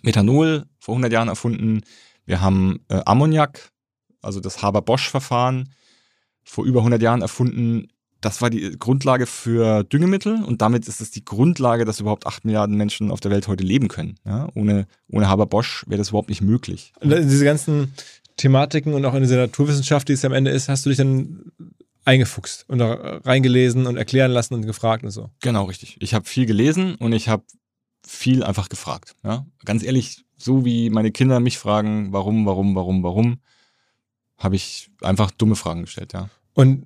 Methanol 0.01 0.65
vor 0.79 0.93
100 0.93 1.11
Jahren 1.11 1.27
erfunden, 1.27 1.81
wir 2.25 2.39
haben 2.39 2.79
äh, 2.87 3.01
Ammoniak, 3.05 3.71
also 4.21 4.39
das 4.39 4.61
Haber-Bosch-Verfahren 4.61 5.73
vor 6.43 6.65
über 6.65 6.79
100 6.79 7.01
Jahren 7.01 7.21
erfunden. 7.21 7.87
Das 8.21 8.41
war 8.41 8.49
die 8.49 8.77
Grundlage 8.77 9.25
für 9.25 9.83
Düngemittel 9.83 10.43
und 10.43 10.61
damit 10.61 10.87
ist 10.87 11.01
es 11.01 11.11
die 11.11 11.25
Grundlage, 11.25 11.83
dass 11.83 11.99
überhaupt 11.99 12.25
8 12.25 12.45
Milliarden 12.45 12.77
Menschen 12.77 13.11
auf 13.11 13.19
der 13.19 13.31
Welt 13.31 13.47
heute 13.47 13.63
leben 13.63 13.89
können. 13.89 14.15
Ja? 14.25 14.47
Ohne, 14.55 14.87
ohne 15.09 15.27
Haber-Bosch 15.27 15.83
wäre 15.87 15.97
das 15.97 16.09
überhaupt 16.09 16.29
nicht 16.29 16.41
möglich. 16.41 16.93
Und 17.01 17.11
diese 17.11 17.43
ganzen 17.43 17.93
Thematiken 18.37 18.93
und 18.93 19.05
auch 19.05 19.13
in 19.13 19.21
dieser 19.21 19.37
Naturwissenschaft, 19.37 20.07
die 20.07 20.13
es 20.13 20.25
am 20.25 20.33
Ende 20.33 20.51
ist, 20.51 20.69
hast 20.69 20.85
du 20.85 20.89
dich 20.89 20.97
dann 20.97 21.51
eingefuchst 22.05 22.65
und 22.67 22.79
da 22.79 23.19
reingelesen 23.23 23.85
und 23.85 23.97
erklären 23.97 24.31
lassen 24.31 24.53
und 24.53 24.65
gefragt 24.65 25.03
und 25.03 25.11
so. 25.11 25.29
Genau, 25.41 25.65
richtig. 25.65 25.97
Ich 25.99 26.13
habe 26.13 26.25
viel 26.25 26.45
gelesen 26.45 26.95
und 26.95 27.13
ich 27.13 27.29
habe 27.29 27.43
viel 28.05 28.43
einfach 28.43 28.69
gefragt. 28.69 29.15
Ja? 29.23 29.45
Ganz 29.65 29.83
ehrlich, 29.83 30.25
so 30.37 30.65
wie 30.65 30.89
meine 30.89 31.11
Kinder 31.11 31.39
mich 31.39 31.57
fragen, 31.57 32.11
warum, 32.11 32.45
warum, 32.45 32.75
warum, 32.75 33.03
warum, 33.03 33.39
habe 34.43 34.55
ich 34.55 34.89
einfach 35.01 35.31
dumme 35.31 35.55
Fragen 35.55 35.81
gestellt, 35.81 36.13
ja. 36.13 36.29
Und 36.53 36.85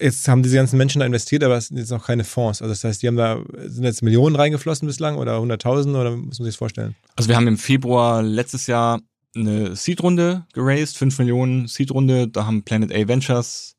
jetzt 0.00 0.26
haben 0.28 0.42
diese 0.42 0.56
ganzen 0.56 0.76
Menschen 0.76 1.00
da 1.00 1.06
investiert, 1.06 1.44
aber 1.44 1.56
es 1.56 1.68
sind 1.68 1.78
jetzt 1.78 1.90
noch 1.90 2.06
keine 2.06 2.24
Fonds. 2.24 2.62
Also 2.62 2.72
das 2.72 2.84
heißt, 2.84 3.02
die 3.02 3.08
haben 3.08 3.16
da, 3.16 3.40
sind 3.64 3.84
jetzt 3.84 4.02
Millionen 4.02 4.36
reingeflossen 4.36 4.86
bislang 4.86 5.16
oder 5.16 5.38
100.000 5.38 5.98
oder 5.98 6.10
muss 6.16 6.38
man 6.38 6.44
sich 6.44 6.54
das 6.54 6.56
vorstellen? 6.56 6.94
Also 7.16 7.28
wir 7.28 7.36
haben 7.36 7.48
im 7.48 7.58
Februar 7.58 8.22
letztes 8.22 8.66
Jahr 8.66 9.00
eine 9.36 9.74
Seed-Runde 9.76 10.46
geraced, 10.52 10.96
5 10.96 11.18
Millionen 11.18 11.66
Seed-Runde. 11.66 12.28
Da 12.28 12.46
haben 12.46 12.62
Planet 12.62 12.92
A 12.92 13.08
Ventures, 13.08 13.76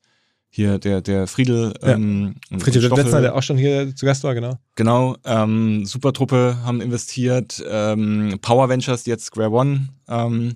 hier 0.49 0.80
der, 0.80 1.01
der 1.01 1.28
Friedel. 1.28 1.73
Ja. 1.82 1.93
Ähm, 1.93 2.36
Friedel 2.59 2.88
Letzner, 2.88 3.21
der 3.21 3.36
auch 3.36 3.43
schon 3.43 3.57
hier 3.57 3.93
zu 3.95 4.05
Gast 4.05 4.23
war, 4.23 4.34
genau. 4.34 4.57
Genau, 4.76 5.17
ähm, 5.26 5.86
Supertruppe 5.86 6.57
haben 6.63 6.82
investiert, 6.82 7.63
ähm, 7.67 8.38
Power 8.41 8.69
Ventures, 8.69 9.05
jetzt 9.05 9.26
Square 9.26 9.51
One, 9.51 9.89
ähm, 10.07 10.55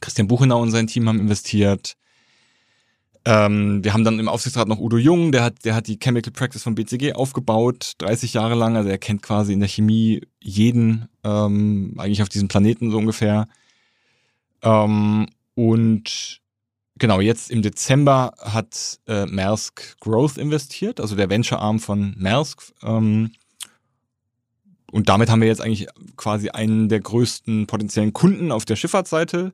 Christian 0.00 0.28
Buchenau 0.28 0.60
und 0.60 0.70
sein 0.70 0.86
Team 0.86 1.08
haben 1.08 1.20
investiert. 1.20 1.96
Ähm, 3.26 3.84
wir 3.84 3.92
haben 3.92 4.04
dann 4.04 4.18
im 4.18 4.28
Aufsichtsrat 4.28 4.66
noch 4.66 4.78
Udo 4.78 4.96
Jung, 4.96 5.30
der 5.30 5.44
hat, 5.44 5.64
der 5.64 5.74
hat 5.74 5.86
die 5.86 5.98
Chemical 5.98 6.32
Practice 6.32 6.62
von 6.62 6.74
BCG 6.74 7.12
aufgebaut, 7.12 7.92
30 7.98 8.32
Jahre 8.32 8.54
lang. 8.54 8.76
Also 8.76 8.88
er 8.88 8.98
kennt 8.98 9.22
quasi 9.22 9.52
in 9.52 9.60
der 9.60 9.68
Chemie 9.68 10.22
jeden, 10.40 11.08
ähm, 11.22 11.94
eigentlich 11.98 12.22
auf 12.22 12.30
diesem 12.30 12.48
Planeten 12.48 12.90
so 12.90 12.96
ungefähr. 12.96 13.46
Ähm, 14.62 15.28
und 15.54 16.40
genau, 16.96 17.20
jetzt 17.20 17.50
im 17.50 17.60
Dezember 17.60 18.32
hat 18.38 18.98
äh, 19.06 19.26
Maersk 19.26 20.00
Growth 20.00 20.38
investiert, 20.38 20.98
also 20.98 21.14
der 21.14 21.28
Venture-Arm 21.28 21.78
von 21.78 22.14
Maersk. 22.16 22.72
Ähm, 22.82 23.32
und 24.90 25.08
damit 25.10 25.28
haben 25.28 25.42
wir 25.42 25.48
jetzt 25.48 25.60
eigentlich 25.60 25.88
quasi 26.16 26.48
einen 26.48 26.88
der 26.88 27.00
größten 27.00 27.66
potenziellen 27.66 28.14
Kunden 28.14 28.50
auf 28.50 28.64
der 28.64 28.76
Schifffahrtsseite 28.76 29.52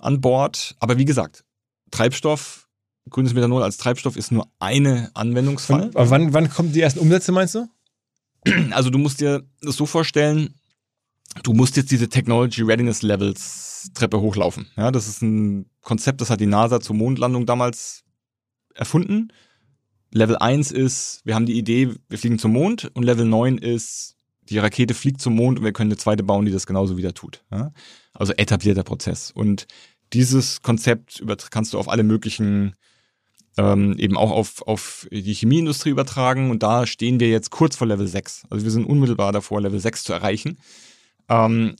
an 0.00 0.20
Bord. 0.20 0.76
Aber 0.78 0.98
wie 0.98 1.04
gesagt, 1.04 1.44
Treibstoff, 1.90 2.68
grünes 3.10 3.34
Methanol 3.34 3.62
als 3.62 3.76
Treibstoff 3.76 4.16
ist 4.16 4.32
nur 4.32 4.48
eine 4.58 5.10
Anwendungsfall. 5.14 5.90
Aber 5.94 6.10
wann, 6.10 6.32
wann 6.32 6.50
kommen 6.50 6.72
die 6.72 6.80
ersten 6.80 7.00
Umsätze, 7.00 7.32
meinst 7.32 7.54
du? 7.54 7.68
Also 8.70 8.90
du 8.90 8.98
musst 8.98 9.20
dir 9.20 9.42
das 9.60 9.76
so 9.76 9.86
vorstellen, 9.86 10.54
du 11.42 11.52
musst 11.52 11.76
jetzt 11.76 11.90
diese 11.90 12.08
Technology 12.08 12.62
Readiness 12.62 13.02
Levels 13.02 13.90
Treppe 13.94 14.20
hochlaufen. 14.20 14.66
Ja, 14.76 14.90
das 14.90 15.08
ist 15.08 15.22
ein 15.22 15.66
Konzept, 15.80 16.20
das 16.20 16.30
hat 16.30 16.40
die 16.40 16.46
NASA 16.46 16.80
zur 16.80 16.96
Mondlandung 16.96 17.46
damals 17.46 18.04
erfunden. 18.74 19.32
Level 20.12 20.36
1 20.36 20.72
ist, 20.72 21.20
wir 21.24 21.34
haben 21.34 21.46
die 21.46 21.58
Idee, 21.58 21.94
wir 22.08 22.18
fliegen 22.18 22.38
zum 22.38 22.52
Mond 22.52 22.90
und 22.94 23.02
Level 23.02 23.24
9 23.24 23.58
ist, 23.58 24.15
die 24.48 24.58
Rakete 24.58 24.94
fliegt 24.94 25.20
zum 25.20 25.34
Mond 25.34 25.58
und 25.58 25.64
wir 25.64 25.72
können 25.72 25.90
eine 25.90 25.98
zweite 25.98 26.22
bauen, 26.22 26.46
die 26.46 26.52
das 26.52 26.66
genauso 26.66 26.96
wieder 26.96 27.14
tut. 27.14 27.44
Ja? 27.50 27.72
Also 28.14 28.32
etablierter 28.32 28.82
Prozess. 28.82 29.30
Und 29.30 29.66
dieses 30.12 30.62
Konzept 30.62 31.22
kannst 31.50 31.72
du 31.72 31.78
auf 31.78 31.88
alle 31.88 32.02
möglichen, 32.02 32.74
ähm, 33.58 33.98
eben 33.98 34.16
auch 34.16 34.30
auf, 34.30 34.62
auf 34.66 35.06
die 35.10 35.34
Chemieindustrie 35.34 35.90
übertragen. 35.90 36.50
Und 36.50 36.62
da 36.62 36.86
stehen 36.86 37.20
wir 37.20 37.28
jetzt 37.28 37.50
kurz 37.50 37.76
vor 37.76 37.86
Level 37.86 38.06
6. 38.06 38.44
Also 38.50 38.64
wir 38.64 38.70
sind 38.70 38.84
unmittelbar 38.84 39.32
davor, 39.32 39.60
Level 39.60 39.80
6 39.80 40.04
zu 40.04 40.12
erreichen. 40.12 40.58
Ähm, 41.28 41.76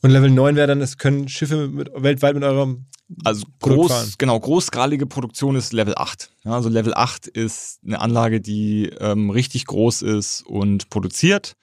und 0.00 0.10
Level 0.10 0.30
9 0.30 0.56
wäre 0.56 0.68
dann, 0.68 0.80
es 0.80 0.96
können 0.96 1.28
Schiffe 1.28 1.68
mit, 1.68 1.90
weltweit 1.94 2.34
mit 2.34 2.44
eurem 2.44 2.86
also 3.24 3.46
groß, 3.60 4.18
genau, 4.18 4.38
großgradige 4.38 5.06
Produktion 5.06 5.56
ist 5.56 5.72
Level 5.72 5.94
8. 5.96 6.30
Ja, 6.44 6.52
also 6.52 6.68
Level 6.68 6.92
8 6.94 7.26
ist 7.26 7.80
eine 7.84 8.00
Anlage, 8.00 8.40
die 8.40 8.90
ähm, 9.00 9.30
richtig 9.30 9.64
groß 9.66 10.02
ist 10.02 10.42
und 10.42 10.90
produziert. 10.90 11.56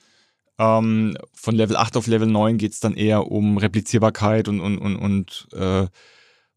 Ähm, 0.57 1.17
von 1.33 1.55
Level 1.55 1.75
8 1.75 1.97
auf 1.97 2.07
Level 2.07 2.27
9 2.27 2.57
geht 2.57 2.73
es 2.73 2.79
dann 2.79 2.95
eher 2.95 3.31
um 3.31 3.57
Replizierbarkeit 3.57 4.47
und, 4.47 4.61
und, 4.61 4.77
und, 4.77 4.95
und 4.95 5.47
äh, 5.53 5.87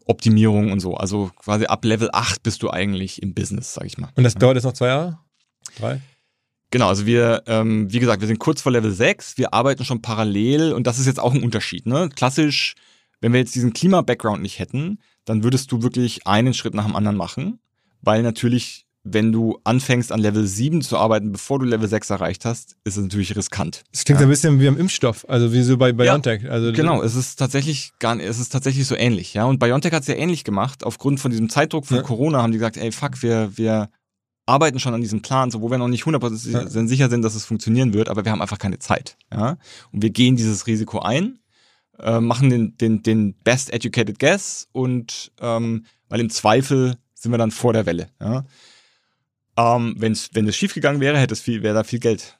Optimierung 0.06 0.72
und 0.72 0.80
so. 0.80 0.94
Also 0.94 1.30
quasi 1.36 1.66
ab 1.66 1.84
Level 1.84 2.08
8 2.12 2.42
bist 2.42 2.62
du 2.62 2.70
eigentlich 2.70 3.22
im 3.22 3.34
Business, 3.34 3.74
sag 3.74 3.86
ich 3.86 3.98
mal. 3.98 4.10
Und 4.14 4.24
das 4.24 4.34
dauert 4.34 4.56
jetzt 4.56 4.64
noch 4.64 4.72
zwei 4.72 4.88
Jahre? 4.88 5.18
Drei? 5.78 6.00
Genau, 6.70 6.88
also 6.88 7.06
wir, 7.06 7.42
ähm, 7.46 7.90
wie 7.90 7.98
gesagt, 7.98 8.20
wir 8.20 8.28
sind 8.28 8.38
kurz 8.38 8.60
vor 8.60 8.72
Level 8.72 8.92
6, 8.92 9.38
wir 9.38 9.54
arbeiten 9.54 9.84
schon 9.84 10.02
parallel 10.02 10.72
und 10.72 10.86
das 10.86 10.98
ist 10.98 11.06
jetzt 11.06 11.20
auch 11.20 11.34
ein 11.34 11.42
Unterschied. 11.42 11.86
Ne? 11.86 12.10
Klassisch, 12.14 12.74
wenn 13.20 13.32
wir 13.32 13.40
jetzt 13.40 13.54
diesen 13.54 13.72
Klima-Background 13.72 14.42
nicht 14.42 14.58
hätten, 14.58 14.98
dann 15.24 15.42
würdest 15.42 15.72
du 15.72 15.82
wirklich 15.82 16.26
einen 16.26 16.52
Schritt 16.52 16.74
nach 16.74 16.84
dem 16.84 16.94
anderen 16.94 17.16
machen, 17.16 17.58
weil 18.02 18.22
natürlich, 18.22 18.86
wenn 19.04 19.32
du 19.32 19.58
anfängst 19.64 20.12
an 20.12 20.20
Level 20.20 20.46
7 20.46 20.82
zu 20.82 20.98
arbeiten, 20.98 21.32
bevor 21.32 21.58
du 21.58 21.64
Level 21.64 21.88
6 21.88 22.10
erreicht 22.10 22.44
hast, 22.44 22.76
ist 22.84 22.96
es 22.96 23.02
natürlich 23.02 23.34
riskant. 23.36 23.84
Das 23.92 24.04
klingt 24.04 24.20
ja. 24.20 24.26
ein 24.26 24.30
bisschen 24.30 24.60
wie 24.60 24.68
am 24.68 24.78
Impfstoff, 24.78 25.28
also 25.28 25.52
wie 25.52 25.62
so 25.62 25.76
bei 25.76 25.92
BioNTech. 25.92 26.42
Ja, 26.42 26.50
also 26.50 26.72
genau, 26.72 27.02
es 27.02 27.14
ist 27.14 27.36
tatsächlich 27.36 27.92
gar 27.98 28.16
nicht, 28.16 28.26
es 28.26 28.38
ist 28.38 28.50
tatsächlich 28.50 28.86
so 28.86 28.94
ähnlich, 28.94 29.34
ja. 29.34 29.44
Und 29.44 29.58
BioNTech 29.58 29.92
hat 29.92 30.02
es 30.02 30.08
ja 30.08 30.14
ähnlich 30.14 30.44
gemacht. 30.44 30.84
Aufgrund 30.84 31.20
von 31.20 31.30
diesem 31.30 31.48
Zeitdruck 31.48 31.86
von 31.86 31.98
ja. 31.98 32.02
Corona 32.02 32.42
haben 32.42 32.52
die 32.52 32.58
gesagt, 32.58 32.76
ey, 32.76 32.92
fuck, 32.92 33.22
wir, 33.22 33.56
wir 33.56 33.88
arbeiten 34.48 34.80
schon 34.80 34.94
an 34.94 35.00
diesem 35.00 35.22
Plan, 35.22 35.50
so 35.50 35.60
wo 35.60 35.70
wir 35.70 35.78
noch 35.78 35.88
nicht 35.88 36.04
100% 36.04 36.50
ja. 36.50 36.86
sicher 36.86 37.10
sind, 37.10 37.22
dass 37.22 37.34
es 37.34 37.44
funktionieren 37.44 37.92
wird, 37.92 38.08
aber 38.08 38.24
wir 38.24 38.32
haben 38.32 38.42
einfach 38.42 38.58
keine 38.58 38.78
Zeit. 38.78 39.16
Ja? 39.32 39.58
Und 39.92 40.02
wir 40.02 40.10
gehen 40.10 40.36
dieses 40.36 40.66
Risiko 40.66 41.00
ein, 41.00 41.38
äh, 41.98 42.20
machen 42.20 42.50
den, 42.50 42.76
den, 42.78 43.02
den 43.02 43.34
best 43.34 43.72
educated 43.72 44.18
guess 44.18 44.68
und 44.72 45.32
ähm, 45.40 45.84
weil 46.08 46.20
im 46.20 46.30
Zweifel 46.30 46.96
sind 47.14 47.30
wir 47.32 47.38
dann 47.38 47.50
vor 47.50 47.72
der 47.72 47.84
Welle. 47.84 48.08
Ja? 48.20 48.44
Ähm, 49.58 49.96
wenn's, 49.98 50.30
wenn 50.34 50.46
es 50.46 50.56
schiefgegangen 50.56 51.00
wäre, 51.00 51.18
hätte 51.18 51.34
es 51.34 51.40
viel, 51.40 51.64
wäre 51.64 51.74
da 51.74 51.82
viel 51.82 51.98
Geld 51.98 52.38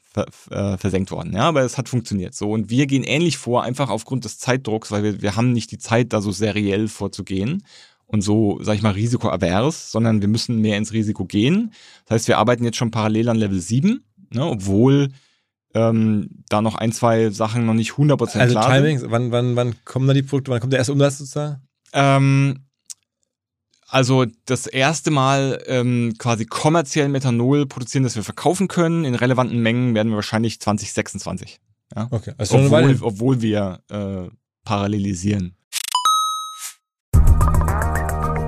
äh, 0.51 0.77
versenkt 0.79 1.11
worden. 1.11 1.33
Ja, 1.35 1.43
aber 1.43 1.62
es 1.62 1.77
hat 1.77 1.89
funktioniert. 1.89 2.35
So 2.35 2.53
und 2.53 2.71
wir 2.71 2.87
gehen 2.87 3.03
ähnlich 3.03 3.39
vor, 3.39 3.64
einfach 3.64 3.91
aufgrund 3.91 4.25
des 4.25 4.39
Zeitdrucks, 4.39 4.93
weil 4.93 5.03
wir, 5.03 5.23
wir 5.23 5.37
haben 5.37 5.53
nicht 5.53 5.73
die 5.73 5.79
Zeit, 5.79 6.12
da 6.12 6.21
so 6.21 6.31
seriell 6.31 6.87
vorzugehen 6.87 7.64
und 8.07 8.23
so, 8.23 8.59
sag 8.62 8.77
ich 8.77 8.83
mal, 8.83 8.93
risikoavers, 8.93 9.90
sondern 9.90 10.20
wir 10.20 10.28
müssen 10.28 10.61
mehr 10.61 10.78
ins 10.78 10.93
Risiko 10.93 11.24
gehen. 11.24 11.73
Das 12.07 12.15
heißt, 12.15 12.28
wir 12.28 12.39
arbeiten 12.39 12.65
jetzt 12.65 12.77
schon 12.77 12.90
parallel 12.93 13.28
an 13.28 13.36
Level 13.36 13.61
7, 13.61 14.05
ne, 14.31 14.47
obwohl 14.47 15.09
ähm, 15.74 16.31
da 16.49 16.62
noch 16.62 16.77
ein, 16.77 16.93
zwei 16.93 17.31
Sachen 17.31 17.66
noch 17.66 17.74
nicht 17.74 17.93
100% 17.93 18.39
also 18.39 18.55
klar 18.55 18.70
Timing, 18.70 18.99
sind. 18.99 19.11
Wann, 19.11 19.32
wann, 19.32 19.57
wann 19.57 19.74
kommen 19.85 20.07
da 20.07 20.15
die 20.15 20.23
Produkte, 20.23 20.51
wann 20.53 20.61
kommt 20.61 20.73
der 20.73 20.78
erste 20.78 20.93
Umsatz 20.93 21.19
sozusagen? 21.19 21.62
Ähm, 21.93 22.68
also 23.89 24.27
das 24.44 24.66
erste 24.66 25.10
Mal 25.10 25.62
ähm, 25.66 26.15
quasi 26.19 26.44
kommerziell 26.44 27.09
Methanol 27.09 27.66
produzieren, 27.66 28.05
das 28.05 28.16
wir 28.16 28.23
verkaufen 28.23 28.69
können, 28.69 29.05
in 29.05 29.15
relevanten 29.15 29.60
Mengen 29.60 29.94
werden 29.94 30.10
wir 30.10 30.16
wahrscheinlich 30.16 30.60
2026. 30.60 31.59
Ja? 31.97 32.09
Okay, 32.10 32.35
also 32.36 32.59
obwohl, 32.59 32.98
obwohl 33.01 33.40
wir 33.40 33.81
äh, 33.90 34.28
parallelisieren. 34.65 35.55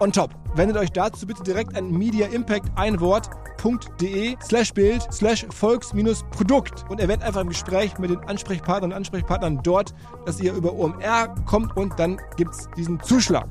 on 0.00 0.12
top. 0.12 0.34
Wendet 0.54 0.76
euch 0.76 0.90
dazu 0.90 1.26
bitte 1.26 1.42
direkt 1.42 1.76
an 1.76 1.90
Media 1.90 2.26
Impact 2.28 2.66
ein 2.76 3.00
Wort 3.00 3.30
www.de 3.62 4.36
slash 4.42 4.72
Bild 4.72 5.02
slash 5.12 5.46
Volks-Produkt 5.50 6.84
und 6.88 7.00
erwähnt 7.00 7.22
einfach 7.22 7.40
im 7.40 7.48
Gespräch 7.48 7.98
mit 7.98 8.10
den 8.10 8.18
Ansprechpartnern 8.18 8.92
und 8.92 8.96
Ansprechpartnern 8.96 9.60
dort, 9.62 9.94
dass 10.26 10.40
ihr 10.40 10.52
über 10.54 10.72
OMR 10.72 11.34
kommt 11.46 11.76
und 11.76 11.98
dann 11.98 12.18
gibt 12.36 12.54
es 12.54 12.68
diesen 12.76 13.00
Zuschlag. 13.02 13.48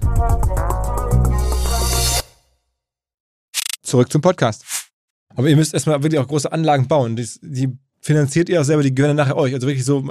Zurück 3.82 4.12
zum 4.12 4.22
Podcast. 4.22 4.66
Aber 5.36 5.48
ihr 5.48 5.56
müsst 5.56 5.74
erstmal 5.74 6.02
wirklich 6.04 6.20
auch 6.20 6.28
große 6.28 6.52
Anlagen 6.52 6.88
bauen. 6.88 7.16
Die, 7.16 7.28
die 7.42 7.78
finanziert 8.02 8.50
ihr 8.50 8.62
auch 8.62 8.66
selber, 8.66 8.84
die 8.84 8.94
gehören 8.94 9.16
dann 9.16 9.28
nachher 9.28 9.38
euch. 9.38 9.54
Also 9.54 9.68
wirklich 9.68 9.86
so, 9.86 10.04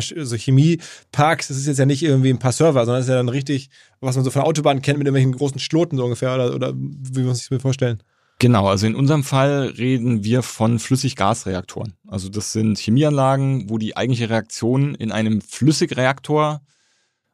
so 0.00 0.36
Chemieparks, 0.36 1.48
das 1.48 1.56
ist 1.56 1.66
jetzt 1.66 1.78
ja 1.78 1.86
nicht 1.86 2.02
irgendwie 2.02 2.30
ein 2.30 2.38
paar 2.38 2.52
Server, 2.52 2.84
sondern 2.84 3.00
das 3.00 3.06
ist 3.06 3.10
ja 3.10 3.16
dann 3.16 3.28
richtig, 3.28 3.70
was 4.00 4.16
man 4.16 4.24
so 4.24 4.30
von 4.30 4.40
der 4.40 4.48
Autobahn 4.48 4.82
kennt, 4.82 4.98
mit 4.98 5.06
irgendwelchen 5.06 5.32
großen 5.32 5.58
Schloten 5.58 5.96
so 5.96 6.04
ungefähr, 6.04 6.34
oder, 6.34 6.54
oder 6.54 6.72
wie 6.74 7.22
muss 7.22 7.42
ich 7.42 7.50
mir 7.50 7.60
vorstellen? 7.60 8.02
Genau, 8.38 8.68
also 8.68 8.86
in 8.86 8.94
unserem 8.94 9.24
Fall 9.24 9.68
reden 9.78 10.22
wir 10.22 10.42
von 10.42 10.78
Flüssiggasreaktoren. 10.78 11.94
Also 12.06 12.28
das 12.28 12.52
sind 12.52 12.78
Chemieanlagen, 12.78 13.70
wo 13.70 13.78
die 13.78 13.96
eigentliche 13.96 14.28
Reaktion 14.28 14.94
in 14.94 15.10
einem 15.10 15.40
Flüssigreaktor 15.40 16.60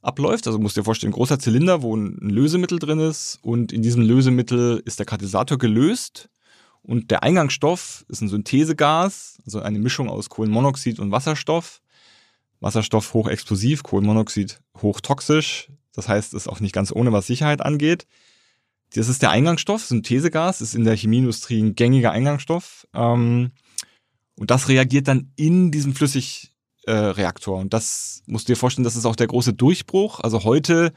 abläuft. 0.01 0.47
Also 0.47 0.61
musst 0.61 0.77
dir 0.77 0.85
vorstellen, 0.85 1.11
ein 1.11 1.17
großer 1.17 1.41
Zylinder, 1.41 1.83
wo 1.83 1.97
ein 1.97 2.19
Lösemittel 2.21 2.79
drin 2.79 3.01
ist 3.01 3.41
und 3.43 3.73
in 3.73 3.83
diesem 3.83 4.03
Lösemittel 4.03 4.81
ist 4.85 5.01
der 5.01 5.07
Katalysator 5.07 5.59
gelöst 5.59 6.29
und 6.83 7.11
der 7.11 7.25
Eingangsstoff 7.25 8.05
ist 8.09 8.21
ein 8.21 8.29
Synthesegas, 8.29 9.39
also 9.45 9.61
eine 9.61 9.81
Mischung 9.81 10.09
aus 10.09 10.29
Kohlenmonoxid 10.29 11.01
und 11.01 11.11
Wasserstoff. 11.11 11.82
Wasserstoff 12.63 13.13
hochexplosiv, 13.13 13.83
Kohlenmonoxid 13.83 14.61
hochtoxisch. 14.81 15.69
Das 15.93 16.09
heißt, 16.09 16.33
es 16.33 16.45
ist 16.45 16.49
auch 16.49 16.61
nicht 16.61 16.73
ganz 16.73 16.93
ohne, 16.93 17.13
was 17.13 17.27
Sicherheit 17.27 17.61
angeht. 17.61 18.07
Das 18.95 19.09
ist 19.09 19.23
der 19.23 19.31
Eingangsstoff, 19.31 19.85
Synthesegas, 19.85 20.61
ist 20.61 20.75
in 20.75 20.85
der 20.85 20.97
Chemieindustrie 20.97 21.61
ein 21.61 21.75
gängiger 21.75 22.13
Eingangsstoff. 22.13 22.87
Ähm, 22.95 23.53
und 24.37 24.51
das 24.51 24.69
reagiert 24.69 25.09
dann 25.09 25.33
in 25.37 25.71
diesem 25.71 25.95
Flüssigreaktor. 25.95 27.59
Äh, 27.59 27.61
und 27.61 27.75
das 27.75 28.23
musst 28.27 28.49
du 28.49 28.53
dir 28.53 28.57
vorstellen, 28.59 28.85
das 28.85 28.97
ist 28.97 29.07
auch 29.07 29.17
der 29.17 29.27
große 29.27 29.55
Durchbruch. 29.55 30.21
Also 30.21 30.45
heute 30.45 30.93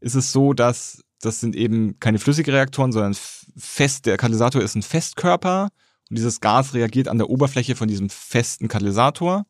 ist 0.00 0.14
es 0.14 0.32
so, 0.32 0.52
dass 0.52 1.02
das 1.20 1.40
sind 1.40 1.54
eben 1.54 1.98
keine 2.00 2.18
Flüssigreaktoren, 2.18 2.92
sondern 2.92 3.16
fest, 3.56 4.06
der 4.06 4.16
Katalysator 4.16 4.60
ist 4.60 4.74
ein 4.74 4.82
Festkörper 4.82 5.68
und 6.10 6.18
dieses 6.18 6.40
Gas 6.40 6.74
reagiert 6.74 7.08
an 7.08 7.18
der 7.18 7.30
Oberfläche 7.30 7.76
von 7.76 7.88
diesem 7.88 8.10
festen 8.10 8.68
Katalysator. 8.68 9.46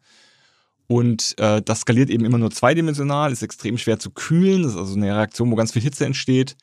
Und 0.86 1.34
äh, 1.38 1.62
das 1.62 1.80
skaliert 1.80 2.10
eben 2.10 2.24
immer 2.24 2.38
nur 2.38 2.50
zweidimensional, 2.50 3.32
ist 3.32 3.42
extrem 3.42 3.78
schwer 3.78 3.98
zu 3.98 4.10
kühlen. 4.10 4.62
Das 4.62 4.72
ist 4.72 4.78
also 4.78 4.94
eine 4.94 5.14
Reaktion, 5.14 5.50
wo 5.50 5.54
ganz 5.54 5.72
viel 5.72 5.82
Hitze 5.82 6.04
entsteht. 6.04 6.56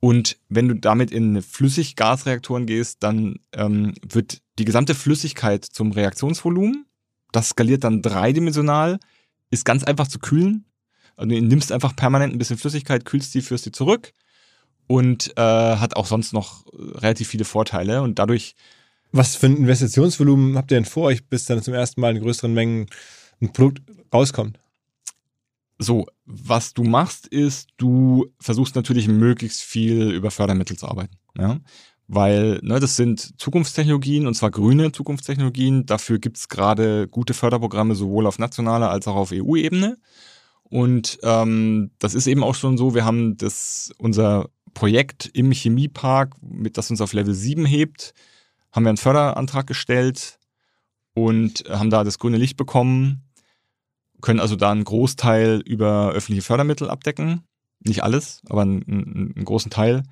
Und 0.00 0.36
wenn 0.48 0.68
du 0.68 0.74
damit 0.74 1.10
in 1.10 1.42
Flüssiggasreaktoren 1.42 2.66
gehst, 2.66 3.02
dann 3.02 3.40
ähm, 3.52 3.94
wird 4.06 4.40
die 4.58 4.64
gesamte 4.64 4.94
Flüssigkeit 4.94 5.64
zum 5.64 5.92
Reaktionsvolumen. 5.92 6.86
Das 7.32 7.50
skaliert 7.50 7.84
dann 7.84 8.02
dreidimensional, 8.02 8.98
ist 9.50 9.64
ganz 9.64 9.84
einfach 9.84 10.08
zu 10.08 10.18
kühlen. 10.18 10.64
Also 11.16 11.30
du 11.30 11.40
nimmst 11.40 11.72
einfach 11.72 11.96
permanent 11.96 12.34
ein 12.34 12.38
bisschen 12.38 12.58
Flüssigkeit, 12.58 13.04
kühlst 13.04 13.34
die, 13.34 13.42
führst 13.42 13.66
die 13.66 13.72
zurück 13.72 14.12
und 14.86 15.32
äh, 15.36 15.40
hat 15.40 15.96
auch 15.96 16.06
sonst 16.06 16.32
noch 16.32 16.66
relativ 16.72 17.28
viele 17.28 17.44
Vorteile 17.44 18.02
und 18.02 18.18
dadurch. 18.18 18.54
Was 19.12 19.36
für 19.36 19.46
ein 19.46 19.56
Investitionsvolumen 19.56 20.58
habt 20.58 20.70
ihr 20.72 20.76
denn 20.76 20.84
vor 20.84 21.04
euch, 21.04 21.26
bis 21.26 21.46
dann 21.46 21.62
zum 21.62 21.72
ersten 21.72 22.00
Mal 22.00 22.14
in 22.14 22.22
größeren 22.22 22.52
Mengen 22.52 22.86
ein 23.40 23.52
Produkt 23.52 23.82
rauskommt? 24.12 24.58
So, 25.78 26.06
was 26.24 26.72
du 26.72 26.84
machst, 26.84 27.26
ist, 27.26 27.68
du 27.76 28.26
versuchst 28.40 28.76
natürlich 28.76 29.08
möglichst 29.08 29.62
viel 29.62 30.10
über 30.10 30.30
Fördermittel 30.30 30.76
zu 30.76 30.88
arbeiten. 30.88 31.16
Ja? 31.38 31.58
Weil 32.08 32.60
ne, 32.62 32.80
das 32.80 32.96
sind 32.96 33.38
Zukunftstechnologien 33.38 34.26
und 34.26 34.34
zwar 34.34 34.50
grüne 34.50 34.92
Zukunftstechnologien. 34.92 35.84
Dafür 35.84 36.18
gibt's 36.18 36.48
gerade 36.48 37.08
gute 37.08 37.34
Förderprogramme 37.34 37.94
sowohl 37.94 38.26
auf 38.26 38.38
nationaler 38.38 38.90
als 38.90 39.06
auch 39.06 39.16
auf 39.16 39.32
EU-Ebene. 39.32 39.98
Und 40.62 41.18
ähm, 41.22 41.90
das 41.98 42.14
ist 42.14 42.26
eben 42.26 42.42
auch 42.42 42.54
schon 42.54 42.78
so, 42.78 42.94
wir 42.94 43.04
haben 43.04 43.36
das, 43.36 43.92
unser 43.98 44.48
Projekt 44.72 45.30
im 45.32 45.52
Chemiepark, 45.52 46.34
mit 46.42 46.78
das 46.78 46.90
uns 46.90 47.00
auf 47.00 47.12
Level 47.12 47.34
7 47.34 47.66
hebt, 47.66 48.14
haben 48.72 48.84
wir 48.84 48.90
einen 48.90 48.98
Förderantrag 48.98 49.66
gestellt 49.66 50.38
und 51.14 51.64
haben 51.68 51.90
da 51.90 52.04
das 52.04 52.18
grüne 52.18 52.36
Licht 52.36 52.56
bekommen 52.56 53.25
können 54.20 54.40
also 54.40 54.56
da 54.56 54.70
einen 54.70 54.84
Großteil 54.84 55.60
über 55.64 56.10
öffentliche 56.10 56.42
Fördermittel 56.42 56.90
abdecken. 56.90 57.42
Nicht 57.80 58.02
alles, 58.02 58.40
aber 58.48 58.62
einen, 58.62 58.82
einen 59.36 59.44
großen 59.44 59.70
Teil. 59.70 60.02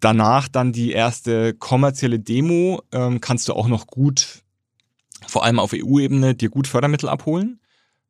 Danach 0.00 0.48
dann 0.48 0.72
die 0.72 0.92
erste 0.92 1.54
kommerzielle 1.54 2.18
Demo 2.18 2.82
ähm, 2.92 3.20
kannst 3.20 3.48
du 3.48 3.54
auch 3.54 3.68
noch 3.68 3.86
gut, 3.86 4.42
vor 5.26 5.44
allem 5.44 5.58
auf 5.58 5.72
EU-Ebene, 5.74 6.34
dir 6.34 6.50
gut 6.50 6.66
Fördermittel 6.66 7.08
abholen. 7.08 7.60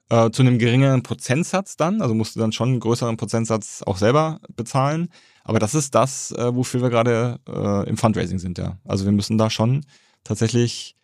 Äh, 0.09 0.30
zu 0.30 0.42
einem 0.42 0.59
geringeren 0.59 1.02
Prozentsatz 1.02 1.76
dann, 1.76 2.02
also 2.02 2.14
musst 2.14 2.34
du 2.34 2.40
dann 2.40 2.52
schon 2.52 2.70
einen 2.70 2.80
größeren 2.80 3.16
Prozentsatz 3.16 3.82
auch 3.82 3.96
selber 3.96 4.40
bezahlen. 4.56 5.09
Aber 5.44 5.59
das 5.59 5.74
ist 5.74 5.94
das, 5.94 6.32
äh, 6.32 6.54
wofür 6.54 6.82
wir 6.82 6.90
gerade 6.90 7.40
äh, 7.48 7.88
im 7.88 7.96
Fundraising 7.96 8.38
sind, 8.38 8.59
ja. 8.59 8.78
Also 8.84 9.04
wir 9.04 9.12
müssen 9.12 9.38
da 9.38 9.50
schon 9.50 9.84
tatsächlich, 10.24 10.96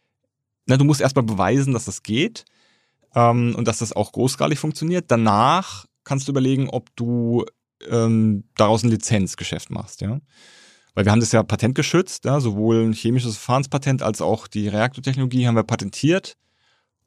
na, 0.67 0.77
du 0.77 0.85
musst 0.85 1.01
erstmal 1.01 1.25
beweisen, 1.25 1.73
dass 1.73 1.85
das 1.85 2.03
geht 2.03 2.45
ähm, 3.15 3.55
und 3.57 3.69
dass 3.69 3.79
das 3.79 3.93
auch 3.93 4.13
großskalig 4.13 4.59
funktioniert. 4.59 5.07
Danach 5.09 5.87
kannst 6.05 6.29
du 6.29 6.33
überlegen, 6.33 6.69
ob 6.69 6.95
du 6.97 7.45
ähm, 7.89 8.45
daraus 8.57 8.83
ein 8.83 8.91
Lizenzgeschäft 8.91 9.71
machst, 9.71 10.01
ja. 10.01 10.21
Weil 10.95 11.05
wir 11.05 11.13
haben 11.13 11.21
das 11.21 11.33
ja 11.33 11.43
patentgeschützt, 11.43 12.25
ja, 12.25 12.41
sowohl 12.41 12.85
ein 12.85 12.93
chemisches 12.93 13.37
Verfahrenspatent 13.37 14.03
als 14.03 14.21
auch 14.21 14.49
die 14.49 14.67
Reaktortechnologie 14.67 15.47
haben 15.47 15.55
wir 15.55 15.63
patentiert 15.63 16.37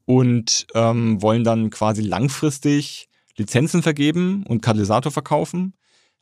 und 0.06 0.68
ähm, 0.76 1.22
wollen 1.22 1.44
dann 1.44 1.70
quasi 1.72 2.02
langfristig 2.02 3.10
Lizenzen 3.36 3.82
vergeben 3.82 4.46
und 4.48 4.62
Katalysator 4.62 5.12
verkaufen. 5.12 5.74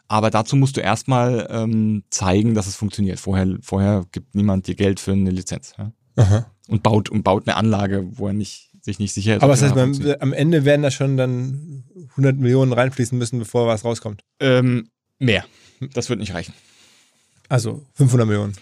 Aber 0.07 0.31
dazu 0.31 0.55
musst 0.55 0.77
du 0.77 0.81
erstmal 0.81 1.47
ähm, 1.51 2.03
zeigen, 2.09 2.55
dass 2.55 2.65
es 2.65 2.75
funktioniert. 2.75 3.19
Vorher, 3.19 3.57
vorher 3.61 4.05
gibt 4.11 4.33
niemand 4.33 4.65
dir 4.65 4.75
Geld 4.75 4.99
für 4.99 5.11
eine 5.11 5.29
Lizenz. 5.29 5.73
Ja? 5.77 5.91
Und 6.67 6.81
baut 6.81 7.09
und 7.09 7.23
baut 7.23 7.47
eine 7.47 7.55
Anlage, 7.55 8.07
wo 8.17 8.27
er 8.27 8.33
nicht 8.33 8.68
sich 8.89 8.99
nicht 8.99 9.13
sicher 9.13 9.37
ist. 9.37 9.43
Aber 9.43 9.53
das 9.53 9.61
heißt, 9.61 9.75
beim, 9.75 9.93
am 10.19 10.33
Ende 10.33 10.65
werden 10.65 10.81
da 10.81 10.91
schon 10.91 11.17
dann 11.17 11.83
100 12.11 12.37
Millionen 12.37 12.73
reinfließen 12.73 13.17
müssen, 13.17 13.39
bevor 13.39 13.67
was 13.67 13.85
rauskommt? 13.85 14.23
Ähm, 14.39 14.89
mehr. 15.19 15.45
Das 15.93 16.09
wird 16.09 16.19
nicht 16.19 16.33
reichen. 16.33 16.53
Also 17.47 17.85
500 17.93 18.27
Millionen. 18.27 18.53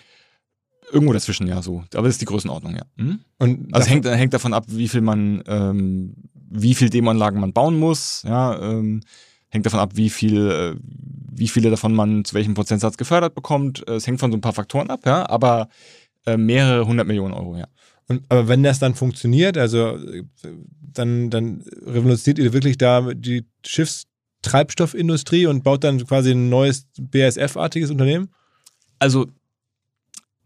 Irgendwo 0.91 1.13
dazwischen, 1.13 1.47
ja, 1.47 1.61
so. 1.61 1.83
Aber 1.93 2.03
das 2.03 2.15
ist 2.15 2.21
die 2.21 2.25
Größenordnung, 2.25 2.75
ja. 2.75 2.83
Hm? 2.97 3.19
Und 3.39 3.73
also 3.73 3.89
hängt, 3.89 4.05
hängt 4.05 4.33
davon 4.33 4.53
ab, 4.53 4.65
wie 4.67 4.87
viel 4.87 5.01
man, 5.01 5.43
ähm, 5.47 6.13
wie 6.33 6.75
viel 6.75 6.89
Demoanlagen 6.89 7.41
man 7.41 7.51
bauen 7.51 7.77
muss, 7.77 8.23
ja, 8.25 8.57
ähm, 8.61 9.01
hängt 9.49 9.65
davon 9.65 9.79
ab, 9.79 9.91
wie 9.95 10.09
viel, 10.09 10.49
äh, 10.49 10.75
wie 11.29 11.49
viele 11.49 11.69
davon 11.69 11.93
man 11.93 12.23
zu 12.23 12.35
welchem 12.35 12.53
Prozentsatz 12.53 12.95
gefördert 12.95 13.35
bekommt. 13.35 13.87
Es 13.87 14.07
hängt 14.07 14.19
von 14.19 14.31
so 14.31 14.37
ein 14.37 14.41
paar 14.41 14.53
Faktoren 14.53 14.89
ab, 14.89 15.01
ja, 15.05 15.27
aber 15.29 15.67
äh, 16.25 16.37
mehrere 16.37 16.87
hundert 16.87 17.07
Millionen 17.07 17.33
Euro, 17.33 17.57
ja. 17.57 17.67
Und, 18.07 18.23
aber 18.29 18.47
wenn 18.47 18.63
das 18.63 18.79
dann 18.79 18.95
funktioniert, 18.95 19.57
also 19.57 19.99
dann, 20.81 21.29
dann 21.29 21.63
revolutioniert 21.85 22.39
ihr 22.39 22.53
wirklich 22.53 22.77
da 22.77 23.13
die 23.13 23.45
Schiffstreibstoffindustrie 23.65 25.45
und 25.45 25.63
baut 25.63 25.83
dann 25.83 26.05
quasi 26.05 26.31
ein 26.31 26.49
neues 26.49 26.87
BASF-artiges 26.97 27.91
Unternehmen? 27.91 28.29
Also, 28.99 29.27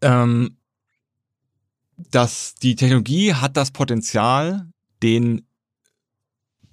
ähm, 0.02 0.58
dass 1.98 2.56
die 2.56 2.76
Technologie 2.76 3.34
hat 3.34 3.58
das 3.58 3.72
Potenzial, 3.72 4.68
den 5.04 5.46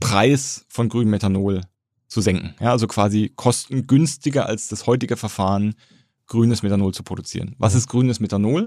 Preis 0.01 0.65
von 0.69 0.89
grünem 0.89 1.11
Methanol 1.11 1.63
zu 2.07 2.21
senken. 2.21 2.55
Ja, 2.61 2.71
also 2.71 2.87
quasi 2.87 3.33
kostengünstiger 3.35 4.47
als 4.47 4.69
das 4.69 4.87
heutige 4.87 5.17
Verfahren, 5.17 5.75
grünes 6.27 6.63
Methanol 6.63 6.95
zu 6.95 7.03
produzieren. 7.03 7.55
Was 7.59 7.75
mhm. 7.75 7.79
ist 7.79 7.89
grünes 7.89 8.21
Methanol? 8.21 8.67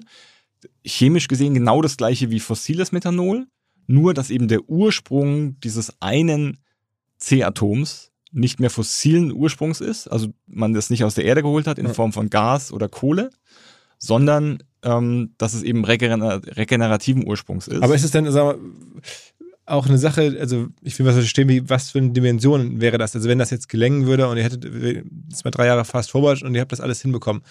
Chemisch 0.85 1.27
gesehen 1.27 1.53
genau 1.53 1.81
das 1.81 1.97
gleiche 1.97 2.31
wie 2.31 2.39
fossiles 2.39 2.91
Methanol, 2.91 3.47
nur 3.87 4.13
dass 4.13 4.29
eben 4.29 4.47
der 4.47 4.69
Ursprung 4.69 5.59
dieses 5.61 5.93
einen 6.01 6.57
C-Atoms 7.17 8.11
nicht 8.31 8.59
mehr 8.59 8.69
fossilen 8.69 9.31
Ursprungs 9.31 9.81
ist, 9.81 10.07
also 10.07 10.29
man 10.47 10.73
das 10.73 10.89
nicht 10.89 11.03
aus 11.03 11.15
der 11.15 11.25
Erde 11.25 11.41
geholt 11.41 11.67
hat 11.67 11.77
in. 11.77 11.93
Form 11.93 12.13
von 12.13 12.29
Gas 12.29 12.71
oder 12.71 12.87
Kohle, 12.87 13.29
sondern 13.97 14.63
ähm, 14.83 15.33
dass 15.37 15.53
es 15.53 15.63
eben 15.63 15.85
regener 15.85 16.41
regenerativen 16.57 17.27
Ursprungs 17.27 17.67
ist. 17.67 17.83
Aber 17.83 17.93
ist 17.93 18.03
es 18.03 18.11
denn, 18.11 18.31
sagen 18.31 18.59
wir, 18.59 19.11
auch 19.65 19.87
eine 19.87 19.97
Sache, 19.97 20.37
also 20.39 20.67
ich 20.81 20.97
will 20.97 21.05
was 21.05 21.15
verstehen, 21.15 21.47
wie, 21.47 21.69
was 21.69 21.91
für 21.91 21.99
eine 21.99 22.11
Dimension 22.11 22.81
wäre 22.81 22.97
das? 22.97 23.15
Also 23.15 23.29
wenn 23.29 23.37
das 23.39 23.51
jetzt 23.51 23.69
gelängen 23.69 24.05
würde 24.05 24.27
und 24.27 24.37
ihr 24.37 24.43
hättet 24.43 24.65
mal 25.43 25.51
drei 25.51 25.67
Jahre 25.67 25.85
fast 25.85 26.11
forward 26.11 26.41
und 26.41 26.55
ihr 26.55 26.61
habt 26.61 26.71
das 26.71 26.81
alles 26.81 27.01
hinbekommen, 27.01 27.43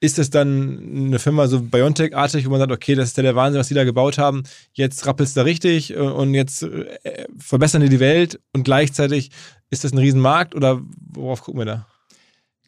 ist 0.00 0.18
es 0.18 0.30
dann 0.30 1.06
eine 1.06 1.18
Firma 1.18 1.48
so 1.48 1.62
Biontech-artig, 1.62 2.46
wo 2.46 2.50
man 2.50 2.60
sagt, 2.60 2.72
okay, 2.72 2.94
das 2.94 3.08
ist 3.08 3.16
ja 3.16 3.22
der 3.22 3.36
Wahnsinn, 3.36 3.58
was 3.58 3.68
die 3.68 3.74
da 3.74 3.84
gebaut 3.84 4.18
haben, 4.18 4.42
jetzt 4.72 5.06
rappelst 5.06 5.36
du 5.36 5.40
da 5.40 5.44
richtig 5.44 5.92
äh, 5.92 5.98
und 5.98 6.34
jetzt 6.34 6.62
äh, 6.62 7.26
verbessern 7.38 7.82
die 7.82 7.88
die 7.88 8.00
Welt 8.00 8.40
und 8.52 8.64
gleichzeitig 8.64 9.30
ist 9.70 9.84
das 9.84 9.92
ein 9.92 9.98
Riesenmarkt 9.98 10.54
oder 10.54 10.80
worauf 11.12 11.42
gucken 11.42 11.60
wir 11.60 11.66
da? 11.66 11.86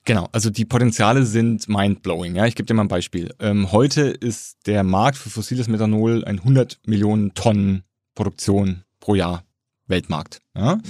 Genau, 0.05 0.27
also 0.33 0.49
die 0.49 0.65
Potenziale 0.65 1.27
sind 1.27 1.69
mindblowing. 1.69 2.35
Ja, 2.35 2.47
ich 2.47 2.55
gebe 2.55 2.67
dir 2.67 2.73
mal 2.73 2.85
ein 2.85 2.89
Beispiel. 2.89 3.35
Ähm, 3.41 3.73
heute 3.73 4.05
ist 4.05 4.57
der 4.65 4.83
Markt 4.83 5.19
für 5.19 5.29
fossiles 5.29 5.69
Methanol 5.69 6.25
ein 6.25 6.39
100 6.39 6.79
Millionen 6.87 7.35
Tonnen 7.35 7.83
Produktion 8.15 8.85
pro 9.01 9.15
Jahr 9.15 9.45
Weltmarkt. 9.87 10.41
Ja. 10.57 10.81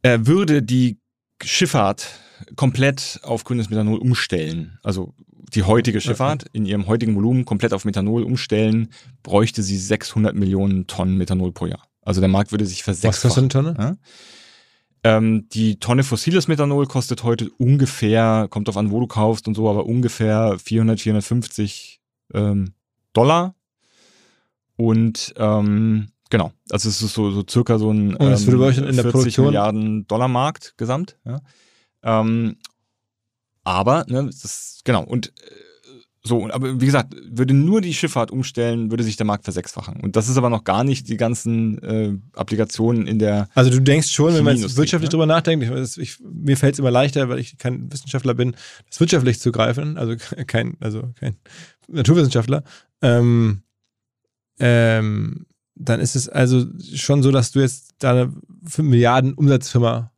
Er 0.00 0.26
würde 0.26 0.62
die 0.62 0.98
Schifffahrt 1.42 2.06
komplett 2.56 3.20
auf 3.22 3.44
grünes 3.44 3.70
Methanol 3.70 3.98
umstellen, 3.98 4.78
also 4.82 5.14
die 5.54 5.64
heutige 5.64 6.00
Schifffahrt 6.00 6.46
in 6.52 6.64
ihrem 6.64 6.86
heutigen 6.86 7.16
Volumen 7.16 7.44
komplett 7.44 7.72
auf 7.72 7.84
Methanol 7.84 8.22
umstellen, 8.22 8.88
bräuchte 9.22 9.62
sie 9.62 9.76
600 9.76 10.34
Millionen 10.34 10.86
Tonnen 10.86 11.16
Methanol 11.16 11.52
pro 11.52 11.66
Jahr. 11.66 11.88
Also 12.02 12.20
der 12.20 12.28
Markt 12.28 12.52
würde 12.52 12.66
sich 12.66 12.80
Was 12.80 13.00
versechsfachen. 13.00 13.48
kostet 13.48 13.56
eine 13.56 13.74
Tonne? 13.74 13.96
Ja? 15.04 15.16
Ähm, 15.16 15.48
die 15.48 15.80
Tonne 15.80 16.04
fossiles 16.04 16.46
Methanol 16.46 16.86
kostet 16.86 17.22
heute 17.24 17.50
ungefähr, 17.58 18.48
kommt 18.50 18.68
drauf 18.68 18.76
an, 18.76 18.90
wo 18.90 19.00
du 19.00 19.06
kaufst 19.06 19.48
und 19.48 19.54
so, 19.54 19.68
aber 19.68 19.86
ungefähr 19.86 20.58
400, 20.58 21.00
450 21.00 22.00
ähm, 22.34 22.74
Dollar. 23.12 23.54
Und 24.76 25.34
ähm, 25.36 26.08
genau, 26.30 26.52
also 26.70 26.88
es 26.88 27.02
ist 27.02 27.14
so, 27.14 27.30
so 27.30 27.44
circa 27.48 27.78
so 27.78 27.90
ein 27.90 28.14
Und 28.14 28.30
das 28.30 28.46
würde 28.46 28.58
bei 28.58 28.66
euch 28.66 28.78
in 28.78 28.84
der 28.84 28.94
40 28.94 29.10
Produktion- 29.12 29.46
Milliarden 29.46 30.06
Dollar 30.06 30.28
Markt 30.28 30.74
gesamt. 30.76 31.16
Ja. 31.24 31.40
Ähm, 32.02 32.56
aber, 33.64 34.04
ne, 34.08 34.26
das 34.26 34.80
genau, 34.84 35.04
und 35.04 35.28
äh, 35.28 35.50
so, 36.22 36.50
aber 36.50 36.80
wie 36.80 36.86
gesagt, 36.86 37.14
würde 37.30 37.54
nur 37.54 37.80
die 37.80 37.94
Schifffahrt 37.94 38.30
umstellen, 38.30 38.90
würde 38.90 39.04
sich 39.04 39.16
der 39.16 39.24
Markt 39.24 39.44
versechsfachen. 39.44 40.00
Und 40.00 40.16
das 40.16 40.28
ist 40.28 40.36
aber 40.36 40.50
noch 40.50 40.64
gar 40.64 40.84
nicht 40.84 41.08
die 41.08 41.16
ganzen 41.16 41.82
äh, 41.82 42.18
Applikationen 42.34 43.06
in 43.06 43.18
der 43.18 43.48
Also 43.54 43.70
du 43.70 43.80
denkst 43.80 44.10
schon, 44.10 44.34
wenn 44.34 44.44
man 44.44 44.58
jetzt 44.58 44.76
wirtschaftlich 44.76 45.08
ne? 45.08 45.12
drüber 45.12 45.26
nachdenkt, 45.26 45.64
ich, 45.64 45.98
ich, 45.98 46.18
mir 46.20 46.58
fällt 46.58 46.74
es 46.74 46.78
immer 46.78 46.90
leichter, 46.90 47.30
weil 47.30 47.38
ich 47.38 47.56
kein 47.56 47.90
Wissenschaftler 47.90 48.34
bin, 48.34 48.54
das 48.88 49.00
wirtschaftlich 49.00 49.40
zu 49.40 49.50
greifen, 49.50 49.96
also 49.96 50.14
kein, 50.46 50.76
also 50.80 51.10
kein 51.18 51.36
Naturwissenschaftler, 51.88 52.64
ähm, 53.00 53.62
ähm, 54.58 55.46
dann 55.74 56.00
ist 56.00 56.16
es 56.16 56.28
also 56.28 56.66
schon 56.94 57.22
so, 57.22 57.30
dass 57.30 57.52
du 57.52 57.60
jetzt 57.60 57.94
da 57.98 58.10
eine 58.10 58.32
5 58.66 58.88
Milliarden 58.88 59.32
Umsatzfirma 59.32 60.12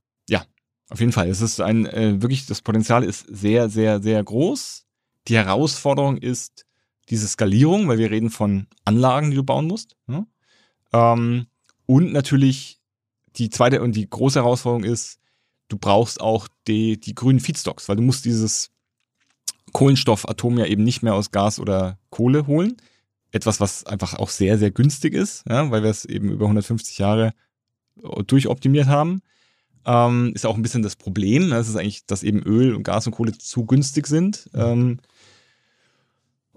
Auf 0.93 1.01
jeden 1.01 1.13
Fall. 1.13 1.31
Es 1.31 1.41
ist 1.41 1.59
ein, 1.59 1.87
äh, 1.87 2.21
wirklich, 2.21 2.45
das 2.45 2.61
Potenzial 2.61 3.03
ist 3.03 3.25
sehr, 3.27 3.71
sehr, 3.71 4.03
sehr 4.03 4.23
groß. 4.23 4.85
Die 5.29 5.37
Herausforderung 5.37 6.19
ist 6.19 6.67
diese 7.09 7.27
Skalierung, 7.27 7.89
weil 7.89 7.97
wir 7.97 8.11
reden 8.11 8.29
von 8.29 8.67
Anlagen, 8.85 9.31
die 9.31 9.37
du 9.37 9.43
bauen 9.43 9.67
musst. 9.67 9.97
Ne? 10.07 10.27
Ähm, 10.93 11.47
und 11.87 12.13
natürlich 12.13 12.79
die 13.37 13.49
zweite 13.49 13.81
und 13.81 13.97
die 13.97 14.09
große 14.09 14.41
Herausforderung 14.41 14.85
ist, 14.85 15.19
du 15.69 15.79
brauchst 15.79 16.21
auch 16.21 16.47
die, 16.69 17.01
die 17.01 17.15
grünen 17.15 17.41
Feedstocks, 17.41 17.89
weil 17.89 17.97
du 17.97 18.03
musst 18.03 18.27
dieses 18.27 18.71
Kohlenstoffatom 19.73 20.59
ja 20.59 20.67
eben 20.67 20.85
nicht 20.85 21.03
mehr 21.03 21.15
aus 21.15 21.31
Gas 21.31 21.59
oder 21.59 21.99
Kohle 22.11 22.47
holen. 22.47 22.77
Etwas, 23.31 23.61
was 23.61 23.87
einfach 23.87 24.19
auch 24.19 24.29
sehr, 24.29 24.59
sehr 24.59 24.71
günstig 24.71 25.15
ist, 25.15 25.45
ja, 25.49 25.71
weil 25.71 25.83
wir 25.83 25.89
es 25.89 26.05
eben 26.05 26.31
über 26.31 26.45
150 26.45 26.99
Jahre 26.99 27.33
durchoptimiert 28.27 28.89
haben 28.89 29.23
ähm, 29.87 30.33
ist 30.35 30.47
auch 30.47 30.57
ein 30.57 30.63
bisschen 30.63 30.83
das 30.83 30.97
Problem. 30.97 31.49
Ne? 31.49 31.57
Das 31.57 31.69
ist 31.69 31.77
eigentlich, 31.77 32.07
dass 32.07 32.23
eben 32.23 32.43
Öl 32.43 32.75
und 32.75 32.85
Gas 32.85 33.07
und 33.07 33.13
Kohle 33.13 33.37
zu 33.37 33.67
günstig 33.67 34.07
sind 34.07 34.49
ähm, 34.55 34.99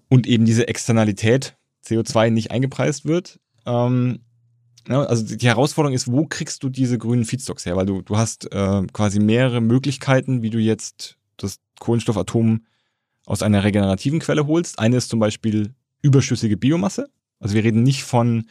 und 0.10 0.28
eben 0.28 0.46
diese 0.46 0.68
Externalität 0.68 1.58
CO2 1.86 2.30
nicht 2.30 2.52
eingepreist 2.52 3.06
wird. 3.06 3.40
Ähm, 3.66 4.20
ja, 4.88 5.04
also 5.04 5.24
die 5.26 5.38
die 5.38 5.48
Herausforderung 5.48 5.96
ist, 5.96 6.12
wo 6.12 6.26
kriegst 6.28 6.62
du 6.62 6.70
diese 6.70 6.98
grünen 6.98 7.26
Feedstocks 7.26 7.66
her? 7.66 7.76
Weil 7.76 7.88
du, 7.88 8.02
du 8.02 8.18
hast 8.18 8.52
äh, 8.52 8.84
quasi 8.94 9.20
mehrere 9.20 9.62
Möglichkeiten, 9.62 10.44
wie 10.44 10.52
du 10.52 10.60
jetzt 10.60 11.18
das 11.38 11.60
Kohlenstoffatom 11.80 12.66
aus 13.26 13.42
einer 13.42 13.64
regenerativen 13.64 14.20
Quelle 14.20 14.46
holst. 14.46 14.78
Eine 14.78 14.98
ist 14.98 15.10
zum 15.10 15.20
Beispiel 15.20 15.74
überschüssige 16.04 16.58
Biomasse. 16.58 17.10
Also 17.40 17.56
wir 17.56 17.64
reden 17.64 17.82
nicht 17.82 18.04
von 18.04 18.46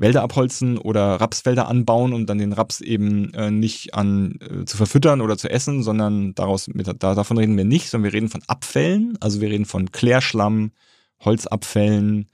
Wälder 0.00 0.22
abholzen 0.22 0.78
oder 0.78 1.20
Rapsfelder 1.20 1.68
anbauen 1.68 2.14
und 2.14 2.26
dann 2.26 2.38
den 2.38 2.54
Raps 2.54 2.80
eben 2.80 3.34
äh, 3.34 3.50
nicht 3.50 3.94
an 3.94 4.38
äh, 4.40 4.64
zu 4.64 4.78
verfüttern 4.78 5.20
oder 5.20 5.36
zu 5.36 5.50
essen, 5.50 5.82
sondern 5.82 6.34
daraus 6.34 6.68
mit, 6.68 6.86
da, 6.86 7.14
davon 7.14 7.36
reden 7.36 7.56
wir 7.56 7.66
nicht, 7.66 7.90
sondern 7.90 8.10
wir 8.10 8.16
reden 8.18 8.30
von 8.30 8.42
Abfällen. 8.46 9.18
Also 9.20 9.42
wir 9.42 9.50
reden 9.50 9.66
von 9.66 9.92
Klärschlamm, 9.92 10.72
Holzabfällen. 11.20 12.30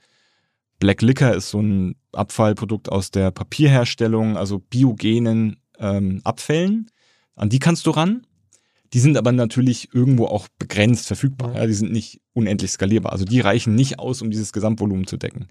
Black 0.79 1.01
Liquor 1.01 1.33
ist 1.33 1.49
so 1.49 1.61
ein 1.61 1.95
Abfallprodukt 2.13 2.89
aus 2.89 3.11
der 3.11 3.31
Papierherstellung, 3.31 4.37
also 4.37 4.59
biogenen 4.59 5.57
ähm, 5.77 6.21
Abfällen. 6.23 6.89
An 7.35 7.49
die 7.49 7.59
kannst 7.59 7.85
du 7.85 7.91
ran. 7.91 8.25
Die 8.93 8.99
sind 8.99 9.17
aber 9.17 9.33
natürlich 9.33 9.93
irgendwo 9.93 10.27
auch 10.27 10.47
begrenzt 10.57 11.07
verfügbar. 11.07 11.53
Ja, 11.53 11.67
die 11.67 11.73
sind 11.73 11.91
nicht 11.91 12.21
unendlich 12.31 12.71
skalierbar. 12.71 13.11
Also 13.11 13.25
die 13.25 13.41
reichen 13.41 13.75
nicht 13.75 13.99
aus, 13.99 14.21
um 14.21 14.31
dieses 14.31 14.53
Gesamtvolumen 14.53 15.05
zu 15.05 15.17
decken. 15.17 15.49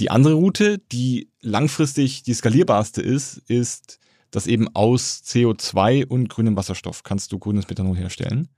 Die 0.00 0.10
andere 0.10 0.34
Route, 0.34 0.78
die 0.78 1.30
langfristig 1.40 2.22
die 2.22 2.34
skalierbarste 2.34 3.00
ist, 3.00 3.38
ist, 3.48 3.98
dass 4.30 4.46
eben 4.46 4.74
aus 4.74 5.22
CO2 5.24 6.06
und 6.06 6.28
grünem 6.28 6.56
Wasserstoff 6.56 7.04
kannst 7.04 7.30
du 7.32 7.38
grünes 7.38 7.68
Methanol 7.68 7.96
herstellen. 7.96 8.48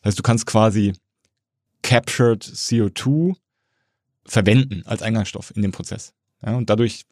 Das 0.00 0.10
heißt, 0.10 0.18
du 0.18 0.22
kannst 0.22 0.46
quasi 0.46 0.92
captured 1.82 2.44
CO2 2.44 3.34
verwenden 4.24 4.82
als 4.84 5.02
Eingangsstoff 5.02 5.52
in 5.56 5.62
dem 5.62 5.72
Prozess. 5.72 6.12
Ja, 6.44 6.56
und 6.56 6.68
dadurch 6.68 7.04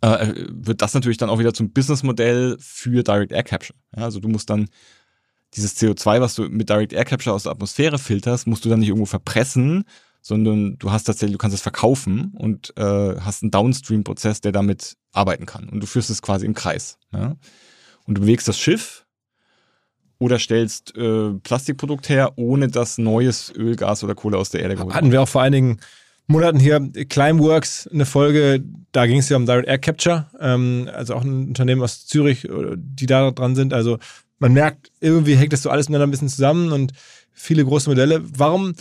äh, 0.00 0.34
wird 0.48 0.82
das 0.82 0.94
natürlich 0.94 1.18
dann 1.18 1.30
auch 1.30 1.38
wieder 1.38 1.54
zum 1.54 1.72
Businessmodell 1.72 2.56
für 2.60 3.02
Direct 3.02 3.32
Air 3.32 3.42
Capture. 3.42 3.78
Ja, 3.96 4.04
also 4.04 4.20
du 4.20 4.28
musst 4.28 4.48
dann 4.48 4.68
dieses 5.54 5.76
CO2, 5.76 6.20
was 6.20 6.34
du 6.34 6.44
mit 6.44 6.68
Direct 6.68 6.92
Air 6.92 7.04
Capture 7.04 7.34
aus 7.34 7.42
der 7.42 7.52
Atmosphäre 7.52 7.98
filterst, 7.98 8.46
musst 8.46 8.64
du 8.64 8.68
dann 8.68 8.80
nicht 8.80 8.88
irgendwo 8.88 9.06
verpressen, 9.06 9.84
sondern 10.22 10.78
du 10.78 10.90
hast 10.92 11.04
tatsächlich, 11.04 11.34
du 11.34 11.38
kannst 11.38 11.56
es 11.56 11.60
verkaufen 11.60 12.32
und 12.38 12.72
äh, 12.76 13.16
hast 13.20 13.42
einen 13.42 13.50
Downstream-Prozess, 13.50 14.40
der 14.40 14.52
damit 14.52 14.96
arbeiten 15.12 15.46
kann. 15.46 15.68
Und 15.68 15.80
du 15.80 15.86
führst 15.86 16.08
es 16.10 16.22
quasi 16.22 16.46
im 16.46 16.54
Kreis. 16.54 16.96
Ja? 17.12 17.36
Und 18.06 18.14
du 18.14 18.22
bewegst 18.22 18.48
das 18.48 18.58
Schiff 18.58 19.04
oder 20.18 20.38
stellst 20.38 20.96
äh, 20.96 21.32
Plastikprodukt 21.42 22.08
her, 22.08 22.32
ohne 22.36 22.68
dass 22.68 22.96
neues 22.98 23.52
Öl, 23.54 23.74
Gas 23.74 24.04
oder 24.04 24.14
Kohle 24.14 24.38
aus 24.38 24.50
der 24.50 24.62
Erde 24.62 24.76
geholt 24.76 24.94
hatten 24.94 25.10
wir 25.10 25.20
auch 25.20 25.28
vor 25.28 25.42
einigen 25.42 25.78
Monaten 26.28 26.60
hier 26.60 26.80
Climeworks 27.08 27.88
eine 27.88 28.06
Folge, 28.06 28.62
da 28.92 29.06
ging 29.06 29.18
es 29.18 29.28
ja 29.28 29.36
um 29.36 29.44
Direct 29.44 29.66
Air 29.66 29.78
Capture, 29.78 30.26
ähm, 30.38 30.88
also 30.94 31.14
auch 31.14 31.24
ein 31.24 31.48
Unternehmen 31.48 31.82
aus 31.82 32.06
Zürich, 32.06 32.44
äh, 32.44 32.76
die 32.76 33.06
da 33.06 33.32
dran 33.32 33.56
sind. 33.56 33.74
Also 33.74 33.98
man 34.38 34.52
merkt, 34.52 34.92
irgendwie 35.00 35.34
hängt 35.34 35.52
das 35.52 35.62
so 35.62 35.70
alles 35.70 35.88
miteinander 35.88 36.06
ein 36.06 36.12
bisschen 36.12 36.28
zusammen 36.28 36.70
und 36.70 36.92
viele 37.32 37.64
große 37.64 37.90
Modelle. 37.90 38.22
Warum 38.38 38.74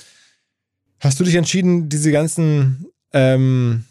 hast 1.02 1.20
du 1.20 1.24
dich 1.24 1.36
entschieden, 1.36 1.90
diese 1.90 2.12
ganzen 2.12 2.86
ähm, 3.14 3.84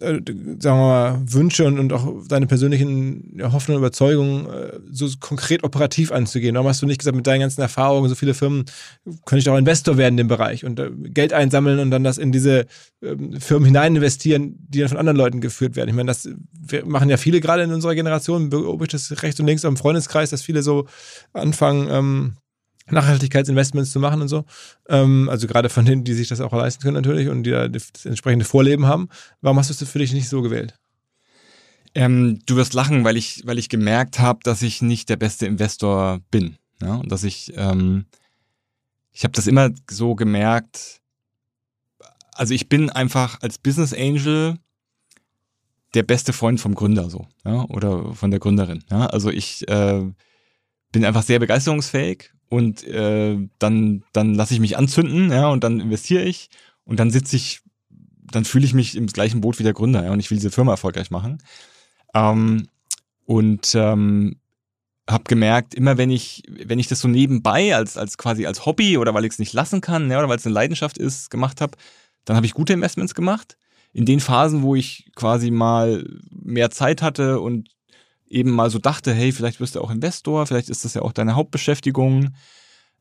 äh, 0.00 0.22
sagen 0.58 0.62
wir 0.62 0.74
mal, 0.74 1.22
Wünsche 1.26 1.66
und, 1.66 1.78
und 1.78 1.92
auch 1.92 2.26
deine 2.26 2.46
persönlichen 2.46 3.34
ja, 3.36 3.52
Hoffnungen 3.52 3.76
und 3.76 3.86
Überzeugungen 3.86 4.46
äh, 4.46 4.78
so 4.90 5.06
konkret 5.20 5.62
operativ 5.62 6.10
anzugehen? 6.10 6.54
Warum 6.54 6.68
hast 6.68 6.80
du 6.80 6.86
nicht 6.86 7.00
gesagt, 7.00 7.16
mit 7.16 7.26
deinen 7.26 7.40
ganzen 7.40 7.60
Erfahrungen, 7.60 8.08
so 8.08 8.14
viele 8.14 8.32
Firmen, 8.32 8.64
könnte 9.26 9.40
ich 9.40 9.48
auch 9.50 9.58
Investor 9.58 9.98
werden 9.98 10.14
in 10.14 10.18
dem 10.18 10.28
Bereich 10.28 10.64
und 10.64 10.80
äh, 10.80 10.90
Geld 11.10 11.34
einsammeln 11.34 11.78
und 11.80 11.90
dann 11.90 12.02
das 12.02 12.16
in 12.16 12.32
diese 12.32 12.66
ähm, 13.02 13.38
Firmen 13.40 13.66
hinein 13.66 13.96
investieren, 13.96 14.54
die 14.68 14.78
dann 14.80 14.88
von 14.88 14.98
anderen 14.98 15.18
Leuten 15.18 15.40
geführt 15.42 15.76
werden? 15.76 15.90
Ich 15.90 15.96
meine, 15.96 16.06
das 16.06 16.28
machen 16.84 17.10
ja 17.10 17.18
viele 17.18 17.40
gerade 17.40 17.62
in 17.62 17.72
unserer 17.72 17.94
Generation, 17.94 18.48
beobachte 18.48 18.96
ich 18.96 19.06
das 19.06 19.22
rechts 19.22 19.38
und 19.38 19.46
links 19.46 19.66
am 19.66 19.76
Freundeskreis, 19.76 20.30
dass 20.30 20.40
viele 20.40 20.62
so 20.62 20.86
anfangen, 21.34 21.88
ähm, 21.90 22.32
Nachhaltigkeitsinvestments 22.92 23.92
zu 23.92 24.00
machen 24.00 24.22
und 24.22 24.28
so. 24.28 24.44
Ähm, 24.88 25.28
also 25.28 25.46
gerade 25.46 25.68
von 25.68 25.84
denen, 25.84 26.04
die 26.04 26.14
sich 26.14 26.28
das 26.28 26.40
auch 26.40 26.52
leisten 26.52 26.82
können 26.82 26.94
natürlich 26.94 27.28
und 27.28 27.44
die 27.44 27.50
da 27.50 27.68
das 27.68 28.04
entsprechende 28.04 28.44
Vorleben 28.44 28.86
haben. 28.86 29.08
Warum 29.40 29.58
hast 29.58 29.70
du 29.70 29.84
es 29.84 29.90
für 29.90 29.98
dich 29.98 30.12
nicht 30.12 30.28
so 30.28 30.42
gewählt? 30.42 30.78
Ähm, 31.94 32.40
du 32.46 32.56
wirst 32.56 32.74
lachen, 32.74 33.04
weil 33.04 33.16
ich, 33.16 33.42
weil 33.44 33.58
ich 33.58 33.68
gemerkt 33.68 34.20
habe, 34.20 34.40
dass 34.44 34.62
ich 34.62 34.80
nicht 34.80 35.08
der 35.08 35.16
beste 35.16 35.46
Investor 35.46 36.20
bin. 36.30 36.56
Ja? 36.80 36.96
Und 36.96 37.10
dass 37.10 37.24
ich, 37.24 37.52
ähm, 37.56 38.06
ich 39.12 39.24
habe 39.24 39.32
das 39.32 39.46
immer 39.46 39.70
so 39.90 40.14
gemerkt. 40.14 41.00
Also 42.34 42.54
ich 42.54 42.68
bin 42.68 42.90
einfach 42.90 43.38
als 43.42 43.58
Business 43.58 43.92
Angel 43.92 44.56
der 45.94 46.02
beste 46.04 46.32
Freund 46.32 46.60
vom 46.60 46.74
Gründer 46.74 47.10
so, 47.10 47.26
ja, 47.44 47.64
oder 47.64 48.14
von 48.14 48.30
der 48.30 48.40
Gründerin. 48.40 48.84
Ja. 48.90 49.06
Also 49.06 49.30
ich 49.30 49.66
äh, 49.68 50.04
bin 50.92 51.04
einfach 51.04 51.22
sehr 51.22 51.38
begeisterungsfähig 51.38 52.32
und 52.50 52.84
äh, 52.84 53.38
dann, 53.58 54.02
dann 54.12 54.34
lasse 54.34 54.52
ich 54.52 54.60
mich 54.60 54.76
anzünden, 54.76 55.30
ja, 55.30 55.48
und 55.48 55.64
dann 55.64 55.80
investiere 55.80 56.24
ich 56.24 56.50
und 56.84 57.00
dann 57.00 57.10
sitze 57.10 57.36
ich, 57.36 57.62
dann 58.30 58.44
fühle 58.44 58.66
ich 58.66 58.74
mich 58.74 58.96
im 58.96 59.06
gleichen 59.06 59.40
Boot 59.40 59.58
wie 59.58 59.62
der 59.62 59.72
Gründer, 59.72 60.04
ja, 60.04 60.10
und 60.10 60.20
ich 60.20 60.30
will 60.30 60.36
diese 60.36 60.50
Firma 60.50 60.72
erfolgreich 60.72 61.10
machen. 61.10 61.38
Ähm, 62.12 62.66
und 63.24 63.72
ähm, 63.76 64.40
habe 65.08 65.24
gemerkt, 65.24 65.74
immer 65.74 65.96
wenn 65.96 66.10
ich, 66.10 66.42
wenn 66.48 66.80
ich 66.80 66.88
das 66.88 67.00
so 67.00 67.08
nebenbei 67.08 67.74
als, 67.74 67.96
als 67.96 68.18
quasi 68.18 68.46
als 68.46 68.66
Hobby 68.66 68.98
oder 68.98 69.14
weil 69.14 69.24
ich 69.24 69.32
es 69.32 69.38
nicht 69.38 69.52
lassen 69.52 69.80
kann, 69.80 70.10
ja, 70.10 70.18
oder 70.18 70.28
weil 70.28 70.38
es 70.38 70.46
eine 70.46 70.54
Leidenschaft 70.54 70.98
ist, 70.98 71.30
gemacht 71.30 71.60
habe, 71.60 71.78
dann 72.24 72.36
habe 72.36 72.46
ich 72.46 72.54
gute 72.54 72.72
Investments 72.72 73.14
gemacht. 73.14 73.56
In 73.92 74.06
den 74.06 74.20
Phasen, 74.20 74.62
wo 74.62 74.74
ich 74.74 75.10
quasi 75.14 75.52
mal 75.52 76.04
mehr 76.30 76.70
Zeit 76.70 77.00
hatte 77.00 77.40
und 77.40 77.70
eben 78.30 78.50
mal 78.50 78.70
so 78.70 78.78
dachte, 78.78 79.12
hey, 79.12 79.32
vielleicht 79.32 79.60
wirst 79.60 79.74
du 79.74 79.80
auch 79.80 79.90
Investor, 79.90 80.46
vielleicht 80.46 80.70
ist 80.70 80.84
das 80.84 80.94
ja 80.94 81.02
auch 81.02 81.12
deine 81.12 81.34
Hauptbeschäftigung, 81.34 82.30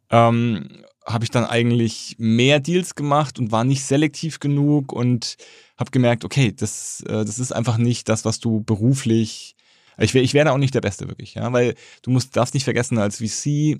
ähm, 0.10 0.84
habe 1.06 1.24
ich 1.24 1.32
dann 1.32 1.46
eigentlich 1.46 2.16
mehr 2.18 2.60
Deals 2.60 2.96
gemacht 2.96 3.40
und 3.40 3.52
war 3.52 3.64
nicht 3.64 3.86
selektiv 3.86 4.40
genug 4.40 4.92
und 4.92 5.38
habe 5.78 5.92
gemerkt, 5.92 6.26
okay, 6.26 6.52
das, 6.52 7.02
äh, 7.08 7.24
das 7.26 7.40
ist 7.40 7.52
einfach 7.52 7.78
nicht 7.78 8.10
das, 8.10 8.26
was 8.26 8.40
du 8.40 8.62
beruflich 8.62 9.56
ich, 10.00 10.16
ich 10.16 10.34
wäre 10.34 10.46
da 10.46 10.52
auch 10.52 10.58
nicht 10.58 10.74
der 10.74 10.82
Beste 10.82 11.08
wirklich, 11.08 11.36
ja, 11.36 11.52
weil 11.52 11.76
du 12.02 12.12
musst, 12.12 12.36
darfst 12.36 12.54
nicht 12.54 12.64
vergessen, 12.64 12.98
als 12.98 13.18
VC, 13.18 13.80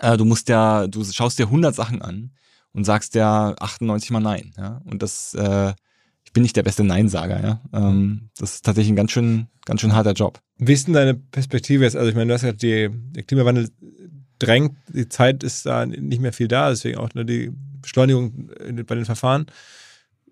äh, 0.00 0.16
du 0.16 0.24
musst 0.24 0.48
ja, 0.48 0.86
du 0.86 1.04
schaust 1.04 1.38
dir 1.38 1.46
100 1.46 1.74
Sachen 1.74 2.02
an 2.02 2.32
und 2.72 2.84
sagst 2.84 3.14
ja 3.14 3.54
98 3.58 4.10
mal 4.10 4.20
Nein, 4.20 4.52
ja, 4.56 4.80
und 4.84 5.02
das, 5.02 5.34
äh, 5.34 5.72
ich 6.32 6.34
bin 6.34 6.44
nicht 6.44 6.56
der 6.56 6.62
beste 6.62 6.82
Nein-Sager, 6.82 7.42
ja, 7.42 7.60
ähm, 7.74 8.30
das 8.38 8.54
ist 8.54 8.64
tatsächlich 8.64 8.90
ein 8.90 8.96
ganz 8.96 9.12
schön, 9.12 9.48
ganz 9.66 9.82
schön 9.82 9.94
harter 9.94 10.14
Job. 10.14 10.40
Wie 10.56 10.72
ist 10.72 10.86
denn 10.86 10.94
deine 10.94 11.12
Perspektive 11.12 11.84
jetzt? 11.84 11.94
Also 11.94 12.08
ich 12.08 12.14
meine, 12.14 12.28
du 12.28 12.32
hast 12.32 12.40
ja 12.40 12.52
die, 12.52 12.88
der 12.90 13.22
Klimawandel 13.24 13.68
drängt, 14.38 14.78
die 14.88 15.10
Zeit 15.10 15.42
ist 15.42 15.66
da 15.66 15.84
nicht 15.84 16.22
mehr 16.22 16.32
viel 16.32 16.48
da, 16.48 16.70
deswegen 16.70 16.96
auch 16.96 17.10
nur 17.12 17.24
die 17.24 17.52
Beschleunigung 17.82 18.50
bei 18.86 18.94
den 18.94 19.04
Verfahren 19.04 19.44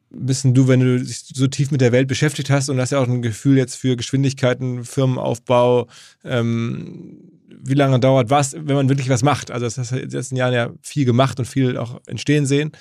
bist 0.08 0.46
du, 0.46 0.68
wenn 0.68 0.80
du 0.80 0.98
dich 0.98 1.18
so 1.34 1.46
tief 1.48 1.70
mit 1.70 1.82
der 1.82 1.92
Welt 1.92 2.08
beschäftigt 2.08 2.48
hast 2.48 2.70
und 2.70 2.80
hast 2.80 2.92
ja 2.92 2.98
auch 2.98 3.06
ein 3.06 3.20
Gefühl 3.20 3.58
jetzt 3.58 3.76
für 3.76 3.94
Geschwindigkeiten, 3.94 4.84
Firmenaufbau, 4.84 5.86
ähm, 6.24 7.30
wie 7.62 7.74
lange 7.74 8.00
dauert 8.00 8.30
was, 8.30 8.54
wenn 8.54 8.74
man 8.74 8.88
wirklich 8.88 9.10
was 9.10 9.22
macht. 9.22 9.50
Also 9.50 9.66
das 9.66 9.76
hast 9.76 9.92
du 9.92 9.96
in 9.96 10.08
den 10.08 10.10
letzten 10.10 10.36
Jahren 10.36 10.54
ja 10.54 10.70
viel 10.80 11.04
gemacht 11.04 11.38
und 11.38 11.44
viel 11.44 11.76
auch 11.76 12.00
entstehen 12.06 12.46
sehen. 12.46 12.72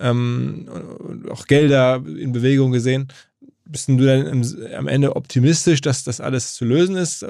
Ähm, 0.00 0.66
auch 1.30 1.46
Gelder 1.46 2.02
in 2.06 2.32
Bewegung 2.32 2.72
gesehen. 2.72 3.08
Bist 3.64 3.88
du 3.88 3.96
dann 3.98 4.26
im, 4.26 4.42
am 4.76 4.88
Ende 4.88 5.14
optimistisch, 5.14 5.80
dass 5.80 6.02
das 6.02 6.20
alles 6.20 6.54
zu 6.54 6.64
lösen 6.64 6.96
ist, 6.96 7.24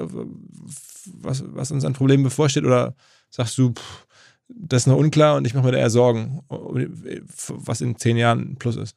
was, 1.05 1.43
was 1.45 1.71
uns 1.71 1.85
an 1.85 1.93
Problemen 1.93 2.23
bevorsteht? 2.23 2.65
Oder 2.65 2.95
sagst 3.29 3.57
du, 3.57 3.73
pff, 3.73 4.07
das 4.47 4.83
ist 4.83 4.87
noch 4.87 4.97
unklar 4.97 5.37
und 5.37 5.45
ich 5.45 5.53
mache 5.53 5.65
mir 5.65 5.71
da 5.71 5.77
eher 5.77 5.89
Sorgen, 5.89 6.41
was 6.47 7.81
in 7.81 7.97
zehn 7.97 8.17
Jahren 8.17 8.55
Plus 8.57 8.75
ist? 8.75 8.95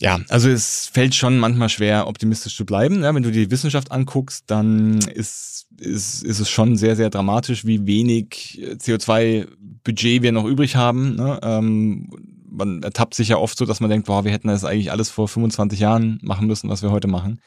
Ja, 0.00 0.18
also 0.30 0.48
es 0.48 0.86
fällt 0.86 1.14
schon 1.14 1.38
manchmal 1.38 1.68
schwer, 1.68 2.06
optimistisch 2.06 2.56
zu 2.56 2.64
bleiben. 2.64 3.02
Ja, 3.02 3.14
wenn 3.14 3.22
du 3.22 3.30
die 3.30 3.50
Wissenschaft 3.50 3.92
anguckst, 3.92 4.44
dann 4.46 4.98
ist, 4.98 5.66
ist, 5.78 6.22
ist 6.22 6.40
es 6.40 6.48
schon 6.48 6.78
sehr, 6.78 6.96
sehr 6.96 7.10
dramatisch, 7.10 7.66
wie 7.66 7.86
wenig 7.86 8.58
CO2-Budget 8.78 10.22
wir 10.22 10.32
noch 10.32 10.46
übrig 10.46 10.74
haben. 10.74 11.16
Ne? 11.16 11.38
Ähm, 11.42 12.10
man 12.50 12.82
ertappt 12.82 13.14
sich 13.14 13.28
ja 13.28 13.36
oft 13.36 13.58
so, 13.58 13.66
dass 13.66 13.80
man 13.80 13.90
denkt, 13.90 14.06
boah, 14.06 14.24
wir 14.24 14.32
hätten 14.32 14.48
das 14.48 14.64
eigentlich 14.64 14.90
alles 14.90 15.10
vor 15.10 15.28
25 15.28 15.78
Jahren 15.78 16.18
machen 16.22 16.46
müssen, 16.46 16.70
was 16.70 16.82
wir 16.82 16.90
heute 16.90 17.08
machen. 17.08 17.40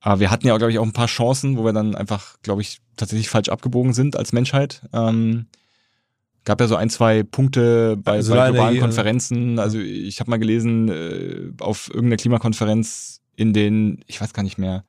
Aber 0.00 0.18
wir 0.18 0.30
hatten 0.30 0.46
ja, 0.46 0.56
glaube 0.56 0.72
ich, 0.72 0.78
auch 0.78 0.86
ein 0.86 0.94
paar 0.94 1.08
Chancen, 1.08 1.58
wo 1.58 1.64
wir 1.64 1.74
dann 1.74 1.94
einfach, 1.94 2.36
glaube 2.40 2.62
ich, 2.62 2.80
tatsächlich 2.96 3.28
falsch 3.28 3.50
abgebogen 3.50 3.92
sind 3.92 4.16
als 4.16 4.32
Menschheit. 4.32 4.80
Ähm, 4.94 5.44
gab 6.50 6.60
ja 6.60 6.66
so 6.66 6.74
ein, 6.74 6.90
zwei 6.90 7.22
Punkte 7.22 7.96
bei, 7.96 8.14
also 8.14 8.34
bei 8.34 8.48
globalen 8.48 8.70
Energie, 8.70 8.80
Konferenzen. 8.80 9.60
Also 9.60 9.78
ich 9.78 10.18
habe 10.18 10.30
mal 10.30 10.38
gelesen, 10.38 10.88
äh, 10.88 11.52
auf 11.60 11.86
irgendeiner 11.90 12.16
Klimakonferenz 12.16 13.20
in 13.36 13.52
den, 13.52 14.00
ich 14.08 14.20
weiß 14.20 14.32
gar 14.32 14.42
nicht 14.42 14.58
mehr, 14.58 14.82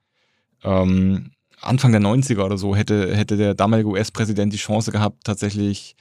ähm, 0.63 1.29
Anfang 1.61 1.91
der 1.91 2.01
90er 2.01 2.43
oder 2.43 2.57
so 2.57 2.75
hätte, 2.75 3.15
hätte 3.15 3.37
der 3.37 3.53
damalige 3.53 3.89
US-Präsident 3.89 4.51
die 4.51 4.57
Chance 4.57 4.91
gehabt, 4.91 5.23
tatsächlich 5.23 5.95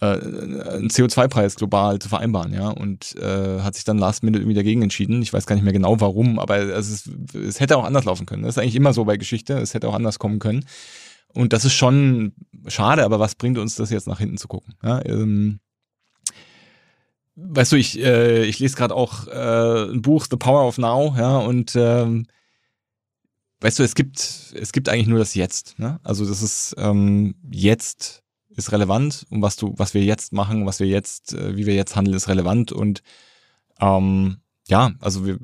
äh, 0.00 0.06
einen 0.06 0.88
CO2-Preis 0.88 1.56
global 1.56 1.98
zu 1.98 2.08
vereinbaren, 2.08 2.54
ja, 2.54 2.68
und 2.68 3.16
äh, 3.16 3.58
hat 3.58 3.74
sich 3.74 3.82
dann 3.82 3.98
last 3.98 4.22
minute 4.22 4.40
irgendwie 4.40 4.54
dagegen 4.54 4.82
entschieden. 4.82 5.20
Ich 5.20 5.32
weiß 5.32 5.46
gar 5.46 5.56
nicht 5.56 5.64
mehr 5.64 5.72
genau 5.72 6.00
warum, 6.00 6.38
aber 6.38 6.58
es, 6.58 6.88
ist, 6.88 7.10
es 7.34 7.58
hätte 7.58 7.76
auch 7.76 7.84
anders 7.84 8.04
laufen 8.04 8.24
können. 8.24 8.44
Das 8.44 8.54
ist 8.54 8.62
eigentlich 8.62 8.76
immer 8.76 8.92
so 8.92 9.04
bei 9.04 9.16
Geschichte, 9.16 9.54
es 9.54 9.74
hätte 9.74 9.88
auch 9.88 9.94
anders 9.94 10.20
kommen 10.20 10.38
können. 10.38 10.64
Und 11.34 11.52
das 11.52 11.64
ist 11.64 11.74
schon 11.74 12.32
schade, 12.66 13.04
aber 13.04 13.18
was 13.18 13.34
bringt 13.34 13.58
uns 13.58 13.74
das 13.74 13.90
jetzt 13.90 14.06
nach 14.06 14.18
hinten 14.18 14.38
zu 14.38 14.48
gucken? 14.48 14.74
Ja, 14.82 15.04
ähm, 15.04 15.60
weißt 17.36 17.72
du, 17.72 17.76
ich, 17.76 17.98
äh, 17.98 18.44
ich 18.44 18.58
lese 18.58 18.76
gerade 18.76 18.94
auch 18.94 19.26
äh, 19.26 19.90
ein 19.90 20.02
Buch, 20.02 20.26
The 20.30 20.36
Power 20.36 20.66
of 20.66 20.78
Now, 20.78 21.14
ja, 21.16 21.38
und 21.38 21.74
ähm, 21.76 22.26
weißt 23.60 23.78
du, 23.78 23.82
es 23.82 23.94
gibt, 23.94 24.52
es 24.54 24.72
gibt 24.72 24.88
eigentlich 24.88 25.08
nur 25.08 25.18
das 25.18 25.34
Jetzt. 25.34 25.78
Ne? 25.78 26.00
Also 26.02 26.26
das 26.26 26.42
ist 26.42 26.74
ähm, 26.78 27.34
jetzt 27.50 28.22
ist 28.56 28.72
relevant 28.72 29.24
und 29.30 29.40
was 29.42 29.56
du, 29.56 29.72
was 29.76 29.94
wir 29.94 30.02
jetzt 30.02 30.32
machen, 30.32 30.66
was 30.66 30.80
wir 30.80 30.86
jetzt, 30.86 31.32
äh, 31.34 31.56
wie 31.56 31.66
wir 31.66 31.74
jetzt 31.74 31.96
handeln, 31.96 32.16
ist 32.16 32.28
relevant. 32.28 32.72
Und 32.72 33.02
ähm, 33.80 34.38
ja, 34.68 34.92
also 35.00 35.26
wir, 35.26 35.38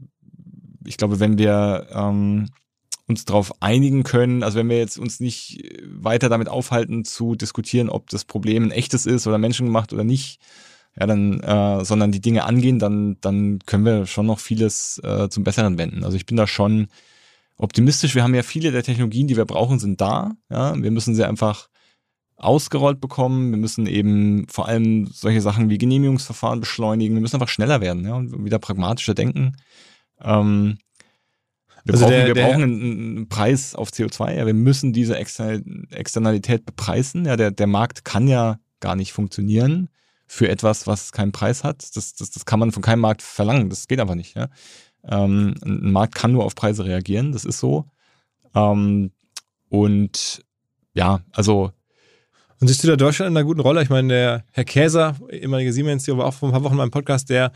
ich 0.85 0.97
glaube, 0.97 1.20
wenn 1.20 1.39
wir 1.39 1.86
ähm, 1.93 2.48
uns 3.09 3.25
darauf 3.25 3.63
einigen 3.63 4.03
können. 4.03 4.43
Also 4.43 4.59
wenn 4.59 4.69
wir 4.69 4.79
jetzt 4.79 4.99
uns 4.99 5.19
nicht 5.19 5.63
weiter 5.85 6.29
damit 6.29 6.49
aufhalten 6.49 7.05
zu 7.05 7.35
diskutieren, 7.35 7.89
ob 7.89 8.11
das 8.11 8.25
Problem 8.25 8.65
ein 8.65 8.71
echtes 8.71 9.07
ist 9.07 9.27
oder 9.27 9.39
menschengemacht 9.39 9.93
oder 9.93 10.05
nicht, 10.05 10.41
ja, 10.99 11.07
dann, 11.07 11.41
äh, 11.41 11.85
sondern 11.85 12.13
die 12.13 12.21
Dinge 12.21 12.45
angehen, 12.45 12.79
dann, 12.79 13.17
dann 13.21 13.61
können 13.67 13.85
wir 13.85 14.07
schon 14.07 14.27
noch 14.27 14.41
vieles 14.41 15.01
äh, 15.05 15.29
zum 15.29 15.45
Besseren 15.45 15.79
wenden. 15.79 16.05
Also 16.05 16.17
ich 16.17 16.27
bin 16.27 16.37
da 16.37 16.47
schon 16.47 16.89
optimistisch. 17.57 18.15
Wir 18.15 18.23
haben 18.23 18.35
ja 18.35 18.43
viele 18.43 18.73
der 18.73 18.83
Technologien, 18.83 19.27
die 19.27 19.37
wir 19.37 19.45
brauchen, 19.45 19.79
sind 19.79 20.01
da. 20.01 20.33
Ja, 20.51 20.81
wir 20.81 20.91
müssen 20.91 21.15
sie 21.15 21.25
einfach 21.25 21.69
ausgerollt 22.37 23.01
bekommen. 23.01 23.51
Wir 23.51 23.59
müssen 23.59 23.87
eben 23.87 24.47
vor 24.49 24.69
allem 24.69 25.07
solche 25.07 25.41
Sachen 25.41 25.71
wie 25.71 25.79
Genehmigungsverfahren 25.79 26.61
beschleunigen. 26.61 27.15
Wir 27.15 27.21
müssen 27.21 27.37
einfach 27.37 27.49
schneller 27.49 27.81
werden 27.81 28.05
ja, 28.05 28.15
und 28.15 28.45
wieder 28.45 28.59
pragmatischer 28.59 29.15
denken. 29.15 29.57
Ähm, 30.21 30.79
wir 31.89 31.94
also 31.94 32.05
brauchen, 32.05 32.16
der, 32.16 32.27
wir 32.27 32.35
der, 32.35 32.44
brauchen 32.44 32.62
einen, 32.62 33.16
einen, 33.16 33.28
Preis 33.28 33.74
auf 33.74 33.89
CO2. 33.89 34.35
Ja, 34.35 34.47
wir 34.47 34.55
müssen 34.55 34.93
diese 34.93 35.16
Externalität 35.16 36.66
bepreisen. 36.66 37.24
Ja, 37.24 37.36
der, 37.36 37.51
der 37.51 37.66
Markt 37.66 38.05
kann 38.05 38.28
ja 38.28 38.59
gar 38.81 38.94
nicht 38.94 39.12
funktionieren 39.12 39.89
für 40.27 40.51
etwas, 40.51 40.86
was 40.86 41.12
keinen 41.12 41.32
Preis 41.32 41.65
hat. 41.65 41.97
Das, 41.97 42.15
das, 42.15 42.31
das 42.31 42.44
kann 42.44 42.60
man 42.60 42.73
von 42.73 42.82
keinem 42.82 43.01
Markt 43.01 43.23
verlangen. 43.23 43.70
Das 43.70 43.89
geht 43.89 44.01
einfach 44.01 44.15
nicht. 44.15 44.36
Ja? 44.36 44.48
Ähm, 45.02 45.55
ein 45.65 45.90
Markt 45.90 46.15
kann 46.15 46.32
nur 46.32 46.44
auf 46.44 46.55
Preise 46.55 46.85
reagieren. 46.85 47.32
Das 47.32 47.47
ist 47.47 47.59
so. 47.59 47.86
Ähm, 48.55 49.10
und 49.70 50.44
ja, 50.93 51.20
also 51.32 51.73
und 52.60 52.66
siehst 52.66 52.82
du 52.82 52.89
da 52.89 52.97
Deutschland 52.97 53.31
in 53.31 53.36
einer 53.36 53.47
guten 53.47 53.60
Rolle? 53.60 53.82
Ich 53.82 53.89
meine, 53.89 54.09
der 54.09 54.44
Herr 54.51 54.65
Käser, 54.65 55.15
ehemaliger 55.31 55.73
Siemens, 55.73 56.05
der 56.05 56.19
war 56.19 56.27
auch 56.27 56.35
vor 56.35 56.48
ein 56.48 56.52
paar 56.52 56.65
Wochen 56.65 56.73
in 56.73 56.78
meinem 56.78 56.90
Podcast, 56.90 57.31
der 57.31 57.52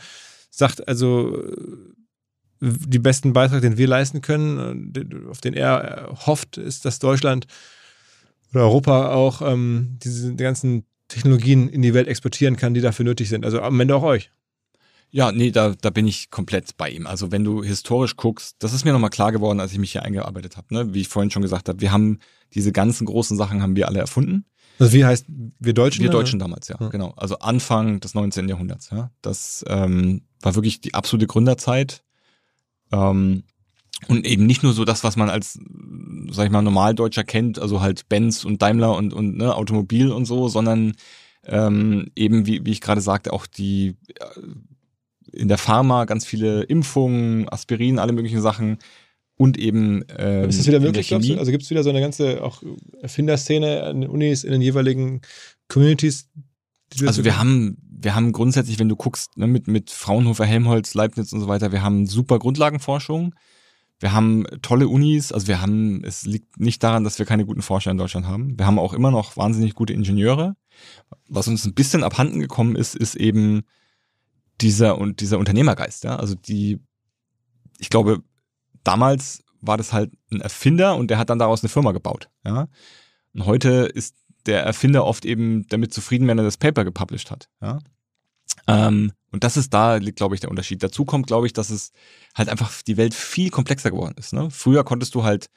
sagt, 0.48 0.86
also 0.86 1.36
die 2.62 2.98
besten 3.00 3.32
Beitrag, 3.32 3.60
den 3.60 3.76
wir 3.76 3.88
leisten 3.88 4.20
können, 4.20 4.92
auf 5.28 5.40
den 5.40 5.54
er 5.54 6.14
hofft, 6.26 6.58
ist, 6.58 6.84
dass 6.84 7.00
Deutschland 7.00 7.46
oder 8.54 8.64
Europa 8.64 9.12
auch 9.12 9.42
ähm, 9.42 9.98
diese 10.02 10.34
ganzen 10.36 10.84
Technologien 11.08 11.68
in 11.68 11.82
die 11.82 11.92
Welt 11.92 12.06
exportieren 12.06 12.56
kann, 12.56 12.74
die 12.74 12.80
dafür 12.80 13.04
nötig 13.04 13.28
sind. 13.28 13.44
Also 13.44 13.60
am 13.60 13.78
Ende 13.80 13.96
auch 13.96 14.02
euch. 14.02 14.30
Ja, 15.10 15.30
nee, 15.30 15.50
da, 15.50 15.74
da 15.78 15.90
bin 15.90 16.06
ich 16.06 16.30
komplett 16.30 16.76
bei 16.78 16.88
ihm. 16.88 17.06
Also 17.06 17.32
wenn 17.32 17.44
du 17.44 17.62
historisch 17.62 18.16
guckst, 18.16 18.56
das 18.60 18.72
ist 18.72 18.84
mir 18.84 18.92
nochmal 18.92 19.10
klar 19.10 19.32
geworden, 19.32 19.60
als 19.60 19.72
ich 19.72 19.78
mich 19.78 19.92
hier 19.92 20.04
eingearbeitet 20.04 20.56
habe. 20.56 20.72
Ne? 20.72 20.94
Wie 20.94 21.02
ich 21.02 21.08
vorhin 21.08 21.30
schon 21.30 21.42
gesagt 21.42 21.68
habe, 21.68 21.80
wir 21.80 21.92
haben 21.92 22.18
diese 22.54 22.72
ganzen 22.72 23.06
großen 23.06 23.36
Sachen 23.36 23.60
haben 23.60 23.76
wir 23.76 23.88
alle 23.88 23.98
erfunden. 23.98 24.46
Also 24.78 24.94
wie 24.94 25.04
heißt 25.04 25.26
wir 25.58 25.74
Deutschen? 25.74 26.02
Wir 26.02 26.10
Deutschen 26.10 26.38
damals, 26.38 26.68
ja, 26.68 26.76
ja, 26.80 26.88
genau. 26.88 27.12
Also 27.16 27.38
Anfang 27.40 28.00
des 28.00 28.14
19. 28.14 28.48
Jahrhunderts. 28.48 28.88
Ja, 28.90 29.10
das 29.20 29.64
ähm, 29.68 30.22
war 30.40 30.54
wirklich 30.54 30.80
die 30.80 30.94
absolute 30.94 31.26
Gründerzeit. 31.26 32.02
Ähm, 32.92 33.42
und 34.08 34.26
eben 34.26 34.46
nicht 34.46 34.62
nur 34.62 34.72
so 34.72 34.84
das, 34.84 35.04
was 35.04 35.16
man 35.16 35.30
als, 35.30 35.58
sag 36.30 36.46
ich 36.46 36.50
mal, 36.50 36.62
Normaldeutscher 36.62 37.24
kennt, 37.24 37.58
also 37.58 37.80
halt 37.80 38.08
Benz 38.08 38.44
und 38.44 38.60
Daimler 38.60 38.96
und, 38.96 39.12
und 39.12 39.36
ne, 39.36 39.54
Automobil 39.54 40.10
und 40.10 40.24
so, 40.24 40.48
sondern 40.48 40.94
ähm, 41.44 42.10
eben, 42.16 42.46
wie, 42.46 42.64
wie 42.64 42.72
ich 42.72 42.80
gerade 42.80 43.00
sagte, 43.00 43.32
auch 43.32 43.46
die 43.46 43.96
äh, 44.08 44.40
in 45.32 45.48
der 45.48 45.58
Pharma 45.58 46.04
ganz 46.04 46.26
viele 46.26 46.62
Impfungen, 46.64 47.48
Aspirin, 47.48 47.98
alle 47.98 48.12
möglichen 48.12 48.40
Sachen 48.40 48.78
und 49.36 49.58
eben. 49.58 50.04
Ähm, 50.18 50.48
ist 50.48 50.58
das 50.58 50.66
wieder 50.66 50.80
möglich, 50.80 51.08
glaubst 51.08 51.28
du? 51.28 51.38
Also 51.38 51.50
gibt 51.50 51.64
es 51.64 51.70
wieder 51.70 51.82
so 51.82 51.90
eine 51.90 52.00
ganze 52.00 52.42
auch 52.42 52.62
Erfinderszene 53.00 53.82
an 53.84 54.02
den 54.02 54.10
Unis, 54.10 54.44
in 54.44 54.52
den 54.52 54.62
jeweiligen 54.62 55.22
Communities, 55.68 56.28
Also 57.06 57.24
wir 57.24 57.38
haben, 57.38 57.78
wir 58.02 58.14
haben 58.14 58.32
grundsätzlich, 58.32 58.78
wenn 58.78 58.88
du 58.88 58.96
guckst, 58.96 59.36
ne, 59.36 59.46
mit, 59.46 59.68
mit 59.68 59.90
Fraunhofer, 59.90 60.44
Helmholtz, 60.44 60.94
Leibniz 60.94 61.32
und 61.32 61.40
so 61.40 61.48
weiter, 61.48 61.72
wir 61.72 61.82
haben 61.82 62.06
super 62.06 62.38
Grundlagenforschung. 62.38 63.34
Wir 64.00 64.12
haben 64.12 64.44
tolle 64.62 64.88
Unis, 64.88 65.30
also 65.30 65.46
wir 65.46 65.60
haben, 65.60 66.02
es 66.02 66.24
liegt 66.24 66.58
nicht 66.58 66.82
daran, 66.82 67.04
dass 67.04 67.20
wir 67.20 67.26
keine 67.26 67.46
guten 67.46 67.62
Forscher 67.62 67.92
in 67.92 67.98
Deutschland 67.98 68.26
haben. 68.26 68.58
Wir 68.58 68.66
haben 68.66 68.80
auch 68.80 68.94
immer 68.94 69.12
noch 69.12 69.36
wahnsinnig 69.36 69.74
gute 69.74 69.92
Ingenieure. 69.92 70.56
Was 71.28 71.46
uns 71.46 71.64
ein 71.64 71.74
bisschen 71.74 72.02
abhanden 72.02 72.40
gekommen 72.40 72.74
ist, 72.74 72.96
ist 72.96 73.14
eben 73.14 73.62
dieser 74.60 74.98
und 74.98 75.20
dieser 75.20 75.38
Unternehmergeist. 75.38 76.02
Ja? 76.02 76.16
Also 76.16 76.34
die, 76.34 76.80
ich 77.78 77.90
glaube, 77.90 78.22
damals 78.82 79.44
war 79.60 79.76
das 79.76 79.92
halt 79.92 80.10
ein 80.32 80.40
Erfinder 80.40 80.96
und 80.96 81.08
der 81.08 81.18
hat 81.18 81.30
dann 81.30 81.38
daraus 81.38 81.62
eine 81.62 81.68
Firma 81.68 81.92
gebaut. 81.92 82.28
Ja? 82.44 82.66
Und 83.34 83.46
heute 83.46 83.88
ist 83.94 84.16
der 84.46 84.64
Erfinder 84.64 85.04
oft 85.04 85.24
eben 85.24 85.66
damit 85.68 85.94
zufrieden, 85.94 86.26
wenn 86.26 86.38
er 86.38 86.44
das 86.44 86.56
Paper 86.56 86.84
gepublished 86.84 87.30
hat. 87.30 87.48
Ja? 87.60 87.78
Ähm, 88.66 89.12
und 89.30 89.44
das 89.44 89.56
ist 89.56 89.72
da, 89.72 89.98
glaube 89.98 90.34
ich, 90.34 90.40
der 90.40 90.50
Unterschied. 90.50 90.82
Dazu 90.82 91.04
kommt, 91.04 91.26
glaube 91.26 91.46
ich, 91.46 91.52
dass 91.52 91.70
es 91.70 91.92
halt 92.34 92.48
einfach 92.48 92.82
die 92.82 92.96
Welt 92.96 93.14
viel 93.14 93.50
komplexer 93.50 93.90
geworden 93.90 94.14
ist. 94.18 94.32
Ne? 94.32 94.50
Früher 94.50 94.84
konntest 94.84 95.14
du 95.14 95.24
halt, 95.24 95.48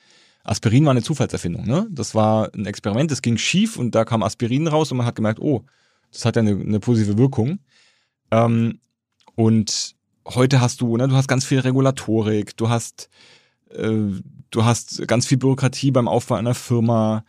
Aspirin 0.44 0.86
war 0.86 0.92
eine 0.92 1.04
Zufallserfindung. 1.04 1.66
Ne? 1.66 1.88
Das 1.92 2.16
war 2.16 2.54
ein 2.54 2.66
Experiment, 2.66 3.12
das 3.12 3.22
ging 3.22 3.38
schief 3.38 3.78
und 3.78 3.94
da 3.94 4.06
kam 4.06 4.24
Aspirin 4.24 4.68
raus 4.68 4.92
und 4.92 4.98
man 4.98 5.06
hat 5.06 5.16
gemerkt, 5.16 5.40
oh, 5.40 5.66
das 6.12 6.24
hat 6.24 6.36
ja 6.36 6.42
eine, 6.42 6.52
eine 6.52 6.80
positive 6.80 7.18
Wirkung. 7.18 7.60
Ähm, 8.32 8.80
und 9.36 9.96
heute 10.26 10.62
hast 10.62 10.82
du, 10.82 10.96
ne, 10.98 11.08
du 11.08 11.16
hast 11.16 11.28
ganz 11.28 11.46
viel 11.46 11.60
Regulatorik, 11.60 12.56
du 12.58 12.70
hast, 12.70 13.10
äh, 13.72 14.22
du 14.52 14.64
hast 14.64 15.06
ganz 15.08 15.26
viel 15.28 15.38
Bürokratie 15.38 15.92
beim 15.92 16.08
Aufbau 16.08 16.36
einer 16.36 16.56
Firma, 16.56 17.26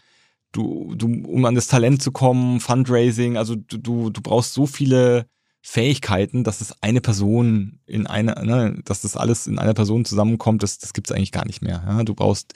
du, 0.53 0.95
du, 0.95 1.07
um 1.07 1.45
an 1.45 1.57
das 1.57 1.67
Talent 1.67 2.03
zu 2.03 2.13
kommen, 2.13 2.61
Fundraising, 2.61 3.37
also 3.37 3.57
du, 3.57 3.79
du, 3.79 4.11
du 4.11 4.21
brauchst 4.21 4.55
so 4.55 4.67
viele 4.67 5.27
Fähigkeiten, 5.69 6.45
dass 6.45 6.61
es 6.61 6.81
eine 6.81 7.01
Person 7.01 7.81
in 7.87 8.07
einer, 8.07 8.41
ne, 8.45 8.79
dass 8.85 9.01
das 9.01 9.17
alles 9.17 9.49
in 9.49 9.59
einer 9.59 9.75
Person 9.75 10.05
zusammenkommt, 10.05 10.63
das, 10.63 10.79
das 10.79 10.93
gibt 10.93 11.11
es 11.11 11.17
eigentlich 11.17 11.33
gar 11.33 11.45
nicht 11.45 11.61
mehr. 11.61 11.83
Ja? 11.85 12.05
Du 12.05 12.15
brauchst 12.15 12.55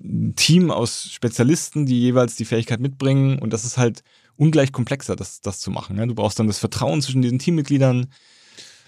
ein 0.00 0.36
Team 0.36 0.70
aus 0.70 1.10
Spezialisten, 1.10 1.86
die 1.86 2.00
jeweils 2.00 2.36
die 2.36 2.44
Fähigkeit 2.44 2.78
mitbringen 2.78 3.40
und 3.40 3.52
das 3.52 3.64
ist 3.64 3.78
halt 3.78 4.04
ungleich 4.36 4.70
komplexer, 4.70 5.16
das, 5.16 5.40
das 5.40 5.58
zu 5.58 5.72
machen. 5.72 5.98
Ja? 5.98 6.06
Du 6.06 6.14
brauchst 6.14 6.38
dann 6.38 6.46
das 6.46 6.60
Vertrauen 6.60 7.02
zwischen 7.02 7.20
diesen 7.20 7.40
Teammitgliedern. 7.40 8.06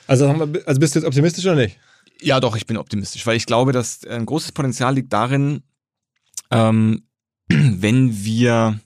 Also, 0.06 0.28
also 0.28 0.80
bist 0.80 0.94
du 0.94 1.00
jetzt 1.00 1.06
optimistisch 1.06 1.44
oder 1.46 1.56
nicht? 1.56 1.80
Ja, 2.22 2.38
doch, 2.38 2.54
ich 2.54 2.66
bin 2.66 2.76
optimistisch, 2.76 3.26
weil 3.26 3.36
ich 3.36 3.46
glaube, 3.46 3.72
dass 3.72 4.06
ein 4.06 4.24
großes 4.24 4.52
Potenzial 4.52 4.94
liegt 4.94 5.12
darin, 5.12 5.64
ähm, 6.52 7.02
wenn 7.48 8.24
wir 8.24 8.78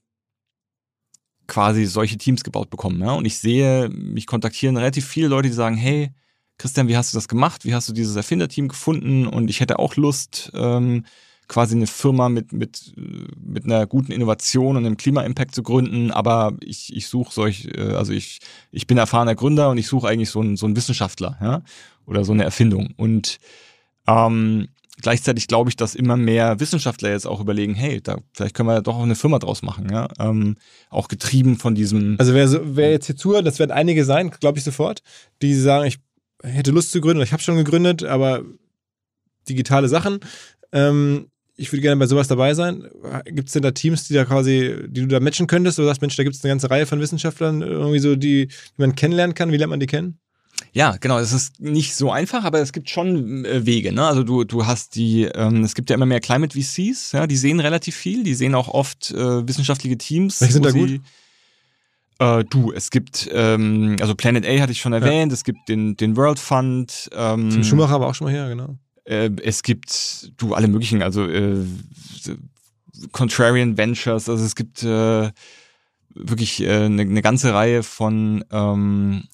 quasi 1.46 1.86
solche 1.86 2.16
Teams 2.16 2.44
gebaut 2.44 2.70
bekommen. 2.70 3.00
Ja? 3.00 3.12
Und 3.12 3.24
ich 3.24 3.38
sehe, 3.38 3.88
mich 3.88 4.26
kontaktieren 4.26 4.76
relativ 4.76 5.06
viele 5.06 5.28
Leute, 5.28 5.48
die 5.48 5.54
sagen, 5.54 5.76
hey, 5.76 6.12
Christian, 6.58 6.88
wie 6.88 6.96
hast 6.96 7.12
du 7.12 7.16
das 7.16 7.28
gemacht? 7.28 7.64
Wie 7.64 7.74
hast 7.74 7.88
du 7.88 7.92
dieses 7.92 8.16
Erfinderteam 8.16 8.68
gefunden? 8.68 9.26
Und 9.26 9.48
ich 9.48 9.60
hätte 9.60 9.78
auch 9.78 9.96
Lust, 9.96 10.52
ähm, 10.54 11.04
quasi 11.48 11.76
eine 11.76 11.86
Firma 11.86 12.28
mit, 12.28 12.52
mit, 12.52 12.94
mit 12.96 13.64
einer 13.64 13.86
guten 13.86 14.12
Innovation 14.12 14.76
und 14.76 14.86
einem 14.86 14.96
Klima-Impact 14.96 15.54
zu 15.54 15.62
gründen, 15.62 16.10
aber 16.10 16.54
ich, 16.60 16.94
ich 16.94 17.08
suche 17.08 17.32
solch, 17.32 17.68
äh, 17.74 17.92
also 17.92 18.12
ich, 18.12 18.40
ich 18.70 18.86
bin 18.86 18.98
erfahrener 18.98 19.34
Gründer 19.34 19.70
und 19.70 19.78
ich 19.78 19.86
suche 19.86 20.08
eigentlich 20.08 20.30
so 20.30 20.40
einen, 20.40 20.56
so 20.56 20.66
einen 20.66 20.76
Wissenschaftler, 20.76 21.36
ja, 21.40 21.62
oder 22.06 22.24
so 22.24 22.32
eine 22.32 22.44
Erfindung. 22.44 22.94
Und 22.96 23.38
ähm, 24.06 24.68
gleichzeitig 25.00 25.46
glaube 25.46 25.70
ich, 25.70 25.76
dass 25.76 25.94
immer 25.94 26.16
mehr 26.16 26.60
Wissenschaftler 26.60 27.10
jetzt 27.10 27.26
auch 27.26 27.40
überlegen, 27.40 27.74
hey, 27.74 28.00
da 28.00 28.18
vielleicht 28.34 28.54
können 28.54 28.68
wir 28.68 28.82
doch 28.82 28.96
auch 28.96 29.02
eine 29.02 29.14
Firma 29.14 29.38
draus 29.38 29.62
machen, 29.62 29.90
ja. 29.90 30.08
Ähm, 30.18 30.56
auch 30.90 31.08
getrieben 31.08 31.56
von 31.56 31.74
diesem. 31.74 32.16
Also 32.18 32.34
wer, 32.34 32.48
so, 32.48 32.60
wer 32.62 32.90
jetzt 32.90 33.06
hier 33.06 33.16
zuhört, 33.16 33.46
das 33.46 33.58
werden 33.58 33.72
einige 33.72 34.04
sein, 34.04 34.30
glaube 34.30 34.58
ich 34.58 34.64
sofort, 34.64 35.02
die 35.42 35.54
sagen, 35.54 35.86
ich 35.86 35.98
hätte 36.42 36.70
Lust 36.70 36.92
zu 36.92 37.00
gründen, 37.00 37.22
ich 37.22 37.32
habe 37.32 37.42
schon 37.42 37.56
gegründet, 37.56 38.04
aber 38.04 38.42
digitale 39.48 39.88
Sachen. 39.88 40.20
Ähm, 40.72 41.26
ich 41.56 41.72
würde 41.72 41.82
gerne 41.82 41.96
bei 41.98 42.06
sowas 42.06 42.26
dabei 42.26 42.54
sein. 42.54 42.88
Gibt 43.26 43.48
es 43.48 43.52
denn 43.52 43.62
da 43.62 43.70
Teams, 43.70 44.08
die 44.08 44.14
da 44.14 44.24
quasi, 44.24 44.76
die 44.88 45.02
du 45.02 45.06
da 45.06 45.20
matchen 45.20 45.46
könntest? 45.46 45.78
Du 45.78 45.84
sagst, 45.84 46.00
Mensch, 46.00 46.16
da 46.16 46.24
gibt 46.24 46.34
es 46.34 46.44
eine 46.44 46.50
ganze 46.50 46.68
Reihe 46.68 46.86
von 46.86 47.00
Wissenschaftlern, 47.00 47.62
irgendwie 47.62 48.00
so, 48.00 48.16
die, 48.16 48.48
die 48.48 48.54
man 48.76 48.96
kennenlernen 48.96 49.34
kann. 49.34 49.52
Wie 49.52 49.56
lernt 49.56 49.70
man 49.70 49.78
die 49.78 49.86
kennen? 49.86 50.18
Ja, 50.72 50.96
genau. 50.98 51.18
Es 51.18 51.32
ist 51.32 51.60
nicht 51.60 51.94
so 51.94 52.10
einfach, 52.10 52.44
aber 52.44 52.60
es 52.60 52.72
gibt 52.72 52.90
schon 52.90 53.44
äh, 53.44 53.64
Wege. 53.64 53.92
Ne? 53.92 54.04
Also 54.04 54.24
du, 54.24 54.44
du 54.44 54.66
hast 54.66 54.96
die, 54.96 55.22
ähm, 55.22 55.62
es 55.62 55.74
gibt 55.74 55.88
ja 55.88 55.94
immer 55.94 56.06
mehr 56.06 56.20
Climate 56.20 56.58
VCs, 56.60 57.12
ja, 57.12 57.26
die 57.26 57.36
sehen 57.36 57.60
relativ 57.60 57.94
viel, 57.94 58.24
die 58.24 58.34
sehen 58.34 58.54
auch 58.54 58.68
oft 58.68 59.12
äh, 59.12 59.46
wissenschaftliche 59.46 59.96
Teams. 59.96 60.40
Welche 60.40 60.54
sind 60.54 60.66
da 60.66 60.72
gut? 60.72 61.00
Äh, 62.18 62.44
du, 62.44 62.72
es 62.72 62.90
gibt, 62.90 63.28
ähm, 63.32 63.96
also 64.00 64.14
Planet 64.14 64.44
A 64.46 64.60
hatte 64.60 64.72
ich 64.72 64.80
schon 64.80 64.92
erwähnt, 64.92 65.30
ja. 65.30 65.34
es 65.34 65.44
gibt 65.44 65.68
den, 65.68 65.96
den 65.96 66.16
World 66.16 66.40
Fund. 66.40 67.08
Ähm, 67.14 67.50
Tim 67.50 67.64
Schumacher 67.64 68.00
war 68.00 68.08
auch 68.08 68.14
schon 68.14 68.26
mal 68.26 68.32
hier, 68.32 68.48
genau. 68.48 68.76
Äh, 69.04 69.30
es 69.42 69.62
gibt, 69.62 70.32
du, 70.38 70.54
alle 70.54 70.66
möglichen, 70.66 71.02
also 71.02 71.24
äh, 71.26 71.64
Contrarian 73.12 73.76
Ventures, 73.76 74.28
also 74.28 74.44
es 74.44 74.56
gibt 74.56 74.82
wirklich 74.82 76.62
eine 76.62 76.84
äh, 76.84 76.88
ne, 76.88 77.04
ne 77.04 77.22
ganze 77.22 77.52
Reihe 77.52 77.82
von 77.82 78.44
ähm, 78.50 79.24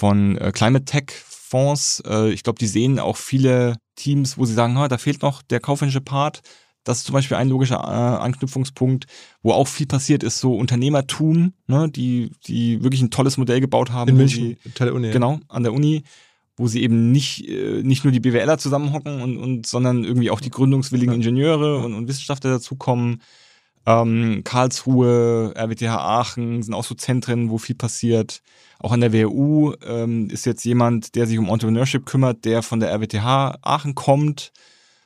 von 0.00 0.38
äh, 0.38 0.50
Climate 0.50 0.86
Tech 0.86 1.12
Fonds. 1.12 2.02
Äh, 2.06 2.30
ich 2.30 2.42
glaube, 2.42 2.58
die 2.58 2.66
sehen 2.66 2.98
auch 2.98 3.18
viele 3.18 3.76
Teams, 3.96 4.38
wo 4.38 4.46
sie 4.46 4.54
sagen, 4.54 4.74
da 4.74 4.96
fehlt 4.96 5.20
noch 5.20 5.42
der 5.42 5.60
kaufmännische 5.60 6.00
Part. 6.00 6.40
Das 6.84 6.98
ist 6.98 7.04
zum 7.04 7.12
Beispiel 7.12 7.36
ein 7.36 7.50
logischer 7.50 7.76
äh, 7.76 8.22
Anknüpfungspunkt, 8.24 9.04
wo 9.42 9.52
auch 9.52 9.68
viel 9.68 9.86
passiert 9.86 10.22
ist, 10.22 10.40
so 10.40 10.56
Unternehmertum, 10.56 11.52
ne, 11.66 11.90
die, 11.90 12.30
die 12.46 12.82
wirklich 12.82 13.02
ein 13.02 13.10
tolles 13.10 13.36
Modell 13.36 13.60
gebaut 13.60 13.90
haben. 13.90 14.08
In 14.08 14.16
München, 14.16 14.56
sie, 14.64 14.70
Teil 14.70 14.86
der 14.86 14.94
Uni. 14.94 15.10
Genau, 15.10 15.38
an 15.48 15.64
der 15.64 15.74
Uni, 15.74 16.04
wo 16.56 16.66
sie 16.66 16.82
eben 16.82 17.12
nicht, 17.12 17.46
äh, 17.46 17.82
nicht 17.82 18.04
nur 18.04 18.12
die 18.12 18.20
BWLer 18.20 18.56
zusammenhocken 18.56 19.20
und, 19.20 19.36
und 19.36 19.66
sondern 19.66 20.04
irgendwie 20.04 20.30
auch 20.30 20.40
die 20.40 20.50
gründungswilligen 20.50 21.14
Ingenieure 21.14 21.84
und, 21.84 21.92
und 21.92 22.08
Wissenschaftler 22.08 22.52
dazukommen. 22.52 23.20
Ähm, 23.86 24.42
Karlsruhe, 24.44 25.54
RWTH 25.56 25.96
Aachen 25.96 26.62
sind 26.62 26.74
auch 26.74 26.84
so 26.84 26.94
Zentren, 26.94 27.50
wo 27.50 27.58
viel 27.58 27.76
passiert. 27.76 28.42
Auch 28.78 28.92
an 28.92 29.00
der 29.00 29.12
WHU 29.12 29.74
ähm, 29.84 30.28
ist 30.30 30.46
jetzt 30.46 30.64
jemand, 30.64 31.14
der 31.14 31.26
sich 31.26 31.38
um 31.38 31.48
Entrepreneurship 31.48 32.06
kümmert, 32.06 32.44
der 32.44 32.62
von 32.62 32.80
der 32.80 32.90
RWTH 32.92 33.58
Aachen 33.62 33.94
kommt. 33.94 34.52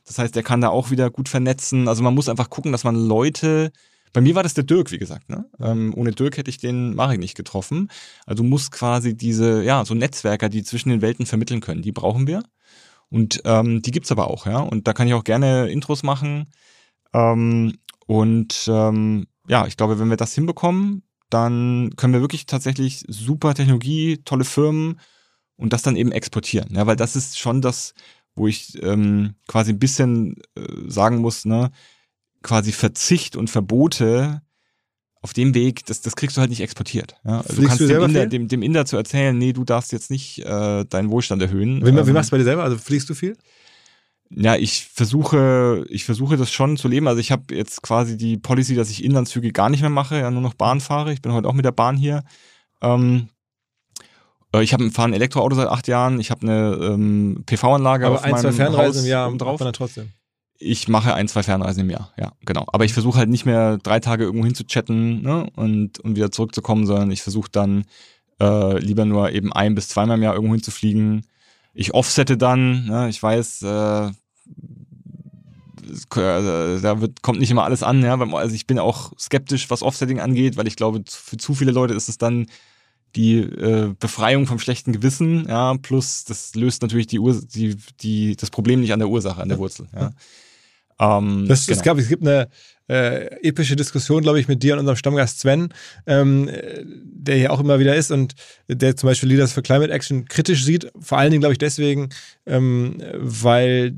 Das 0.07 0.19
heißt, 0.19 0.35
der 0.37 0.43
kann 0.43 0.61
da 0.61 0.69
auch 0.69 0.91
wieder 0.91 1.11
gut 1.11 1.29
vernetzen. 1.29 1.89
Also 1.89 2.03
man 2.03 2.15
muss 2.15 2.29
einfach 2.29 2.51
gucken, 2.51 2.73
dass 2.73 2.85
man 2.85 2.95
Leute. 2.95 3.73
Bei 4.13 4.21
mir 4.21 4.35
war 4.35 4.43
das 4.43 4.55
der 4.55 4.65
Dirk, 4.65 4.93
wie 4.93 4.99
gesagt. 4.99 5.29
Ne? 5.29 5.45
Ähm, 5.61 5.93
ohne 5.97 6.13
Dirk 6.13 6.37
hätte 6.37 6.51
ich 6.51 6.59
den 6.59 6.95
Marek 6.95 7.19
nicht 7.19 7.37
getroffen. 7.37 7.91
Also 8.27 8.43
du 8.43 8.49
musst 8.49 8.71
quasi 8.71 9.17
diese, 9.17 9.65
ja, 9.65 9.85
so 9.85 9.95
Netzwerker, 9.95 10.49
die 10.49 10.63
zwischen 10.63 10.91
den 10.91 11.03
Welten 11.03 11.27
vermitteln 11.27 11.61
können, 11.61 11.83
die 11.83 11.93
brauchen 11.93 12.27
wir. 12.27 12.43
Und 13.11 13.43
ähm, 13.45 13.83
die 13.83 13.91
gibt's 13.91 14.13
aber 14.13 14.29
auch, 14.29 14.47
ja. 14.47 14.59
Und 14.59 14.87
da 14.87 14.93
kann 14.93 15.09
ich 15.09 15.15
auch 15.15 15.25
gerne 15.25 15.69
Intros 15.69 16.03
machen. 16.03 16.47
Ähm, 17.13 17.79
und 18.07 18.67
ähm, 18.69 19.27
ja, 19.49 19.67
ich 19.67 19.77
glaube, 19.77 19.99
wenn 19.99 20.11
wir 20.11 20.17
das 20.17 20.35
hinbekommen, 20.35 21.03
dann 21.31 21.91
können 21.97 22.13
wir 22.13 22.21
wirklich 22.21 22.47
tatsächlich 22.47 23.05
super 23.09 23.55
Technologie, 23.55 24.21
tolle 24.25 24.45
Firmen 24.45 25.01
und 25.57 25.73
das 25.73 25.83
dann 25.83 25.97
eben 25.97 26.13
exportieren. 26.13 26.75
Ja, 26.75 26.87
weil 26.87 26.97
das 26.97 27.17
ist 27.17 27.39
schon 27.39 27.61
das, 27.61 27.95
wo 28.35 28.47
ich 28.47 28.83
ähm, 28.83 29.35
quasi 29.47 29.73
ein 29.73 29.79
bisschen 29.79 30.37
äh, 30.57 30.63
sagen 30.87 31.19
muss, 31.19 31.45
ne, 31.45 31.71
quasi 32.43 32.73
Verzicht 32.73 33.37
und 33.37 33.51
Verbote 33.51 34.43
auf 35.23 35.33
dem 35.33 35.55
Weg, 35.55 35.87
das, 35.87 36.03
das 36.03 36.17
kriegst 36.17 36.37
du 36.37 36.41
halt 36.41 36.51
nicht 36.51 36.61
exportiert. 36.61 37.17
Ja? 37.25 37.41
Also 37.41 37.63
du 37.63 37.67
kannst 37.67 37.81
du 37.81 37.89
dem, 37.89 38.03
Inder, 38.03 38.27
dem, 38.27 38.49
dem 38.49 38.63
Inder 38.63 38.85
zu 38.85 38.97
erzählen, 38.99 39.37
nee, 39.37 39.55
du 39.55 39.65
darfst 39.65 39.91
jetzt 39.91 40.11
nicht 40.11 40.41
äh, 40.41 40.85
deinen 40.85 41.11
Wohlstand 41.11 41.41
erhöhen. 41.41 41.85
Wie, 41.85 41.89
ähm, 41.89 42.07
wie 42.07 42.13
machst 42.13 42.31
du 42.31 42.33
bei 42.33 42.39
dir 42.39 42.45
selber? 42.45 42.63
Also 42.63 42.77
fliegst 42.77 43.09
du 43.09 43.15
viel? 43.15 43.35
Ja, 44.37 44.57
ich 44.57 44.85
versuche, 44.85 45.85
ich 45.89 46.05
versuche 46.05 46.37
das 46.37 46.51
schon 46.51 46.77
zu 46.77 46.89
leben. 46.89 47.07
Also 47.07 47.21
ich 47.21 47.31
habe 47.31 47.55
jetzt 47.55 47.83
quasi 47.83 48.17
die 48.17 48.37
Policy, 48.37 48.75
dass 48.75 48.91
ich 48.91 49.05
Inlandszüge 49.05 49.53
gar 49.53 49.71
nicht 49.71 49.81
mehr 49.81 49.91
mache, 49.91 50.19
ja 50.19 50.31
nur 50.31 50.43
noch 50.43 50.55
Bahn 50.55 50.81
fahre. 50.81 51.13
Ich 51.13 51.23
bin 51.23 51.33
heute 51.33 51.49
auch 51.49 51.53
mit 51.53 51.65
der 51.65 51.73
Bahn 51.73 51.97
hier. 51.97 52.25
Ähm, 52.83 53.29
äh, 54.53 54.63
ich 54.63 54.73
habe 54.73 54.91
fahre 54.91 55.09
ein 55.09 55.15
Elektroauto 55.15 55.55
seit 55.55 55.69
acht 55.69 55.87
Jahren. 55.89 56.19
Ich 56.19 56.31
habe 56.31 56.43
eine 56.43 56.79
ähm, 56.81 57.45
PV-Anlage 57.47 58.09
auf 58.09 58.23
ein, 58.23 58.33
meinem 58.33 58.41
zwei 58.41 58.53
Fernreisen 58.53 58.87
Haus 58.87 59.05
im 59.05 59.11
Jahr 59.11 59.37
drauf. 59.37 59.61
Man 59.61 59.73
trotzdem. 59.73 60.11
Ich 60.59 60.89
mache 60.89 61.15
ein, 61.15 61.29
zwei 61.29 61.43
Fernreisen 61.43 61.83
im 61.83 61.91
Jahr, 61.91 62.13
ja, 62.17 62.33
genau. 62.45 62.65
Aber 62.69 62.85
ich 62.85 62.93
versuche 62.93 63.19
halt 63.19 63.29
nicht 63.29 63.45
mehr 63.45 63.77
drei 63.79 64.01
Tage 64.01 64.25
irgendwo 64.25 64.47
hinzuchatten 64.47 65.23
ne, 65.23 65.51
und, 65.57 65.99
und 65.99 66.17
wieder 66.17 66.31
zurückzukommen, 66.31 66.87
sondern 66.87 67.11
ich 67.11 67.23
versuche 67.23 67.51
dann 67.51 67.85
äh, 68.41 68.79
lieber 68.79 69.05
nur 69.05 69.33
eben 69.33 69.53
ein 69.53 69.75
bis 69.75 69.89
zweimal 69.89 70.17
im 70.17 70.23
Jahr 70.23 70.35
irgendwo 70.35 70.55
hinzufliegen. 70.55 71.27
Ich 71.73 71.93
offsette 71.93 72.37
dann, 72.37 72.87
ne, 72.87 73.09
ich 73.09 73.21
weiß, 73.21 73.63
äh, 73.63 74.11
da 76.15 77.01
wird, 77.01 77.23
kommt 77.23 77.41
nicht 77.41 77.51
immer 77.51 77.65
alles 77.65 77.83
an. 77.83 78.03
Ja? 78.03 78.19
Also 78.19 78.55
ich 78.55 78.67
bin 78.67 78.79
auch 78.79 79.13
skeptisch, 79.19 79.71
was 79.71 79.83
Offsetting 79.83 80.21
angeht, 80.21 80.57
weil 80.57 80.67
ich 80.67 80.77
glaube, 80.77 81.03
für 81.07 81.37
zu 81.37 81.55
viele 81.55 81.73
Leute 81.73 81.95
ist 81.95 82.09
es 82.09 82.19
dann 82.19 82.47
die 83.17 83.39
äh, 83.39 83.95
Befreiung 83.99 84.47
vom 84.47 84.59
schlechten 84.59 84.93
Gewissen, 84.93 85.47
ja, 85.49 85.75
plus 85.81 86.25
das 86.25 86.55
löst 86.57 86.83
natürlich 86.83 87.07
die, 87.07 87.21
Ur 87.21 87.41
die, 87.55 87.77
die, 88.01 88.35
das 88.35 88.51
Problem 88.51 88.81
nicht 88.81 88.93
an 88.93 88.99
der 88.99 89.09
Ursache, 89.09 89.41
an 89.41 89.49
der 89.49 89.59
Wurzel. 89.59 89.87
Ja. 89.95 90.11
Ähm, 90.99 91.47
Das, 91.47 91.67
genau. 91.67 91.79
es, 91.79 91.85
gab, 91.85 91.99
es 91.99 92.09
gibt 92.09 92.27
eine 92.27 92.49
äh, 92.89 93.27
epische 93.47 93.77
Diskussion, 93.77 94.23
glaube 94.23 94.41
ich, 94.41 94.49
mit 94.49 94.63
dir 94.63 94.75
und 94.75 94.81
unserem 94.81 94.97
Stammgast 94.97 95.41
Sven, 95.41 95.69
ähm, 96.07 96.49
äh, 96.49 96.83
der 96.85 97.37
hier 97.37 97.53
auch 97.53 97.61
immer 97.61 97.79
wieder 97.79 97.95
ist 97.95 98.11
und 98.11 98.35
der 98.69 98.97
zum 98.97 99.09
Beispiel 99.09 99.29
Leaders 99.29 99.53
for 99.53 99.63
Climate 99.63 99.93
Action 99.93 100.27
kritisch 100.27 100.65
sieht. 100.65 100.91
Vor 100.99 101.19
allen 101.19 101.31
Dingen, 101.31 101.41
glaube 101.41 101.53
ich, 101.53 101.59
deswegen, 101.59 102.09
ähm, 102.47 103.01
weil 103.15 103.95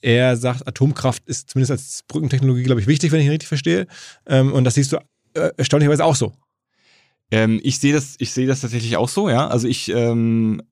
er 0.00 0.36
sagt, 0.36 0.66
Atomkraft 0.66 1.26
ist 1.26 1.50
zumindest 1.50 1.70
als 1.72 2.04
Brückentechnologie, 2.08 2.62
glaube 2.62 2.80
ich, 2.80 2.86
wichtig, 2.86 3.12
wenn 3.12 3.20
ich 3.20 3.26
ihn 3.26 3.32
richtig 3.32 3.48
verstehe. 3.48 3.86
Ähm, 4.26 4.52
und 4.52 4.64
das 4.64 4.74
siehst 4.74 4.92
du 4.92 4.98
äh, 5.34 5.50
erstaunlicherweise 5.56 6.04
auch 6.04 6.16
so. 6.16 6.32
Ähm, 7.30 7.60
ich 7.62 7.78
sehe 7.78 7.92
das, 7.92 8.16
ich 8.18 8.32
das 8.34 8.60
tatsächlich 8.60 8.96
auch 8.96 9.08
so, 9.08 9.28
ja. 9.28 9.48
Also 9.48 9.68
ich, 9.68 9.90
ähm, 9.90 10.62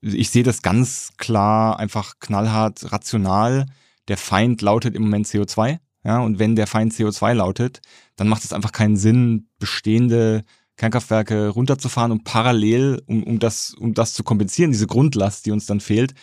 ich 0.00 0.30
sehe 0.30 0.42
das 0.42 0.62
ganz 0.62 1.12
klar, 1.16 1.78
einfach 1.78 2.18
knallhart, 2.20 2.92
rational. 2.92 3.66
Der 4.08 4.16
Feind 4.16 4.60
lautet 4.60 4.94
im 4.94 5.02
Moment 5.02 5.26
CO2, 5.26 5.78
ja. 6.04 6.20
Und 6.20 6.38
wenn 6.38 6.56
der 6.56 6.66
Feind 6.66 6.92
CO2 6.92 7.34
lautet, 7.34 7.80
dann 8.16 8.28
macht 8.28 8.44
es 8.44 8.52
einfach 8.52 8.72
keinen 8.72 8.96
Sinn, 8.96 9.48
bestehende 9.58 10.44
Kernkraftwerke 10.76 11.48
runterzufahren 11.48 12.12
und 12.12 12.24
parallel, 12.24 13.00
um, 13.06 13.22
um 13.22 13.38
das, 13.38 13.74
um 13.74 13.94
das 13.94 14.12
zu 14.12 14.24
kompensieren, 14.24 14.72
diese 14.72 14.88
Grundlast, 14.88 15.46
die 15.46 15.52
uns 15.52 15.66
dann 15.66 15.80
fehlt, 15.80 16.14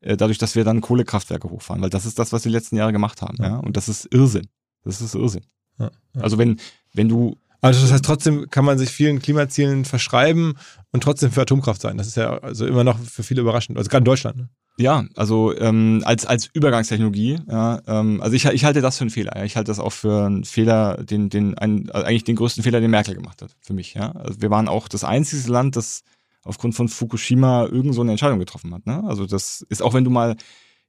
dadurch, 0.00 0.38
dass 0.38 0.54
wir 0.54 0.64
dann 0.64 0.80
Kohlekraftwerke 0.80 1.50
hochfahren, 1.50 1.82
weil 1.82 1.90
das 1.90 2.06
ist 2.06 2.18
das, 2.18 2.32
was 2.32 2.44
wir 2.44 2.50
die 2.50 2.56
letzten 2.56 2.76
Jahre 2.76 2.92
gemacht 2.92 3.22
haben, 3.22 3.36
ja. 3.40 3.56
Und 3.56 3.76
das 3.76 3.88
ist 3.88 4.06
Irrsinn. 4.12 4.48
Das 4.84 5.00
ist 5.00 5.14
Irrsinn. 5.14 5.44
Ja, 5.78 5.90
ja. 6.14 6.22
Also 6.22 6.38
wenn, 6.38 6.58
wenn 6.94 7.08
du 7.08 7.36
Also 7.60 7.82
das 7.82 7.92
heißt, 7.92 8.04
trotzdem 8.04 8.48
kann 8.50 8.64
man 8.64 8.78
sich 8.78 8.90
vielen 8.90 9.18
Klimazielen 9.20 9.84
verschreiben 9.84 10.54
und 10.92 11.02
trotzdem 11.02 11.32
für 11.32 11.42
Atomkraft 11.42 11.80
sein. 11.80 11.96
Das 11.96 12.06
ist 12.06 12.16
ja 12.16 12.38
also 12.38 12.66
immer 12.66 12.84
noch 12.84 12.98
für 12.98 13.22
viele 13.22 13.40
überraschend. 13.40 13.76
Also 13.78 13.90
gerade 13.90 14.02
in 14.02 14.04
Deutschland. 14.04 14.36
Ne? 14.36 14.48
Ja, 14.78 15.04
also 15.16 15.56
ähm, 15.58 16.02
als, 16.04 16.24
als 16.24 16.48
Übergangstechnologie, 16.52 17.40
ja, 17.48 17.80
ähm, 17.88 18.20
also 18.20 18.36
ich, 18.36 18.44
ich 18.44 18.64
halte 18.64 18.80
das 18.80 18.96
für 18.96 19.02
einen 19.02 19.10
Fehler. 19.10 19.44
Ich 19.44 19.56
halte 19.56 19.72
das 19.72 19.80
auch 19.80 19.92
für 19.92 20.26
einen 20.26 20.44
Fehler, 20.44 21.02
den, 21.02 21.30
den, 21.30 21.58
ein, 21.58 21.90
also 21.90 22.06
eigentlich 22.06 22.22
den 22.22 22.36
größten 22.36 22.62
Fehler, 22.62 22.80
den 22.80 22.92
Merkel 22.92 23.16
gemacht 23.16 23.42
hat, 23.42 23.56
für 23.60 23.72
mich. 23.72 23.94
Ja. 23.94 24.12
Also 24.12 24.40
wir 24.40 24.50
waren 24.50 24.68
auch 24.68 24.86
das 24.86 25.02
einzige 25.02 25.50
Land, 25.50 25.74
das 25.74 26.02
aufgrund 26.44 26.74
von 26.74 26.88
Fukushima 26.88 27.66
irgend 27.66 27.94
so 27.94 28.00
eine 28.00 28.12
Entscheidung 28.12 28.38
getroffen 28.38 28.74
hat. 28.74 28.86
Ne? 28.86 29.02
Also 29.06 29.26
das 29.26 29.62
ist, 29.68 29.82
auch 29.82 29.94
wenn 29.94 30.04
du 30.04 30.10
mal 30.10 30.36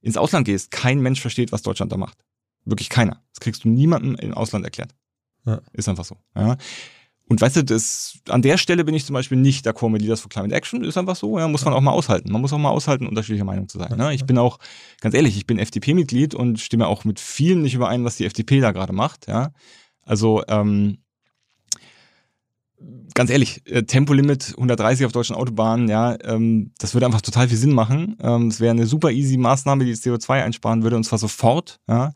ins 0.00 0.16
Ausland 0.16 0.46
gehst, 0.46 0.70
kein 0.70 1.00
Mensch 1.00 1.20
versteht, 1.20 1.52
was 1.52 1.62
Deutschland 1.62 1.92
da 1.92 1.96
macht. 1.96 2.18
Wirklich 2.64 2.88
keiner. 2.88 3.22
Das 3.32 3.40
kriegst 3.40 3.64
du 3.64 3.68
niemandem 3.68 4.14
im 4.16 4.34
Ausland 4.34 4.64
erklärt. 4.64 4.94
Ja. 5.46 5.60
Ist 5.72 5.88
einfach 5.88 6.04
so. 6.04 6.16
Ja. 6.34 6.56
Und 7.30 7.40
weißt 7.40 7.56
du, 7.56 7.64
das, 7.64 8.18
an 8.28 8.42
der 8.42 8.58
Stelle 8.58 8.84
bin 8.84 8.92
ich 8.92 9.04
zum 9.04 9.14
Beispiel 9.14 9.38
nicht 9.38 9.64
d'accord 9.64 9.90
mit 9.90 10.02
Leaders 10.02 10.20
for 10.20 10.28
Climate 10.28 10.52
Action, 10.52 10.82
ist 10.82 10.98
einfach 10.98 11.14
so, 11.14 11.38
ja, 11.38 11.46
muss 11.46 11.64
man 11.64 11.72
auch 11.74 11.80
mal 11.80 11.92
aushalten. 11.92 12.32
Man 12.32 12.40
muss 12.40 12.52
auch 12.52 12.58
mal 12.58 12.70
aushalten, 12.70 13.06
unterschiedlicher 13.06 13.44
Meinung 13.44 13.68
zu 13.68 13.78
sein. 13.78 13.96
Ne? 13.96 14.12
Ich 14.14 14.26
bin 14.26 14.36
auch, 14.36 14.58
ganz 15.00 15.14
ehrlich, 15.14 15.36
ich 15.36 15.46
bin 15.46 15.60
FDP-Mitglied 15.60 16.34
und 16.34 16.58
stimme 16.58 16.88
auch 16.88 17.04
mit 17.04 17.20
vielen 17.20 17.62
nicht 17.62 17.74
überein, 17.74 18.04
was 18.04 18.16
die 18.16 18.24
FDP 18.24 18.58
da 18.58 18.72
gerade 18.72 18.92
macht, 18.92 19.28
ja. 19.28 19.52
Also, 20.02 20.42
ähm, 20.48 20.98
ganz 23.14 23.30
ehrlich, 23.30 23.62
äh, 23.66 23.82
Tempolimit 23.82 24.54
130 24.56 25.06
auf 25.06 25.12
deutschen 25.12 25.36
Autobahnen, 25.36 25.88
ja, 25.88 26.16
ähm, 26.24 26.72
das 26.78 26.94
würde 26.94 27.06
einfach 27.06 27.20
total 27.20 27.48
viel 27.48 27.58
Sinn 27.58 27.72
machen. 27.72 28.16
Ähm, 28.22 28.58
wäre 28.58 28.70
eine 28.70 28.86
super 28.86 29.10
easy 29.10 29.36
Maßnahme, 29.36 29.84
die 29.84 29.94
CO2 29.94 30.42
einsparen 30.42 30.82
würde 30.82 30.96
und 30.96 31.04
zwar 31.04 31.18
sofort, 31.18 31.78
ja. 31.88 32.12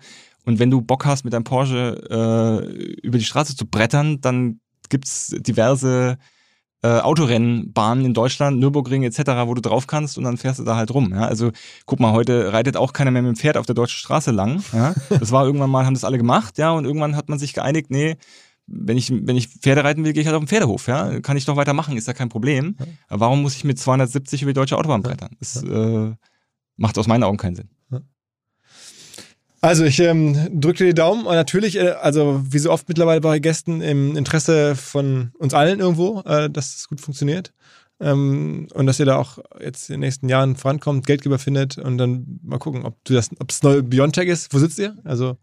Und 0.46 0.58
wenn 0.58 0.70
du 0.70 0.82
Bock 0.82 1.06
hast, 1.06 1.24
mit 1.24 1.32
deinem 1.32 1.44
Porsche 1.44 1.96
äh, 2.10 3.00
über 3.00 3.18
die 3.18 3.24
Straße 3.24 3.56
zu 3.56 3.66
brettern, 3.66 4.20
dann 4.20 4.60
gibt's 4.90 5.34
diverse 5.38 6.18
äh, 6.82 7.00
Autorennbahnen 7.00 8.04
in 8.04 8.12
Deutschland, 8.12 8.58
Nürburgring 8.60 9.04
etc., 9.04 9.20
wo 9.46 9.54
du 9.54 9.62
drauf 9.62 9.86
kannst 9.86 10.18
und 10.18 10.24
dann 10.24 10.36
fährst 10.36 10.58
du 10.58 10.64
da 10.64 10.76
halt 10.76 10.92
rum. 10.92 11.12
Ja? 11.14 11.26
Also 11.26 11.50
guck 11.86 11.98
mal, 11.98 12.12
heute 12.12 12.52
reitet 12.52 12.76
auch 12.76 12.92
keiner 12.92 13.10
mehr 13.10 13.22
mit 13.22 13.36
dem 13.36 13.36
Pferd 13.36 13.56
auf 13.56 13.64
der 13.64 13.74
deutschen 13.74 13.96
Straße 13.96 14.32
lang. 14.32 14.62
Ja? 14.74 14.94
Das 15.08 15.32
war 15.32 15.44
irgendwann 15.46 15.70
mal, 15.70 15.86
haben 15.86 15.94
das 15.94 16.04
alle 16.04 16.18
gemacht, 16.18 16.58
ja, 16.58 16.72
und 16.72 16.84
irgendwann 16.84 17.16
hat 17.16 17.30
man 17.30 17.38
sich 17.38 17.54
geeinigt, 17.54 17.90
nee, 17.90 18.16
wenn 18.66 18.96
ich, 18.96 19.10
wenn 19.10 19.36
ich 19.36 19.48
Pferde 19.48 19.84
reiten 19.84 20.04
will, 20.04 20.12
gehe 20.12 20.22
ich 20.22 20.26
halt 20.26 20.36
auf 20.36 20.42
den 20.42 20.48
Pferdehof, 20.48 20.86
ja. 20.86 21.20
Kann 21.20 21.36
ich 21.36 21.44
doch 21.44 21.56
weitermachen, 21.56 21.96
ist 21.96 22.08
ja 22.08 22.14
kein 22.14 22.28
Problem. 22.28 22.76
Aber 23.08 23.20
warum 23.20 23.42
muss 23.42 23.56
ich 23.56 23.64
mit 23.64 23.78
270 23.78 24.42
über 24.42 24.52
die 24.52 24.56
deutsche 24.56 24.78
Autobahn 24.78 25.02
brettern? 25.02 25.36
Das 25.38 25.62
äh, 25.62 26.12
macht 26.76 26.98
aus 26.98 27.06
meinen 27.06 27.24
Augen 27.24 27.36
keinen 27.36 27.56
Sinn. 27.56 27.68
Also 29.64 29.84
ich 29.84 29.98
ähm, 30.00 30.60
drücke 30.60 30.84
dir 30.84 30.90
die 30.90 30.94
Daumen 30.94 31.24
und 31.24 31.34
natürlich, 31.34 31.76
äh, 31.76 31.92
also 31.92 32.44
wie 32.46 32.58
so 32.58 32.70
oft 32.70 32.86
mittlerweile 32.86 33.22
bei 33.22 33.38
Gästen 33.38 33.80
im 33.80 34.14
Interesse 34.14 34.76
von 34.76 35.32
uns 35.38 35.54
allen 35.54 35.80
irgendwo, 35.80 36.20
äh, 36.26 36.50
dass 36.50 36.76
es 36.76 36.86
gut 36.86 37.00
funktioniert. 37.00 37.54
Ähm, 37.98 38.68
und 38.74 38.84
dass 38.84 39.00
ihr 39.00 39.06
da 39.06 39.16
auch 39.16 39.38
jetzt 39.58 39.88
in 39.88 39.94
den 39.94 40.00
nächsten 40.00 40.28
Jahren 40.28 40.56
vorankommt, 40.56 41.06
Geldgeber 41.06 41.38
findet 41.38 41.78
und 41.78 41.96
dann 41.96 42.40
mal 42.42 42.58
gucken, 42.58 42.84
ob 42.84 43.02
du 43.04 43.14
das, 43.14 43.30
ob 43.40 43.48
das 43.48 43.62
neue 43.62 43.82
Biontech 43.82 44.28
ist. 44.28 44.52
Wo 44.52 44.58
sitzt 44.58 44.78
ihr? 44.78 44.98
Also 45.02 45.38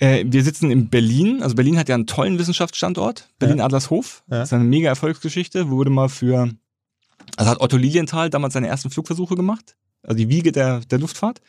Äh, 0.00 0.24
wir 0.26 0.42
sitzen 0.42 0.70
in 0.70 0.88
Berlin. 0.88 1.42
Also 1.42 1.54
Berlin 1.54 1.78
hat 1.78 1.88
ja 1.88 1.94
einen 1.94 2.06
tollen 2.06 2.38
Wissenschaftsstandort. 2.38 3.28
Berlin-Adlershof. 3.38 4.24
Ja. 4.30 4.38
Das 4.38 4.48
ist 4.48 4.52
eine 4.54 4.64
mega 4.64 4.88
Erfolgsgeschichte. 4.88 5.68
Wurde 5.70 5.90
mal 5.90 6.08
für, 6.08 6.50
also 7.36 7.50
hat 7.50 7.60
Otto 7.60 7.76
Lilienthal 7.76 8.30
damals 8.30 8.54
seine 8.54 8.68
ersten 8.68 8.90
Flugversuche 8.90 9.36
gemacht. 9.36 9.76
Also 10.02 10.16
die 10.16 10.30
Wiege 10.30 10.52
der, 10.52 10.80
der 10.80 10.98
Luftfahrt. 10.98 11.42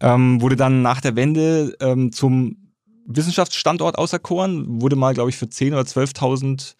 Ähm, 0.00 0.42
wurde 0.42 0.56
dann 0.56 0.82
nach 0.82 1.00
der 1.00 1.16
Wende 1.16 1.76
ähm, 1.80 2.12
zum 2.12 2.72
Wissenschaftsstandort 3.06 3.96
auserkoren. 3.96 4.82
Wurde 4.82 4.96
mal, 4.96 5.14
glaube 5.14 5.30
ich, 5.30 5.36
für 5.36 5.46
10.000 5.46 5.72
oder 5.72 5.82
12.000 5.82 6.74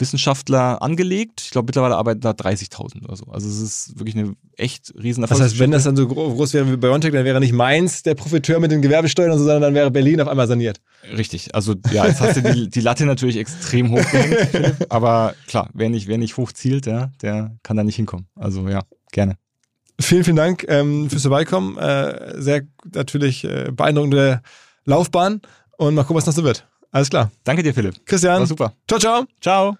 Wissenschaftler 0.00 0.82
angelegt. 0.82 1.40
Ich 1.42 1.50
glaube, 1.50 1.66
mittlerweile 1.66 1.96
arbeiten 1.96 2.20
da 2.20 2.30
30.000 2.30 3.04
oder 3.04 3.16
so. 3.16 3.26
Also 3.26 3.48
es 3.48 3.60
ist 3.60 3.98
wirklich 3.98 4.16
eine 4.16 4.34
echt 4.56 4.92
riesen 5.00 5.22
das 5.22 5.40
heißt, 5.40 5.58
wenn 5.58 5.70
das 5.70 5.84
dann 5.84 5.96
so 5.96 6.08
gro- 6.08 6.32
groß 6.34 6.54
wäre 6.54 6.70
wie 6.70 6.76
Biontech, 6.76 7.12
dann 7.12 7.24
wäre 7.24 7.40
nicht 7.40 7.52
Mainz 7.52 8.02
der 8.02 8.14
Profiteur 8.14 8.60
mit 8.60 8.70
den 8.70 8.82
Gewerbesteuern 8.82 9.30
und 9.32 9.38
so, 9.38 9.44
sondern 9.44 9.62
dann 9.62 9.74
wäre 9.74 9.90
Berlin 9.90 10.20
auf 10.20 10.28
einmal 10.28 10.46
saniert. 10.48 10.80
Richtig, 11.16 11.54
also 11.54 11.74
ja, 11.92 12.06
jetzt 12.06 12.20
hast 12.20 12.36
du 12.36 12.42
die, 12.52 12.68
die 12.70 12.80
Latte 12.80 13.06
natürlich 13.06 13.36
extrem 13.36 13.90
hoch 13.92 14.10
gehängt, 14.10 14.86
aber 14.90 15.34
klar, 15.46 15.68
wer 15.74 15.88
nicht, 15.90 16.06
wer 16.08 16.18
nicht 16.18 16.36
hoch 16.36 16.52
zielt, 16.52 16.86
ja, 16.86 17.10
der 17.22 17.56
kann 17.62 17.76
da 17.76 17.84
nicht 17.84 17.96
hinkommen. 17.96 18.26
Also 18.34 18.68
ja, 18.68 18.82
gerne. 19.12 19.36
Vielen, 20.00 20.24
vielen 20.24 20.36
Dank 20.36 20.64
ähm, 20.68 21.10
fürs 21.10 21.22
Vorbeikommen. 21.22 21.76
Äh, 21.76 22.40
sehr 22.40 22.62
natürlich 22.94 23.44
äh, 23.44 23.70
beeindruckende 23.70 24.40
Laufbahn 24.86 25.42
und 25.76 25.94
mal 25.94 26.02
gucken, 26.04 26.16
was 26.16 26.26
noch 26.26 26.32
so 26.32 26.42
wird. 26.42 26.66
Alles 26.90 27.10
klar. 27.10 27.30
Danke 27.44 27.62
dir, 27.62 27.74
Philipp. 27.74 28.04
Christian. 28.06 28.40
War 28.40 28.46
super. 28.46 28.72
Ciao, 28.88 28.98
ciao. 28.98 29.24
Ciao. 29.40 29.79